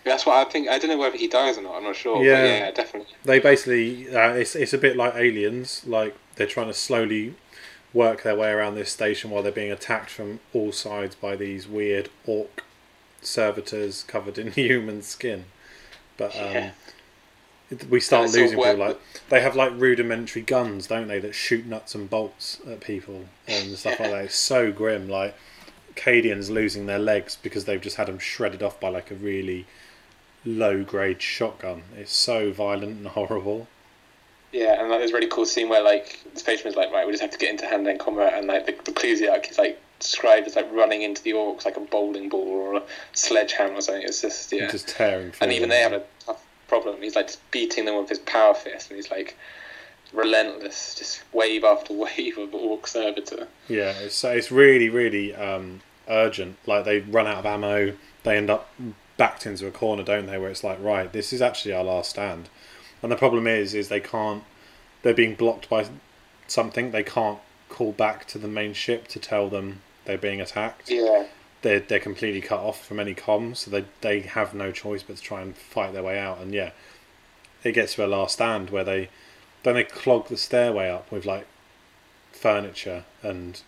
That's 0.04 0.26
what 0.26 0.36
I 0.46 0.50
think. 0.50 0.68
I 0.68 0.78
don't 0.78 0.90
know 0.90 0.98
whether 0.98 1.16
he 1.16 1.28
dies 1.28 1.58
or 1.58 1.62
not. 1.62 1.74
I'm 1.76 1.84
not 1.84 1.96
sure. 1.96 2.22
Yeah. 2.24 2.34
but 2.42 2.46
yeah, 2.48 2.70
definitely. 2.72 3.14
They 3.24 3.38
basically, 3.40 4.14
uh, 4.14 4.32
it's 4.32 4.54
it's 4.54 4.72
a 4.72 4.78
bit 4.78 4.96
like 4.96 5.14
aliens. 5.14 5.82
Like 5.86 6.14
they're 6.36 6.46
trying 6.46 6.66
to 6.68 6.74
slowly 6.74 7.34
work 7.92 8.22
their 8.24 8.36
way 8.36 8.50
around 8.50 8.74
this 8.74 8.90
station 8.90 9.30
while 9.30 9.42
they're 9.42 9.52
being 9.52 9.70
attacked 9.72 10.10
from 10.10 10.40
all 10.52 10.72
sides 10.72 11.14
by 11.14 11.36
these 11.36 11.68
weird 11.68 12.08
orc 12.26 12.64
servitors 13.22 14.02
covered 14.04 14.38
in 14.38 14.50
human 14.52 15.02
skin. 15.02 15.44
But 16.16 16.34
um, 16.36 16.52
Yeah. 16.52 16.70
we 17.88 18.00
start 18.00 18.24
losing 18.30 18.50
people. 18.58 18.76
Like 18.76 19.00
they 19.28 19.40
have 19.40 19.56
like 19.56 19.72
rudimentary 19.76 20.42
guns, 20.42 20.86
don't 20.86 21.08
they, 21.08 21.18
that 21.20 21.34
shoot 21.34 21.66
nuts 21.66 21.94
and 21.94 22.08
bolts 22.10 22.60
at 22.68 22.80
people 22.80 23.24
and 23.48 23.76
stuff 23.76 23.98
like 24.00 24.10
that. 24.10 24.24
It's 24.26 24.34
so 24.36 24.70
grim. 24.72 25.08
Like 25.08 25.34
Cadians 25.96 26.50
losing 26.50 26.86
their 26.86 26.98
legs 26.98 27.38
because 27.42 27.64
they've 27.64 27.80
just 27.80 27.96
had 27.96 28.08
them 28.08 28.18
shredded 28.18 28.62
off 28.62 28.78
by 28.80 28.88
like 28.88 29.10
a 29.10 29.14
really 29.14 29.66
low 30.44 30.84
grade 30.84 31.22
shotgun. 31.22 31.82
It's 31.96 32.12
so 32.12 32.52
violent 32.52 32.98
and 32.98 33.06
horrible. 33.08 33.68
Yeah, 34.52 34.80
and 34.80 34.88
like, 34.88 35.00
there's 35.00 35.10
a 35.10 35.14
really 35.14 35.28
cool 35.28 35.46
scene 35.46 35.68
where 35.68 35.82
like 35.82 36.20
the 36.32 36.38
spaceman's 36.38 36.76
like, 36.76 36.92
right, 36.92 37.06
we 37.06 37.12
just 37.12 37.22
have 37.22 37.32
to 37.32 37.38
get 37.38 37.50
into 37.50 37.66
hand-to-hand 37.66 37.98
combat, 37.98 38.34
and 38.34 38.46
like 38.46 38.66
the, 38.66 38.72
the 38.84 38.92
Clusiac 38.92 39.50
is 39.50 39.58
like 39.58 39.80
described 39.98 40.46
as 40.46 40.54
like 40.54 40.70
running 40.72 41.02
into 41.02 41.22
the 41.22 41.32
orcs 41.32 41.64
like 41.64 41.76
a 41.76 41.80
bowling 41.80 42.28
ball 42.28 42.46
or 42.46 42.74
a 42.74 42.82
sledgehammer 43.14 43.74
or 43.74 43.80
something. 43.80 44.04
It's 44.04 44.20
just 44.20 44.52
yeah, 44.52 44.70
Just 44.70 44.88
tearing 44.88 45.32
through 45.32 45.44
and 45.44 45.52
even 45.52 45.70
they 45.70 45.80
have 45.80 45.92
a 45.92 46.04
tough 46.20 46.44
problem. 46.68 47.02
He's 47.02 47.16
like 47.16 47.26
just 47.26 47.50
beating 47.50 47.84
them 47.86 47.96
with 47.96 48.08
his 48.08 48.20
power 48.20 48.54
fist, 48.54 48.90
and 48.90 48.96
he's 48.96 49.10
like 49.10 49.36
relentless, 50.12 50.94
just 50.94 51.24
wave 51.32 51.64
after 51.64 51.92
wave 52.16 52.38
of 52.38 52.54
orc 52.54 52.86
servitor. 52.86 53.48
Yeah, 53.68 53.90
it's 53.98 54.22
it's 54.22 54.52
really 54.52 54.88
really 54.88 55.34
um, 55.34 55.80
urgent. 56.08 56.58
Like 56.64 56.84
they 56.84 57.00
run 57.00 57.26
out 57.26 57.38
of 57.38 57.46
ammo, 57.46 57.94
they 58.22 58.36
end 58.36 58.50
up 58.50 58.70
backed 59.16 59.46
into 59.46 59.66
a 59.66 59.70
corner, 59.70 60.02
don't 60.02 60.26
they? 60.26 60.38
Where 60.38 60.50
it's 60.50 60.64
like, 60.64 60.82
right, 60.82 61.12
this 61.12 61.32
is 61.32 61.42
actually 61.42 61.72
our 61.72 61.84
last 61.84 62.10
stand. 62.10 62.48
And 63.02 63.12
the 63.12 63.16
problem 63.16 63.46
is, 63.46 63.74
is 63.74 63.88
they 63.88 64.00
can't. 64.00 64.44
They're 65.02 65.14
being 65.14 65.34
blocked 65.34 65.68
by 65.68 65.86
something. 66.46 66.90
They 66.90 67.02
can't 67.02 67.38
call 67.68 67.92
back 67.92 68.26
to 68.28 68.38
the 68.38 68.48
main 68.48 68.72
ship 68.72 69.08
to 69.08 69.18
tell 69.18 69.48
them 69.48 69.82
they're 70.04 70.18
being 70.18 70.40
attacked. 70.40 70.90
Yeah, 70.90 71.26
They're 71.62 71.80
they're 71.80 72.00
completely 72.00 72.40
cut 72.40 72.60
off 72.60 72.84
from 72.84 73.00
any 73.00 73.14
comms, 73.14 73.58
so 73.58 73.70
they 73.70 73.84
they 74.00 74.20
have 74.20 74.54
no 74.54 74.72
choice 74.72 75.02
but 75.02 75.16
to 75.16 75.22
try 75.22 75.42
and 75.42 75.56
fight 75.56 75.92
their 75.92 76.02
way 76.02 76.18
out. 76.18 76.40
And 76.40 76.52
yeah, 76.52 76.70
it 77.62 77.72
gets 77.72 77.94
to 77.94 78.04
a 78.04 78.08
last 78.08 78.34
stand 78.34 78.70
where 78.70 78.84
they 78.84 79.08
then 79.62 79.74
they 79.74 79.84
clog 79.84 80.28
the 80.28 80.36
stairway 80.36 80.88
up 80.90 81.10
with 81.10 81.24
like 81.24 81.46
furniture 82.32 83.04
and 83.22 83.62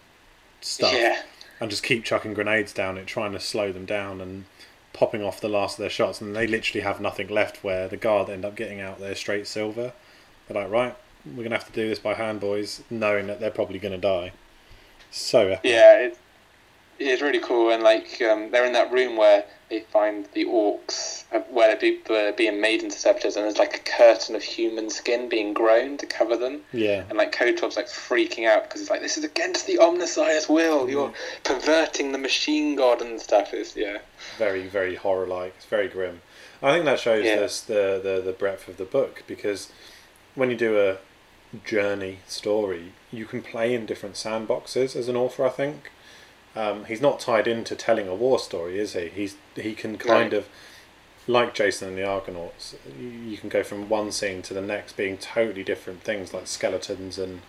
stuff 0.61 0.93
yeah, 0.93 1.23
and 1.61 1.71
just 1.71 1.83
keep 1.83 2.05
chucking 2.05 2.35
grenades 2.35 2.73
down 2.73 2.99
it, 2.99 3.07
trying 3.07 3.33
to 3.33 3.41
slow 3.41 3.73
them 3.73 3.87
down 3.87 4.21
and 4.21 4.45
popping 4.97 5.23
off 5.23 5.41
the 5.41 5.49
last 5.49 5.75
of 5.75 5.83
their 5.83 5.91
shots. 5.91 6.21
And 6.21 6.35
they 6.35 6.47
literally 6.47 6.83
have 6.83 7.01
nothing 7.01 7.29
left. 7.29 7.63
Where 7.63 7.87
the 7.89 7.97
guard 7.97 8.29
end 8.29 8.45
up 8.45 8.57
getting 8.57 8.81
out 8.81 8.99
their 8.99 9.15
straight 9.15 9.47
silver. 9.47 9.93
They're 10.49 10.63
like, 10.63 10.71
right, 10.71 10.97
we're 11.25 11.43
gonna 11.43 11.57
have 11.57 11.67
to 11.67 11.73
do 11.73 11.89
this 11.89 11.99
by 11.99 12.15
hand, 12.15 12.41
boys, 12.41 12.83
knowing 12.91 13.27
that 13.27 13.41
they're 13.41 13.51
probably 13.51 13.79
gonna 13.79 13.99
die. 13.99 14.33
So 15.11 15.49
epic. 15.49 15.61
yeah. 15.65 15.99
It, 15.99 16.19
it's 16.99 17.23
really 17.23 17.41
cool, 17.41 17.71
and 17.71 17.83
like 17.83 18.21
um, 18.23 18.51
they're 18.51 18.65
in 18.67 18.73
that 18.75 18.93
room 18.93 19.17
where 19.17 19.45
they 19.69 19.81
find 19.81 20.27
the 20.33 20.45
orcs, 20.45 21.25
uh, 21.33 21.41
where 21.51 21.67
they're, 21.69 21.77
be, 21.81 22.01
they're 22.07 22.33
being 22.33 22.61
made 22.61 22.83
into 22.85 22.97
servitors, 22.97 23.35
and 23.35 23.45
there's 23.45 23.59
like 23.59 23.75
a 23.75 23.81
curtain 23.81 24.37
of 24.37 24.43
human 24.43 24.89
skin 24.89 25.29
being 25.29 25.53
grown 25.53 25.97
to 25.99 26.07
cover 26.07 26.37
them. 26.37 26.61
yeah, 26.73 27.03
And 27.09 27.19
like 27.19 27.35
Kotov's 27.35 27.77
like 27.77 27.87
freaking 27.89 28.47
out 28.47 28.63
because 28.65 28.81
he's 28.81 28.91
like, 28.91 29.01
"This 29.03 29.19
is 29.19 29.25
against 29.25 29.67
the 29.67 29.79
Omnissiah's 29.79 30.49
will. 30.49 30.89
You're 30.89 31.13
perverting 31.45 32.13
the 32.13 32.19
machine 32.19 32.77
god 32.77 33.01
and 33.03 33.21
stuff." 33.21 33.53
Is 33.53 33.75
yeah, 33.77 33.99
very 34.39 34.67
very 34.69 34.95
horror 34.95 35.27
like. 35.27 35.55
It's 35.57 35.67
very 35.67 35.89
grim. 35.89 36.21
I 36.63 36.73
think 36.73 36.85
that 36.87 37.01
shows 37.01 37.25
Yeah. 37.25 37.37
this 37.37 37.61
the, 37.61 38.01
the 38.03 38.23
the 38.25 38.33
breadth 38.33 38.69
of 38.69 38.77
the 38.77 38.85
book 38.85 39.23
because 39.27 39.71
when 40.35 40.51
you 40.51 40.57
do 40.57 40.79
a 40.79 40.99
journey 41.65 42.19
story, 42.27 42.93
you 43.13 43.25
can 43.27 43.43
play 43.43 43.75
in 43.75 43.87
different 43.87 44.15
sandboxes 44.15 44.95
as 44.97 45.09
an 45.09 45.17
author. 45.17 45.45
I 45.45 45.51
think 45.51 45.91
um, 46.57 46.87
he's 46.87 47.03
not 47.03 47.21
tied 47.21 47.47
into 47.47 47.77
telling 47.77 48.09
a 48.09 48.15
war 48.15 48.39
story, 48.39 48.79
is 48.79 48.95
he? 48.95 49.09
He's 49.09 49.37
he 49.55 49.75
can 49.75 49.99
kind 49.99 50.33
of 50.33 50.49
like 51.27 51.55
Jason 51.55 51.89
and 51.89 51.99
the 51.99 52.07
Argonauts. 52.07 52.75
You 52.99 53.37
can 53.37 53.49
go 53.49 53.63
from 53.63 53.89
one 53.89 54.11
scene 54.11 54.43
to 54.43 54.55
the 54.55 54.63
next, 54.63 54.97
being 54.97 55.19
totally 55.19 55.63
different 55.63 56.03
things 56.03 56.33
like 56.33 56.47
skeletons 56.47 57.19
and 57.19 57.43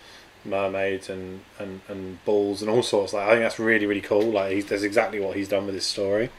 mermaids 0.44 1.10
and, 1.10 1.42
and, 1.60 1.82
and 1.88 2.24
bulls 2.26 2.62
and 2.62 2.70
all 2.70 2.84
sorts. 2.84 3.14
Like 3.14 3.28
I 3.28 3.32
think 3.32 3.42
that's 3.42 3.60
really 3.60 3.86
really 3.86 4.02
cool. 4.02 4.24
Like 4.24 4.52
he's, 4.52 4.66
that's 4.66 4.84
exactly 4.84 5.20
what 5.20 5.38
he's 5.38 5.48
done 5.48 5.66
with 5.66 5.76
his 5.76 5.86
story. 5.86 6.30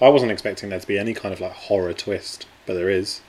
I 0.00 0.08
wasn't 0.08 0.32
expecting 0.32 0.70
there 0.70 0.80
to 0.80 0.86
be 0.86 0.98
any 0.98 1.14
kind 1.14 1.32
of 1.34 1.40
like 1.40 1.52
horror 1.52 1.92
twist, 1.92 2.46
but 2.66 2.74
there 2.74 2.90
is. 2.90 3.20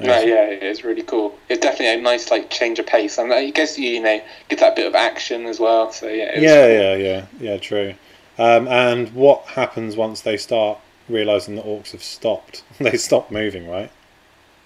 No, 0.00 0.18
yeah, 0.18 0.46
it's 0.46 0.82
really 0.82 1.04
cool. 1.04 1.38
It's 1.48 1.60
definitely 1.60 2.00
a 2.00 2.02
nice 2.02 2.28
like 2.30 2.50
change 2.50 2.80
of 2.80 2.86
pace, 2.86 3.16
and 3.16 3.32
I 3.32 3.50
guess 3.50 3.78
you 3.78 4.02
know 4.02 4.20
get 4.48 4.58
that 4.60 4.74
bit 4.76 4.86
of 4.86 4.94
action 4.94 5.46
as 5.46 5.60
well. 5.60 5.92
So 5.92 6.08
yeah, 6.08 6.30
it's 6.32 6.42
yeah, 6.42 6.66
cool. 6.66 7.04
yeah, 7.04 7.26
yeah, 7.40 7.50
yeah, 7.52 7.56
true. 7.58 7.94
Um, 8.38 8.66
and 8.68 9.14
what 9.14 9.44
happens 9.44 9.96
once 9.96 10.22
they 10.22 10.36
start 10.36 10.78
realizing 11.08 11.54
the 11.54 11.62
orcs 11.62 11.92
have 11.92 12.02
stopped? 12.02 12.64
they 12.80 12.96
stop 12.96 13.30
moving, 13.30 13.68
right? 13.68 13.90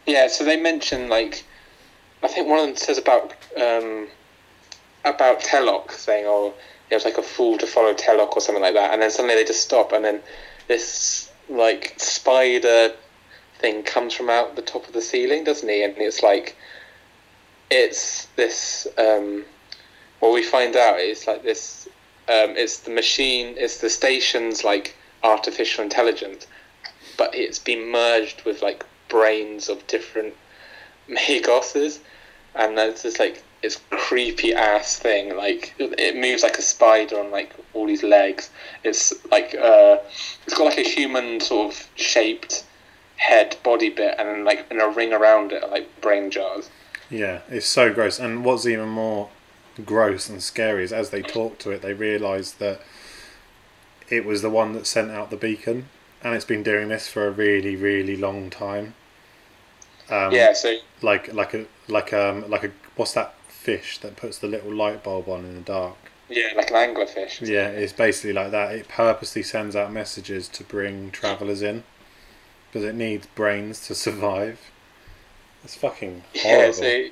Yeah, 0.07 0.29
so 0.29 0.45
they 0.45 0.57
mention 0.57 1.09
like 1.09 1.45
I 2.23 2.29
think 2.29 2.49
one 2.49 2.59
of 2.59 2.67
them 2.67 2.77
says 2.77 2.99
about 2.99 3.33
um, 3.57 4.09
about 5.05 5.41
Telok 5.41 5.93
saying, 5.93 6.25
"Oh, 6.27 6.55
it 6.91 6.95
was 6.95 7.05
like 7.05 7.19
a 7.19 7.23
fool 7.23 7.59
to 7.59 7.67
follow 7.67 7.95
Telok" 7.95 8.37
or 8.37 8.41
something 8.41 8.63
like 8.63 8.75
that, 8.75 8.93
and 8.93 9.03
then 9.03 9.11
suddenly 9.11 9.35
they 9.35 9.45
just 9.45 9.63
stop, 9.63 9.93
and 9.93 10.05
then 10.05 10.21
this 10.67 11.31
like 11.49 11.95
spider 11.99 12.95
thing 13.59 13.83
comes 13.83 14.15
from 14.15 14.31
out 14.31 14.57
the 14.57 14.63
top 14.63 14.87
of 14.87 14.93
the 14.93 15.03
ceiling, 15.03 15.45
doesn't 15.45 15.69
he? 15.69 15.83
And 15.83 15.97
it's 15.99 16.23
like 16.23 16.57
it's 17.71 18.27
this. 18.37 18.87
Um, 18.97 19.45
what 20.21 20.33
we 20.33 20.43
find 20.43 20.75
out 20.75 20.99
is 20.99 21.27
like 21.27 21.43
this. 21.43 21.89
Um, 22.29 22.57
it's 22.57 22.79
the 22.79 22.91
machine. 22.91 23.55
It's 23.57 23.79
the 23.81 23.89
station's 23.89 24.63
like 24.63 24.95
artificial 25.23 25.83
intelligence, 25.83 26.47
but 27.17 27.35
it's 27.35 27.59
been 27.59 27.91
merged 27.91 28.45
with 28.45 28.63
like 28.63 28.85
brains 29.09 29.69
of 29.69 29.87
different 29.87 30.35
Megoses, 31.09 32.01
and 32.55 32.77
that's 32.77 33.03
just 33.03 33.19
like 33.19 33.43
it's 33.63 33.81
creepy 33.91 34.55
ass 34.55 34.97
thing. 34.97 35.37
Like 35.37 35.75
it 35.79 36.17
moves 36.17 36.43
like 36.43 36.59
a 36.59 36.63
spider 36.63 37.19
on 37.19 37.31
like 37.31 37.55
all 37.73 37.87
these 37.87 38.03
legs. 38.03 38.51
It's 38.85 39.15
like 39.31 39.55
uh, 39.55 39.99
it's 40.45 40.55
got 40.55 40.65
like 40.65 40.79
a 40.79 40.89
human 40.89 41.41
sort 41.41 41.73
of 41.73 41.89
shaped 41.97 42.65
head 43.17 43.57
body 43.63 43.89
bit, 43.89 44.15
and 44.19 44.29
then 44.29 44.45
like 44.45 44.67
in 44.71 44.81
a 44.81 44.89
ring 44.89 45.13
around 45.13 45.53
it 45.53 45.65
are 45.65 45.71
like 45.71 46.01
brain 46.01 46.31
jars. 46.31 46.69
Yeah, 47.11 47.41
it's 47.49 47.67
so 47.67 47.93
gross. 47.93 48.19
And 48.19 48.45
what's 48.45 48.67
even 48.67 48.89
more 48.91 49.31
gross 49.83 50.29
and 50.29 50.43
scary 50.43 50.85
is 50.85 50.93
as 50.93 51.11
they 51.11 51.23
talk 51.23 51.59
to 51.61 51.71
it, 51.71 51.83
they 51.83 51.93
realise 51.93 52.53
that 52.53 52.81
it 54.09 54.25
was 54.25 54.43
the 54.43 54.51
one 54.51 54.73
that 54.73 54.87
sent 54.87 55.11
out 55.11 55.31
the 55.31 55.37
beacon, 55.37 55.89
and 56.23 56.35
it's 56.35 56.45
been 56.45 56.63
doing 56.63 56.89
this 56.89 57.09
for 57.09 57.27
a 57.27 57.31
really, 57.31 57.77
really 57.77 58.17
long 58.17 58.51
time. 58.51 58.95
Um, 60.11 60.33
yeah, 60.33 60.55
so 60.55 60.77
like 61.03 61.33
like 61.35 61.55
a 61.55 61.67
like 61.87 62.13
um 62.13 62.49
like 62.49 62.65
a 62.65 62.71
what's 62.97 63.13
that 63.13 63.35
fish 63.49 63.99
that 63.99 64.17
puts 64.17 64.39
the 64.39 64.47
little 64.47 64.75
light 64.75 65.03
bulb 65.03 65.29
on 65.29 65.45
in 65.45 65.55
the 65.55 65.61
dark. 65.61 65.97
Yeah, 66.29 66.53
like 66.57 66.71
an 66.71 66.77
anglerfish. 66.77 67.47
Yeah, 67.47 67.69
it's 67.69 67.93
basically 67.93 68.33
like 68.33 68.51
that. 68.51 68.73
It 68.73 68.89
purposely 68.89 69.43
sends 69.43 69.77
out 69.77 69.93
messages 69.93 70.49
to 70.49 70.65
bring 70.65 71.11
travellers 71.11 71.63
in 71.63 71.85
because 72.69 72.87
it 72.87 72.95
needs 72.95 73.27
brains 73.27 73.87
to 73.87 73.95
survive. 74.07 74.71
It's 75.65 75.75
fucking 75.75 76.25
horrible. 76.41 76.65
Yeah, 76.67 76.73
so 76.73 77.09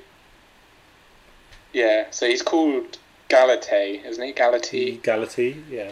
yeah, 1.77 2.07
so 2.09 2.27
he's 2.27 2.41
called 2.41 2.97
Galatay, 3.29 4.03
isn't 4.03 4.23
he? 4.23 4.33
Galatee. 4.33 4.99
Mm, 4.99 5.01
Galati, 5.01 5.61
yeah. 5.69 5.91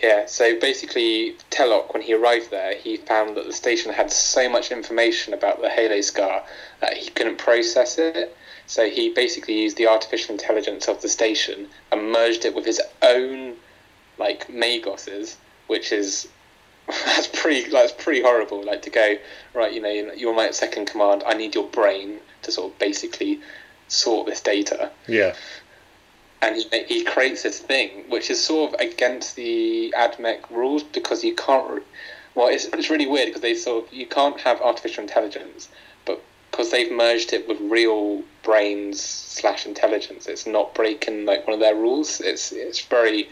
Yeah, 0.00 0.26
so 0.26 0.58
basically, 0.58 1.36
Telok, 1.50 1.92
when 1.92 2.02
he 2.02 2.14
arrived 2.14 2.52
there, 2.52 2.76
he 2.76 2.96
found 2.96 3.36
that 3.36 3.44
the 3.44 3.52
station 3.52 3.92
had 3.92 4.12
so 4.12 4.48
much 4.48 4.70
information 4.70 5.34
about 5.34 5.60
the 5.60 5.68
Halo 5.68 6.00
Scar 6.00 6.44
that 6.80 6.96
he 6.96 7.10
couldn't 7.10 7.38
process 7.38 7.98
it. 7.98 8.36
So 8.66 8.88
he 8.88 9.12
basically 9.12 9.60
used 9.60 9.76
the 9.76 9.88
artificial 9.88 10.32
intelligence 10.32 10.86
of 10.86 11.02
the 11.02 11.08
station 11.08 11.68
and 11.90 12.12
merged 12.12 12.44
it 12.44 12.54
with 12.54 12.64
his 12.64 12.80
own, 13.02 13.56
like 14.16 14.48
Magos's, 14.48 15.36
which 15.66 15.90
is 15.90 16.28
that's 16.86 17.26
pretty 17.26 17.68
that's 17.68 17.92
pretty 17.92 18.22
horrible. 18.22 18.64
Like 18.64 18.82
to 18.82 18.90
go 18.90 19.16
right, 19.54 19.72
you 19.72 19.82
know, 19.82 20.12
you're 20.16 20.34
my 20.34 20.52
second 20.52 20.86
command. 20.86 21.24
I 21.26 21.34
need 21.34 21.56
your 21.56 21.66
brain 21.66 22.20
to 22.42 22.52
sort 22.52 22.72
of 22.72 22.78
basically 22.78 23.40
sort 23.90 24.26
this 24.26 24.40
data 24.40 24.90
Yeah. 25.06 25.34
and 26.42 26.56
he, 26.56 26.84
he 26.84 27.04
creates 27.04 27.42
this 27.42 27.58
thing 27.58 28.04
which 28.08 28.30
is 28.30 28.42
sort 28.42 28.72
of 28.74 28.80
against 28.80 29.36
the 29.36 29.92
AdMech 29.96 30.48
rules 30.50 30.82
because 30.82 31.22
you 31.22 31.34
can't. 31.34 31.82
Well, 32.34 32.48
it's, 32.48 32.64
it's 32.66 32.88
really 32.88 33.06
weird 33.08 33.26
because 33.26 33.42
they 33.42 33.54
sort 33.54 33.86
of 33.86 33.92
you 33.92 34.06
can't 34.06 34.40
have 34.40 34.60
artificial 34.62 35.02
intelligence, 35.02 35.68
but 36.06 36.22
because 36.50 36.70
they've 36.70 36.90
merged 36.92 37.32
it 37.32 37.46
with 37.48 37.58
real 37.60 38.22
brains 38.44 39.00
slash 39.00 39.66
intelligence, 39.66 40.26
it's 40.28 40.46
not 40.46 40.72
breaking 40.74 41.26
like 41.26 41.46
one 41.46 41.54
of 41.54 41.60
their 41.60 41.74
rules. 41.74 42.20
It's 42.20 42.52
it's 42.52 42.80
very 42.80 43.28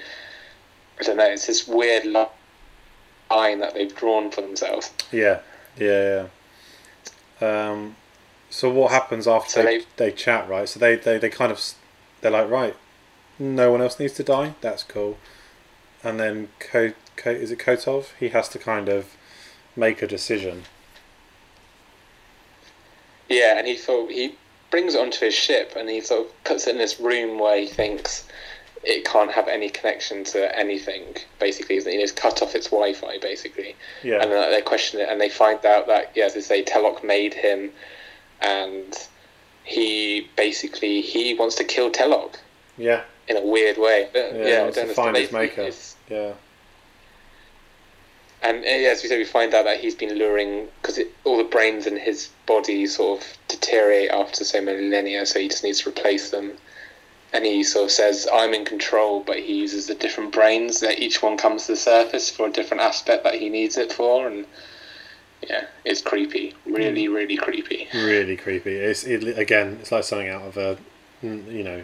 I 1.01 1.05
don't 1.05 1.17
know. 1.17 1.27
It's 1.31 1.47
this 1.47 1.69
weird 1.69 2.05
line 2.07 3.61
that 3.61 3.75
they've 3.75 3.95
drawn 3.95 4.31
for 4.33 4.41
themselves. 4.41 4.91
Yeah, 5.13 5.39
yeah, 5.79 6.27
yeah. 7.41 7.69
Um, 7.71 7.95
so 8.51 8.71
what 8.71 8.91
happens 8.93 9.27
after 9.29 9.51
So 9.51 9.63
they, 9.63 9.79
they- 9.79 9.85
they 9.97 10.13
chat, 10.13 10.49
right? 10.49 10.69
So 10.69 10.79
they, 10.81 10.97
they, 10.97 11.19
they 11.19 11.29
kind 11.31 11.53
of 11.53 11.61
they're 12.21 12.31
like, 12.33 12.51
right, 12.51 12.75
no 13.39 13.71
one 13.71 13.81
else 13.81 13.99
needs 14.01 14.15
to 14.15 14.25
die. 14.25 14.55
That's 14.61 14.83
cool. 14.83 15.19
And 16.03 16.19
then 16.19 16.49
Ko, 16.59 16.93
Ko 17.17 17.31
is 17.31 17.51
it 17.51 17.59
Kotov? 17.59 18.07
He 18.19 18.29
has 18.31 18.49
to 18.51 18.59
kind 18.59 18.89
of 18.89 19.17
make 19.77 20.03
a 20.03 20.07
decision. 20.07 20.65
Yeah, 23.29 23.59
and 23.59 23.67
he 23.67 23.77
sort 23.77 24.05
of, 24.05 24.11
he 24.17 24.35
brings 24.71 24.95
it 24.95 25.01
onto 25.01 25.25
his 25.25 25.35
ship 25.35 25.75
and 25.77 25.89
he 25.89 26.01
sort 26.01 26.27
of 26.27 26.45
puts 26.45 26.67
it 26.67 26.71
in 26.73 26.79
this 26.79 26.99
room 26.99 27.39
where 27.39 27.61
he 27.61 27.67
thinks 27.67 28.27
it 28.85 29.05
can't 29.05 29.33
have 29.33 29.49
any 29.49 29.69
connection 29.69 30.25
to 30.25 30.59
anything. 30.59 31.17
Basically? 31.39 31.77
He 31.77 32.01
just 32.01 32.17
cut 32.17 32.43
off 32.43 32.55
its 32.55 32.69
Wi-Fi, 32.69 33.19
basically. 33.19 33.77
Yeah, 34.03 34.23
And 34.23 34.33
then 34.33 34.51
they 34.51 34.63
question 34.63 35.01
it, 35.01 35.09
and 35.09 35.21
they 35.21 35.29
find 35.29 35.65
out 35.67 35.87
that, 35.89 36.13
yeah, 36.15 36.25
as 36.27 36.35
they 36.35 36.41
say, 36.41 36.65
Telok 36.65 37.05
made 37.05 37.35
him, 37.35 37.71
and 38.41 38.95
he 39.65 40.29
basically 40.37 41.01
he 41.01 41.35
wants 41.35 41.55
to 41.57 41.65
kill 41.65 41.91
Telok 41.91 42.37
yeah, 42.77 43.03
in 43.29 43.37
a 43.37 43.43
weird 43.43 43.77
way. 43.79 44.09
But, 44.13 44.35
Yeah, 44.35 44.47
yeah, 44.47 44.59
I 44.59 44.63
wants 44.63 44.77
don't 44.77 44.89
to 44.89 44.95
find 44.95 45.17
his 45.17 45.33
maker. 45.33 45.63
it's- 45.63 45.97
yeah, 46.09 46.33
And 48.41 48.65
as 48.65 49.03
we 49.03 49.09
said, 49.09 49.19
we 49.19 49.25
find 49.25 49.53
out 49.53 49.65
that 49.65 49.81
he's 49.81 49.95
been 49.97 50.15
luring 50.17 50.69
because 50.81 51.01
all 51.25 51.37
the 51.37 51.45
brains 51.45 51.87
in 51.87 51.97
his 51.97 52.29
body 52.47 52.87
sort 52.87 53.21
of 53.21 53.27
deteriorate 53.49 54.11
after 54.11 54.45
so 54.45 54.61
many 54.61 54.83
millennia, 54.85 55.27
so 55.27 55.41
he 55.41 55.49
just 55.49 55.65
needs 55.65 55.81
to 55.83 55.89
replace 55.91 56.31
them. 56.31 56.57
And 57.33 57.45
he 57.45 57.63
sort 57.65 57.87
of 57.87 57.91
says, 57.91 58.27
"I'm 58.33 58.55
in 58.55 58.65
control," 58.65 59.21
but 59.21 59.41
he 59.41 59.53
uses 59.55 59.87
the 59.89 59.95
different 59.95 60.31
brains 60.31 60.81
that 60.81 60.99
each 61.01 61.21
one 61.21 61.37
comes 61.37 61.67
to 61.67 61.73
the 61.73 61.77
surface 61.77 62.31
for 62.31 62.47
a 62.47 62.51
different 62.51 62.83
aspect 62.83 63.25
that 63.25 63.35
he 63.35 63.51
needs 63.51 63.77
it 63.77 63.93
for, 63.93 64.27
and 64.29 64.47
yeah, 65.43 65.67
it's 65.85 66.01
creepy, 66.01 66.55
really, 66.67 67.09
really 67.09 67.37
creepy. 67.37 67.89
really 67.95 68.37
creepy. 68.37 68.75
It's 68.75 69.05
it, 69.05 69.39
again, 69.39 69.79
it's 69.81 69.93
like 69.93 70.05
something 70.05 70.29
out 70.29 70.43
of 70.43 70.57
a, 70.57 70.79
you 71.23 71.63
know, 71.65 71.83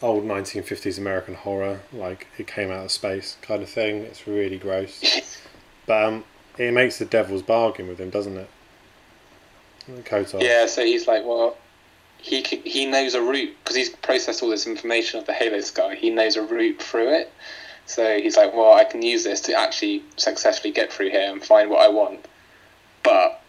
old 0.00 0.24
nineteen 0.24 0.62
fifties 0.62 0.98
American 0.98 1.34
horror. 1.34 1.80
Like 1.92 2.28
it 2.38 2.46
came 2.46 2.70
out 2.70 2.84
of 2.84 2.90
space 2.90 3.36
kind 3.42 3.62
of 3.62 3.68
thing. 3.68 3.98
It's 3.98 4.26
really 4.26 4.58
gross. 4.58 5.38
But 5.84 6.04
um, 6.04 6.24
it 6.58 6.72
makes 6.72 6.98
the 6.98 7.04
devil's 7.04 7.42
bargain 7.42 7.88
with 7.88 7.98
him, 7.98 8.10
doesn't 8.10 8.36
it? 8.36 8.48
Yeah, 10.40 10.66
so 10.66 10.84
he's 10.84 11.08
like, 11.08 11.24
well, 11.24 11.56
he 12.18 12.42
he 12.42 12.86
knows 12.86 13.14
a 13.14 13.20
route 13.20 13.54
because 13.62 13.76
he's 13.76 13.90
processed 13.90 14.42
all 14.42 14.48
this 14.48 14.66
information 14.66 15.18
of 15.18 15.26
the 15.26 15.32
Halo 15.32 15.60
Scar. 15.60 15.94
He 15.94 16.10
knows 16.10 16.36
a 16.36 16.42
route 16.42 16.80
through 16.80 17.12
it. 17.14 17.32
So 17.86 18.18
he's 18.20 18.36
like, 18.36 18.54
well, 18.54 18.74
I 18.74 18.84
can 18.84 19.02
use 19.02 19.24
this 19.24 19.40
to 19.42 19.54
actually 19.54 20.04
successfully 20.16 20.72
get 20.72 20.92
through 20.92 21.10
here 21.10 21.32
and 21.32 21.44
find 21.44 21.68
what 21.68 21.80
I 21.80 21.88
want. 21.88 22.26
But 23.02 23.40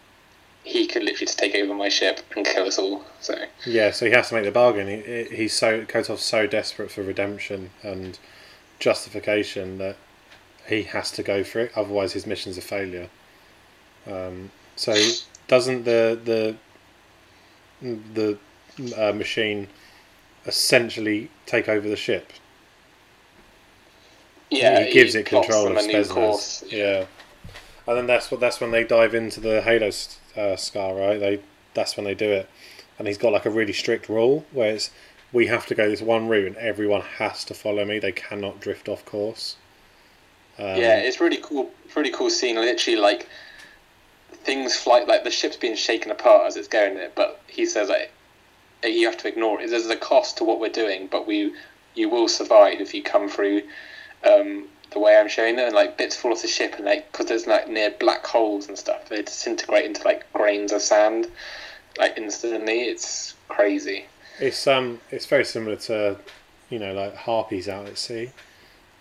he 0.64 0.86
could 0.86 1.02
literally 1.02 1.26
just 1.26 1.38
take 1.38 1.54
over 1.54 1.74
my 1.74 1.88
ship 1.88 2.20
and 2.34 2.44
kill 2.44 2.66
us 2.66 2.78
all. 2.78 3.04
So 3.20 3.36
Yeah, 3.66 3.90
so 3.90 4.06
he 4.06 4.12
has 4.12 4.28
to 4.28 4.34
make 4.34 4.44
the 4.44 4.50
bargain. 4.50 4.88
He, 4.88 5.24
he's 5.36 5.52
so 5.52 5.84
Kotov's 5.84 6.22
so 6.22 6.46
desperate 6.46 6.90
for 6.90 7.02
redemption 7.02 7.70
and 7.82 8.18
justification 8.78 9.78
that 9.78 9.96
he 10.66 10.84
has 10.84 11.10
to 11.12 11.22
go 11.22 11.44
for 11.44 11.60
it. 11.60 11.72
Otherwise, 11.76 12.14
his 12.14 12.26
mission's 12.26 12.58
a 12.58 12.62
failure. 12.62 13.08
Um, 14.06 14.50
so 14.76 14.94
doesn't 15.48 15.84
the 15.84 16.18
the 16.24 16.56
the 18.14 18.38
uh, 18.96 19.12
machine 19.12 19.68
essentially 20.46 21.30
take 21.46 21.68
over 21.68 21.88
the 21.88 21.96
ship? 21.96 22.32
yeah, 24.50 24.84
he 24.84 24.92
gives 24.92 25.14
it 25.14 25.26
control 25.26 25.68
of 25.68 25.78
Speranza. 25.78 26.64
Yeah, 26.70 27.06
and 27.86 27.96
then 27.96 28.06
that's 28.06 28.30
what 28.30 28.40
that's 28.40 28.60
when 28.60 28.70
they 28.70 28.84
dive 28.84 29.14
into 29.14 29.40
the 29.40 29.62
Halo 29.62 29.90
uh, 30.36 30.56
Scar, 30.56 30.94
right? 30.94 31.18
They 31.18 31.40
that's 31.74 31.96
when 31.96 32.04
they 32.04 32.14
do 32.14 32.30
it, 32.30 32.48
and 32.98 33.08
he's 33.08 33.18
got 33.18 33.32
like 33.32 33.46
a 33.46 33.50
really 33.50 33.72
strict 33.72 34.08
rule 34.08 34.44
where 34.52 34.74
it's 34.74 34.90
we 35.32 35.48
have 35.48 35.66
to 35.66 35.74
go 35.74 35.90
this 35.90 36.00
one 36.00 36.28
route 36.28 36.46
and 36.46 36.56
everyone 36.56 37.00
has 37.00 37.44
to 37.44 37.54
follow 37.54 37.84
me. 37.84 37.98
They 37.98 38.12
cannot 38.12 38.60
drift 38.60 38.88
off 38.88 39.04
course. 39.04 39.56
Um, 40.58 40.66
yeah, 40.66 40.98
it's 40.98 41.20
really 41.20 41.40
cool. 41.42 41.70
Really 41.96 42.12
cool 42.12 42.30
scene. 42.30 42.56
Literally, 42.56 42.98
like 42.98 43.28
things 44.30 44.76
fly 44.76 45.00
like 45.00 45.24
the 45.24 45.30
ship's 45.30 45.56
being 45.56 45.76
shaken 45.76 46.10
apart 46.10 46.46
as 46.46 46.56
it's 46.56 46.68
going 46.68 46.94
there. 46.94 47.10
But 47.14 47.40
he 47.48 47.66
says 47.66 47.88
like 47.88 48.12
you 48.84 49.06
have 49.06 49.16
to 49.18 49.28
ignore 49.28 49.60
it. 49.60 49.70
There's 49.70 49.86
a 49.86 49.96
cost 49.96 50.38
to 50.38 50.44
what 50.44 50.60
we're 50.60 50.68
doing, 50.68 51.08
but 51.08 51.26
we 51.26 51.54
you 51.94 52.08
will 52.08 52.28
survive 52.28 52.80
if 52.80 52.94
you 52.94 53.02
come 53.02 53.28
through 53.28 53.62
um, 54.24 54.66
the 54.92 54.98
way 54.98 55.16
I'm 55.16 55.28
showing 55.28 55.58
it. 55.58 55.62
And 55.66 55.74
like 55.74 55.96
bits 55.98 56.16
fall 56.16 56.32
off 56.32 56.42
the 56.42 56.48
ship, 56.48 56.74
and 56.76 56.84
like 56.84 57.10
because 57.12 57.26
there's 57.26 57.46
like 57.46 57.68
near 57.68 57.90
black 57.90 58.24
holes 58.26 58.68
and 58.68 58.78
stuff, 58.78 59.08
they 59.08 59.22
disintegrate 59.22 59.84
into 59.86 60.02
like 60.04 60.30
grains 60.32 60.72
of 60.72 60.82
sand, 60.82 61.28
like 61.98 62.14
instantly. 62.16 62.82
It's 62.82 63.34
crazy. 63.48 64.06
It's 64.40 64.66
um, 64.66 65.00
it's 65.10 65.26
very 65.26 65.44
similar 65.44 65.76
to, 65.76 66.18
you 66.70 66.78
know, 66.78 66.92
like 66.92 67.14
harpies 67.16 67.68
out 67.68 67.86
at 67.86 67.98
sea. 67.98 68.30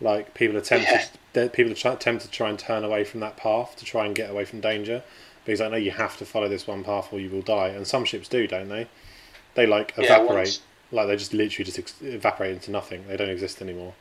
Like 0.02 0.34
people 0.34 0.58
attempt 0.58 0.86
Yeah. 0.90 1.06
to, 1.34 1.50
people 1.50 1.74
try, 1.74 1.94
attempt 1.94 2.24
to 2.26 2.30
try 2.32 2.50
and 2.50 2.60
turn 2.60 2.84
away 2.84 3.04
from 3.04 3.20
that 3.22 3.38
path 3.38 3.76
to 3.78 3.86
try 3.86 4.06
and 4.06 4.14
get 4.16 4.30
away 4.30 4.44
from 4.46 4.60
danger. 4.62 5.02
because 5.46 5.60
like, 5.62 5.72
no, 5.72 5.78
you 5.78 5.92
have 5.92 6.18
to 6.18 6.26
follow 6.26 6.50
this 6.50 6.68
one 6.68 6.84
path 6.84 7.10
or 7.14 7.20
you 7.20 7.30
will 7.30 7.42
die. 7.42 7.70
And 7.70 7.88
some 7.88 8.04
ships 8.06 8.28
do, 8.28 8.46
don't 8.48 8.70
they? 8.70 8.88
They 9.56 9.66
like 9.66 9.94
evaporate. 9.98 10.28
once- 10.36 10.62
Like 10.92 11.08
they 11.08 11.16
just 11.16 11.34
literally 11.34 11.66
just 11.66 11.80
ex- 11.80 11.96
evaporate 12.02 12.52
into 12.54 12.70
nothing. 12.72 13.08
They 13.08 13.16
don't 13.18 13.30
exist 13.30 13.62
anymore. 13.62 13.94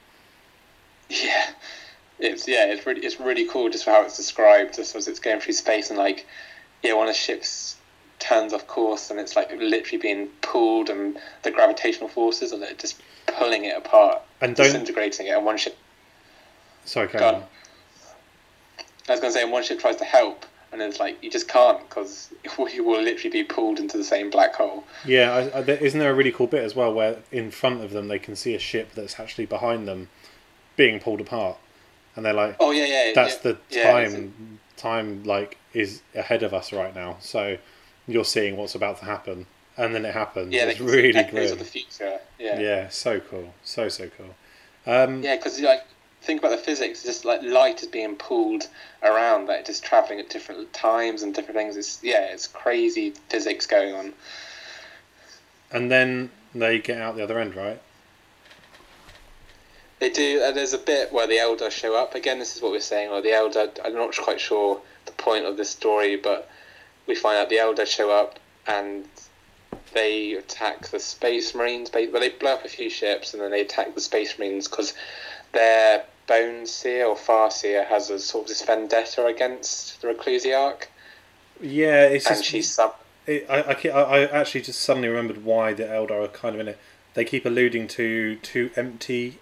Yeah, 1.13 1.51
it's 2.19 2.49
yeah, 2.49 2.67
it's 2.67 2.87
really 2.87 3.03
it's 3.03 3.21
really 3.21 3.47
cool 3.47 3.69
just 3.69 3.85
for 3.85 3.91
how 3.91 4.03
it's 4.03 4.17
described, 4.17 4.77
just 4.77 4.95
as 4.97 5.09
it's 5.09 5.21
going 5.21 5.41
through 5.41 5.55
space 5.55 5.91
and 5.91 5.99
like 5.99 6.27
yeah, 6.83 6.95
one 6.95 7.09
of 7.09 7.15
the 7.15 7.19
ships 7.19 7.77
turns 8.19 8.53
off 8.53 8.67
course 8.67 9.11
and 9.11 9.19
it's 9.19 9.35
like 9.35 9.51
literally 9.53 9.99
being 9.99 10.29
pulled 10.43 10.89
and 10.89 11.19
the 11.43 11.51
gravitational 11.51 12.09
forces 12.09 12.53
and 12.53 12.63
it 12.63 12.79
just 12.79 13.01
pulling 13.27 13.65
it 13.65 13.77
apart, 13.77 14.23
And 14.41 14.55
disintegrating 14.55 15.27
it. 15.27 15.31
And 15.31 15.45
one 15.45 15.59
ship, 15.59 15.77
sorry, 16.85 17.09
carry 17.09 17.25
on. 17.25 17.43
I 19.09 19.13
was 19.13 19.21
going 19.21 19.33
to 19.33 19.39
say, 19.39 19.43
and 19.43 19.53
one 19.53 19.65
ship 19.65 19.81
tries 19.81 19.97
to 19.97 20.05
help. 20.05 20.47
And 20.73 20.81
it's 20.81 20.99
like 20.99 21.23
you 21.23 21.31
just 21.31 21.49
can't 21.49 21.87
because 21.87 22.33
you 22.73 22.85
will 22.85 23.03
literally 23.03 23.31
be 23.31 23.45
pulled 23.45 23.79
into 23.79 23.99
the 23.99 24.05
same 24.05 24.31
black 24.31 24.55
hole. 24.55 24.85
Yeah, 25.05 25.33
I, 25.33 25.59
I, 25.59 25.63
there, 25.63 25.77
isn't 25.77 25.99
there 25.99 26.11
a 26.11 26.15
really 26.15 26.33
cool 26.33 26.47
bit 26.47 26.65
as 26.65 26.75
well 26.75 26.95
where 26.95 27.19
in 27.31 27.51
front 27.51 27.83
of 27.83 27.91
them 27.91 28.09
they 28.09 28.19
can 28.19 28.37
see 28.37 28.55
a 28.55 28.59
ship 28.59 28.93
that's 28.95 29.21
actually 29.21 29.45
behind 29.45 29.87
them 29.87 30.09
being 30.77 30.99
pulled 31.01 31.21
apart, 31.21 31.57
and 32.17 32.25
they're 32.25 32.33
like, 32.33 32.57
Oh 32.61 32.71
yeah, 32.73 32.87
yeah. 32.87 33.13
that's 33.15 33.37
yeah, 33.45 33.53
the 33.53 33.59
yeah, 33.71 33.93
time 33.93 34.59
time 34.77 35.23
like 35.25 35.59
is 35.75 36.03
ahead 36.15 36.43
of 36.43 36.53
us 36.53 36.73
right 36.73 36.95
now 36.95 37.17
so 37.21 37.57
you're 38.09 38.25
seeing 38.25 38.57
what's 38.57 38.75
about 38.75 38.99
to 38.99 39.05
happen 39.05 39.47
and 39.77 39.95
then 39.95 40.05
it 40.05 40.13
happens 40.13 40.53
Yeah, 40.53 40.65
it's 40.65 40.81
really 40.81 41.15
echoes 41.17 41.53
of 41.53 41.59
the 41.59 41.65
future. 41.65 42.19
Yeah. 42.39 42.59
yeah 42.59 42.89
so 42.89 43.21
cool 43.21 43.55
so 43.63 43.89
so 43.89 44.11
cool 44.17 44.35
um 44.93 45.23
Yeah, 45.23 45.37
because 45.37 45.61
like 45.61 45.85
think 46.23 46.41
about 46.41 46.51
the 46.51 46.59
physics. 46.59 47.03
Just 47.03 47.25
like 47.25 47.43
light 47.43 47.83
is 47.83 47.89
being 47.89 48.17
pulled 48.17 48.69
around, 49.03 49.47
like 49.47 49.65
just 49.67 49.85
traveling 49.85 50.21
at 50.21 50.29
different 50.31 50.73
times 50.73 51.23
and 51.23 51.35
different 51.35 51.57
things. 51.57 51.77
It's 51.77 52.03
yeah, 52.03 52.25
it's 52.33 52.47
crazy 52.49 53.13
physics 53.29 53.67
going 53.67 53.95
on. 53.95 54.13
and 55.71 55.91
then 55.91 56.31
they 56.55 56.79
get 56.79 57.01
out 57.01 57.17
the 57.17 57.23
other 57.25 57.39
end, 57.39 57.55
right? 57.55 57.81
They 60.03 60.11
do. 60.11 60.43
And 60.43 60.57
there's 60.57 60.73
a 60.73 60.79
bit 60.79 61.13
where 61.13 61.29
the 61.29 61.37
Eldar 61.37 61.71
show 61.71 61.95
up. 61.95 62.17
Again, 62.17 62.41
this 62.41 62.57
is 62.57 62.61
what 62.61 62.73
we're 62.73 62.81
saying. 62.81 63.11
Or 63.11 63.23
the 63.23 63.29
Eldar. 63.29 63.71
I'm 63.85 63.95
not 63.95 64.17
quite 64.17 64.41
sure 64.41 64.81
the 65.07 65.13
point 65.13 65.45
of 65.45 65.57
this 65.57 65.71
story, 65.71 66.17
but 66.17 66.51
we 67.07 67.15
find 67.15 67.39
out 67.39 67.51
the 67.51 67.59
Eldar 67.59 67.87
show 67.87 68.11
up 68.11 68.41
and 68.67 69.05
they 69.95 70.33
attack 70.33 70.89
the 70.89 70.99
Space 70.99 71.55
Marines. 71.55 71.89
Well, 71.95 72.19
they 72.19 72.31
blow 72.31 72.55
up 72.55 72.65
a 72.65 72.69
few 72.69 72.91
ships 72.91 73.33
and 73.33 73.41
then 73.41 73.53
they 73.53 73.61
attack 73.61 73.95
the 73.95 74.01
Space 74.01 74.37
Marines 74.41 74.67
because 74.67 74.93
their 75.53 76.05
Bone 76.27 76.67
Seer 76.67 77.07
or 77.07 77.15
Farseer 77.15 77.87
has 77.87 78.11
a 78.11 78.19
sort 78.19 78.47
of 78.47 78.49
this 78.49 78.63
vendetta 78.63 79.25
against 79.27 80.03
the 80.03 80.09
Reclusiarch. 80.09 80.87
Yeah, 81.61 82.07
it's 82.07 82.27
and 82.27 82.39
just. 82.39 82.45
she's 82.51 82.75
sub. 82.75 82.97
It, 83.29 83.47
I, 83.49 83.61
I, 83.61 83.89
I 83.89 84.19
I 84.25 84.41
actually 84.41 84.63
just 84.63 84.81
suddenly 84.81 85.07
remembered 85.07 85.45
why 85.45 85.73
the 85.73 85.85
Eldar 85.85 86.25
are 86.25 86.27
kind 86.27 86.57
of 86.57 86.61
in 86.61 86.67
it. 86.67 86.79
They 87.15 87.25
keep 87.25 87.47
alluding 87.47 87.87
to 87.89 88.35
two 88.43 88.71
empty 88.75 89.39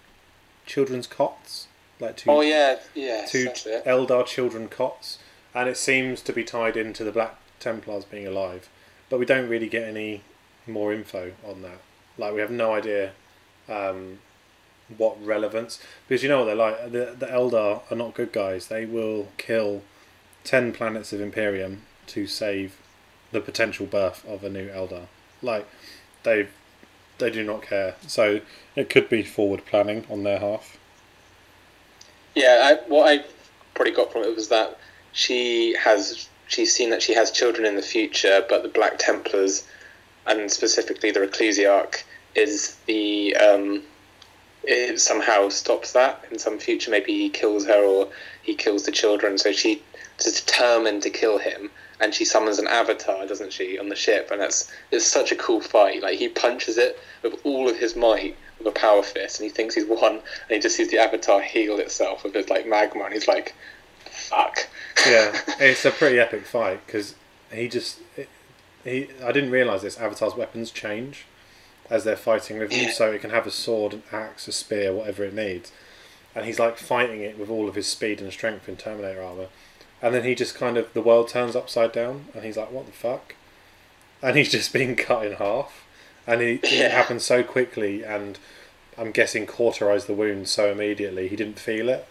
children's 0.71 1.05
cots, 1.05 1.67
like 1.99 2.15
two 2.15 2.31
Oh 2.31 2.41
yeah, 2.41 2.77
yeah. 2.95 3.25
two. 3.27 3.49
Eldar 3.85 4.25
children 4.25 4.69
cots, 4.69 5.19
and 5.53 5.67
it 5.67 5.77
seems 5.77 6.21
to 6.21 6.31
be 6.33 6.43
tied 6.43 6.77
into 6.77 7.03
the 7.03 7.11
Black 7.11 7.35
Templars 7.59 8.05
being 8.05 8.25
alive, 8.25 8.69
but 9.09 9.19
we 9.19 9.25
don't 9.25 9.49
really 9.49 9.67
get 9.67 9.83
any 9.83 10.21
more 10.65 10.93
info 10.93 11.33
on 11.45 11.61
that. 11.63 11.81
Like 12.17 12.33
we 12.33 12.39
have 12.39 12.51
no 12.51 12.73
idea 12.73 13.11
um, 13.67 14.19
what 14.97 15.23
relevance 15.23 15.81
because 16.07 16.23
you 16.23 16.29
know 16.29 16.39
what 16.39 16.45
they're 16.45 16.55
like. 16.55 16.91
The 16.91 17.15
the 17.17 17.27
Eldar 17.27 17.81
are 17.91 17.95
not 17.95 18.13
good 18.13 18.31
guys. 18.31 18.67
They 18.67 18.85
will 18.85 19.27
kill 19.37 19.81
ten 20.45 20.71
planets 20.71 21.11
of 21.11 21.19
Imperium 21.19 21.83
to 22.07 22.27
save 22.27 22.77
the 23.31 23.41
potential 23.41 23.85
birth 23.85 24.25
of 24.25 24.43
a 24.43 24.49
new 24.49 24.69
Eldar. 24.69 25.07
Like 25.41 25.67
they 26.23 26.47
they 27.21 27.29
do 27.29 27.43
not 27.43 27.61
care. 27.61 27.95
So 28.05 28.41
it 28.75 28.89
could 28.89 29.07
be 29.07 29.23
forward 29.23 29.65
planning 29.65 30.05
on 30.09 30.23
their 30.23 30.39
half. 30.39 30.77
Yeah, 32.35 32.61
I, 32.63 32.89
what 32.89 33.07
I 33.09 33.25
probably 33.73 33.93
got 33.93 34.11
from 34.11 34.23
it 34.23 34.35
was 34.35 34.49
that 34.49 34.77
she 35.13 35.75
has 35.75 36.27
she's 36.47 36.73
seen 36.73 36.89
that 36.89 37.01
she 37.01 37.13
has 37.13 37.31
children 37.31 37.65
in 37.65 37.75
the 37.75 37.81
future, 37.81 38.45
but 38.49 38.63
the 38.63 38.69
Black 38.69 38.97
Templars, 38.99 39.65
and 40.27 40.51
specifically 40.51 41.11
the 41.11 41.21
Reclusiarch, 41.21 42.03
is 42.35 42.75
the 42.85 43.35
um, 43.37 43.83
it 44.63 44.99
somehow 44.99 45.49
stops 45.49 45.93
that 45.93 46.23
in 46.31 46.37
some 46.37 46.59
future. 46.59 46.91
Maybe 46.91 47.13
he 47.13 47.29
kills 47.29 47.65
her 47.65 47.83
or 47.83 48.09
he 48.43 48.55
kills 48.55 48.83
the 48.83 48.91
children. 48.91 49.37
So 49.37 49.51
she 49.51 49.81
is 50.19 50.41
determined 50.41 51.03
to 51.03 51.09
kill 51.09 51.37
him, 51.37 51.71
and 52.01 52.13
she 52.13 52.25
summons 52.25 52.57
an 52.59 52.67
avatar, 52.67 53.25
doesn't 53.27 53.53
she, 53.53 53.77
on 53.79 53.87
the 53.89 53.95
ship? 53.95 54.29
And 54.31 54.41
that's 54.41 54.71
it's 54.91 55.05
such 55.05 55.31
a 55.31 55.35
cool 55.35 55.61
fight. 55.61 56.01
Like 56.01 56.17
he 56.17 56.27
punches 56.27 56.77
it 56.77 56.99
with 57.23 57.39
all 57.45 57.69
of 57.69 57.77
his 57.77 57.95
might 57.95 58.35
with 58.57 58.67
a 58.67 58.71
power 58.71 59.03
fist, 59.03 59.39
and 59.39 59.49
he 59.49 59.53
thinks 59.55 59.75
he's 59.75 59.85
won, 59.85 60.13
and 60.15 60.21
he 60.49 60.59
just 60.59 60.75
sees 60.75 60.89
the 60.91 60.97
avatar 60.99 61.41
heal 61.41 61.77
itself 61.79 62.23
with 62.23 62.33
his 62.33 62.49
like 62.49 62.67
magma, 62.67 63.03
and 63.05 63.13
he's 63.13 63.27
like, 63.27 63.53
"Fuck." 64.05 64.67
yeah, 65.07 65.39
it's 65.59 65.85
a 65.85 65.91
pretty 65.91 66.19
epic 66.19 66.45
fight 66.45 66.85
because 66.85 67.15
he 67.53 67.67
just 67.67 67.99
he. 68.83 69.07
I 69.23 69.31
didn't 69.31 69.51
realize 69.51 69.81
this. 69.83 69.97
Avatar's 69.99 70.35
weapons 70.35 70.71
change 70.71 71.25
as 71.89 72.03
they're 72.05 72.15
fighting 72.15 72.57
with 72.57 72.71
him, 72.71 72.87
Yeah. 72.87 72.93
so 72.93 73.11
it 73.11 73.19
can 73.21 73.31
have 73.31 73.45
a 73.45 73.51
sword, 73.51 73.93
an 73.93 74.03
axe, 74.13 74.47
a 74.47 74.51
spear, 74.53 74.93
whatever 74.93 75.23
it 75.25 75.33
needs, 75.33 75.71
and 76.33 76.45
he's 76.45 76.57
like 76.57 76.77
fighting 76.77 77.21
it 77.21 77.37
with 77.37 77.49
all 77.49 77.67
of 77.67 77.75
his 77.75 77.85
speed 77.87 78.21
and 78.21 78.31
strength 78.31 78.69
in 78.69 78.77
Terminator 78.77 79.21
armor, 79.21 79.47
and 80.01 80.13
then 80.15 80.23
he 80.23 80.35
just 80.35 80.55
kind 80.55 80.77
of 80.77 80.91
the 80.93 81.01
world 81.01 81.27
turns 81.29 81.55
upside 81.55 81.91
down, 81.91 82.25
and 82.33 82.43
he's 82.43 82.57
like, 82.57 82.71
"What 82.71 82.85
the 82.85 82.91
fuck?" 82.91 83.35
And 84.21 84.37
he's 84.37 84.51
just 84.51 84.71
being 84.79 84.95
cut 84.95 85.25
in 85.25 85.33
half, 85.33 85.85
and 86.27 86.41
he, 86.41 86.59
Yeah. 86.63 86.85
it 86.85 86.91
happened 86.91 87.21
so 87.21 87.43
quickly, 87.43 88.03
and 88.03 88.37
I'm 88.97 89.11
guessing 89.11 89.45
cauterized 89.47 90.07
the 90.07 90.13
wound 90.13 90.47
so 90.49 90.71
immediately 90.71 91.27
he 91.27 91.35
didn't 91.35 91.59
feel 91.59 91.89
it. 91.89 92.05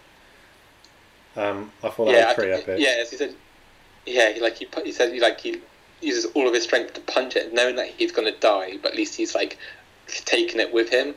Um, 1.36 1.72
I 1.82 1.90
thought 1.90 2.06
that 2.06 2.14
yeah, 2.14 2.26
was 2.26 2.34
pretty 2.34 2.52
epic. 2.52 2.76
yeah. 2.80 2.96
As 3.00 3.10
he 3.10 3.16
said, 3.16 3.34
yeah, 4.06 4.32
he 4.32 4.40
like 4.40 4.56
he 4.56 4.64
pu- 4.66 4.82
he 4.84 4.92
said 4.92 5.12
he 5.12 5.20
like 5.20 5.40
he 5.40 5.60
uses 6.00 6.26
all 6.34 6.48
of 6.48 6.54
his 6.54 6.64
strength 6.64 6.94
to 6.94 7.00
punch 7.02 7.36
it, 7.36 7.52
knowing 7.52 7.76
that 7.76 7.86
he's 7.86 8.10
gonna 8.12 8.32
die, 8.32 8.78
but 8.82 8.92
at 8.92 8.96
least 8.96 9.14
he's 9.16 9.34
like 9.34 9.56
taking 10.08 10.60
it 10.60 10.72
with 10.72 10.88
him. 10.88 11.14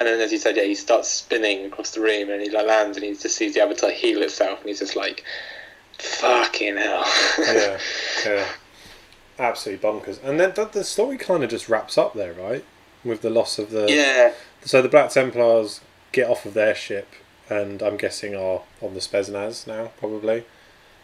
And 0.00 0.08
then, 0.08 0.20
as 0.20 0.32
you 0.32 0.38
said, 0.38 0.56
yeah, 0.56 0.64
he 0.64 0.74
starts 0.74 1.08
spinning 1.08 1.64
across 1.66 1.92
the 1.92 2.00
room, 2.00 2.28
and 2.28 2.42
he 2.42 2.50
like 2.50 2.66
lands, 2.66 2.96
and 2.96 3.06
he 3.06 3.12
just 3.14 3.36
sees 3.36 3.54
the 3.54 3.60
avatar 3.62 3.90
heal 3.90 4.22
itself, 4.22 4.58
and 4.60 4.68
he's 4.68 4.80
just 4.80 4.96
like, 4.96 5.24
"Fucking 5.98 6.76
hell!" 6.76 7.04
yeah, 7.38 7.78
yeah, 8.26 8.46
absolutely 9.38 9.88
bonkers. 9.88 10.22
And 10.22 10.38
then 10.40 10.52
the, 10.54 10.64
the 10.66 10.84
story 10.84 11.16
kind 11.18 11.42
of 11.44 11.50
just 11.50 11.68
wraps 11.68 11.96
up 11.98 12.14
there, 12.14 12.32
right? 12.32 12.64
With 13.04 13.20
the 13.22 13.30
loss 13.30 13.58
of 13.58 13.70
the 13.70 13.86
yeah, 13.90 14.32
so 14.64 14.80
the 14.80 14.88
Black 14.88 15.10
Templars 15.10 15.80
get 16.12 16.28
off 16.28 16.46
of 16.46 16.54
their 16.54 16.74
ship, 16.74 17.08
and 17.50 17.82
I'm 17.82 17.96
guessing 17.96 18.34
are 18.34 18.62
on 18.80 18.94
the 18.94 19.00
Speranza 19.00 19.66
now, 19.66 19.90
probably. 19.98 20.44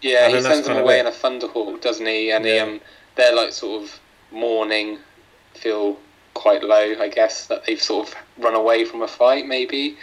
yeah. 0.00 0.26
And 0.26 0.34
He 0.36 0.40
sends 0.40 0.66
them 0.66 0.78
away 0.78 0.98
it. 0.98 1.00
in 1.00 1.06
a 1.06 1.10
thunderhawk, 1.10 1.82
doesn't 1.82 2.06
he? 2.06 2.30
And 2.32 2.44
he, 2.46 2.58
um, 2.58 2.80
they're 3.16 3.34
like 3.34 3.52
sort 3.52 3.82
of 3.82 4.00
mourning, 4.30 4.98
feel 5.54 5.98
quite 6.32 6.62
low, 6.62 6.94
I 6.98 7.08
guess, 7.08 7.46
that 7.48 7.66
they've 7.66 7.82
sort 7.82 8.08
of 8.08 8.14
run 8.38 8.54
away 8.54 8.84
from 8.86 9.02
a 9.02 9.08
fight, 9.08 9.46
maybe. 9.46 9.98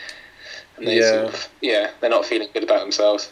And 0.75 0.85
they 0.87 0.99
Yeah. 0.99 1.09
sort 1.23 1.33
of, 1.33 1.49
yeah, 1.61 1.89
they're 1.99 2.09
not 2.11 2.25
feeling 2.27 2.49
good 2.53 2.63
about 2.63 2.81
themselves. 2.81 3.31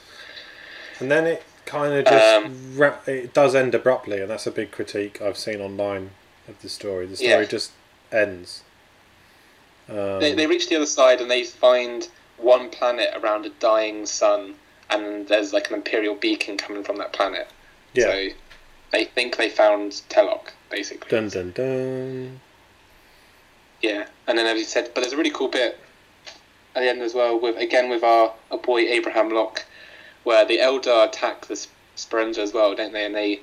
And 1.00 1.12
then 1.12 1.28
it 1.28 1.44
kind 1.66 1.94
of 1.94 2.06
just 2.06 2.46
Um, 2.46 2.78
ra- 2.78 2.98
it 3.08 3.34
does 3.34 3.56
end 3.56 3.76
abruptly, 3.76 4.22
and 4.22 4.30
that's 4.30 4.48
a 4.48 4.52
big 4.52 4.72
critique 4.72 5.22
I've 5.22 5.38
seen 5.38 5.62
online 5.62 6.12
of 6.48 6.62
the 6.62 6.70
story. 6.70 7.06
The 7.06 7.16
story 7.18 7.30
Yeah. 7.32 7.44
just 7.44 7.72
ends. 8.12 8.62
Um, 9.90 10.20
They, 10.20 10.34
they 10.34 10.48
reach 10.48 10.70
the 10.70 10.76
other 10.78 10.86
side 10.86 11.22
and 11.22 11.30
they 11.30 11.44
find 11.44 12.08
one 12.38 12.70
planet 12.70 13.10
around 13.16 13.46
a 13.46 13.50
dying 13.50 14.06
sun, 14.06 14.56
and 14.90 15.28
there's 15.28 15.54
like 15.54 15.70
an 15.70 15.76
imperial 15.76 16.16
beacon 16.16 16.58
coming 16.58 16.84
from 16.84 16.98
that 16.98 17.14
planet. 17.14 17.48
yeah. 17.94 18.06
So 18.06 18.28
they 18.92 19.06
think 19.06 19.38
they 19.38 19.50
found 19.50 19.92
Telok, 20.10 20.50
basically. 20.70 21.10
Dun 21.10 21.30
dun 21.30 21.52
dun. 21.52 22.40
Yeah, 23.82 24.06
and 24.28 24.38
then 24.38 24.46
as 24.48 24.58
you 24.58 24.66
said, 24.66 24.92
but 24.94 25.02
there's 25.02 25.14
a 25.14 25.18
really 25.18 25.30
cool 25.32 25.48
bit 25.50 25.78
at 26.76 26.82
the 26.82 26.90
end 26.90 27.02
as 27.02 27.14
well 27.14 27.40
with 27.40 27.58
again 27.58 27.90
with 27.90 28.04
our, 28.04 28.34
our 28.52 28.58
boy 28.58 28.86
Abrehem 28.86 29.32
Locke, 29.32 29.66
where 30.26 30.44
the 30.44 30.58
Eldar 30.58 31.08
attack 31.08 31.46
the 31.46 31.56
Sp- 31.56 31.72
Speranza 31.96 32.42
as 32.42 32.52
well, 32.54 32.76
don't 32.76 32.92
they? 32.92 33.06
And 33.06 33.16
they 33.16 33.40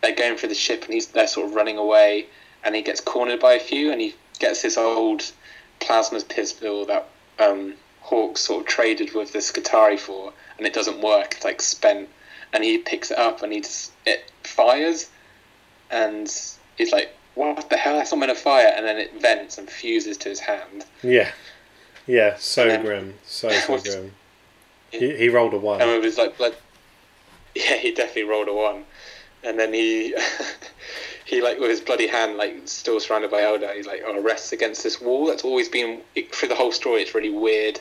they're 0.00 0.14
going 0.14 0.38
through 0.38 0.48
the 0.48 0.54
ship 0.54 0.84
and 0.84 0.94
he's 0.94 1.08
they're 1.08 1.26
sort 1.26 1.46
of 1.48 1.54
running 1.54 1.76
away, 1.76 2.26
and 2.64 2.74
he 2.74 2.80
gets 2.80 3.00
cornered 3.02 3.40
by 3.40 3.52
a 3.52 3.60
few, 3.60 3.92
and 3.92 4.00
he 4.00 4.14
gets 4.38 4.62
this 4.62 4.78
old 4.78 5.30
plasma 5.80 6.20
pistol 6.22 6.86
that 6.86 7.06
um, 7.38 7.74
Hawke 8.00 8.38
sort 8.38 8.62
of 8.62 8.66
traded 8.66 9.14
with 9.14 9.32
the 9.32 9.40
Skitarii 9.40 9.98
for, 9.98 10.32
and 10.56 10.66
it 10.66 10.72
doesn't 10.72 11.00
work. 11.02 11.34
It's 11.34 11.44
like 11.44 11.60
spent, 11.60 12.08
and 12.54 12.64
he 12.64 12.78
picks 12.78 13.10
it 13.10 13.18
up 13.18 13.42
and 13.42 13.52
he 13.52 13.60
just 13.60 13.92
it 14.06 14.30
fires, 14.44 15.10
and 15.90 16.26
he's 16.78 16.92
like, 16.92 17.14
"What 17.34 17.68
the 17.68 17.76
hell? 17.76 17.96
That's 17.96 18.10
not 18.12 18.20
meant 18.20 18.34
to 18.34 18.42
fire!" 18.42 18.72
And 18.74 18.86
then 18.86 18.96
it 18.96 19.20
vents 19.20 19.58
and 19.58 19.68
fuses 19.68 20.16
to 20.18 20.28
his 20.30 20.40
hand. 20.40 20.86
Yeah, 21.02 21.30
yeah. 22.06 22.36
So 22.38 22.66
then- 22.68 22.82
grim, 22.82 23.14
so 23.26 23.50
so 23.66 23.78
grim. 23.78 24.14
He, 24.90 25.16
he 25.16 25.28
rolled 25.28 25.54
a 25.54 25.58
one. 25.58 25.80
And 25.80 25.90
it 25.90 26.02
was 26.02 26.18
like 26.18 26.36
blood. 26.36 26.54
Yeah, 27.52 27.78
he 27.78 27.90
definitely 27.90 28.30
rolled 28.30 28.46
a 28.46 28.54
one, 28.54 28.84
and 29.42 29.58
then 29.58 29.74
he 29.74 30.14
he 31.24 31.42
like 31.42 31.58
with 31.58 31.68
his 31.68 31.80
bloody 31.80 32.06
hand 32.06 32.36
like 32.36 32.60
still 32.66 33.00
surrounded 33.00 33.32
by 33.32 33.40
Eldar. 33.40 33.74
He's 33.74 33.88
like 33.88 34.02
oh, 34.06 34.22
rests 34.22 34.52
against 34.52 34.84
this 34.84 35.00
wall. 35.00 35.26
That's 35.26 35.42
always 35.42 35.68
been 35.68 36.00
through 36.30 36.48
the 36.48 36.54
whole 36.54 36.70
story. 36.70 37.02
It's 37.02 37.12
really 37.12 37.30
weird. 37.30 37.80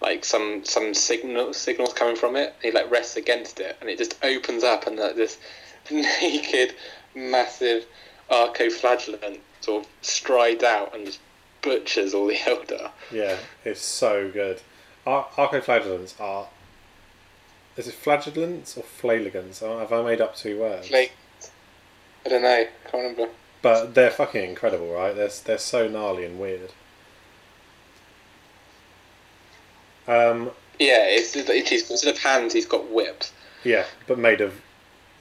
Like 0.00 0.24
some 0.24 0.64
some 0.64 0.94
signal 0.94 1.54
signals 1.54 1.92
coming 1.92 2.16
from 2.16 2.34
it. 2.34 2.56
He 2.60 2.72
like 2.72 2.90
rests 2.90 3.16
against 3.16 3.60
it, 3.60 3.76
and 3.80 3.88
it 3.88 3.98
just 3.98 4.16
opens 4.24 4.64
up, 4.64 4.88
and 4.88 4.96
like, 4.96 5.14
this 5.14 5.38
naked, 5.92 6.74
massive 7.14 7.86
archoflagellant 8.30 9.38
sort 9.60 9.84
of 9.84 9.90
strides 10.02 10.64
out 10.64 10.94
and 10.94 11.06
just 11.06 11.20
butchers 11.62 12.14
all 12.14 12.26
the 12.26 12.34
Eldar. 12.34 12.90
Yeah, 13.12 13.36
it's 13.64 13.80
so 13.80 14.30
good. 14.30 14.60
Ar- 15.06 15.28
Archoflagellants 15.36 16.18
are. 16.20 16.48
Is 17.76 17.88
it 17.88 17.94
flagellants 17.94 18.76
or 18.76 18.82
flagellants? 18.84 19.62
Oh, 19.62 19.78
Have 19.80 19.92
I 19.92 20.02
made 20.02 20.20
up 20.20 20.36
two 20.36 20.60
words? 20.60 20.90
Like 20.90 21.12
I 22.24 22.28
don't 22.28 22.42
know. 22.42 22.66
Can't 22.90 22.94
remember. 23.02 23.28
But 23.62 23.94
they're 23.94 24.10
fucking 24.10 24.44
incredible, 24.50 24.92
right? 24.92 25.14
They're 25.14 25.30
they're 25.44 25.58
so 25.58 25.88
gnarly 25.88 26.24
and 26.24 26.38
weird. 26.38 26.70
Um, 30.06 30.50
Yeah, 30.78 31.04
it's, 31.06 31.34
it's 31.34 31.68
he's, 31.70 31.90
instead 31.90 32.14
of 32.14 32.20
hands, 32.20 32.52
he's 32.52 32.66
got 32.66 32.90
whips. 32.90 33.32
yeah, 33.64 33.84
but 34.06 34.18
made 34.18 34.40
of 34.42 34.60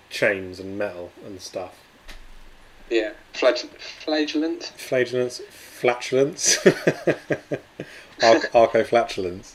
chains 0.09 0.59
and 0.59 0.77
metal 0.77 1.11
and 1.25 1.39
stuff. 1.41 1.79
Yeah, 2.89 3.11
Flagell- 3.33 3.69
flagellant. 4.03 4.73
Flagellants, 4.77 5.39
flatulence, 5.49 6.57
archoflatulence. 8.19 9.53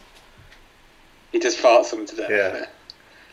He 1.33 1.39
just 1.39 1.59
farts 1.59 1.91
them 1.91 2.07
to 2.07 2.17
death. 2.17 2.31
Yeah. 2.31 2.67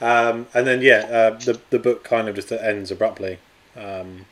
Um, 0.01 0.47
and 0.53 0.67
then 0.67 0.81
yeah, 0.81 1.05
uh, 1.09 1.29
the 1.39 1.59
the 1.69 1.79
book 1.79 2.03
kind 2.03 2.27
of 2.27 2.35
just 2.35 2.51
ends 2.51 2.91
abruptly. 2.91 3.39
Um, 3.75 4.25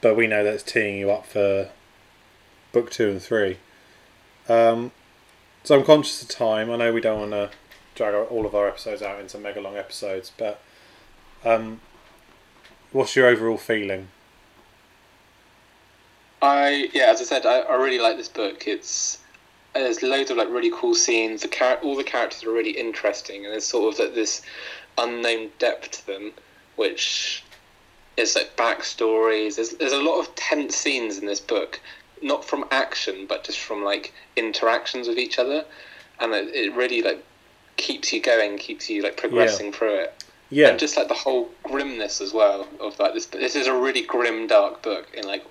but 0.00 0.16
we 0.16 0.26
know 0.26 0.44
that 0.44 0.54
it's 0.54 0.62
teeing 0.62 0.98
you 0.98 1.10
up 1.10 1.26
for 1.26 1.70
book 2.72 2.90
two 2.90 3.10
and 3.10 3.22
three. 3.22 3.58
Um, 4.48 4.92
so 5.64 5.78
I'm 5.78 5.84
conscious 5.84 6.22
of 6.22 6.28
time. 6.28 6.70
I 6.70 6.76
know 6.76 6.92
we 6.92 7.00
don't 7.00 7.18
want 7.18 7.32
to 7.32 7.50
drag 7.94 8.14
all 8.14 8.46
of 8.46 8.54
our 8.54 8.68
episodes 8.68 9.02
out 9.02 9.20
into 9.20 9.38
mega 9.38 9.60
long 9.60 9.76
episodes, 9.76 10.32
but 10.36 10.60
um, 11.44 11.80
what's 12.92 13.16
your 13.16 13.26
overall 13.26 13.56
feeling? 13.56 14.08
I 16.40 16.90
yeah, 16.92 17.06
as 17.06 17.20
I 17.20 17.24
said, 17.24 17.46
I, 17.46 17.60
I 17.60 17.76
really 17.76 17.98
like 17.98 18.16
this 18.16 18.28
book. 18.28 18.66
It's 18.66 19.18
there's 19.80 20.02
loads 20.02 20.30
of 20.30 20.36
like 20.36 20.48
really 20.50 20.70
cool 20.74 20.94
scenes. 20.94 21.42
The 21.42 21.48
char- 21.48 21.78
all 21.82 21.96
the 21.96 22.04
characters 22.04 22.44
are 22.44 22.52
really 22.52 22.70
interesting, 22.70 23.44
and 23.44 23.52
there's 23.52 23.64
sort 23.66 23.92
of 23.94 23.98
like 24.00 24.14
this 24.14 24.42
unknown 24.98 25.50
depth 25.58 25.90
to 25.92 26.06
them, 26.06 26.32
which 26.76 27.42
is 28.16 28.34
like 28.36 28.56
backstories. 28.56 29.56
There's 29.56 29.70
there's 29.70 29.92
a 29.92 30.02
lot 30.02 30.18
of 30.20 30.34
tense 30.34 30.76
scenes 30.76 31.18
in 31.18 31.26
this 31.26 31.40
book, 31.40 31.80
not 32.22 32.44
from 32.44 32.64
action, 32.70 33.26
but 33.28 33.44
just 33.44 33.58
from 33.58 33.84
like 33.84 34.12
interactions 34.36 35.08
with 35.08 35.18
each 35.18 35.38
other, 35.38 35.64
and 36.20 36.32
it, 36.32 36.54
it 36.54 36.74
really 36.74 37.02
like 37.02 37.24
keeps 37.76 38.12
you 38.12 38.22
going, 38.22 38.56
keeps 38.58 38.88
you 38.88 39.02
like 39.02 39.16
progressing 39.16 39.72
through 39.72 39.94
it. 39.96 40.24
Yeah, 40.48 40.68
And 40.68 40.78
just 40.78 40.96
like 40.96 41.08
the 41.08 41.14
whole 41.14 41.50
grimness 41.64 42.20
as 42.20 42.32
well 42.32 42.68
of 42.78 42.98
like 43.00 43.14
this. 43.14 43.26
This 43.26 43.56
is 43.56 43.66
a 43.66 43.74
really 43.74 44.02
grim, 44.02 44.46
dark 44.46 44.80
book 44.80 45.08
in 45.12 45.26
like 45.26 45.44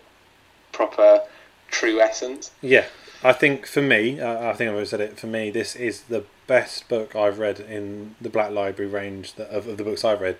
proper, 0.71 1.21
true 1.69 1.99
essence. 1.99 2.51
yeah. 2.61 2.85
I 3.23 3.33
think 3.33 3.65
for 3.65 3.81
me, 3.81 4.19
uh, 4.19 4.49
I 4.49 4.53
think 4.53 4.69
I've 4.69 4.75
always 4.75 4.89
said 4.89 5.01
it. 5.01 5.19
For 5.19 5.27
me, 5.27 5.49
this 5.49 5.75
is 5.75 6.01
the 6.01 6.25
best 6.47 6.87
book 6.87 7.15
I've 7.15 7.39
read 7.39 7.59
in 7.59 8.15
the 8.21 8.29
Black 8.29 8.51
Library 8.51 8.91
range 8.91 9.33
that, 9.35 9.49
of, 9.49 9.67
of 9.67 9.77
the 9.77 9.83
books 9.83 10.05
I've 10.05 10.21
read. 10.21 10.37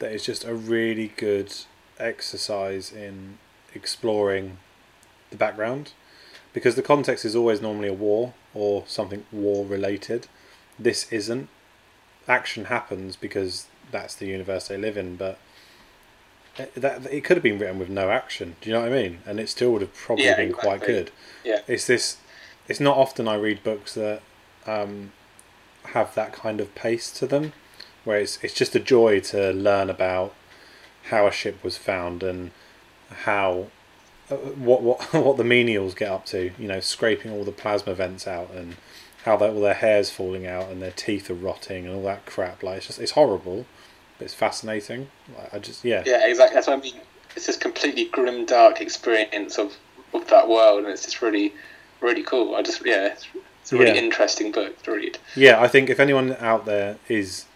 That 0.00 0.10
is 0.10 0.24
just 0.24 0.44
a 0.44 0.54
really 0.54 1.12
good 1.16 1.54
exercise 1.98 2.92
in 2.92 3.38
exploring 3.72 4.58
the 5.30 5.36
background, 5.36 5.92
because 6.52 6.74
the 6.74 6.82
context 6.82 7.24
is 7.24 7.36
always 7.36 7.60
normally 7.60 7.88
a 7.88 7.92
war 7.92 8.34
or 8.52 8.84
something 8.86 9.24
war 9.30 9.64
related. 9.64 10.26
This 10.78 11.12
isn't. 11.12 11.48
Action 12.26 12.64
happens 12.66 13.16
because 13.16 13.66
that's 13.90 14.14
the 14.14 14.26
universe 14.26 14.66
they 14.66 14.76
live 14.76 14.96
in, 14.96 15.16
but 15.16 15.38
it- 16.58 16.74
that 16.76 17.06
it 17.12 17.24
could 17.24 17.36
have 17.36 17.42
been 17.44 17.58
written 17.58 17.78
with 17.78 17.88
no 17.88 18.10
action. 18.10 18.56
Do 18.60 18.70
you 18.70 18.74
know 18.74 18.82
what 18.82 18.92
I 18.92 19.02
mean? 19.02 19.18
And 19.26 19.40
it 19.40 19.48
still 19.48 19.72
would 19.72 19.82
have 19.82 19.94
probably 19.94 20.26
Yeah, 20.26 20.36
been 20.36 20.52
quite 20.52 20.80
good. 20.82 21.10
Yeah. 21.44 21.60
It's 21.66 21.86
this. 21.86 22.18
It's 22.68 22.80
not 22.80 22.96
often 22.96 23.28
I 23.28 23.34
read 23.36 23.62
books 23.62 23.94
that 23.94 24.22
um, 24.66 25.12
have 25.86 26.14
that 26.14 26.32
kind 26.32 26.60
of 26.60 26.74
pace 26.74 27.10
to 27.12 27.26
them, 27.26 27.52
where 28.04 28.18
it's 28.18 28.38
it's 28.42 28.54
just 28.54 28.74
a 28.74 28.80
joy 28.80 29.20
to 29.20 29.52
learn 29.52 29.90
about 29.90 30.34
how 31.10 31.26
a 31.26 31.32
ship 31.32 31.62
was 31.62 31.76
found 31.76 32.22
and 32.22 32.50
how 33.24 33.66
uh, 34.30 34.36
what 34.36 34.82
what 34.82 35.02
what 35.12 35.36
the 35.36 35.42
menials 35.42 35.94
get 35.94 36.10
up 36.10 36.24
to. 36.26 36.52
You 36.58 36.68
know, 36.68 36.80
scraping 36.80 37.30
all 37.32 37.44
the 37.44 37.52
plasma 37.52 37.94
vents 37.94 38.26
out 38.26 38.50
and 38.52 38.76
how 39.24 39.36
they, 39.36 39.48
all 39.48 39.60
their 39.60 39.74
hair's 39.74 40.10
falling 40.10 40.46
out 40.46 40.68
and 40.70 40.80
their 40.82 40.90
teeth 40.92 41.30
are 41.30 41.34
rotting 41.34 41.86
and 41.86 41.94
all 41.94 42.02
that 42.04 42.24
crap. 42.26 42.62
Like 42.62 42.78
it's 42.78 42.86
just 42.86 42.98
it's 42.98 43.12
horrible, 43.12 43.66
it's 44.20 44.34
fascinating. 44.34 45.08
Like, 45.36 45.52
I 45.54 45.58
just 45.58 45.84
yeah 45.84 46.02
Yeah, 46.06 46.26
exactly. 46.26 46.54
That's 46.54 46.66
what 46.66 46.78
I 46.78 46.82
mean. 46.82 47.00
It's 47.36 47.46
this 47.46 47.56
completely 47.56 48.04
grim, 48.06 48.46
dark 48.46 48.80
experience 48.80 49.58
of, 49.58 49.76
of 50.12 50.26
that 50.28 50.48
world, 50.48 50.80
and 50.84 50.88
it's 50.88 51.04
just 51.04 51.20
really, 51.20 51.52
really 52.00 52.22
cool. 52.22 52.54
I 52.54 52.62
just 52.62 52.84
yeah, 52.86 53.06
it's, 53.08 53.26
it's 53.62 53.72
a 53.72 53.76
really 53.76 53.92
Yeah. 53.96 54.04
interesting 54.04 54.52
book 54.52 54.80
to 54.84 54.92
read. 54.92 55.18
Yeah, 55.34 55.60
I 55.60 55.66
think 55.68 55.90
if 55.90 55.98
anyone 55.98 56.36
out 56.38 56.64
there 56.64 56.98
is 57.08 57.46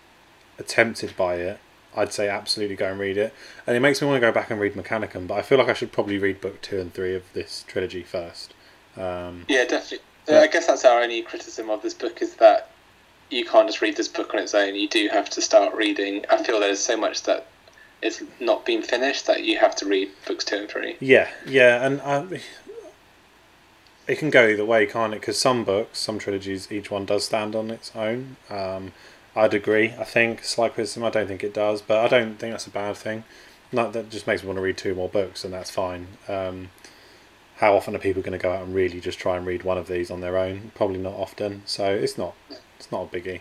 tempted 0.67 1.17
by 1.17 1.37
it, 1.37 1.59
I'd 1.97 2.13
say 2.13 2.29
absolutely 2.29 2.77
go 2.77 2.91
and 2.91 2.99
read 2.99 3.17
it. 3.17 3.33
And 3.67 3.77
it 3.77 3.81
makes 3.81 4.01
me 4.03 4.09
want 4.09 4.17
to 4.21 4.27
go 4.27 4.33
back 4.33 4.51
and 4.51 4.61
read 4.61 4.75
Mechanicum, 4.75 5.27
but 5.27 5.35
I 5.35 5.43
feel 5.43 5.59
like 5.59 5.69
I 5.69 5.73
should 5.75 5.93
probably 5.93 6.19
read 6.19 6.41
book 6.41 6.61
two 6.61 6.81
and 6.81 6.93
three 6.93 7.15
of 7.15 7.23
this 7.33 7.65
trilogy 7.69 8.03
first. 8.03 8.55
Um, 8.97 9.45
Yeah, 9.49 9.65
definitely. 9.65 10.01
Yeah. 10.29 10.41
I 10.41 10.47
guess 10.49 10.67
that's 10.67 10.85
our 10.85 11.01
only 11.01 11.23
criticism 11.23 11.71
of 11.71 11.83
this 11.83 11.95
book 11.95 12.21
is 12.21 12.35
that 12.37 12.71
you 13.31 13.45
can't 13.45 13.69
just 13.69 13.83
read 13.83 13.97
this 13.97 14.09
book 14.09 14.33
on 14.35 14.41
its 14.41 14.55
own. 14.55 14.75
You 14.75 14.89
do 14.89 15.09
have 15.09 15.29
to 15.31 15.43
start 15.43 15.75
reading. 15.75 16.25
I 16.31 16.43
feel 16.43 16.61
there's 16.61 16.81
so 16.81 16.97
much 16.97 17.23
that 17.25 17.47
is 18.01 18.23
not 18.41 18.65
being 18.65 18.83
finished 18.83 19.27
that 19.27 19.45
you 19.45 19.59
have 19.59 19.75
to 19.77 19.87
read 19.87 20.11
books 20.27 20.45
two 20.45 20.57
and 20.57 20.69
three. 20.69 20.97
yeah, 21.01 21.29
yeah, 21.47 21.85
and 21.85 22.41
it 24.07 24.19
can 24.19 24.31
go 24.31 24.49
either 24.49 24.65
way, 24.65 24.87
can't 24.87 25.13
it? 25.13 25.21
Because 25.21 25.39
some 25.39 25.65
books, 25.65 25.99
some 25.99 26.19
trilogies, 26.19 26.73
each 26.73 26.91
one 26.91 27.05
does 27.05 27.25
stand 27.25 27.55
on 27.55 27.71
its 27.71 27.93
own. 27.95 28.37
Um, 28.49 28.93
I'd 29.37 29.53
agree. 29.53 29.93
I 29.99 30.05
think 30.05 30.45
slight 30.45 30.75
criticism. 30.75 31.05
I 31.05 31.11
don't 31.11 31.29
think 31.29 31.45
it 31.45 31.53
does, 31.53 31.83
but 31.83 31.99
I 31.99 32.09
don't 32.09 32.39
think 32.39 32.53
that's 32.53 32.67
a 32.67 32.71
bad 32.71 32.97
thing. 32.97 33.25
Not 33.71 33.93
that 33.93 34.09
just 34.11 34.27
makes 34.27 34.43
me 34.43 34.49
want 34.49 34.57
to 34.57 34.63
read 34.63 34.79
two 34.79 34.95
more 34.95 35.11
books, 35.11 35.45
and 35.45 35.53
that's 35.53 35.71
fine. 35.71 36.07
Um, 36.27 36.71
how 37.57 37.77
often 37.77 37.95
are 37.95 37.99
people 37.99 38.23
going 38.23 38.39
to 38.39 38.43
go 38.43 38.53
out 38.53 38.63
and 38.63 38.75
really 38.75 39.01
just 39.01 39.19
try 39.19 39.37
and 39.37 39.45
read 39.47 39.63
one 39.63 39.77
of 39.77 39.89
these 39.89 40.11
on 40.11 40.21
their 40.21 40.39
own? 40.39 40.73
Probably 40.75 40.99
not 40.99 41.15
often. 41.15 41.63
So 41.67 41.93
it's 41.93 42.17
not 42.17 42.35
it's 42.79 42.91
not 42.93 43.13
a 43.13 43.17
biggie. 43.17 43.41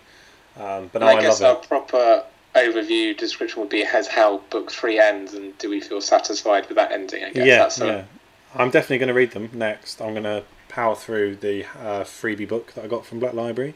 Um, 0.58 0.90
but 0.92 1.04
I 1.04 1.14
I, 1.14 1.22
guess 1.22 1.42
our 1.42 1.58
it. 1.58 1.68
proper 1.68 2.24
overview 2.56 3.16
description 3.16 3.62
would 3.62 3.70
be 3.70 3.84
has 3.84 4.08
how 4.08 4.40
book 4.50 4.72
three 4.72 5.00
ends, 5.00 5.34
and 5.34 5.58
do 5.58 5.70
we 5.70 5.80
feel 5.80 6.02
satisfied 6.02 6.68
with 6.68 6.78
that 6.78 6.92
ending? 6.92 7.24
I 7.24 7.32
guess 7.32 7.46
Yeah, 7.46 7.58
that's 7.58 7.80
yeah. 7.80 8.04
I'm 8.56 8.72
definitely 8.72 9.00
going 9.00 9.10
to 9.10 9.14
read 9.14 9.32
them 9.32 9.50
next. 9.54 10.02
I'm 10.02 10.14
going 10.14 10.24
to 10.24 10.44
power 10.70 10.96
through 10.96 11.36
the 11.38 11.66
uh, 11.66 12.04
freebie 12.04 12.48
book 12.48 12.74
that 12.74 12.84
I 12.84 12.88
got 12.88 13.06
from 13.06 13.20
Black 13.20 13.34
Library 13.34 13.76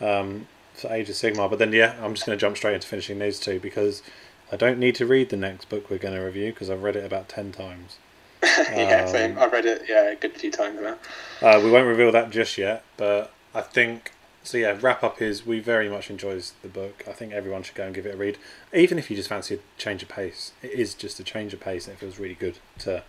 um, 0.00 0.48
for 0.74 0.92
Age 0.92 1.08
of 1.08 1.14
Sigmar. 1.14 1.48
But 1.48 1.58
then, 1.58 1.72
yeah, 1.72 1.94
I'm 2.02 2.14
just 2.14 2.26
going 2.26 2.36
to 2.36 2.40
jump 2.40 2.56
straight 2.56 2.74
into 2.74 2.88
finishing 2.88 3.18
these 3.18 3.38
two 3.38 3.60
because 3.60 4.02
I 4.50 4.56
don't 4.56 4.78
need 4.78 4.94
to 4.96 5.06
read 5.06 5.28
the 5.28 5.36
next 5.36 5.68
book 5.68 5.90
we're 5.90 5.98
going 5.98 6.14
to 6.14 6.20
review 6.20 6.52
because 6.52 6.70
I've 6.70 6.82
read 6.82 6.96
it 6.96 7.04
about 7.04 7.28
10 7.28 7.52
times. 7.52 7.98
yeah, 8.42 9.02
Um, 9.04 9.08
same. 9.08 9.38
I've 9.38 9.52
read 9.52 9.66
it 9.66 9.82
yeah 9.88 10.10
a 10.10 10.14
good 10.16 10.32
few 10.32 10.50
times 10.50 10.80
now. 10.80 10.96
Uh, 11.42 11.60
we 11.62 11.70
won't 11.70 11.86
reveal 11.86 12.12
that 12.12 12.30
just 12.30 12.56
yet, 12.56 12.84
but 12.96 13.32
I 13.54 13.62
think 13.62 14.12
so. 14.42 14.58
Yeah, 14.58 14.76
wrap 14.80 15.02
up 15.02 15.20
is 15.20 15.46
we 15.46 15.60
very 15.60 15.88
much 15.88 16.10
enjoys 16.10 16.54
the 16.62 16.68
book. 16.68 17.04
I 17.08 17.12
think 17.12 17.32
everyone 17.32 17.62
should 17.62 17.74
go 17.74 17.86
and 17.86 17.94
give 17.94 18.06
it 18.06 18.14
a 18.14 18.16
read, 18.16 18.38
even 18.72 18.98
if 18.98 19.10
you 19.10 19.16
just 19.16 19.28
fancy 19.28 19.56
a 19.56 19.58
change 19.76 20.02
of 20.02 20.08
pace. 20.08 20.52
It 20.62 20.72
is 20.72 20.94
just 20.94 21.20
a 21.20 21.24
change 21.24 21.52
of 21.54 21.60
pace, 21.60 21.86
and 21.86 21.96
it 21.96 22.00
feels 22.00 22.18
really 22.18 22.34
good 22.34 22.58
to 22.80 23.02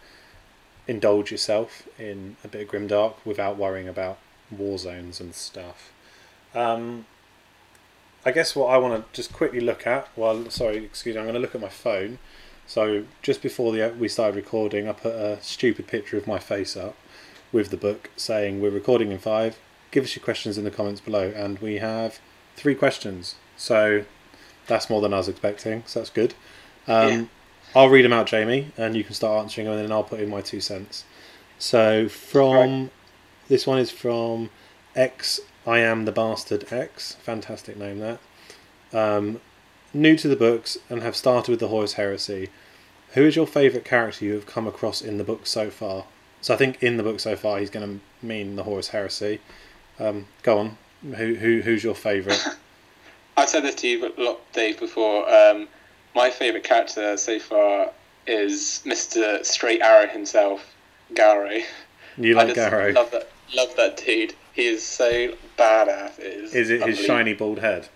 indulge 0.87 1.31
yourself 1.31 1.87
in 1.99 2.35
a 2.43 2.47
bit 2.47 2.63
of 2.63 2.67
grimdark 2.69 3.15
without 3.23 3.57
worrying 3.57 3.87
about 3.87 4.17
war 4.49 4.77
zones 4.77 5.19
and 5.19 5.35
stuff. 5.35 5.91
Um, 6.55 7.05
I 8.25 8.31
guess 8.31 8.55
what 8.55 8.67
I 8.67 8.77
want 8.77 9.05
to 9.05 9.15
just 9.15 9.31
quickly 9.31 9.59
look 9.59 9.87
at. 9.87 10.09
Well, 10.15 10.49
sorry, 10.49 10.77
excuse 10.77 11.15
me. 11.15 11.19
I'm 11.19 11.25
going 11.25 11.35
to 11.35 11.39
look 11.39 11.55
at 11.55 11.61
my 11.61 11.69
phone. 11.69 12.19
So 12.67 13.05
just 13.21 13.41
before 13.41 13.71
the 13.71 13.93
we 13.97 14.07
started 14.07 14.35
recording, 14.35 14.87
I 14.87 14.91
put 14.91 15.15
a 15.15 15.41
stupid 15.41 15.87
picture 15.87 16.17
of 16.17 16.27
my 16.27 16.37
face 16.37 16.75
up 16.75 16.95
with 17.51 17.69
the 17.69 17.77
book 17.77 18.09
saying 18.15 18.61
we're 18.61 18.69
recording 18.69 19.11
in 19.11 19.19
five. 19.19 19.57
Give 19.91 20.03
us 20.03 20.15
your 20.15 20.23
questions 20.23 20.57
in 20.57 20.63
the 20.63 20.71
comments 20.71 21.01
below, 21.01 21.31
and 21.35 21.59
we 21.59 21.77
have 21.77 22.19
three 22.55 22.75
questions. 22.75 23.35
So 23.57 24.05
that's 24.67 24.89
more 24.89 25.01
than 25.01 25.13
I 25.13 25.17
was 25.17 25.27
expecting. 25.27 25.83
So 25.85 25.99
that's 25.99 26.09
good. 26.09 26.33
Um, 26.87 27.09
Yeah. 27.09 27.25
I'll 27.75 27.89
read 27.89 28.03
them 28.03 28.13
out, 28.13 28.25
Jamie, 28.25 28.71
and 28.77 28.95
you 28.95 29.03
can 29.03 29.13
start 29.13 29.41
answering 29.43 29.65
them, 29.65 29.75
and 29.75 29.83
then 29.83 29.91
I'll 29.91 30.03
put 30.03 30.19
in 30.19 30.29
my 30.29 30.41
two 30.41 30.59
cents. 30.59 31.03
So 31.59 32.07
from 32.09 32.89
this 33.47 33.67
one 33.67 33.77
is 33.79 33.91
from 33.91 34.49
X. 34.95 35.39
I 35.67 35.79
am 35.79 36.05
the 36.05 36.11
bastard 36.11 36.71
X. 36.71 37.15
Fantastic 37.21 37.77
name 37.77 37.99
that. 37.99 38.19
Um, 38.91 39.41
new 39.93 40.15
to 40.17 40.27
the 40.27 40.35
books 40.35 40.77
and 40.89 41.03
have 41.03 41.15
started 41.15 41.51
with 41.51 41.59
the 41.59 41.67
Horus 41.67 41.93
Heresy. 41.93 42.49
Who 43.13 43.23
is 43.25 43.35
your 43.35 43.45
favourite 43.47 43.85
character 43.85 44.25
you 44.25 44.33
have 44.33 44.45
come 44.45 44.67
across 44.67 45.01
in 45.01 45.17
the 45.17 45.23
book 45.23 45.45
so 45.45 45.69
far? 45.69 46.05
So 46.41 46.53
I 46.53 46.57
think 46.57 46.81
in 46.81 46.97
the 46.97 47.03
book 47.03 47.19
so 47.19 47.35
far 47.35 47.59
he's 47.59 47.69
going 47.69 47.99
to 47.99 48.25
mean 48.25 48.55
the 48.55 48.63
Horus 48.63 48.89
Heresy. 48.89 49.41
Um, 49.99 50.27
go 50.43 50.59
on. 50.59 50.77
Who 51.01 51.35
who 51.35 51.61
who's 51.61 51.83
your 51.83 51.95
favourite? 51.95 52.43
I've 53.37 53.49
said 53.49 53.63
this 53.63 53.75
to 53.75 53.87
you 53.87 54.05
a 54.05 54.21
lot, 54.21 54.39
Dave, 54.51 54.79
before. 54.79 55.29
Um, 55.33 55.67
my 56.15 56.29
favourite 56.29 56.63
character 56.63 57.15
so 57.17 57.39
far 57.39 57.91
is 58.27 58.81
Mr. 58.85 59.45
Straight 59.45 59.81
Arrow 59.81 60.07
himself, 60.07 60.73
Garro. 61.13 61.61
You 62.17 62.37
I 62.37 62.43
like 62.43 62.55
Garro? 62.55 62.93
Love 62.93 63.11
that, 63.11 63.29
love 63.55 63.75
that 63.77 63.97
dude. 63.97 64.33
He 64.53 64.65
is 64.65 64.83
so 64.85 65.33
badass. 65.57 66.19
It 66.19 66.25
is, 66.25 66.53
Is 66.55 66.69
it 66.69 66.83
his 66.83 66.99
shiny 66.99 67.33
bald 67.33 67.59
head? 67.59 67.87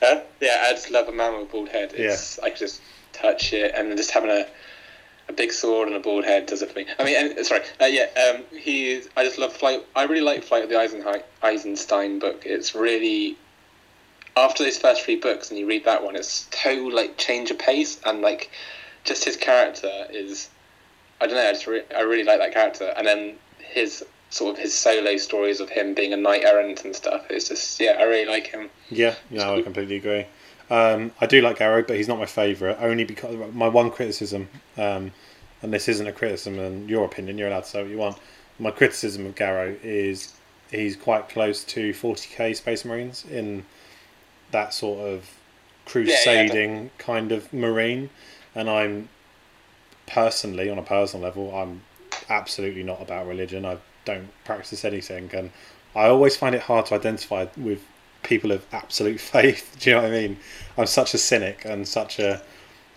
Huh? 0.00 0.22
Yeah, 0.40 0.64
I 0.66 0.72
just 0.72 0.90
love 0.90 1.08
a 1.08 1.12
man 1.12 1.34
with 1.34 1.48
a 1.48 1.52
bald 1.52 1.68
head. 1.68 1.92
It's, 1.94 2.38
I 2.40 2.50
could 2.50 2.58
just 2.58 2.82
touch 3.12 3.52
it, 3.52 3.74
and 3.76 3.96
just 3.96 4.10
having 4.10 4.30
a 4.30 4.46
a 5.32 5.36
big 5.36 5.52
sword 5.52 5.88
and 5.88 5.96
a 5.96 6.00
bald 6.00 6.24
head 6.24 6.46
does 6.46 6.62
it 6.62 6.70
for 6.70 6.78
me. 6.78 6.86
I 6.98 7.04
mean, 7.04 7.16
and, 7.16 7.46
sorry, 7.46 7.62
uh, 7.80 7.86
yeah, 7.86 8.06
um, 8.28 8.42
he. 8.56 9.02
I 9.16 9.24
just 9.24 9.38
love 9.38 9.52
Flight. 9.52 9.84
I 9.96 10.04
really 10.04 10.20
like 10.20 10.44
Flight 10.44 10.64
of 10.64 10.70
the 10.70 10.78
Eisenstein 11.42 12.18
book. 12.18 12.42
It's 12.44 12.74
really 12.74 13.36
after 14.36 14.64
those 14.64 14.78
first 14.78 15.02
three 15.02 15.16
books, 15.16 15.50
and 15.50 15.58
you 15.58 15.66
read 15.66 15.84
that 15.84 16.02
one, 16.02 16.16
it's 16.16 16.46
total 16.50 16.92
like 16.92 17.16
change 17.16 17.50
of 17.50 17.58
pace, 17.58 18.00
and 18.04 18.20
like 18.20 18.50
just 19.04 19.24
his 19.24 19.36
character 19.36 19.90
is. 20.10 20.48
I 21.20 21.26
don't 21.26 21.36
know. 21.36 21.48
I 21.48 21.52
just 21.52 21.66
re- 21.66 21.84
I 21.96 22.00
really 22.00 22.24
like 22.24 22.40
that 22.40 22.52
character, 22.52 22.92
and 22.96 23.06
then 23.06 23.34
his 23.58 24.04
sort 24.30 24.56
of 24.56 24.62
his 24.62 24.74
solo 24.74 25.16
stories 25.18 25.60
of 25.60 25.68
him 25.68 25.94
being 25.94 26.12
a 26.12 26.16
knight 26.16 26.42
errant 26.44 26.84
and 26.84 26.96
stuff. 26.96 27.26
It's 27.30 27.48
just 27.48 27.78
yeah, 27.80 27.96
I 27.98 28.04
really 28.04 28.26
like 28.26 28.48
him. 28.48 28.70
Yeah, 28.90 29.14
no, 29.30 29.56
I 29.56 29.62
completely 29.62 29.96
agree. 29.96 30.26
Um, 30.70 31.12
I 31.20 31.26
do 31.26 31.42
like 31.42 31.58
Garro, 31.58 31.86
but 31.86 31.96
he's 31.96 32.08
not 32.08 32.18
my 32.18 32.26
favourite. 32.26 32.78
Only 32.80 33.04
because 33.04 33.36
my 33.52 33.68
one 33.68 33.90
criticism, 33.90 34.48
um, 34.78 35.12
and 35.62 35.72
this 35.72 35.88
isn't 35.88 36.06
a 36.06 36.12
criticism 36.12 36.58
in 36.58 36.88
your 36.88 37.04
opinion. 37.04 37.38
You're 37.38 37.48
allowed 37.48 37.64
to 37.64 37.68
say 37.68 37.82
what 37.82 37.90
you 37.90 37.98
want. 37.98 38.18
my 38.58 38.70
criticism 38.70 39.26
of 39.26 39.34
Garro 39.34 39.76
is 39.82 40.34
he's 40.70 40.96
quite 40.96 41.28
close 41.28 41.64
to 41.64 41.92
40k 41.92 42.56
Space 42.56 42.84
Marines 42.84 43.24
in 43.30 43.64
that 44.50 44.74
sort 44.74 45.06
of 45.06 45.30
crusading 45.86 46.90
kind 46.98 47.32
of 47.32 47.52
marine, 47.52 48.10
and 48.54 48.68
I'm 48.68 49.08
personally 50.06 50.68
on 50.68 50.78
a 50.78 50.82
personal 50.82 51.24
level 51.24 51.54
I'm 51.54 51.82
absolutely 52.28 52.82
not 52.82 53.00
about 53.00 53.26
religion. 53.26 53.64
I 53.64 53.78
don't 54.04 54.28
practice 54.44 54.84
anything, 54.84 55.30
and 55.34 55.50
I 55.94 56.06
always 56.06 56.36
find 56.36 56.54
it 56.54 56.62
hard 56.62 56.86
to 56.86 56.94
identify 56.94 57.46
with 57.56 57.84
people 58.22 58.52
of 58.52 58.66
absolute 58.72 59.20
faith. 59.32 59.76
Do 59.80 59.90
you 59.90 59.96
know 59.96 60.02
what 60.02 60.12
I 60.12 60.14
mean? 60.14 60.36
I'm 60.76 60.86
such 60.86 61.14
a 61.14 61.18
cynic 61.18 61.64
and 61.64 61.86
such 61.86 62.18
a. 62.18 62.42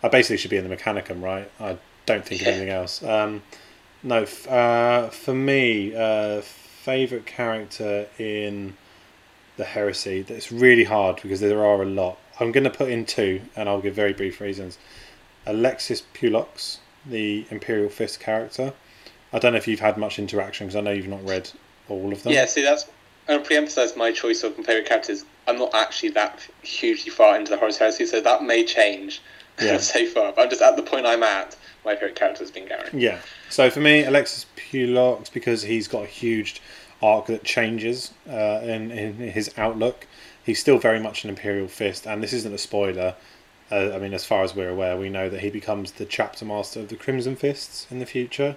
I 0.04 0.08
basically 0.08 0.38
should 0.38 0.52
be 0.52 0.58
in 0.58 0.68
the 0.68 0.76
Mechanicum, 0.76 1.22
right? 1.22 1.50
I 1.60 1.78
don't 2.06 2.26
think 2.26 2.42
of 2.42 2.48
anything 2.48 2.70
else. 2.70 3.04
Um, 3.04 3.42
no, 4.04 4.22
f- 4.24 4.48
uh, 4.48 5.10
for 5.10 5.34
me, 5.34 5.96
uh, 5.96 6.42
favorite 6.42 7.26
character 7.26 8.08
in 8.18 8.76
the 9.58 9.64
Heresy. 9.64 10.22
That's 10.22 10.52
really 10.52 10.84
hard 10.84 11.20
because 11.22 11.40
there 11.40 11.64
are 11.66 11.82
a 11.82 11.86
lot. 11.86 12.18
I'm 12.40 12.52
going 12.52 12.66
to 12.66 12.70
put 12.70 12.90
in 12.90 13.06
two, 13.06 13.42
and 13.56 13.68
I'll 13.70 13.82
give 13.82 13.96
very 13.96 14.14
brief 14.14 14.42
reasons. 14.42 14.78
Alexis 15.46 16.04
Polux, 16.14 16.78
the 17.06 17.46
Imperial 17.50 17.90
Fist 17.90 18.20
character. 18.20 18.74
I 19.34 19.40
don't 19.40 19.54
know 19.54 19.58
if 19.58 19.68
you've 19.68 19.80
had 19.80 19.98
much 19.98 20.20
interaction 20.20 20.68
because 20.68 20.76
I 20.76 20.82
know 20.82 20.92
you've 20.92 21.08
not 21.08 21.26
read 21.26 21.50
all 21.90 22.12
of 22.12 22.24
them. 22.24 22.34
Yeah, 22.34 22.46
see, 22.46 22.62
that's. 22.64 22.86
I'm 23.28 23.42
pre 23.42 23.58
emphasise 23.58 23.96
my 23.96 24.12
choice 24.12 24.44
of 24.44 24.56
favourite 24.56 24.86
characters. 24.86 25.26
I'm 25.48 25.58
not 25.58 25.74
actually 25.74 26.10
that 26.10 26.48
hugely 26.62 27.10
far 27.10 27.36
into 27.36 27.52
the 27.52 27.58
Horus 27.58 27.78
Heresy, 27.78 28.06
so 28.06 28.22
that 28.22 28.44
may 28.44 28.64
change 28.64 29.22
Yeah. 29.60 29.78
so 29.80 30.06
far. 30.06 30.32
But 30.32 30.44
I'm 30.44 30.50
just 30.50 30.62
at 30.62 30.76
the 30.76 30.84
point 30.84 31.06
I'm 31.08 31.24
at. 31.24 31.56
My 31.86 31.94
favourite 31.94 32.16
character 32.16 32.44
has 32.44 32.52
been 32.52 32.68
Gary. 32.68 32.90
Yeah. 32.94 33.20
So 33.50 33.70
for 33.70 33.80
me, 33.80 34.04
Alexis 34.04 34.48
Polux 34.58 35.32
because 35.32 35.62
he's 35.62 35.88
got 35.88 36.04
a 36.04 36.08
huge 36.08 36.62
arc 37.02 37.28
that 37.28 37.44
changes 37.44 38.12
uh, 38.28 38.62
in 38.64 38.92
in 38.92 39.18
his 39.18 39.52
outlook. 39.58 40.08
He's 40.44 40.60
still 40.60 40.78
very 40.78 41.00
much 41.00 41.24
an 41.24 41.30
Imperial 41.30 41.68
Fist, 41.68 42.06
and 42.08 42.22
this 42.22 42.34
isn't 42.34 42.54
a 42.54 42.58
spoiler. 42.58 43.16
Uh, 43.72 43.94
I 43.94 44.00
mean, 44.00 44.14
as 44.14 44.26
far 44.26 44.44
as 44.44 44.56
we're 44.56 44.70
aware, 44.70 44.96
we 44.96 45.10
know 45.10 45.30
that 45.30 45.42
he 45.42 45.50
becomes 45.50 45.94
the 45.94 46.06
chapter 46.06 46.46
master 46.46 46.82
of 46.82 46.90
the 46.90 46.96
Crimson 46.96 47.36
Fists 47.36 47.88
in 47.90 48.00
the 48.00 48.06
future. 48.06 48.56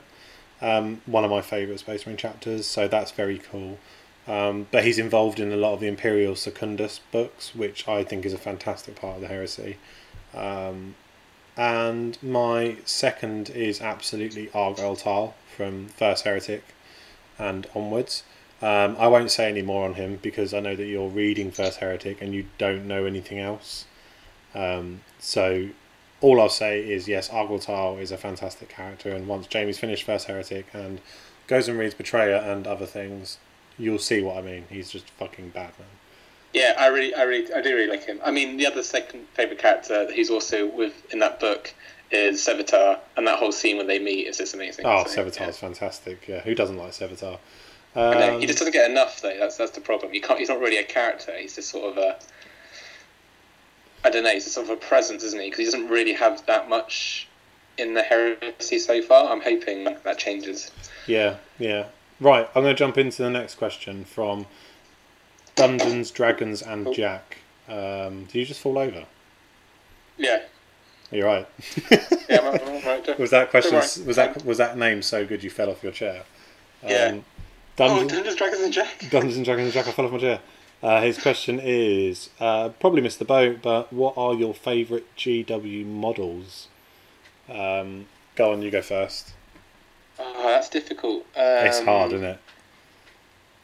Um, 0.60 1.00
one 1.06 1.24
of 1.24 1.30
my 1.30 1.40
favourite 1.40 1.80
Space 1.80 2.05
Marine 2.05 2.18
chapters, 2.18 2.66
so 2.66 2.88
that's 2.88 3.10
very 3.10 3.38
cool. 3.38 3.78
Um, 4.26 4.66
but 4.70 4.84
he's 4.84 4.98
involved 4.98 5.40
in 5.40 5.50
a 5.52 5.56
lot 5.56 5.72
of 5.72 5.80
the 5.80 5.86
Imperium 5.86 6.36
Secundus 6.36 7.00
books, 7.10 7.55
which 7.55 7.88
I 7.88 8.05
think 8.05 8.26
is 8.26 8.34
a 8.34 8.38
fantastic 8.38 8.96
part 8.96 9.16
of 9.16 9.20
the 9.22 9.28
heresy. 9.28 9.78
Um, 10.34 10.94
and 11.59 12.16
my 12.22 12.76
second 12.85 13.51
is 13.51 13.80
absolutely 13.80 14.48
Argel 14.55 14.97
Tal 14.97 15.35
from 15.56 15.89
First 15.89 16.24
Heretic 16.24 16.62
and 17.36 17.66
onwards. 17.74 18.22
Um, 18.62 18.97
I 18.97 19.09
won't 19.09 19.32
say 19.32 19.48
any 19.48 19.62
more 19.62 19.85
on 19.85 19.94
him 19.94 20.20
because 20.22 20.55
I 20.55 20.60
know 20.60 20.76
that 20.76 20.86
you're 20.86 21.09
reading 21.09 21.51
First 21.51 21.80
Heretic 21.80 22.22
and 22.22 22.32
you 22.32 22.47
don't 22.59 22.86
know 22.86 23.05
anything 23.05 23.40
else. 23.40 23.86
Um, 24.55 25.01
so 25.18 25.70
all 26.20 26.40
I'll 26.40 26.48
say 26.48 26.89
is 26.89 27.09
yes, 27.09 27.28
Argel 27.28 27.59
Tal 27.59 27.98
is 27.98 28.12
a 28.12 28.16
fantastic 28.16 28.68
character, 28.68 29.10
and 29.10 29.26
once 29.26 29.48
Jamie's 29.48 29.78
finished 29.78 30.05
First 30.05 30.28
Heretic 30.28 30.66
and 30.72 31.01
goes 31.48 31.66
and 31.66 31.76
reads 31.76 31.94
Betrayer 31.94 32.36
and 32.36 32.68
other 32.68 32.86
things, 32.86 33.39
you'll 33.76 33.98
see 33.98 34.22
what 34.22 34.36
I 34.36 34.43
mean. 34.43 34.66
He's 34.70 34.90
just 34.90 35.10
fucking 35.10 35.51
Batman. 35.51 35.89
Yeah, 36.54 36.74
I 36.78 36.86
really, 36.86 37.14
I 37.14 37.22
really, 37.24 37.52
I 37.52 37.60
do 37.60 37.74
really 37.74 37.90
like 37.90 38.04
him. 38.04 38.20
I 38.24 38.30
mean, 38.30 38.56
the 38.56 38.66
other 38.66 38.82
second 38.82 39.26
favourite 39.34 39.58
character 39.60 40.06
that 40.06 40.14
he's 40.14 40.30
also 40.30 40.66
with 40.66 40.94
in 41.12 41.18
that 41.18 41.40
book 41.40 41.72
is 42.10 42.40
Sevatar, 42.40 42.98
and 43.16 43.26
that 43.26 43.38
whole 43.38 43.52
scene 43.52 43.76
when 43.76 43.86
they 43.86 43.98
meet 43.98 44.26
is 44.26 44.38
just 44.38 44.54
amazing. 44.54 44.86
Oh, 44.86 45.04
So, 45.06 45.24
Sevatar's 45.24 45.58
fantastic. 45.58 46.26
Yeah, 46.26 46.40
who 46.40 46.54
doesn't 46.54 46.76
like 46.78 46.92
Sevatar? 46.92 47.38
yeah. 47.94 48.10
Um, 48.10 48.40
he 48.40 48.46
just 48.46 48.58
doesn't 48.58 48.72
get 48.72 48.90
enough 48.90 49.20
though. 49.20 49.36
That's 49.38 49.56
that's 49.56 49.72
the 49.72 49.80
problem. 49.82 50.12
He 50.12 50.20
can't. 50.20 50.38
He's 50.38 50.48
not 50.48 50.60
really 50.60 50.78
a 50.78 50.84
character. 50.84 51.32
He's 51.36 51.54
just 51.54 51.68
sort 51.68 51.90
of 51.92 51.98
a. 51.98 52.18
I 54.04 54.10
don't 54.10 54.22
know. 54.24 54.30
He's 54.30 54.44
just 54.44 54.54
sort 54.54 54.68
of 54.70 54.72
a 54.72 54.76
presence, 54.76 55.22
isn't 55.24 55.40
he? 55.40 55.46
Because 55.46 55.58
he 55.58 55.64
doesn't 55.64 55.88
really 55.88 56.12
have 56.14 56.44
that 56.46 56.68
much 56.68 57.28
in 57.76 57.94
the 57.94 58.02
heresy 58.02 58.78
so 58.78 59.02
far. 59.02 59.30
I'm 59.30 59.40
hoping 59.40 59.84
that 59.84 60.18
changes. 60.18 60.70
Yeah, 61.06 61.36
yeah. 61.58 61.86
Right, 62.20 62.48
I'm 62.54 62.62
going 62.62 62.74
to 62.74 62.78
jump 62.78 62.98
into 62.98 63.22
the 63.22 63.30
next 63.30 63.54
question 63.56 64.04
from 64.04 64.46
Dungeons, 65.59 66.10
Dragons, 66.10 66.62
and 66.62 66.94
Jack. 66.94 67.39
Um, 67.68 68.24
did 68.24 68.35
you 68.35 68.47
just 68.47 68.60
fall 68.60 68.78
over? 68.78 69.05
Yeah. 70.16 70.43
You're 71.10 71.26
right. 71.26 71.48
Yeah. 72.28 72.40
I'm, 72.40 72.85
right. 72.85 73.18
was 73.18 73.30
that 73.30 73.51
question? 73.51 73.74
Was 73.74 74.16
that 74.16 74.44
was 74.44 74.59
that 74.59 74.76
name 74.76 75.01
so 75.02 75.26
good 75.26 75.43
you 75.43 75.51
fell 75.51 75.70
off 75.70 75.82
your 75.82 75.93
chair? 75.93 76.24
Um, 76.82 76.90
Yeah. 76.90 77.14
Oh, 77.14 77.24
Dungeons, 77.76 78.12
Dungeons, 78.12 78.36
Dragons, 78.36 78.62
and 78.62 78.72
Jack. 78.72 79.06
Dungeons 79.10 79.36
and 79.36 79.44
Dragons 79.44 79.66
and 79.66 79.72
Jack. 79.72 79.86
I 79.86 79.93
fell 79.93 80.05
off 80.06 80.12
my 80.12 80.18
chair. 80.18 80.40
Uh, 80.82 81.01
his 81.01 81.20
question 81.20 81.60
is 81.62 82.30
uh, 82.40 82.68
probably 82.80 83.01
missed 83.01 83.18
the 83.18 83.24
boat, 83.24 83.59
but 83.62 83.93
what 83.93 84.14
are 84.16 84.35
your 84.35 84.52
favourite 84.55 85.05
GW 85.16 85.86
models? 85.86 86.68
Um, 87.48 88.06
go 88.36 88.52
on, 88.52 88.62
you 88.62 88.70
go 88.70 88.82
first. 88.82 89.32
Oh, 90.18 90.48
that's 90.48 90.68
difficult. 90.68 91.22
Um, 91.36 91.66
it's 91.66 91.80
hard, 91.80 92.12
isn't 92.12 92.26
it? 92.26 92.39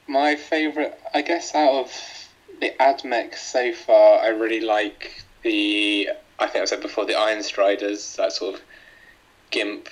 My 0.07 0.37
favourite, 0.37 0.95
I 1.15 1.23
guess, 1.23 1.55
out 1.55 1.73
of 1.73 1.93
the 2.61 2.73
Admech 2.79 3.37
so 3.37 3.73
far, 3.73 4.21
I 4.21 4.29
really 4.29 4.61
like 4.61 5.25
the. 5.43 6.11
I 6.39 6.47
think 6.47 6.63
I 6.63 6.65
said 6.67 6.83
before 6.83 7.07
the 7.07 7.15
Iron 7.15 7.43
Striders, 7.43 8.17
that 8.17 8.33
sort 8.33 8.57
of 8.57 8.61
gimp 9.51 9.89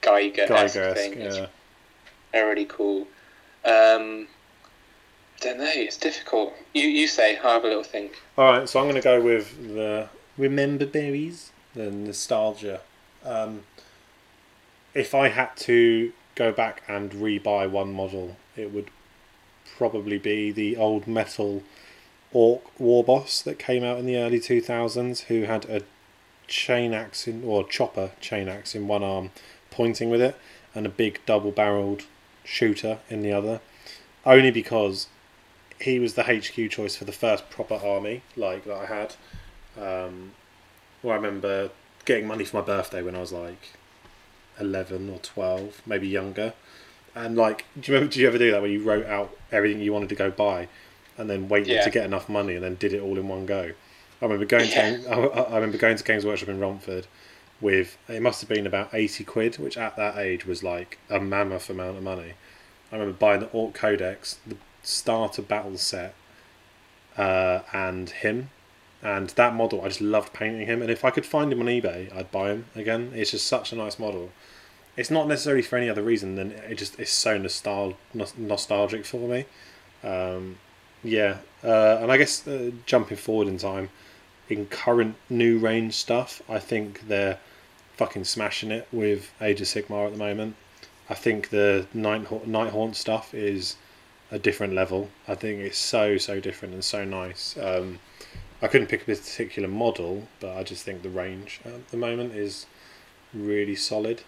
Geiger 0.00 0.46
thing. 0.94 1.20
Yeah. 1.20 1.46
They're 2.32 2.48
really 2.48 2.64
cool. 2.64 3.02
Um, 3.64 4.28
I 5.36 5.40
don't 5.40 5.58
know. 5.58 5.72
It's 5.74 5.96
difficult. 5.96 6.54
You 6.72 6.86
you 6.86 7.06
say. 7.06 7.36
I'll 7.38 7.54
have 7.54 7.64
a 7.64 7.68
little 7.68 7.82
think. 7.82 8.20
All 8.38 8.44
right, 8.44 8.68
so 8.68 8.78
I'm 8.78 8.86
going 8.86 8.94
to 8.96 9.02
go 9.02 9.20
with 9.20 9.74
the 9.74 10.08
remember 10.38 10.86
berries, 10.86 11.52
the 11.74 11.90
nostalgia. 11.90 12.80
Um, 13.24 13.64
if 14.94 15.14
I 15.14 15.28
had 15.28 15.56
to 15.58 16.12
go 16.34 16.52
back 16.52 16.82
and 16.88 17.14
re-buy 17.14 17.66
one 17.66 17.92
model, 17.92 18.36
it 18.56 18.72
would 18.72 18.90
probably 19.80 20.18
be 20.18 20.52
the 20.52 20.76
old 20.76 21.06
metal 21.06 21.62
orc 22.34 22.78
war 22.78 23.02
boss 23.02 23.40
that 23.40 23.58
came 23.58 23.82
out 23.82 23.98
in 23.98 24.04
the 24.04 24.18
early 24.18 24.38
2000s, 24.38 25.20
who 25.20 25.44
had 25.44 25.64
a 25.70 25.80
chain 26.46 26.92
axe 26.92 27.26
in, 27.26 27.42
or 27.42 27.66
chopper 27.66 28.10
chain 28.20 28.46
axe 28.46 28.74
in 28.74 28.86
one 28.86 29.02
arm, 29.02 29.30
pointing 29.70 30.10
with 30.10 30.20
it, 30.20 30.36
and 30.74 30.84
a 30.84 30.90
big 30.90 31.18
double-barreled 31.24 32.02
shooter 32.44 32.98
in 33.08 33.22
the 33.22 33.32
other. 33.32 33.62
Only 34.26 34.50
because 34.50 35.06
he 35.80 35.98
was 35.98 36.12
the 36.12 36.24
HQ 36.24 36.70
choice 36.70 36.94
for 36.94 37.06
the 37.06 37.10
first 37.12 37.48
proper 37.48 37.76
army 37.76 38.20
like 38.36 38.66
that 38.66 38.76
I 38.76 38.84
had. 38.84 39.14
Um, 39.78 40.32
well, 41.02 41.14
I 41.14 41.16
remember 41.16 41.70
getting 42.04 42.26
money 42.26 42.44
for 42.44 42.58
my 42.58 42.66
birthday 42.66 43.00
when 43.00 43.16
I 43.16 43.20
was 43.20 43.32
like 43.32 43.70
eleven 44.58 45.08
or 45.08 45.20
twelve, 45.20 45.80
maybe 45.86 46.06
younger. 46.06 46.52
And 47.14 47.36
like, 47.36 47.64
do 47.78 47.90
you 47.90 47.94
remember? 47.96 48.12
Do 48.14 48.20
you 48.20 48.28
ever 48.28 48.38
do 48.38 48.50
that 48.52 48.60
where 48.62 48.70
you 48.70 48.82
wrote 48.82 49.06
out 49.06 49.36
everything 49.50 49.80
you 49.82 49.92
wanted 49.92 50.08
to 50.10 50.14
go 50.14 50.30
buy, 50.30 50.68
and 51.18 51.28
then 51.28 51.48
waited 51.48 51.68
Yeah. 51.72 51.84
to 51.84 51.90
get 51.90 52.04
enough 52.04 52.28
money 52.28 52.54
and 52.54 52.62
then 52.64 52.76
did 52.76 52.92
it 52.92 53.02
all 53.02 53.18
in 53.18 53.26
one 53.28 53.46
go? 53.46 53.72
I 54.22 54.24
remember 54.24 54.44
going 54.44 54.68
Yeah. 54.68 54.96
to 54.98 55.08
I, 55.10 55.40
I 55.52 55.54
remember 55.56 55.78
going 55.78 55.96
to 55.96 56.04
Games 56.04 56.24
Workshop 56.24 56.48
in 56.48 56.60
Romford 56.60 57.06
with 57.60 57.98
it 58.08 58.22
must 58.22 58.40
have 58.40 58.48
been 58.48 58.66
about 58.66 58.94
eighty 58.94 59.24
quid, 59.24 59.56
which 59.58 59.76
at 59.76 59.96
that 59.96 60.16
age 60.18 60.46
was 60.46 60.62
like 60.62 60.98
a 61.08 61.18
mammoth 61.20 61.68
amount 61.68 61.96
of 61.96 62.02
money. 62.02 62.34
I 62.92 62.96
remember 62.96 63.16
buying 63.18 63.40
the 63.40 63.48
Orc 63.48 63.74
Codex, 63.74 64.38
the 64.46 64.56
starter 64.82 65.42
battle 65.42 65.78
set, 65.78 66.14
uh, 67.16 67.60
and 67.72 68.10
him, 68.10 68.50
and 69.02 69.30
that 69.30 69.54
model. 69.54 69.82
I 69.82 69.88
just 69.88 70.00
loved 70.00 70.32
painting 70.32 70.66
him, 70.66 70.80
and 70.82 70.90
if 70.90 71.04
I 71.04 71.10
could 71.10 71.26
find 71.26 71.52
him 71.52 71.60
on 71.60 71.66
eBay, 71.66 72.14
I'd 72.14 72.30
buy 72.30 72.50
him 72.50 72.66
again. 72.74 73.12
It's 73.14 73.30
just 73.32 73.46
such 73.46 73.72
a 73.72 73.76
nice 73.76 73.98
model. 73.98 74.30
It's 74.96 75.10
not 75.10 75.28
necessarily 75.28 75.62
for 75.62 75.76
any 75.76 75.88
other 75.88 76.02
reason 76.02 76.36
than 76.36 76.52
it 76.52 76.74
just 76.76 76.98
is 76.98 77.10
so 77.10 77.38
nostal- 77.38 77.96
nostalgic 78.36 79.04
for 79.04 79.28
me. 79.28 79.46
Um, 80.02 80.58
yeah, 81.02 81.38
uh, 81.64 81.98
and 82.00 82.12
I 82.12 82.16
guess 82.16 82.46
uh, 82.46 82.70
jumping 82.86 83.16
forward 83.16 83.48
in 83.48 83.58
time, 83.58 83.90
in 84.48 84.66
current 84.66 85.16
new 85.28 85.58
range 85.58 85.94
stuff, 85.94 86.42
I 86.48 86.58
think 86.58 87.08
they're 87.08 87.38
fucking 87.96 88.24
smashing 88.24 88.70
it 88.70 88.88
with 88.92 89.32
Age 89.40 89.60
of 89.60 89.66
Sigmar 89.66 90.06
at 90.06 90.12
the 90.12 90.18
moment. 90.18 90.56
I 91.08 91.14
think 91.14 91.50
the 91.50 91.86
Night 91.92 92.24
Nighthaunt 92.24 92.94
stuff 92.94 93.34
is 93.34 93.76
a 94.30 94.38
different 94.38 94.74
level. 94.74 95.10
I 95.26 95.34
think 95.34 95.60
it's 95.60 95.78
so 95.78 96.18
so 96.18 96.40
different 96.40 96.74
and 96.74 96.84
so 96.84 97.04
nice. 97.04 97.56
Um, 97.60 97.98
I 98.62 98.68
couldn't 98.68 98.88
pick 98.88 99.02
a 99.02 99.04
particular 99.06 99.68
model, 99.68 100.28
but 100.38 100.56
I 100.56 100.62
just 100.62 100.84
think 100.84 101.02
the 101.02 101.08
range 101.08 101.60
at 101.64 101.88
the 101.88 101.96
moment 101.96 102.34
is 102.34 102.66
really 103.32 103.74
solid. 103.74 104.22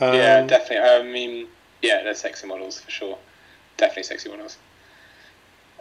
Um, 0.00 0.14
yeah, 0.14 0.42
definitely. 0.46 0.88
I 0.88 1.02
mean, 1.02 1.46
yeah, 1.82 2.02
they're 2.02 2.14
sexy 2.14 2.46
models 2.46 2.80
for 2.80 2.90
sure. 2.90 3.18
Definitely 3.76 4.04
sexy 4.04 4.28
models. 4.28 4.56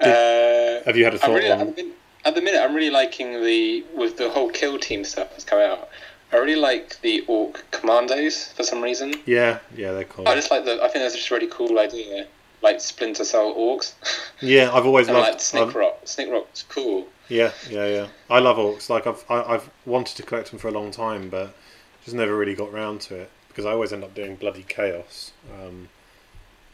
uh, 0.02 0.84
Have 0.86 0.96
you 0.98 1.04
had 1.04 1.14
a 1.16 1.18
thought 1.20 1.32
really, 1.36 1.52
on? 1.52 1.60
at, 1.62 1.76
the 1.76 1.82
minute, 1.84 1.98
at 2.26 2.36
the 2.36 2.42
minute, 2.42 2.62
I'm 2.62 2.76
really 2.76 2.90
liking 2.92 3.44
the 3.44 3.84
with 3.96 4.18
the 4.18 4.30
whole 4.30 4.50
kill 4.50 4.78
team 4.80 5.04
stuff 5.04 5.30
that's 5.32 5.44
coming 5.44 5.66
out. 5.66 5.90
I 6.32 6.38
really 6.38 6.60
like 6.60 7.00
the 7.02 7.24
orc 7.28 7.66
commandos 7.72 8.52
for 8.54 8.64
some 8.64 8.82
reason. 8.82 9.14
Yeah, 9.26 9.60
yeah, 9.76 9.94
they're 9.94 10.04
cool. 10.04 10.28
I 10.28 10.36
just 10.36 10.52
like 10.52 10.66
the. 10.66 10.76
I 10.84 10.88
think 10.90 10.96
that's 11.04 11.16
just 11.16 11.30
a 11.32 11.34
really 11.34 11.48
cool 11.48 11.80
idea. 11.80 12.28
Like 12.62 12.82
Splinter 12.82 13.24
Cell 13.24 13.54
orcs. 13.56 13.94
Yeah, 14.42 14.70
I've 14.72 14.86
always 14.86 15.10
loved. 15.10 15.42
like 15.54 15.68
I've- 15.68 15.80
Rock. 15.80 16.06
Snikrot's 16.06 16.64
cool. 16.70 17.08
Yeah, 17.28 17.52
yeah, 17.70 17.88
yeah. 17.88 18.08
I 18.30 18.38
love 18.40 18.58
orcs. 18.58 18.88
Like 18.90 19.08
I've 19.08 19.24
I, 19.30 19.42
I've 19.56 19.70
wanted 19.86 20.16
to 20.18 20.24
collect 20.24 20.52
them 20.52 20.60
for 20.60 20.68
a 20.68 20.72
long 20.72 20.92
time, 20.92 21.30
but 21.30 21.56
just 22.04 22.16
never 22.16 22.36
really 22.38 22.54
got 22.54 22.72
round 22.72 23.02
to 23.02 23.16
it 23.16 23.32
because 23.58 23.66
I 23.66 23.72
always 23.72 23.92
end 23.92 24.04
up 24.04 24.14
doing 24.14 24.36
bloody 24.36 24.62
chaos. 24.62 25.32
Um, 25.52 25.90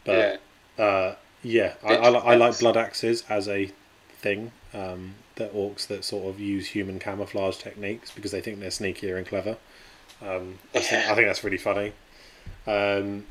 yeah. 0.04 0.36
but 0.76 0.82
uh, 0.82 1.14
yeah, 1.42 1.72
I, 1.82 1.96
I, 1.96 2.10
I 2.10 2.34
like 2.34 2.58
blood 2.58 2.76
axes 2.76 3.24
as 3.26 3.48
a 3.48 3.72
thing. 4.18 4.52
Um, 4.74 5.14
the 5.36 5.48
orcs 5.48 5.86
that 5.86 6.04
sort 6.04 6.26
of 6.26 6.38
use 6.38 6.66
human 6.66 6.98
camouflage 6.98 7.56
techniques 7.56 8.10
because 8.10 8.32
they 8.32 8.42
think 8.42 8.60
they're 8.60 8.68
sneakier 8.68 9.16
and 9.16 9.26
clever. 9.26 9.56
Um, 10.20 10.58
I, 10.74 10.80
think, 10.80 10.92
Yeah. 10.92 11.10
I 11.10 11.14
think 11.14 11.26
that's 11.26 11.42
really 11.42 11.56
funny. 11.56 11.94
Um, 12.66 13.24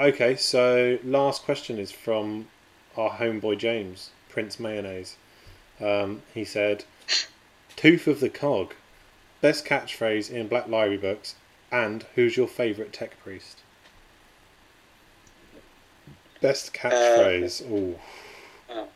okay, 0.00 0.34
so 0.34 0.98
last 1.04 1.44
question 1.44 1.78
is 1.78 1.92
from 1.92 2.48
our 2.96 3.10
homeboy 3.10 3.56
James 3.56 4.10
Prince 4.28 4.58
Mayonnaise. 4.58 5.16
Um, 5.80 6.22
he 6.34 6.44
said, 6.44 6.82
"Tooth 7.76 8.08
of 8.08 8.18
the 8.18 8.28
cog, 8.28 8.74
best 9.40 9.64
catchphrase 9.64 10.28
in 10.28 10.48
Black 10.48 10.66
Library 10.66 10.96
books, 10.96 11.36
and 11.72 12.04
who's 12.14 12.36
your 12.36 12.46
favourite 12.46 12.92
tech 12.92 13.18
priest?" 13.22 13.58
Best 16.40 16.72
catchphrase. 16.74 17.62
Ooh. 17.70 17.98
I. 18.70 18.86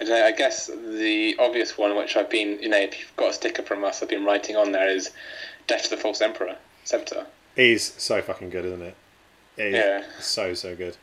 I 0.00 0.32
guess 0.32 0.66
the 0.66 1.36
obvious 1.38 1.78
one, 1.78 1.94
which 1.96 2.16
I've 2.16 2.28
been, 2.30 2.60
you 2.60 2.68
know, 2.68 2.78
if 2.78 2.98
you've 2.98 3.14
got 3.16 3.30
a 3.30 3.32
sticker 3.32 3.62
from 3.62 3.84
us, 3.84 4.02
I've 4.02 4.08
been 4.08 4.24
writing 4.24 4.56
on 4.56 4.72
there 4.72 4.88
is 4.88 5.10
"Death 5.68 5.84
to 5.84 5.90
the 5.90 5.96
False 5.96 6.20
Emperor." 6.20 6.56
Scepter. 6.84 7.26
is 7.54 7.94
so 7.98 8.20
fucking 8.20 8.50
good, 8.50 8.64
isn't 8.64 8.82
it? 8.82 8.96
It 9.56 9.66
is 9.66 9.74
Yeah. 9.74 10.02
so 10.20 10.54
so 10.54 10.74
good. 10.74 10.96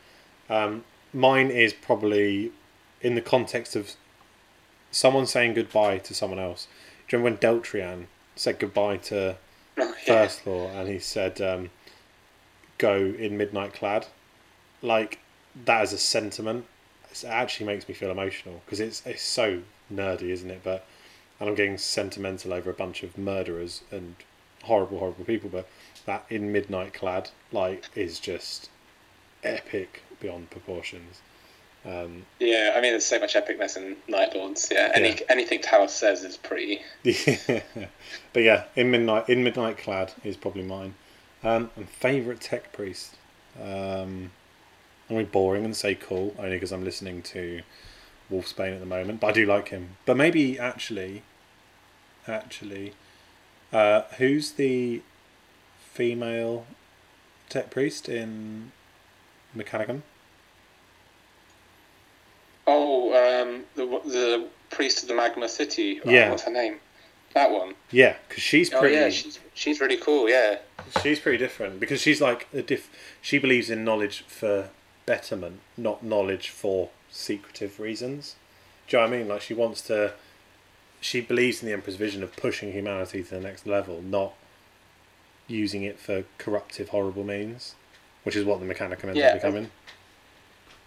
Um, 0.49 0.83
mine 1.13 1.49
is 1.51 1.71
probably 1.73 2.51
in 3.01 3.15
the 3.15 3.21
context 3.21 3.75
of 3.77 3.93
someone 4.91 5.25
saying 5.27 5.53
goodbye 5.53 5.99
to 5.99 6.13
someone 6.13 6.39
else. 6.39 6.67
Do 7.07 7.15
you 7.15 7.23
remember 7.23 7.47
when 7.47 7.61
Deltrian 7.61 8.07
said 8.35 8.59
goodbye 8.59 8.97
to 8.97 9.15
Oh. 9.15 9.37
First 10.05 10.43
Claw 10.43 10.69
and 10.69 10.87
he 10.87 10.99
said, 10.99 11.41
um, 11.41 11.69
"Go 12.77 12.95
in 12.95 13.37
midnight 13.37 13.73
clad"? 13.73 14.07
Like 14.81 15.19
that 15.65 15.81
as 15.81 15.93
a 15.93 15.97
sentiment, 15.97 16.65
it 17.11 17.23
actually 17.25 17.65
makes 17.65 17.87
me 17.87 17.93
feel 17.93 18.11
emotional 18.11 18.61
because 18.65 18.79
it's 18.79 19.05
it's 19.05 19.21
so 19.21 19.63
nerdy, 19.91 20.29
isn't 20.29 20.49
it? 20.49 20.61
But 20.63 20.85
and 21.39 21.49
I'm 21.49 21.55
getting 21.55 21.77
sentimental 21.77 22.53
over 22.53 22.69
a 22.69 22.73
bunch 22.73 23.03
of 23.03 23.17
murderers 23.17 23.81
and 23.91 24.15
horrible, 24.63 24.99
horrible 24.99 25.25
people. 25.25 25.49
But 25.49 25.67
that 26.05 26.25
in 26.29 26.51
midnight 26.51 26.93
clad 26.93 27.29
like 27.51 27.85
is 27.95 28.19
just 28.19 28.69
epic 29.43 30.03
beyond 30.19 30.49
proportions. 30.49 31.21
Um, 31.85 32.25
Yeah, 32.39 32.73
I 32.75 32.81
mean, 32.81 32.91
there's 32.91 33.05
so 33.05 33.19
much 33.19 33.35
epicness 33.35 33.77
in 33.77 33.95
Night 34.07 34.35
Lords. 34.35 34.67
Yeah, 34.71 34.91
any 34.93 35.09
Yeah. 35.11 35.19
anything 35.29 35.59
Talos 35.61 35.89
says 35.91 36.23
is 36.23 36.37
pretty. 36.37 36.81
but 38.33 38.43
yeah, 38.43 38.65
in 38.75 38.91
midnight, 38.91 39.29
in 39.29 39.43
midnight 39.43 39.77
clad 39.77 40.13
is 40.23 40.35
probably 40.35 40.63
mine. 40.63 40.95
Um, 41.43 41.69
and 41.75 41.87
favorite 41.89 42.41
tech 42.41 42.73
priest. 42.73 43.15
Um, 43.61 44.31
I'm 45.09 45.17
be 45.17 45.23
boring 45.23 45.65
and 45.65 45.75
say 45.75 45.95
Cawl 45.95 46.35
only 46.37 46.51
because 46.51 46.71
I'm 46.71 46.83
listening 46.83 47.21
to 47.23 47.61
Wolfsbane 48.31 48.73
at 48.73 48.79
the 48.79 48.85
moment, 48.85 49.19
but 49.19 49.27
I 49.27 49.31
do 49.31 49.45
like 49.45 49.69
him. 49.69 49.97
But 50.05 50.17
maybe 50.17 50.59
actually, 50.59 51.23
actually, 52.27 52.93
uh, 53.73 54.03
who's 54.17 54.51
the 54.51 55.01
female 55.79 56.65
tech 57.47 57.71
priest 57.71 58.07
in 58.07 58.71
Mechanicum? 59.57 60.01
Oh, 62.71 63.13
um, 63.43 63.63
the 63.75 63.85
the 64.09 64.47
priest 64.69 65.01
of 65.01 65.07
the 65.09 65.15
Magma 65.15 65.49
City. 65.49 65.99
Oh, 66.05 66.09
Yeah. 66.09 66.29
what's 66.29 66.43
her 66.43 66.51
name? 66.51 66.79
That 67.33 67.51
one. 67.51 67.75
Yeah, 67.91 68.15
because 68.27 68.43
she's 68.43 68.69
pretty. 68.69 68.95
Oh 68.95 68.99
yeah, 69.01 69.09
she's 69.09 69.39
she's 69.53 69.79
really 69.81 69.97
cool. 69.97 70.29
Yeah. 70.29 70.59
She's 71.03 71.19
pretty 71.19 71.37
different 71.37 71.79
because 71.79 72.01
she's 72.01 72.21
like 72.21 72.47
a 72.53 72.61
diff. 72.61 72.89
She 73.21 73.37
believes 73.37 73.69
in 73.69 73.83
knowledge 73.83 74.23
for 74.27 74.69
betterment, 75.05 75.59
not 75.77 76.03
knowledge 76.03 76.49
for 76.49 76.89
secretive 77.11 77.79
reasons. 77.79 78.35
Do 78.87 78.97
you 78.97 79.03
know 79.03 79.09
what 79.09 79.15
I 79.15 79.19
mean? 79.19 79.27
Like 79.27 79.41
she 79.41 79.53
wants 79.53 79.81
to. 79.83 80.13
She 81.01 81.21
believes 81.21 81.61
in 81.61 81.67
the 81.67 81.73
Emperor's 81.73 81.95
vision 81.95 82.23
of 82.23 82.35
pushing 82.35 82.71
humanity 82.73 83.23
to 83.23 83.29
the 83.29 83.39
next 83.39 83.65
level, 83.65 84.01
not 84.01 84.33
using 85.47 85.83
it 85.83 85.99
for 85.99 86.23
corruptive, 86.37 86.89
horrible 86.89 87.23
means, 87.23 87.75
which 88.23 88.35
is 88.35 88.43
what 88.43 88.59
the 88.59 88.65
Mechanicum 88.65 89.05
ends 89.05 89.17
Yeah, 89.17 89.27
up 89.29 89.33
becoming. 89.35 89.71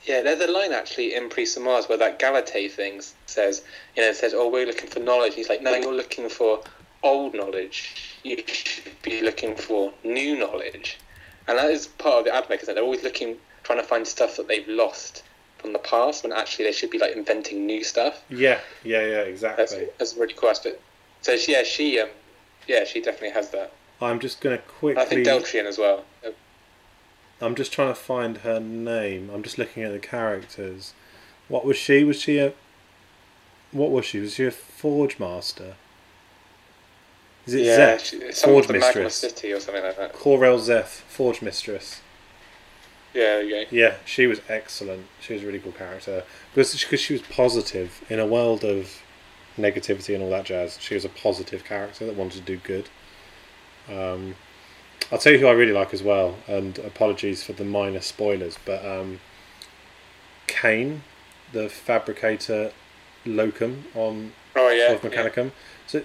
Yeah, 0.05 0.23
there's 0.23 0.41
a 0.41 0.51
line 0.51 0.73
actually 0.73 1.15
in 1.15 1.29
Priest 1.29 1.57
of 1.57 1.63
Mars 1.63 1.89
where 1.89 1.99
that 1.99 2.19
Galatea 2.19 2.69
thing 2.69 3.01
says, 3.27 3.63
you 3.97 4.03
know, 4.03 4.09
it 4.09 4.17
says, 4.17 4.35
"Oh, 4.35 4.49
we're 4.49 4.67
looking 4.67 4.89
for 4.89 5.01
knowledge." 5.01 5.35
He's 5.35 5.49
like, 5.49 5.63
"No, 5.63 5.75
you're 5.75 5.93
looking 5.93 6.29
for 6.29 6.63
old 7.03 7.35
knowledge. 7.35 7.95
You 8.23 8.43
should 8.47 9.01
be 9.03 9.21
looking 9.21 9.55
for 9.57 9.93
new 10.03 10.37
knowledge." 10.37 10.99
And 11.47 11.59
that 11.59 11.71
is 11.71 11.87
part 11.87 12.19
of 12.19 12.25
the 12.25 12.31
Admech, 12.31 12.63
isn't 12.63 12.71
it? 12.71 12.75
They're 12.75 12.85
always 12.85 13.03
looking, 13.03 13.37
trying 13.63 13.79
to 13.79 13.85
find 13.85 14.07
stuff 14.07 14.37
that 14.37 14.49
they've 14.49 14.67
lost 14.69 15.23
from 15.59 15.73
the 15.73 15.79
past, 15.79 16.25
when 16.25 16.33
actually 16.33 16.65
they 16.65 16.73
should 16.73 16.91
be 16.91 16.99
like 16.99 17.15
inventing 17.15 17.67
new 17.67 17.85
stuff. 17.85 18.23
Yeah, 18.29 18.61
yeah, 18.83 19.07
yeah, 19.07 19.21
exactly. 19.21 19.89
that's 19.99 20.17
a 20.17 20.21
really 20.21 20.35
cool 20.35 20.51
aspect. 20.51 20.81
So 21.21 21.33
yeah, 21.33 21.63
she 21.63 22.01
um, 22.01 22.09
yeah, 22.67 22.85
she 22.85 23.01
definitely 23.01 23.31
has 23.31 23.51
that. 23.51 23.73
I'm 24.01 24.19
just 24.19 24.41
gonna 24.41 24.59
quickly. 24.59 25.01
I 25.01 25.07
think. 25.07 25.27
Deltrian 25.27 25.67
as 25.67 25.79
well. 25.79 26.05
I'm 27.43 27.55
just 27.55 27.73
trying 27.73 27.89
to 27.89 27.95
find 27.99 28.39
her 28.39 28.61
name. 28.61 29.31
I'm 29.33 29.43
just 29.43 29.59
looking 29.59 29.83
at 29.83 29.93
the 29.93 29.99
characters. 29.99 30.95
What 31.49 31.65
was 31.65 31.77
she? 31.77 32.05
Was 32.05 32.21
she 32.21 32.39
a? 32.39 32.53
What 33.73 33.91
was 33.91 34.05
she? 34.05 34.21
Was 34.21 34.35
she 34.35 34.45
a 34.47 34.51
forge 34.51 35.19
master? 35.19 35.75
Is 37.47 37.55
it 37.55 37.63
Yeah, 37.65 37.97
Zeth? 37.97 38.05
she, 38.05 38.47
forge 38.47 38.67
the 38.69 38.75
Magma 38.75 38.87
mistress. 38.87 39.15
City 39.17 39.53
or 39.53 39.61
something 39.61 39.83
like 39.83 39.97
that. 39.97 40.15
Koriel 40.15 40.59
Zeth, 40.61 41.01
forge 41.09 41.43
mistress. 41.43 42.01
Yeah, 43.13 43.43
go. 43.43 43.65
Yeah, 43.71 43.97
she 44.05 44.27
was 44.27 44.41
excellent. 44.49 45.07
She 45.21 45.35
was 45.35 45.43
a 45.43 45.47
really 45.47 45.59
cool 45.59 45.73
character 45.73 46.23
because 46.55 46.73
because 46.83 47.01
she 47.01 47.13
was 47.13 47.23
positive 47.23 48.03
in 48.09 48.19
a 48.19 48.27
world 48.27 48.65
of 48.65 49.03
negativity 49.59 50.15
and 50.15 50.23
all 50.23 50.31
that 50.31 50.45
jazz. 50.45 50.79
She 50.81 50.95
was 50.95 51.05
a 51.05 51.09
positive 51.11 51.65
character 51.65 52.07
that 52.07 52.15
wanted 52.15 52.47
to 52.47 52.57
do 52.57 52.57
good. 52.59 52.89
Um, 53.91 54.37
I'll 55.11 55.19
tell 55.19 55.33
you 55.33 55.39
who 55.39 55.47
I 55.47 55.53
really 55.53 55.73
like 55.73 55.93
as 55.93 56.03
well, 56.03 56.37
and 56.47 56.79
apologies 56.79 57.43
for 57.43 57.53
the 57.53 57.65
minor 57.65 58.01
spoilers, 58.01 58.59
but 58.65 58.85
um, 58.85 59.21
Kane, 60.47 61.03
the 61.53 61.69
fabricator 61.69 62.73
locum 63.27 63.85
on 63.95 64.33
Oh 64.57 64.71
yeah. 64.71 64.93
of 64.93 65.03
yeah. 65.05 65.11
Mechanicum. 65.11 65.53
So, 65.87 66.03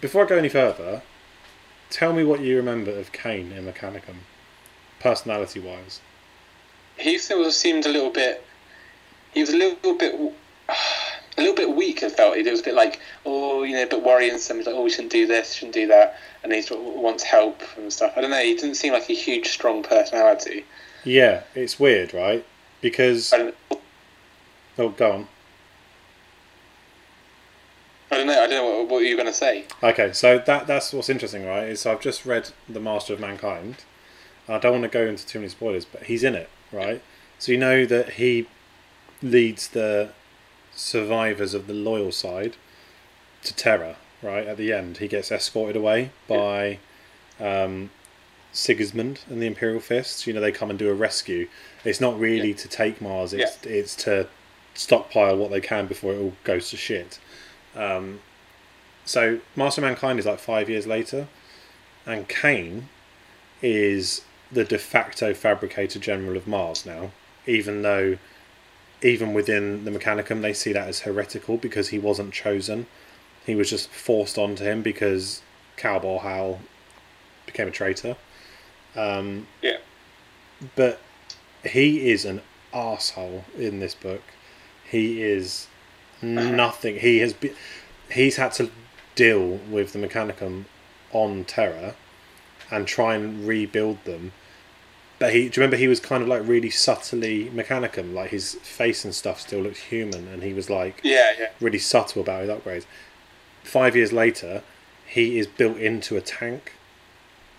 before 0.00 0.24
I 0.24 0.28
go 0.28 0.36
any 0.36 0.48
further, 0.48 1.02
tell 1.90 2.12
me 2.12 2.24
what 2.24 2.40
you 2.40 2.56
remember 2.56 2.90
of 2.90 3.12
Kane 3.12 3.52
in 3.52 3.64
Mechanicum, 3.64 4.16
personality 5.00 5.60
wise. 5.60 6.00
he 6.98 7.18
seemed 7.18 7.86
a 7.86 7.88
little 7.88 8.10
bit. 8.10 8.44
He 9.34 9.40
was 9.40 9.50
a 9.50 9.56
little 9.56 9.94
bit, 9.94 10.14
a 11.36 11.40
little 11.40 11.54
bit 11.54 11.74
weak. 11.74 12.02
I 12.02 12.08
felt 12.08 12.36
it. 12.36 12.46
It 12.46 12.50
was 12.50 12.60
a 12.60 12.64
bit 12.64 12.74
like, 12.74 13.00
oh, 13.24 13.62
you 13.62 13.74
know, 13.74 13.82
a 13.82 13.86
bit 13.86 14.02
worrying. 14.02 14.38
Some 14.38 14.58
like, 14.58 14.68
oh, 14.68 14.82
we 14.82 14.90
shouldn't 14.90 15.12
do 15.12 15.26
this, 15.26 15.54
shouldn't 15.54 15.74
do 15.74 15.86
that, 15.88 16.18
and 16.42 16.52
he 16.52 16.62
sort 16.62 16.80
of 16.80 17.00
wants 17.00 17.22
help 17.22 17.62
and 17.76 17.92
stuff. 17.92 18.12
I 18.16 18.20
don't 18.20 18.30
know. 18.30 18.42
He 18.42 18.54
didn't 18.54 18.76
seem 18.76 18.92
like 18.92 19.08
a 19.08 19.14
huge, 19.14 19.48
strong 19.48 19.82
personality. 19.82 20.64
Yeah, 21.04 21.42
it's 21.54 21.78
weird, 21.78 22.14
right? 22.14 22.44
Because 22.80 23.32
I 23.32 23.38
don't, 23.38 23.54
oh, 24.78 24.88
go 24.90 25.12
on. 25.12 25.28
I 28.10 28.16
don't 28.18 28.26
know. 28.26 28.40
I 28.40 28.46
don't 28.46 28.50
know 28.50 28.78
what, 28.78 28.88
what 28.88 28.98
you're 29.00 29.16
going 29.16 29.26
to 29.26 29.32
say. 29.32 29.64
Okay, 29.82 30.12
so 30.12 30.38
that 30.38 30.66
that's 30.66 30.92
what's 30.92 31.08
interesting, 31.08 31.44
right? 31.44 31.68
Is 31.68 31.84
I've 31.86 32.00
just 32.00 32.24
read 32.24 32.50
The 32.68 32.80
Master 32.80 33.12
of 33.12 33.20
Mankind. 33.20 33.84
I 34.48 34.58
don't 34.58 34.72
want 34.72 34.84
to 34.84 34.88
go 34.88 35.04
into 35.04 35.26
too 35.26 35.40
many 35.40 35.48
spoilers, 35.48 35.84
but 35.84 36.04
he's 36.04 36.22
in 36.22 36.34
it, 36.36 36.48
right? 36.72 37.02
So 37.38 37.52
you 37.52 37.58
know 37.58 37.84
that 37.84 38.10
he 38.10 38.46
leads 39.22 39.68
the 39.68 40.10
survivors 40.76 41.54
of 41.54 41.66
the 41.66 41.74
loyal 41.74 42.12
side 42.12 42.56
to 43.42 43.54
Terra, 43.54 43.96
right? 44.22 44.46
At 44.46 44.56
the 44.56 44.72
end, 44.72 44.98
he 44.98 45.08
gets 45.08 45.32
escorted 45.32 45.74
away 45.74 46.10
by 46.28 46.78
um, 47.40 47.90
Sigismund 48.52 49.20
and 49.28 49.42
the 49.42 49.46
Imperial 49.46 49.80
Fists. 49.80 50.26
You 50.26 50.34
know, 50.34 50.40
they 50.40 50.52
come 50.52 50.70
and 50.70 50.78
do 50.78 50.88
a 50.88 50.94
rescue. 50.94 51.48
It's 51.84 52.00
not 52.00 52.18
really 52.18 52.54
to 52.54 52.68
take 52.68 53.00
Mars; 53.00 53.32
it's 53.32 53.64
it's 53.64 53.96
to 54.04 54.28
stockpile 54.74 55.36
what 55.36 55.50
they 55.50 55.60
can 55.60 55.86
before 55.86 56.12
it 56.12 56.20
all 56.20 56.34
goes 56.44 56.70
to 56.70 56.76
shit. 56.76 57.18
Um, 57.74 58.20
so 59.04 59.40
Master 59.54 59.80
Mankind 59.80 60.18
is 60.18 60.26
like 60.26 60.38
five 60.38 60.68
years 60.68 60.86
later, 60.86 61.28
and 62.04 62.28
Kane 62.28 62.88
is 63.62 64.22
the 64.52 64.64
de 64.64 64.78
facto 64.78 65.34
fabricator 65.34 65.98
general 65.98 66.36
of 66.36 66.46
Mars 66.46 66.84
now, 66.84 67.12
even 67.46 67.82
though 67.82 68.18
even 69.02 69.34
within 69.34 69.84
the 69.84 69.90
Mechanicum 69.90 70.42
they 70.42 70.52
see 70.52 70.72
that 70.72 70.88
as 70.88 71.00
heretical 71.00 71.56
because 71.56 71.88
he 71.88 71.98
wasn't 71.98 72.32
chosen. 72.32 72.86
He 73.44 73.54
was 73.54 73.70
just 73.70 73.90
forced 73.90 74.38
onto 74.38 74.64
him 74.64 74.82
because 74.82 75.42
Kelbor-Hal 75.76 76.60
became 77.44 77.68
a 77.68 77.70
traitor. 77.70 78.16
Um, 78.96 79.46
Yeah. 79.62 79.78
But 80.74 81.00
he 81.64 82.10
is 82.10 82.24
an 82.24 82.40
asshole 82.72 83.44
in 83.58 83.80
this 83.80 83.94
book. 83.94 84.22
He 84.88 85.22
is 85.22 85.66
nothing. 86.22 86.98
He 86.98 87.18
has 87.18 87.32
be, 87.32 87.52
he's 88.10 88.36
had 88.36 88.52
to 88.52 88.70
deal 89.14 89.60
with 89.70 89.92
the 89.92 89.98
Mechanicum 89.98 90.64
on 91.12 91.44
Terra 91.44 91.94
and 92.70 92.86
try 92.86 93.14
and 93.14 93.46
rebuild 93.46 94.02
them. 94.04 94.32
But 95.18 95.32
he, 95.32 95.40
do 95.40 95.44
you 95.44 95.62
remember 95.62 95.76
he 95.76 95.88
was 95.88 95.98
kind 96.00 96.22
of 96.22 96.28
like 96.28 96.42
really 96.46 96.68
subtly 96.70 97.48
Mechanicum, 97.50 98.12
like 98.12 98.30
his 98.30 98.54
face 98.56 99.04
and 99.04 99.14
stuff 99.14 99.40
still 99.40 99.60
looked 99.60 99.78
human, 99.78 100.28
and 100.28 100.42
he 100.42 100.52
was 100.52 100.68
like 100.68 101.00
Yeah, 101.02 101.32
yeah. 101.38 101.48
really 101.60 101.78
subtle 101.78 102.22
about 102.22 102.42
his 102.42 102.50
upgrades. 102.50 102.84
Five 103.64 103.96
years 103.96 104.12
later, 104.12 104.62
he 105.06 105.38
is 105.38 105.46
built 105.46 105.78
into 105.78 106.16
a 106.16 106.20
tank. 106.20 106.72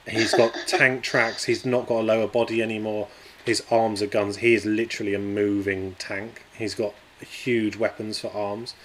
He's 0.08 0.34
got 0.34 0.54
tank 0.68 1.02
tracks. 1.04 1.46
He's 1.46 1.66
not 1.66 1.88
got 1.88 2.02
a 2.02 2.04
lower 2.04 2.28
body 2.28 2.62
anymore. 2.62 3.08
His 3.46 3.64
arms 3.72 4.02
are 4.02 4.08
guns. 4.08 4.38
He 4.38 4.54
is 4.54 4.66
literally 4.66 5.14
a 5.14 5.20
moving 5.20 5.96
tank. 5.98 6.44
He's 6.58 6.76
got 6.76 6.94
huge 7.20 7.76
weapons 7.76 8.20
for 8.20 8.32
arms, 8.34 8.76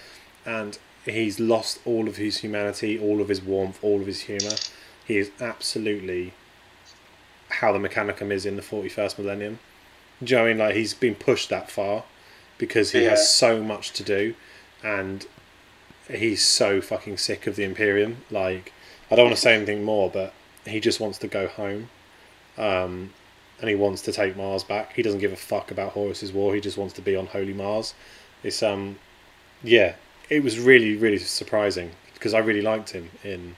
and 0.47 0.79
he's 1.05 1.39
lost 1.39 1.81
all 1.85 2.09
of 2.09 2.17
his 2.17 2.39
humanity, 2.39 2.99
all 2.99 3.21
of 3.21 3.29
his 3.29 3.43
warmth, 3.43 3.79
all 3.83 4.01
of 4.01 4.07
his 4.07 4.23
humour. 4.23 4.57
He 5.05 5.19
is 5.19 5.31
absolutely 5.41 6.33
how 7.53 7.73
the 7.73 7.79
Mechanicum 7.79 8.31
is 8.31 8.45
in 8.47 8.57
the 8.57 8.63
forty 8.63 8.89
first 8.89 9.19
millennium. 9.19 9.59
Do 10.23 10.31
you 10.31 10.37
know 10.37 10.43
what 10.45 10.49
I 10.49 10.53
mean? 10.53 10.59
Like 10.59 10.75
he's 10.77 10.95
been 10.95 11.15
pushed 11.15 11.49
that 11.51 11.71
far 11.71 12.05
because 12.59 12.93
he 12.93 13.03
Yeah. 13.05 13.11
has 13.11 13.29
so 13.29 13.63
much 13.63 13.93
to 13.93 14.03
do, 14.03 14.35
and 14.83 15.27
he's 16.09 16.45
so 16.45 16.81
fucking 16.81 17.17
sick 17.19 17.47
of 17.47 17.57
the 17.57 17.65
Imperium. 17.65 18.19
Like, 18.31 18.73
I 19.11 19.17
don't 19.17 19.27
want 19.27 19.37
to 19.37 19.43
say 19.43 19.55
anything 19.55 19.83
more, 19.85 20.11
but 20.11 20.33
he 20.67 20.79
just 20.81 21.01
wants 21.01 21.19
to 21.19 21.29
go 21.29 21.47
home. 21.49 21.91
Um, 22.59 23.13
and 23.61 23.69
he 23.69 23.77
wants 23.77 24.03
to 24.03 24.13
take 24.13 24.37
Mars 24.37 24.65
back. 24.65 24.93
He 24.95 25.03
doesn't 25.03 25.21
give 25.21 25.33
a 25.33 25.37
fuck 25.37 25.71
about 25.71 25.93
Horus's 25.93 26.33
war. 26.33 26.55
He 26.55 26.61
just 26.61 26.77
wants 26.77 26.95
to 26.95 27.01
be 27.03 27.15
on 27.17 27.27
Holy 27.27 27.53
Mars. 27.53 27.95
It's 28.43 28.63
um, 28.63 28.99
yeah, 29.63 29.95
it 30.29 30.43
was 30.43 30.59
really 30.59 30.97
really 30.97 31.19
surprising 31.19 31.93
because 32.15 32.35
I 32.35 32.39
really 32.39 32.63
liked 32.63 32.91
him 32.91 33.11
in 33.25 33.57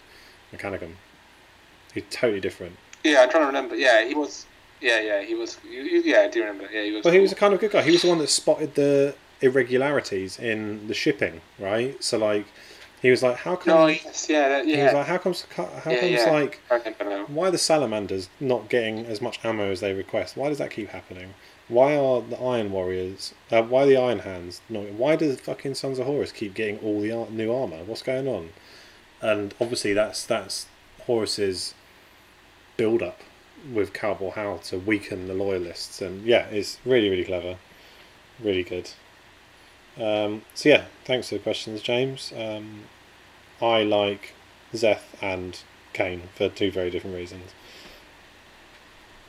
Mechanicum. 0.53 0.95
He's 1.95 2.05
totally 2.11 2.41
different. 2.41 2.77
Yeah, 3.05 3.21
I'm 3.23 3.31
trying 3.31 3.43
to 3.43 3.47
remember. 3.47 3.77
Yeah, 3.77 4.05
he 4.07 4.15
was. 4.15 4.47
Yeah, 4.81 5.01
yeah, 5.01 5.23
he 5.23 5.35
was. 5.35 5.59
Yeah, 5.71 6.21
I 6.21 6.29
do 6.29 6.41
remember. 6.41 6.69
Yeah, 6.73 6.83
he 6.85 6.93
was. 6.93 7.05
Well, 7.05 7.15
he 7.15 7.21
was 7.21 7.33
a 7.33 7.37
kind 7.37 7.55
of 7.55 7.61
good 7.61 7.71
guy. 7.71 7.83
He 7.83 7.93
was 7.93 8.03
the 8.03 8.09
one 8.09 8.19
that 8.19 8.29
spotted 8.31 8.75
the 8.75 9.15
irregularities 9.41 10.39
in 10.39 10.87
the 10.89 10.95
shipping, 10.95 11.41
right? 11.59 12.03
So 12.03 12.19
like, 12.19 12.47
he 13.03 13.11
was 13.11 13.23
like, 13.23 13.37
how 13.37 13.57
come? 13.57 13.75
No, 13.75 13.87
yes, 13.87 14.27
yeah, 14.29 14.49
that- 14.49 14.65
He 14.67 14.83
was 14.83 14.93
like, 14.95 15.07
how 15.07 15.19
comes? 15.19 15.47
How 15.55 15.69
Yeah, 15.91 16.01
comes 16.01 16.13
yeah. 16.13 16.31
like? 16.31 16.61
I 16.71 16.75
remember 16.77 17.05
now. 17.05 17.25
Why 17.27 17.49
are 17.49 17.51
the 17.51 17.59
salamanders 17.59 18.29
not 18.41 18.69
getting 18.69 19.07
as 19.07 19.21
much 19.21 19.39
ammo 19.45 19.71
as 19.71 19.81
they 19.81 19.93
request? 19.93 20.37
Why 20.37 20.49
does 20.49 20.59
that 20.59 20.71
keep 20.71 20.89
happening? 20.89 21.35
Why 21.69 21.97
are 21.97 22.21
the 22.21 22.39
Iron 22.39 22.73
Warriors? 22.73 23.33
Uh, 23.51 23.63
why 23.63 23.87
the 23.87 23.97
Iron 23.97 24.19
Hands? 24.21 24.61
not 24.69 24.85
why 24.93 25.17
do 25.17 25.31
the 25.31 25.37
fucking 25.39 25.75
Sons 25.77 25.99
of 25.99 26.05
Horus 26.07 26.31
keep 26.33 26.53
getting 26.55 26.79
all 26.81 27.01
the 27.01 27.11
ar- 27.13 27.31
new 27.31 27.53
armor? 27.55 27.85
What's 27.85 28.03
going 28.03 28.29
on? 28.29 28.51
And 29.23 29.55
obviously, 29.61 29.93
that's 29.95 30.25
that's 30.27 30.67
Horus's 31.07 31.73
build 32.77 33.03
up 33.03 33.21
with 33.73 33.93
Kelbor-Hal 33.93 34.59
to 34.59 34.79
weaken 34.79 35.27
the 35.29 35.35
loyalists, 35.35 36.03
and 36.03 36.25
yeah, 36.25 36.47
it's 36.47 36.79
really 36.85 37.09
really 37.09 37.25
clever, 37.25 37.57
really 38.41 38.63
good. 38.63 38.91
Um, 39.97 40.43
so 40.55 40.69
yeah, 40.69 40.85
thanks 41.05 41.29
for 41.29 41.37
the 41.37 41.41
questions, 41.43 41.81
James. 41.81 42.33
Um, 42.37 42.85
I 43.63 43.83
like 43.83 44.35
Zeth 44.73 45.15
and 45.23 45.59
Kane 45.93 46.25
for 46.35 46.49
two 46.49 46.71
very 46.71 46.91
different 46.91 47.17
reasons. 47.17 47.53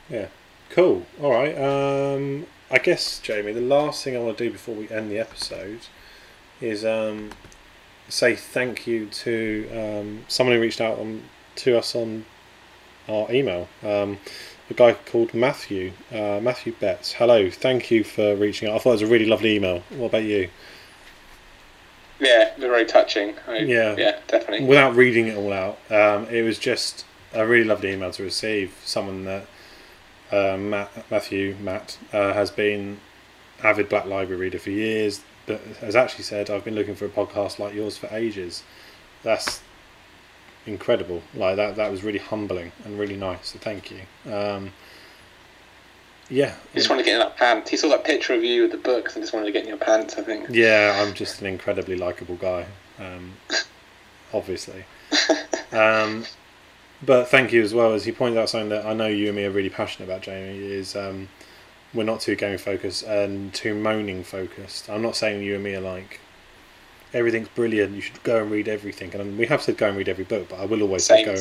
Yeah, 0.08 0.28
cool. 0.70 1.06
All 1.20 1.30
right. 1.30 1.56
Um, 1.56 2.46
I 2.70 2.78
guess 2.78 3.20
Jamie, 3.20 3.52
the 3.52 3.60
last 3.60 4.02
thing 4.02 4.16
I 4.16 4.20
want 4.20 4.38
to 4.38 4.44
do 4.44 4.50
before 4.50 4.74
we 4.74 4.88
end 4.90 5.10
the 5.10 5.18
episode 5.18 5.80
is 6.60 6.84
um, 6.84 7.30
say 8.08 8.34
thank 8.34 8.86
you 8.86 9.06
to 9.06 9.68
um, 9.72 10.24
someone 10.28 10.56
who 10.56 10.62
reached 10.62 10.80
out 10.80 10.98
on 10.98 11.22
to 11.56 11.78
us 11.78 11.94
on 11.94 12.24
our 13.08 13.30
email. 13.32 13.68
Um, 13.82 14.18
a 14.68 14.74
guy 14.74 14.94
called 14.94 15.32
Matthew, 15.32 15.92
uh, 16.10 16.40
Matthew 16.42 16.72
Betts. 16.72 17.12
Hello, 17.12 17.50
thank 17.50 17.90
you 17.90 18.02
for 18.02 18.34
reaching 18.34 18.68
out. 18.68 18.74
I 18.74 18.78
thought 18.78 18.90
it 18.90 18.92
was 18.94 19.02
a 19.02 19.06
really 19.06 19.26
lovely 19.26 19.54
email. 19.54 19.82
What 19.90 20.06
about 20.06 20.24
you? 20.24 20.48
Yeah, 22.18 22.52
very 22.58 22.84
touching. 22.86 23.34
I, 23.46 23.58
Yeah. 23.58 23.94
yeah, 23.96 24.18
definitely. 24.26 24.66
without 24.66 24.96
reading 24.96 25.28
it 25.28 25.36
all 25.36 25.52
out, 25.52 25.78
um, 25.90 26.26
it 26.30 26.42
was 26.42 26.58
just 26.58 27.04
a 27.32 27.46
really 27.46 27.64
lovely 27.64 27.92
email 27.92 28.10
to 28.12 28.22
receive. 28.22 28.74
Someone 28.84 29.24
that 29.24 29.46
uh, 30.32 30.56
Matt, 30.56 31.10
Matthew 31.10 31.56
Matt 31.60 31.98
uh, 32.12 32.32
has 32.32 32.50
been 32.50 33.00
avid 33.62 33.88
Black 33.88 34.06
Library 34.06 34.40
reader 34.40 34.58
for 34.58 34.70
years, 34.70 35.20
but 35.46 35.60
has 35.80 35.94
actually 35.94 36.24
said, 36.24 36.50
"I've 36.50 36.64
been 36.64 36.74
looking 36.74 36.94
for 36.96 37.04
a 37.04 37.10
podcast 37.10 37.58
like 37.58 37.74
yours 37.74 37.96
for 37.96 38.08
ages." 38.12 38.62
That's 39.22 39.60
incredible. 40.66 41.22
Like 41.34 41.56
that, 41.56 41.76
that 41.76 41.90
was 41.90 42.02
really 42.02 42.18
humbling 42.18 42.72
and 42.84 42.98
really 42.98 43.16
nice. 43.16 43.48
So 43.48 43.58
thank 43.58 43.90
you. 43.90 44.32
Um, 44.32 44.72
yeah, 46.28 46.56
He 46.72 46.78
just 46.78 46.90
wanted 46.90 47.02
to 47.02 47.06
get 47.06 47.14
in 47.14 47.20
that 47.20 47.36
pants. 47.36 47.70
He 47.70 47.76
saw 47.76 47.88
that 47.90 48.04
picture 48.04 48.34
of 48.34 48.42
you 48.42 48.62
with 48.62 48.72
the 48.72 48.78
books 48.78 49.14
and 49.14 49.22
just 49.22 49.32
wanted 49.32 49.46
to 49.46 49.52
get 49.52 49.62
in 49.62 49.68
your 49.68 49.78
pants. 49.78 50.16
I 50.18 50.22
think. 50.22 50.48
Yeah, 50.50 51.00
I'm 51.00 51.14
just 51.14 51.40
an 51.40 51.46
incredibly 51.46 51.96
likable 51.96 52.34
guy, 52.36 52.66
um, 52.98 53.34
obviously. 54.32 54.84
Um, 55.72 56.24
but 57.04 57.28
thank 57.28 57.52
you 57.52 57.62
as 57.62 57.74
well 57.74 57.92
as 57.92 58.04
he 58.04 58.12
pointed 58.12 58.38
out 58.38 58.48
something 58.48 58.70
that 58.70 58.86
I 58.86 58.92
know 58.94 59.06
you 59.06 59.28
and 59.28 59.36
me 59.36 59.44
are 59.44 59.50
really 59.50 59.70
passionate 59.70 60.06
about, 60.06 60.22
Jamie. 60.22 60.58
Is 60.58 60.96
um, 60.96 61.28
we're 61.94 62.04
not 62.04 62.20
too 62.20 62.34
game 62.34 62.58
focused 62.58 63.04
and 63.04 63.54
too 63.54 63.74
moaning 63.74 64.24
focused. 64.24 64.90
I'm 64.90 65.02
not 65.02 65.14
saying 65.14 65.42
you 65.42 65.54
and 65.54 65.64
me 65.64 65.74
are 65.74 65.80
like 65.80 66.20
everything's 67.14 67.48
brilliant. 67.48 67.94
You 67.94 68.00
should 68.00 68.22
go 68.22 68.42
and 68.42 68.50
read 68.50 68.68
everything, 68.68 69.14
and 69.14 69.38
we 69.38 69.46
have 69.46 69.62
said 69.62 69.76
go 69.76 69.88
and 69.88 69.96
read 69.96 70.08
every 70.08 70.24
book. 70.24 70.48
But 70.50 70.60
I 70.60 70.64
will 70.66 70.82
always 70.82 71.04
say 71.04 71.24
Same. 71.24 71.34
go. 71.34 71.40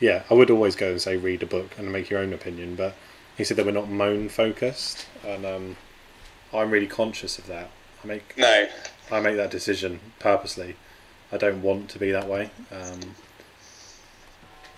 Yeah, 0.00 0.22
I 0.30 0.34
would 0.34 0.50
always 0.50 0.76
go 0.76 0.90
and 0.90 1.00
say 1.00 1.16
read 1.16 1.42
a 1.42 1.46
book 1.46 1.70
and 1.78 1.90
make 1.92 2.08
your 2.10 2.20
own 2.20 2.32
opinion. 2.32 2.76
But 2.76 2.94
he 3.36 3.44
said 3.44 3.56
that 3.56 3.66
we're 3.66 3.72
not 3.72 3.88
moan 3.90 4.28
focused, 4.28 5.06
and 5.26 5.44
um, 5.44 5.76
I'm 6.52 6.70
really 6.70 6.86
conscious 6.86 7.38
of 7.38 7.46
that. 7.48 7.70
I 8.04 8.06
make 8.06 8.36
No. 8.38 8.66
I 9.10 9.20
make 9.20 9.36
that 9.36 9.50
decision 9.50 10.00
purposely. 10.18 10.76
I 11.32 11.36
don't 11.36 11.62
want 11.62 11.88
to 11.90 11.98
be 11.98 12.10
that 12.12 12.28
way. 12.28 12.50
Um, 12.72 13.00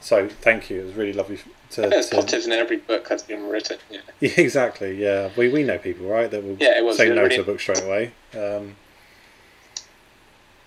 so 0.01 0.29
thank 0.29 0.71
you. 0.71 0.81
It 0.81 0.85
was 0.87 0.95
really 0.95 1.13
lovely 1.13 1.39
to. 1.73 1.83
There's 1.83 2.09
to 2.09 2.17
positives 2.17 2.47
in 2.47 2.53
every 2.53 2.79
book 2.79 3.09
that's 3.09 3.23
been 3.23 3.49
written. 3.49 3.79
Yeah. 3.91 4.01
yeah, 4.21 4.31
exactly. 4.39 5.01
Yeah, 5.01 5.31
we 5.37 5.49
we 5.49 5.63
know 5.65 5.79
people, 5.79 6.07
right? 6.07 6.31
That 6.31 6.43
will 6.43 6.57
Yeah, 6.59 6.79
it 6.79 6.85
was 6.85 6.97
say 6.97 7.11
really- 7.11 7.21
no 7.23 7.29
to 7.29 7.41
a 7.43 7.45
book 7.45 7.61
straight 7.61 7.83
away. 7.83 8.13
Um, 8.35 8.77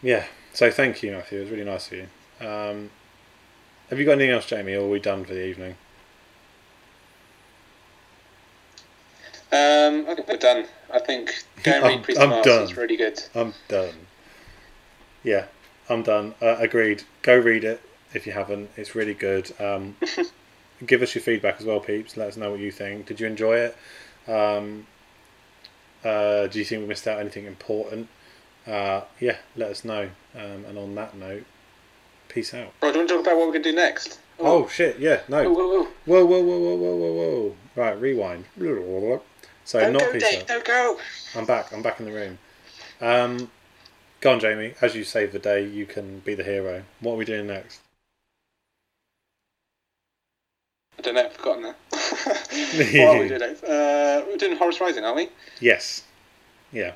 yeah. 0.03 0.25
So 0.53 0.69
thank 0.69 1.01
you, 1.01 1.11
Matthew. 1.13 1.39
It 1.39 1.41
was 1.43 1.49
really 1.51 1.63
nice 1.63 1.91
of 1.91 1.97
you. 1.97 2.47
Um, 2.47 2.91
have 3.89 3.97
you 3.99 4.05
got 4.05 4.11
anything 4.13 4.29
else, 4.31 4.45
Jamie, 4.45 4.75
or 4.75 4.85
are 4.85 4.89
we 4.89 4.99
done 4.99 5.25
for 5.25 5.33
the 5.33 5.43
evening? 5.45 5.75
Um, 9.51 10.05
I 10.09 10.15
think 10.15 10.27
we're 10.27 10.37
done. 10.37 10.65
I 10.91 10.99
think 10.99 11.43
I'm- 11.67 11.83
read 11.83 12.03
Priest 12.03 12.19
I'm 12.19 12.41
done. 12.43 12.63
is 12.63 12.75
really 12.77 12.97
good. 12.97 13.21
I'm 13.35 13.53
done. 13.67 13.93
Yeah, 15.23 15.45
I'm 15.89 16.03
done. 16.03 16.33
Uh, 16.41 16.57
agreed. 16.59 17.03
Go 17.21 17.37
read 17.37 17.63
it 17.63 17.81
if 18.13 18.25
you 18.27 18.33
haven't. 18.33 18.69
It's 18.75 18.95
really 18.95 19.13
good. 19.13 19.51
Um, 19.61 19.95
give 20.85 21.01
us 21.01 21.13
your 21.15 21.21
feedback 21.21 21.59
as 21.59 21.65
well, 21.65 21.79
peeps. 21.79 22.17
Let 22.17 22.27
us 22.29 22.37
know 22.37 22.51
what 22.51 22.59
you 22.59 22.71
think. 22.71 23.05
Did 23.05 23.19
you 23.19 23.27
enjoy 23.27 23.57
it? 23.57 23.77
Um, 24.27 24.87
uh, 26.03 26.47
do 26.47 26.59
you 26.59 26.65
think 26.65 26.81
we 26.81 26.87
missed 26.87 27.07
out 27.07 27.19
anything 27.19 27.45
important? 27.45 28.09
Uh, 28.65 29.01
yeah, 29.19 29.37
let 29.55 29.71
us 29.71 29.83
know. 29.83 30.09
Um, 30.35 30.65
and 30.65 30.77
on 30.77 30.95
that 30.95 31.15
note, 31.15 31.43
peace 32.29 32.53
out. 32.53 32.71
Right, 32.81 32.93
do 32.93 32.99
you 32.99 33.05
want 33.05 33.09
to 33.09 33.15
talk 33.15 33.23
about 33.25 33.37
what 33.37 33.47
we're 33.47 33.53
going 33.53 33.63
to 33.63 33.71
do 33.71 33.75
next? 33.75 34.19
Oh 34.39 34.67
shit! 34.67 34.99
Yeah, 34.99 35.21
oh, 35.21 35.43
no. 35.43 35.49
whoa, 35.49 35.67
whoa. 35.67 35.87
Whoa, 36.05 36.25
whoa, 36.25 36.41
whoa, 36.41 36.59
whoa, 36.59 36.75
whoa, 36.75 36.95
whoa, 36.95 37.13
whoa. 37.13 37.55
Right, 37.75 37.99
rewind. 37.99 38.45
So 39.65 39.79
Don't 39.79 39.93
not 39.93 40.01
go, 40.01 40.11
peace 40.11 40.23
Dave, 40.23 40.41
out. 40.41 40.47
don't 40.47 40.65
go. 40.65 40.99
I'm 41.35 41.45
back. 41.45 41.71
I'm 41.71 41.81
back 41.81 41.99
in 41.99 42.05
the 42.05 42.11
room. 42.11 42.39
Um, 42.99 43.51
go 44.21 44.33
on, 44.33 44.39
Jamie. 44.39 44.73
As 44.81 44.95
you 44.95 45.03
save 45.03 45.31
the 45.31 45.39
day, 45.39 45.65
you 45.65 45.85
can 45.85 46.19
be 46.19 46.33
the 46.35 46.43
hero. 46.43 46.83
What 46.99 47.13
are 47.13 47.17
we 47.17 47.25
doing 47.25 47.47
next? 47.47 47.79
I 50.97 51.01
don't 51.01 51.15
know, 51.15 51.25
I've 51.25 51.33
forgotten 51.33 51.63
that. 51.63 51.75
what 51.91 53.15
are 53.15 53.19
we 53.19 53.27
doing 53.27 53.39
next? 53.39 53.63
Uh, 53.63 54.23
we're 54.27 54.37
doing 54.37 54.55
Horus 54.57 54.79
Rising, 54.79 55.03
aren't 55.03 55.17
we? 55.17 55.29
Yes. 55.59 56.03
Yeah. 56.71 56.93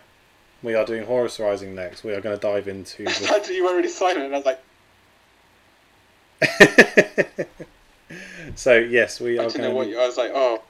We 0.63 0.73
are 0.75 0.85
doing 0.85 1.05
Horus 1.05 1.39
Rising 1.39 1.75
next. 1.75 2.03
We 2.03 2.13
are 2.13 2.21
going 2.21 2.35
to 2.35 2.41
dive 2.41 2.67
into 2.67 3.03
the... 3.05 3.49
You 3.51 3.65
were 3.65 3.75
really 3.75 3.89
silent, 3.89 4.25
and 4.25 4.34
I 4.34 4.38
was 4.38 4.45
like, 4.45 4.59
so 8.55 8.75
yes, 8.77 9.19
we 9.19 9.39
I 9.39 9.45
are 9.45 9.49
didn't 9.49 9.61
know 9.61 9.71
what 9.71 9.88
you. 9.88 9.99
I 9.99 10.05
was 10.05 10.17
like, 10.17 10.31
oh, 10.34 10.61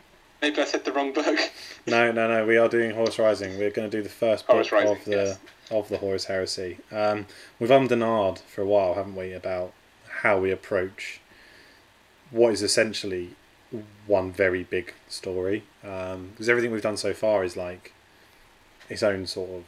maybe 0.42 0.62
I 0.62 0.66
said 0.66 0.86
the 0.86 0.94
wrong 0.94 1.14
book. 1.14 1.38
No, 1.90 2.12
no, 2.12 2.28
no. 2.28 2.46
We 2.46 2.58
are 2.58 2.68
doing 2.68 2.92
Horus 2.92 3.18
Rising. 3.18 3.58
We're 3.58 3.70
going 3.70 3.90
to 3.90 3.98
do 3.98 4.04
the 4.04 4.10
first 4.10 4.46
book 4.46 4.70
Rising, 4.74 4.90
of 4.90 5.06
the 5.06 5.12
yes. 5.12 5.40
of 5.72 5.88
the 5.88 6.00
Horus 6.00 6.26
Heresy. 6.26 6.80
Um, 6.92 7.28
we've 7.60 7.72
ummed 7.72 7.94
and 7.94 8.04
ahed 8.04 8.40
for 8.40 8.62
a 8.62 8.66
while, 8.66 8.96
haven't 8.96 9.16
we, 9.16 9.32
about 9.32 9.72
how 10.20 10.38
we 10.38 10.52
approach 10.52 11.22
what 12.30 12.52
is 12.52 12.62
essentially 12.62 13.36
one 14.06 14.34
very 14.34 14.66
big 14.66 14.94
story. 15.08 15.64
Um, 15.82 16.32
because 16.32 16.50
everything 16.50 16.72
we've 16.72 16.82
done 16.82 16.98
so 16.98 17.14
far 17.14 17.46
is 17.46 17.56
like 17.56 17.94
its 18.90 19.02
own 19.02 19.26
sort 19.28 19.50
of 19.52 19.64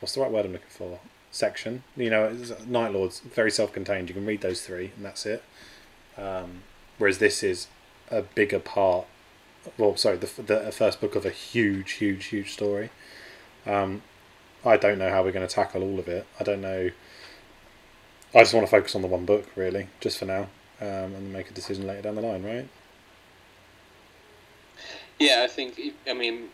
what's 0.00 0.14
the 0.14 0.20
right 0.20 0.30
word 0.30 0.46
I'm 0.46 0.52
looking 0.52 0.68
for 0.68 0.98
section. 1.30 1.84
You 1.96 2.10
know, 2.10 2.28
it's- 2.30 2.66
Night 2.66 2.92
Lords 2.92 3.20
very 3.20 3.50
self-contained. 3.50 4.08
You 4.08 4.14
can 4.14 4.26
read 4.26 4.40
those 4.40 4.62
three, 4.62 4.92
and 4.96 5.04
that's 5.04 5.24
it. 5.26 5.42
Um, 6.18 6.62
whereas 6.98 7.18
this 7.18 7.42
is 7.42 7.68
a 8.10 8.22
bigger 8.22 8.58
part. 8.58 9.06
Well, 9.78 9.96
sorry, 9.96 10.16
the, 10.16 10.42
the 10.42 10.72
first 10.72 11.00
book 11.00 11.14
of 11.14 11.24
a 11.24 11.30
huge, 11.30 11.92
huge, 11.92 12.26
huge 12.26 12.52
story. 12.52 12.90
Um, 13.66 14.02
I 14.64 14.76
don't 14.76 14.98
know 14.98 15.10
how 15.10 15.22
we're 15.22 15.32
going 15.32 15.46
to 15.46 15.54
tackle 15.54 15.82
all 15.82 15.98
of 15.98 16.08
it. 16.08 16.26
I 16.38 16.44
don't 16.44 16.60
know. 16.60 16.90
I 18.34 18.38
just 18.40 18.54
want 18.54 18.66
to 18.66 18.70
focus 18.70 18.94
on 18.94 19.02
the 19.02 19.08
one 19.08 19.24
book, 19.24 19.46
really, 19.56 19.88
just 20.00 20.18
for 20.18 20.24
now, 20.24 20.48
um, 20.80 21.14
and 21.14 21.32
make 21.32 21.50
a 21.50 21.54
decision 21.54 21.86
later 21.86 22.02
down 22.02 22.14
the 22.14 22.22
line, 22.22 22.42
right? 22.42 22.68
Yeah, 25.18 25.42
I 25.44 25.48
think. 25.48 25.78
I 26.08 26.14
mean, 26.14 26.48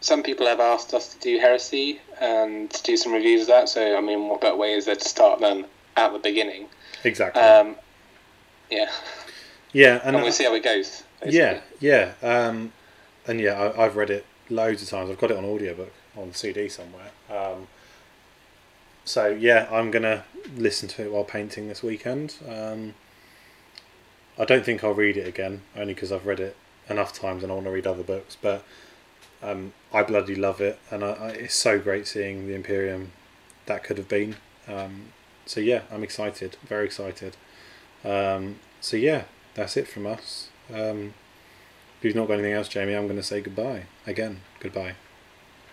some 0.00 0.22
people 0.22 0.46
have 0.46 0.60
asked 0.60 0.94
us 0.94 1.14
to 1.14 1.20
do 1.20 1.38
heresy 1.38 2.00
and 2.20 2.70
to 2.70 2.82
do 2.82 2.96
some 2.96 3.12
reviews 3.12 3.42
of 3.42 3.46
that. 3.48 3.68
So, 3.68 3.96
I 3.96 4.00
mean, 4.00 4.28
what 4.28 4.40
better 4.40 4.56
way 4.56 4.72
is 4.72 4.86
there 4.86 4.96
to 4.96 5.08
start 5.08 5.40
than 5.40 5.66
at 5.96 6.12
the 6.12 6.18
beginning? 6.18 6.68
Exactly. 7.04 7.42
Um, 7.42 7.76
yeah, 8.70 8.90
yeah, 9.72 10.00
and, 10.04 10.16
and, 10.16 10.22
we'll 10.22 10.32
see 10.32 10.44
how 10.44 10.54
it 10.54 10.62
goes. 10.62 11.02
basically. 11.20 11.38
yeah, 11.38 11.60
yeah, 11.80 12.12
um, 12.22 12.72
and 13.26 13.40
yeah, 13.40 13.52
I, 13.52 13.84
I've 13.84 13.96
read 13.96 14.10
it 14.10 14.24
loads 14.48 14.82
of 14.82 14.88
times. 14.88 15.10
I've 15.10 15.18
got 15.18 15.30
it 15.30 15.36
on 15.36 15.44
audiobook 15.44 15.92
on 16.16 16.32
CD 16.34 16.68
somewhere. 16.68 17.10
Um, 17.30 17.68
so 19.04 19.28
yeah, 19.28 19.68
I'm 19.70 19.90
gonna 19.90 20.24
listen 20.56 20.88
to 20.90 21.02
it 21.02 21.12
while 21.12 21.24
painting 21.24 21.68
this 21.68 21.82
weekend. 21.82 22.36
Um, 22.48 22.94
I 24.38 24.44
don't 24.44 24.64
think 24.64 24.82
I'll 24.82 24.94
read 24.94 25.16
it 25.16 25.26
again, 25.26 25.62
only 25.76 25.94
because 25.94 26.12
I've 26.12 26.26
read 26.26 26.40
it 26.40 26.56
enough 26.88 27.12
times 27.12 27.42
and 27.42 27.52
I 27.52 27.54
want 27.54 27.66
to 27.66 27.72
read 27.72 27.86
other 27.86 28.02
books. 28.02 28.36
But 28.40 28.64
um, 29.42 29.72
I 29.92 30.02
bloody 30.02 30.34
love 30.34 30.60
it, 30.60 30.78
and 30.90 31.04
I, 31.04 31.10
I, 31.12 31.28
it's 31.30 31.54
so 31.54 31.78
great 31.78 32.06
seeing 32.06 32.46
the 32.46 32.54
Imperium 32.54 33.12
that 33.66 33.84
could 33.84 33.98
have 33.98 34.08
been. 34.08 34.36
Um, 34.68 35.12
so 35.46 35.60
yeah, 35.60 35.82
I'm 35.90 36.02
excited, 36.04 36.56
very 36.66 36.84
excited. 36.84 37.36
Um, 38.04 38.56
so 38.80 38.96
yeah, 38.96 39.24
that's 39.54 39.76
it 39.76 39.88
from 39.88 40.06
us. 40.06 40.48
Um, 40.72 41.14
if 41.98 42.04
you've 42.04 42.16
not 42.16 42.28
got 42.28 42.34
anything 42.34 42.52
else, 42.52 42.68
Jamie, 42.68 42.94
I'm 42.94 43.06
going 43.06 43.16
to 43.16 43.22
say 43.22 43.40
goodbye 43.40 43.84
again. 44.06 44.40
Goodbye. 44.60 44.94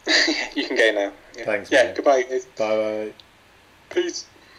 you 0.55 0.67
can 0.67 0.75
go 0.75 0.91
now. 0.91 1.13
Yeah. 1.37 1.45
Thanks, 1.45 1.71
Yeah. 1.71 1.93
Goodbye. 1.93 2.23
Bye 2.57 2.75
bye. 2.75 3.13
Peace. 3.89 4.25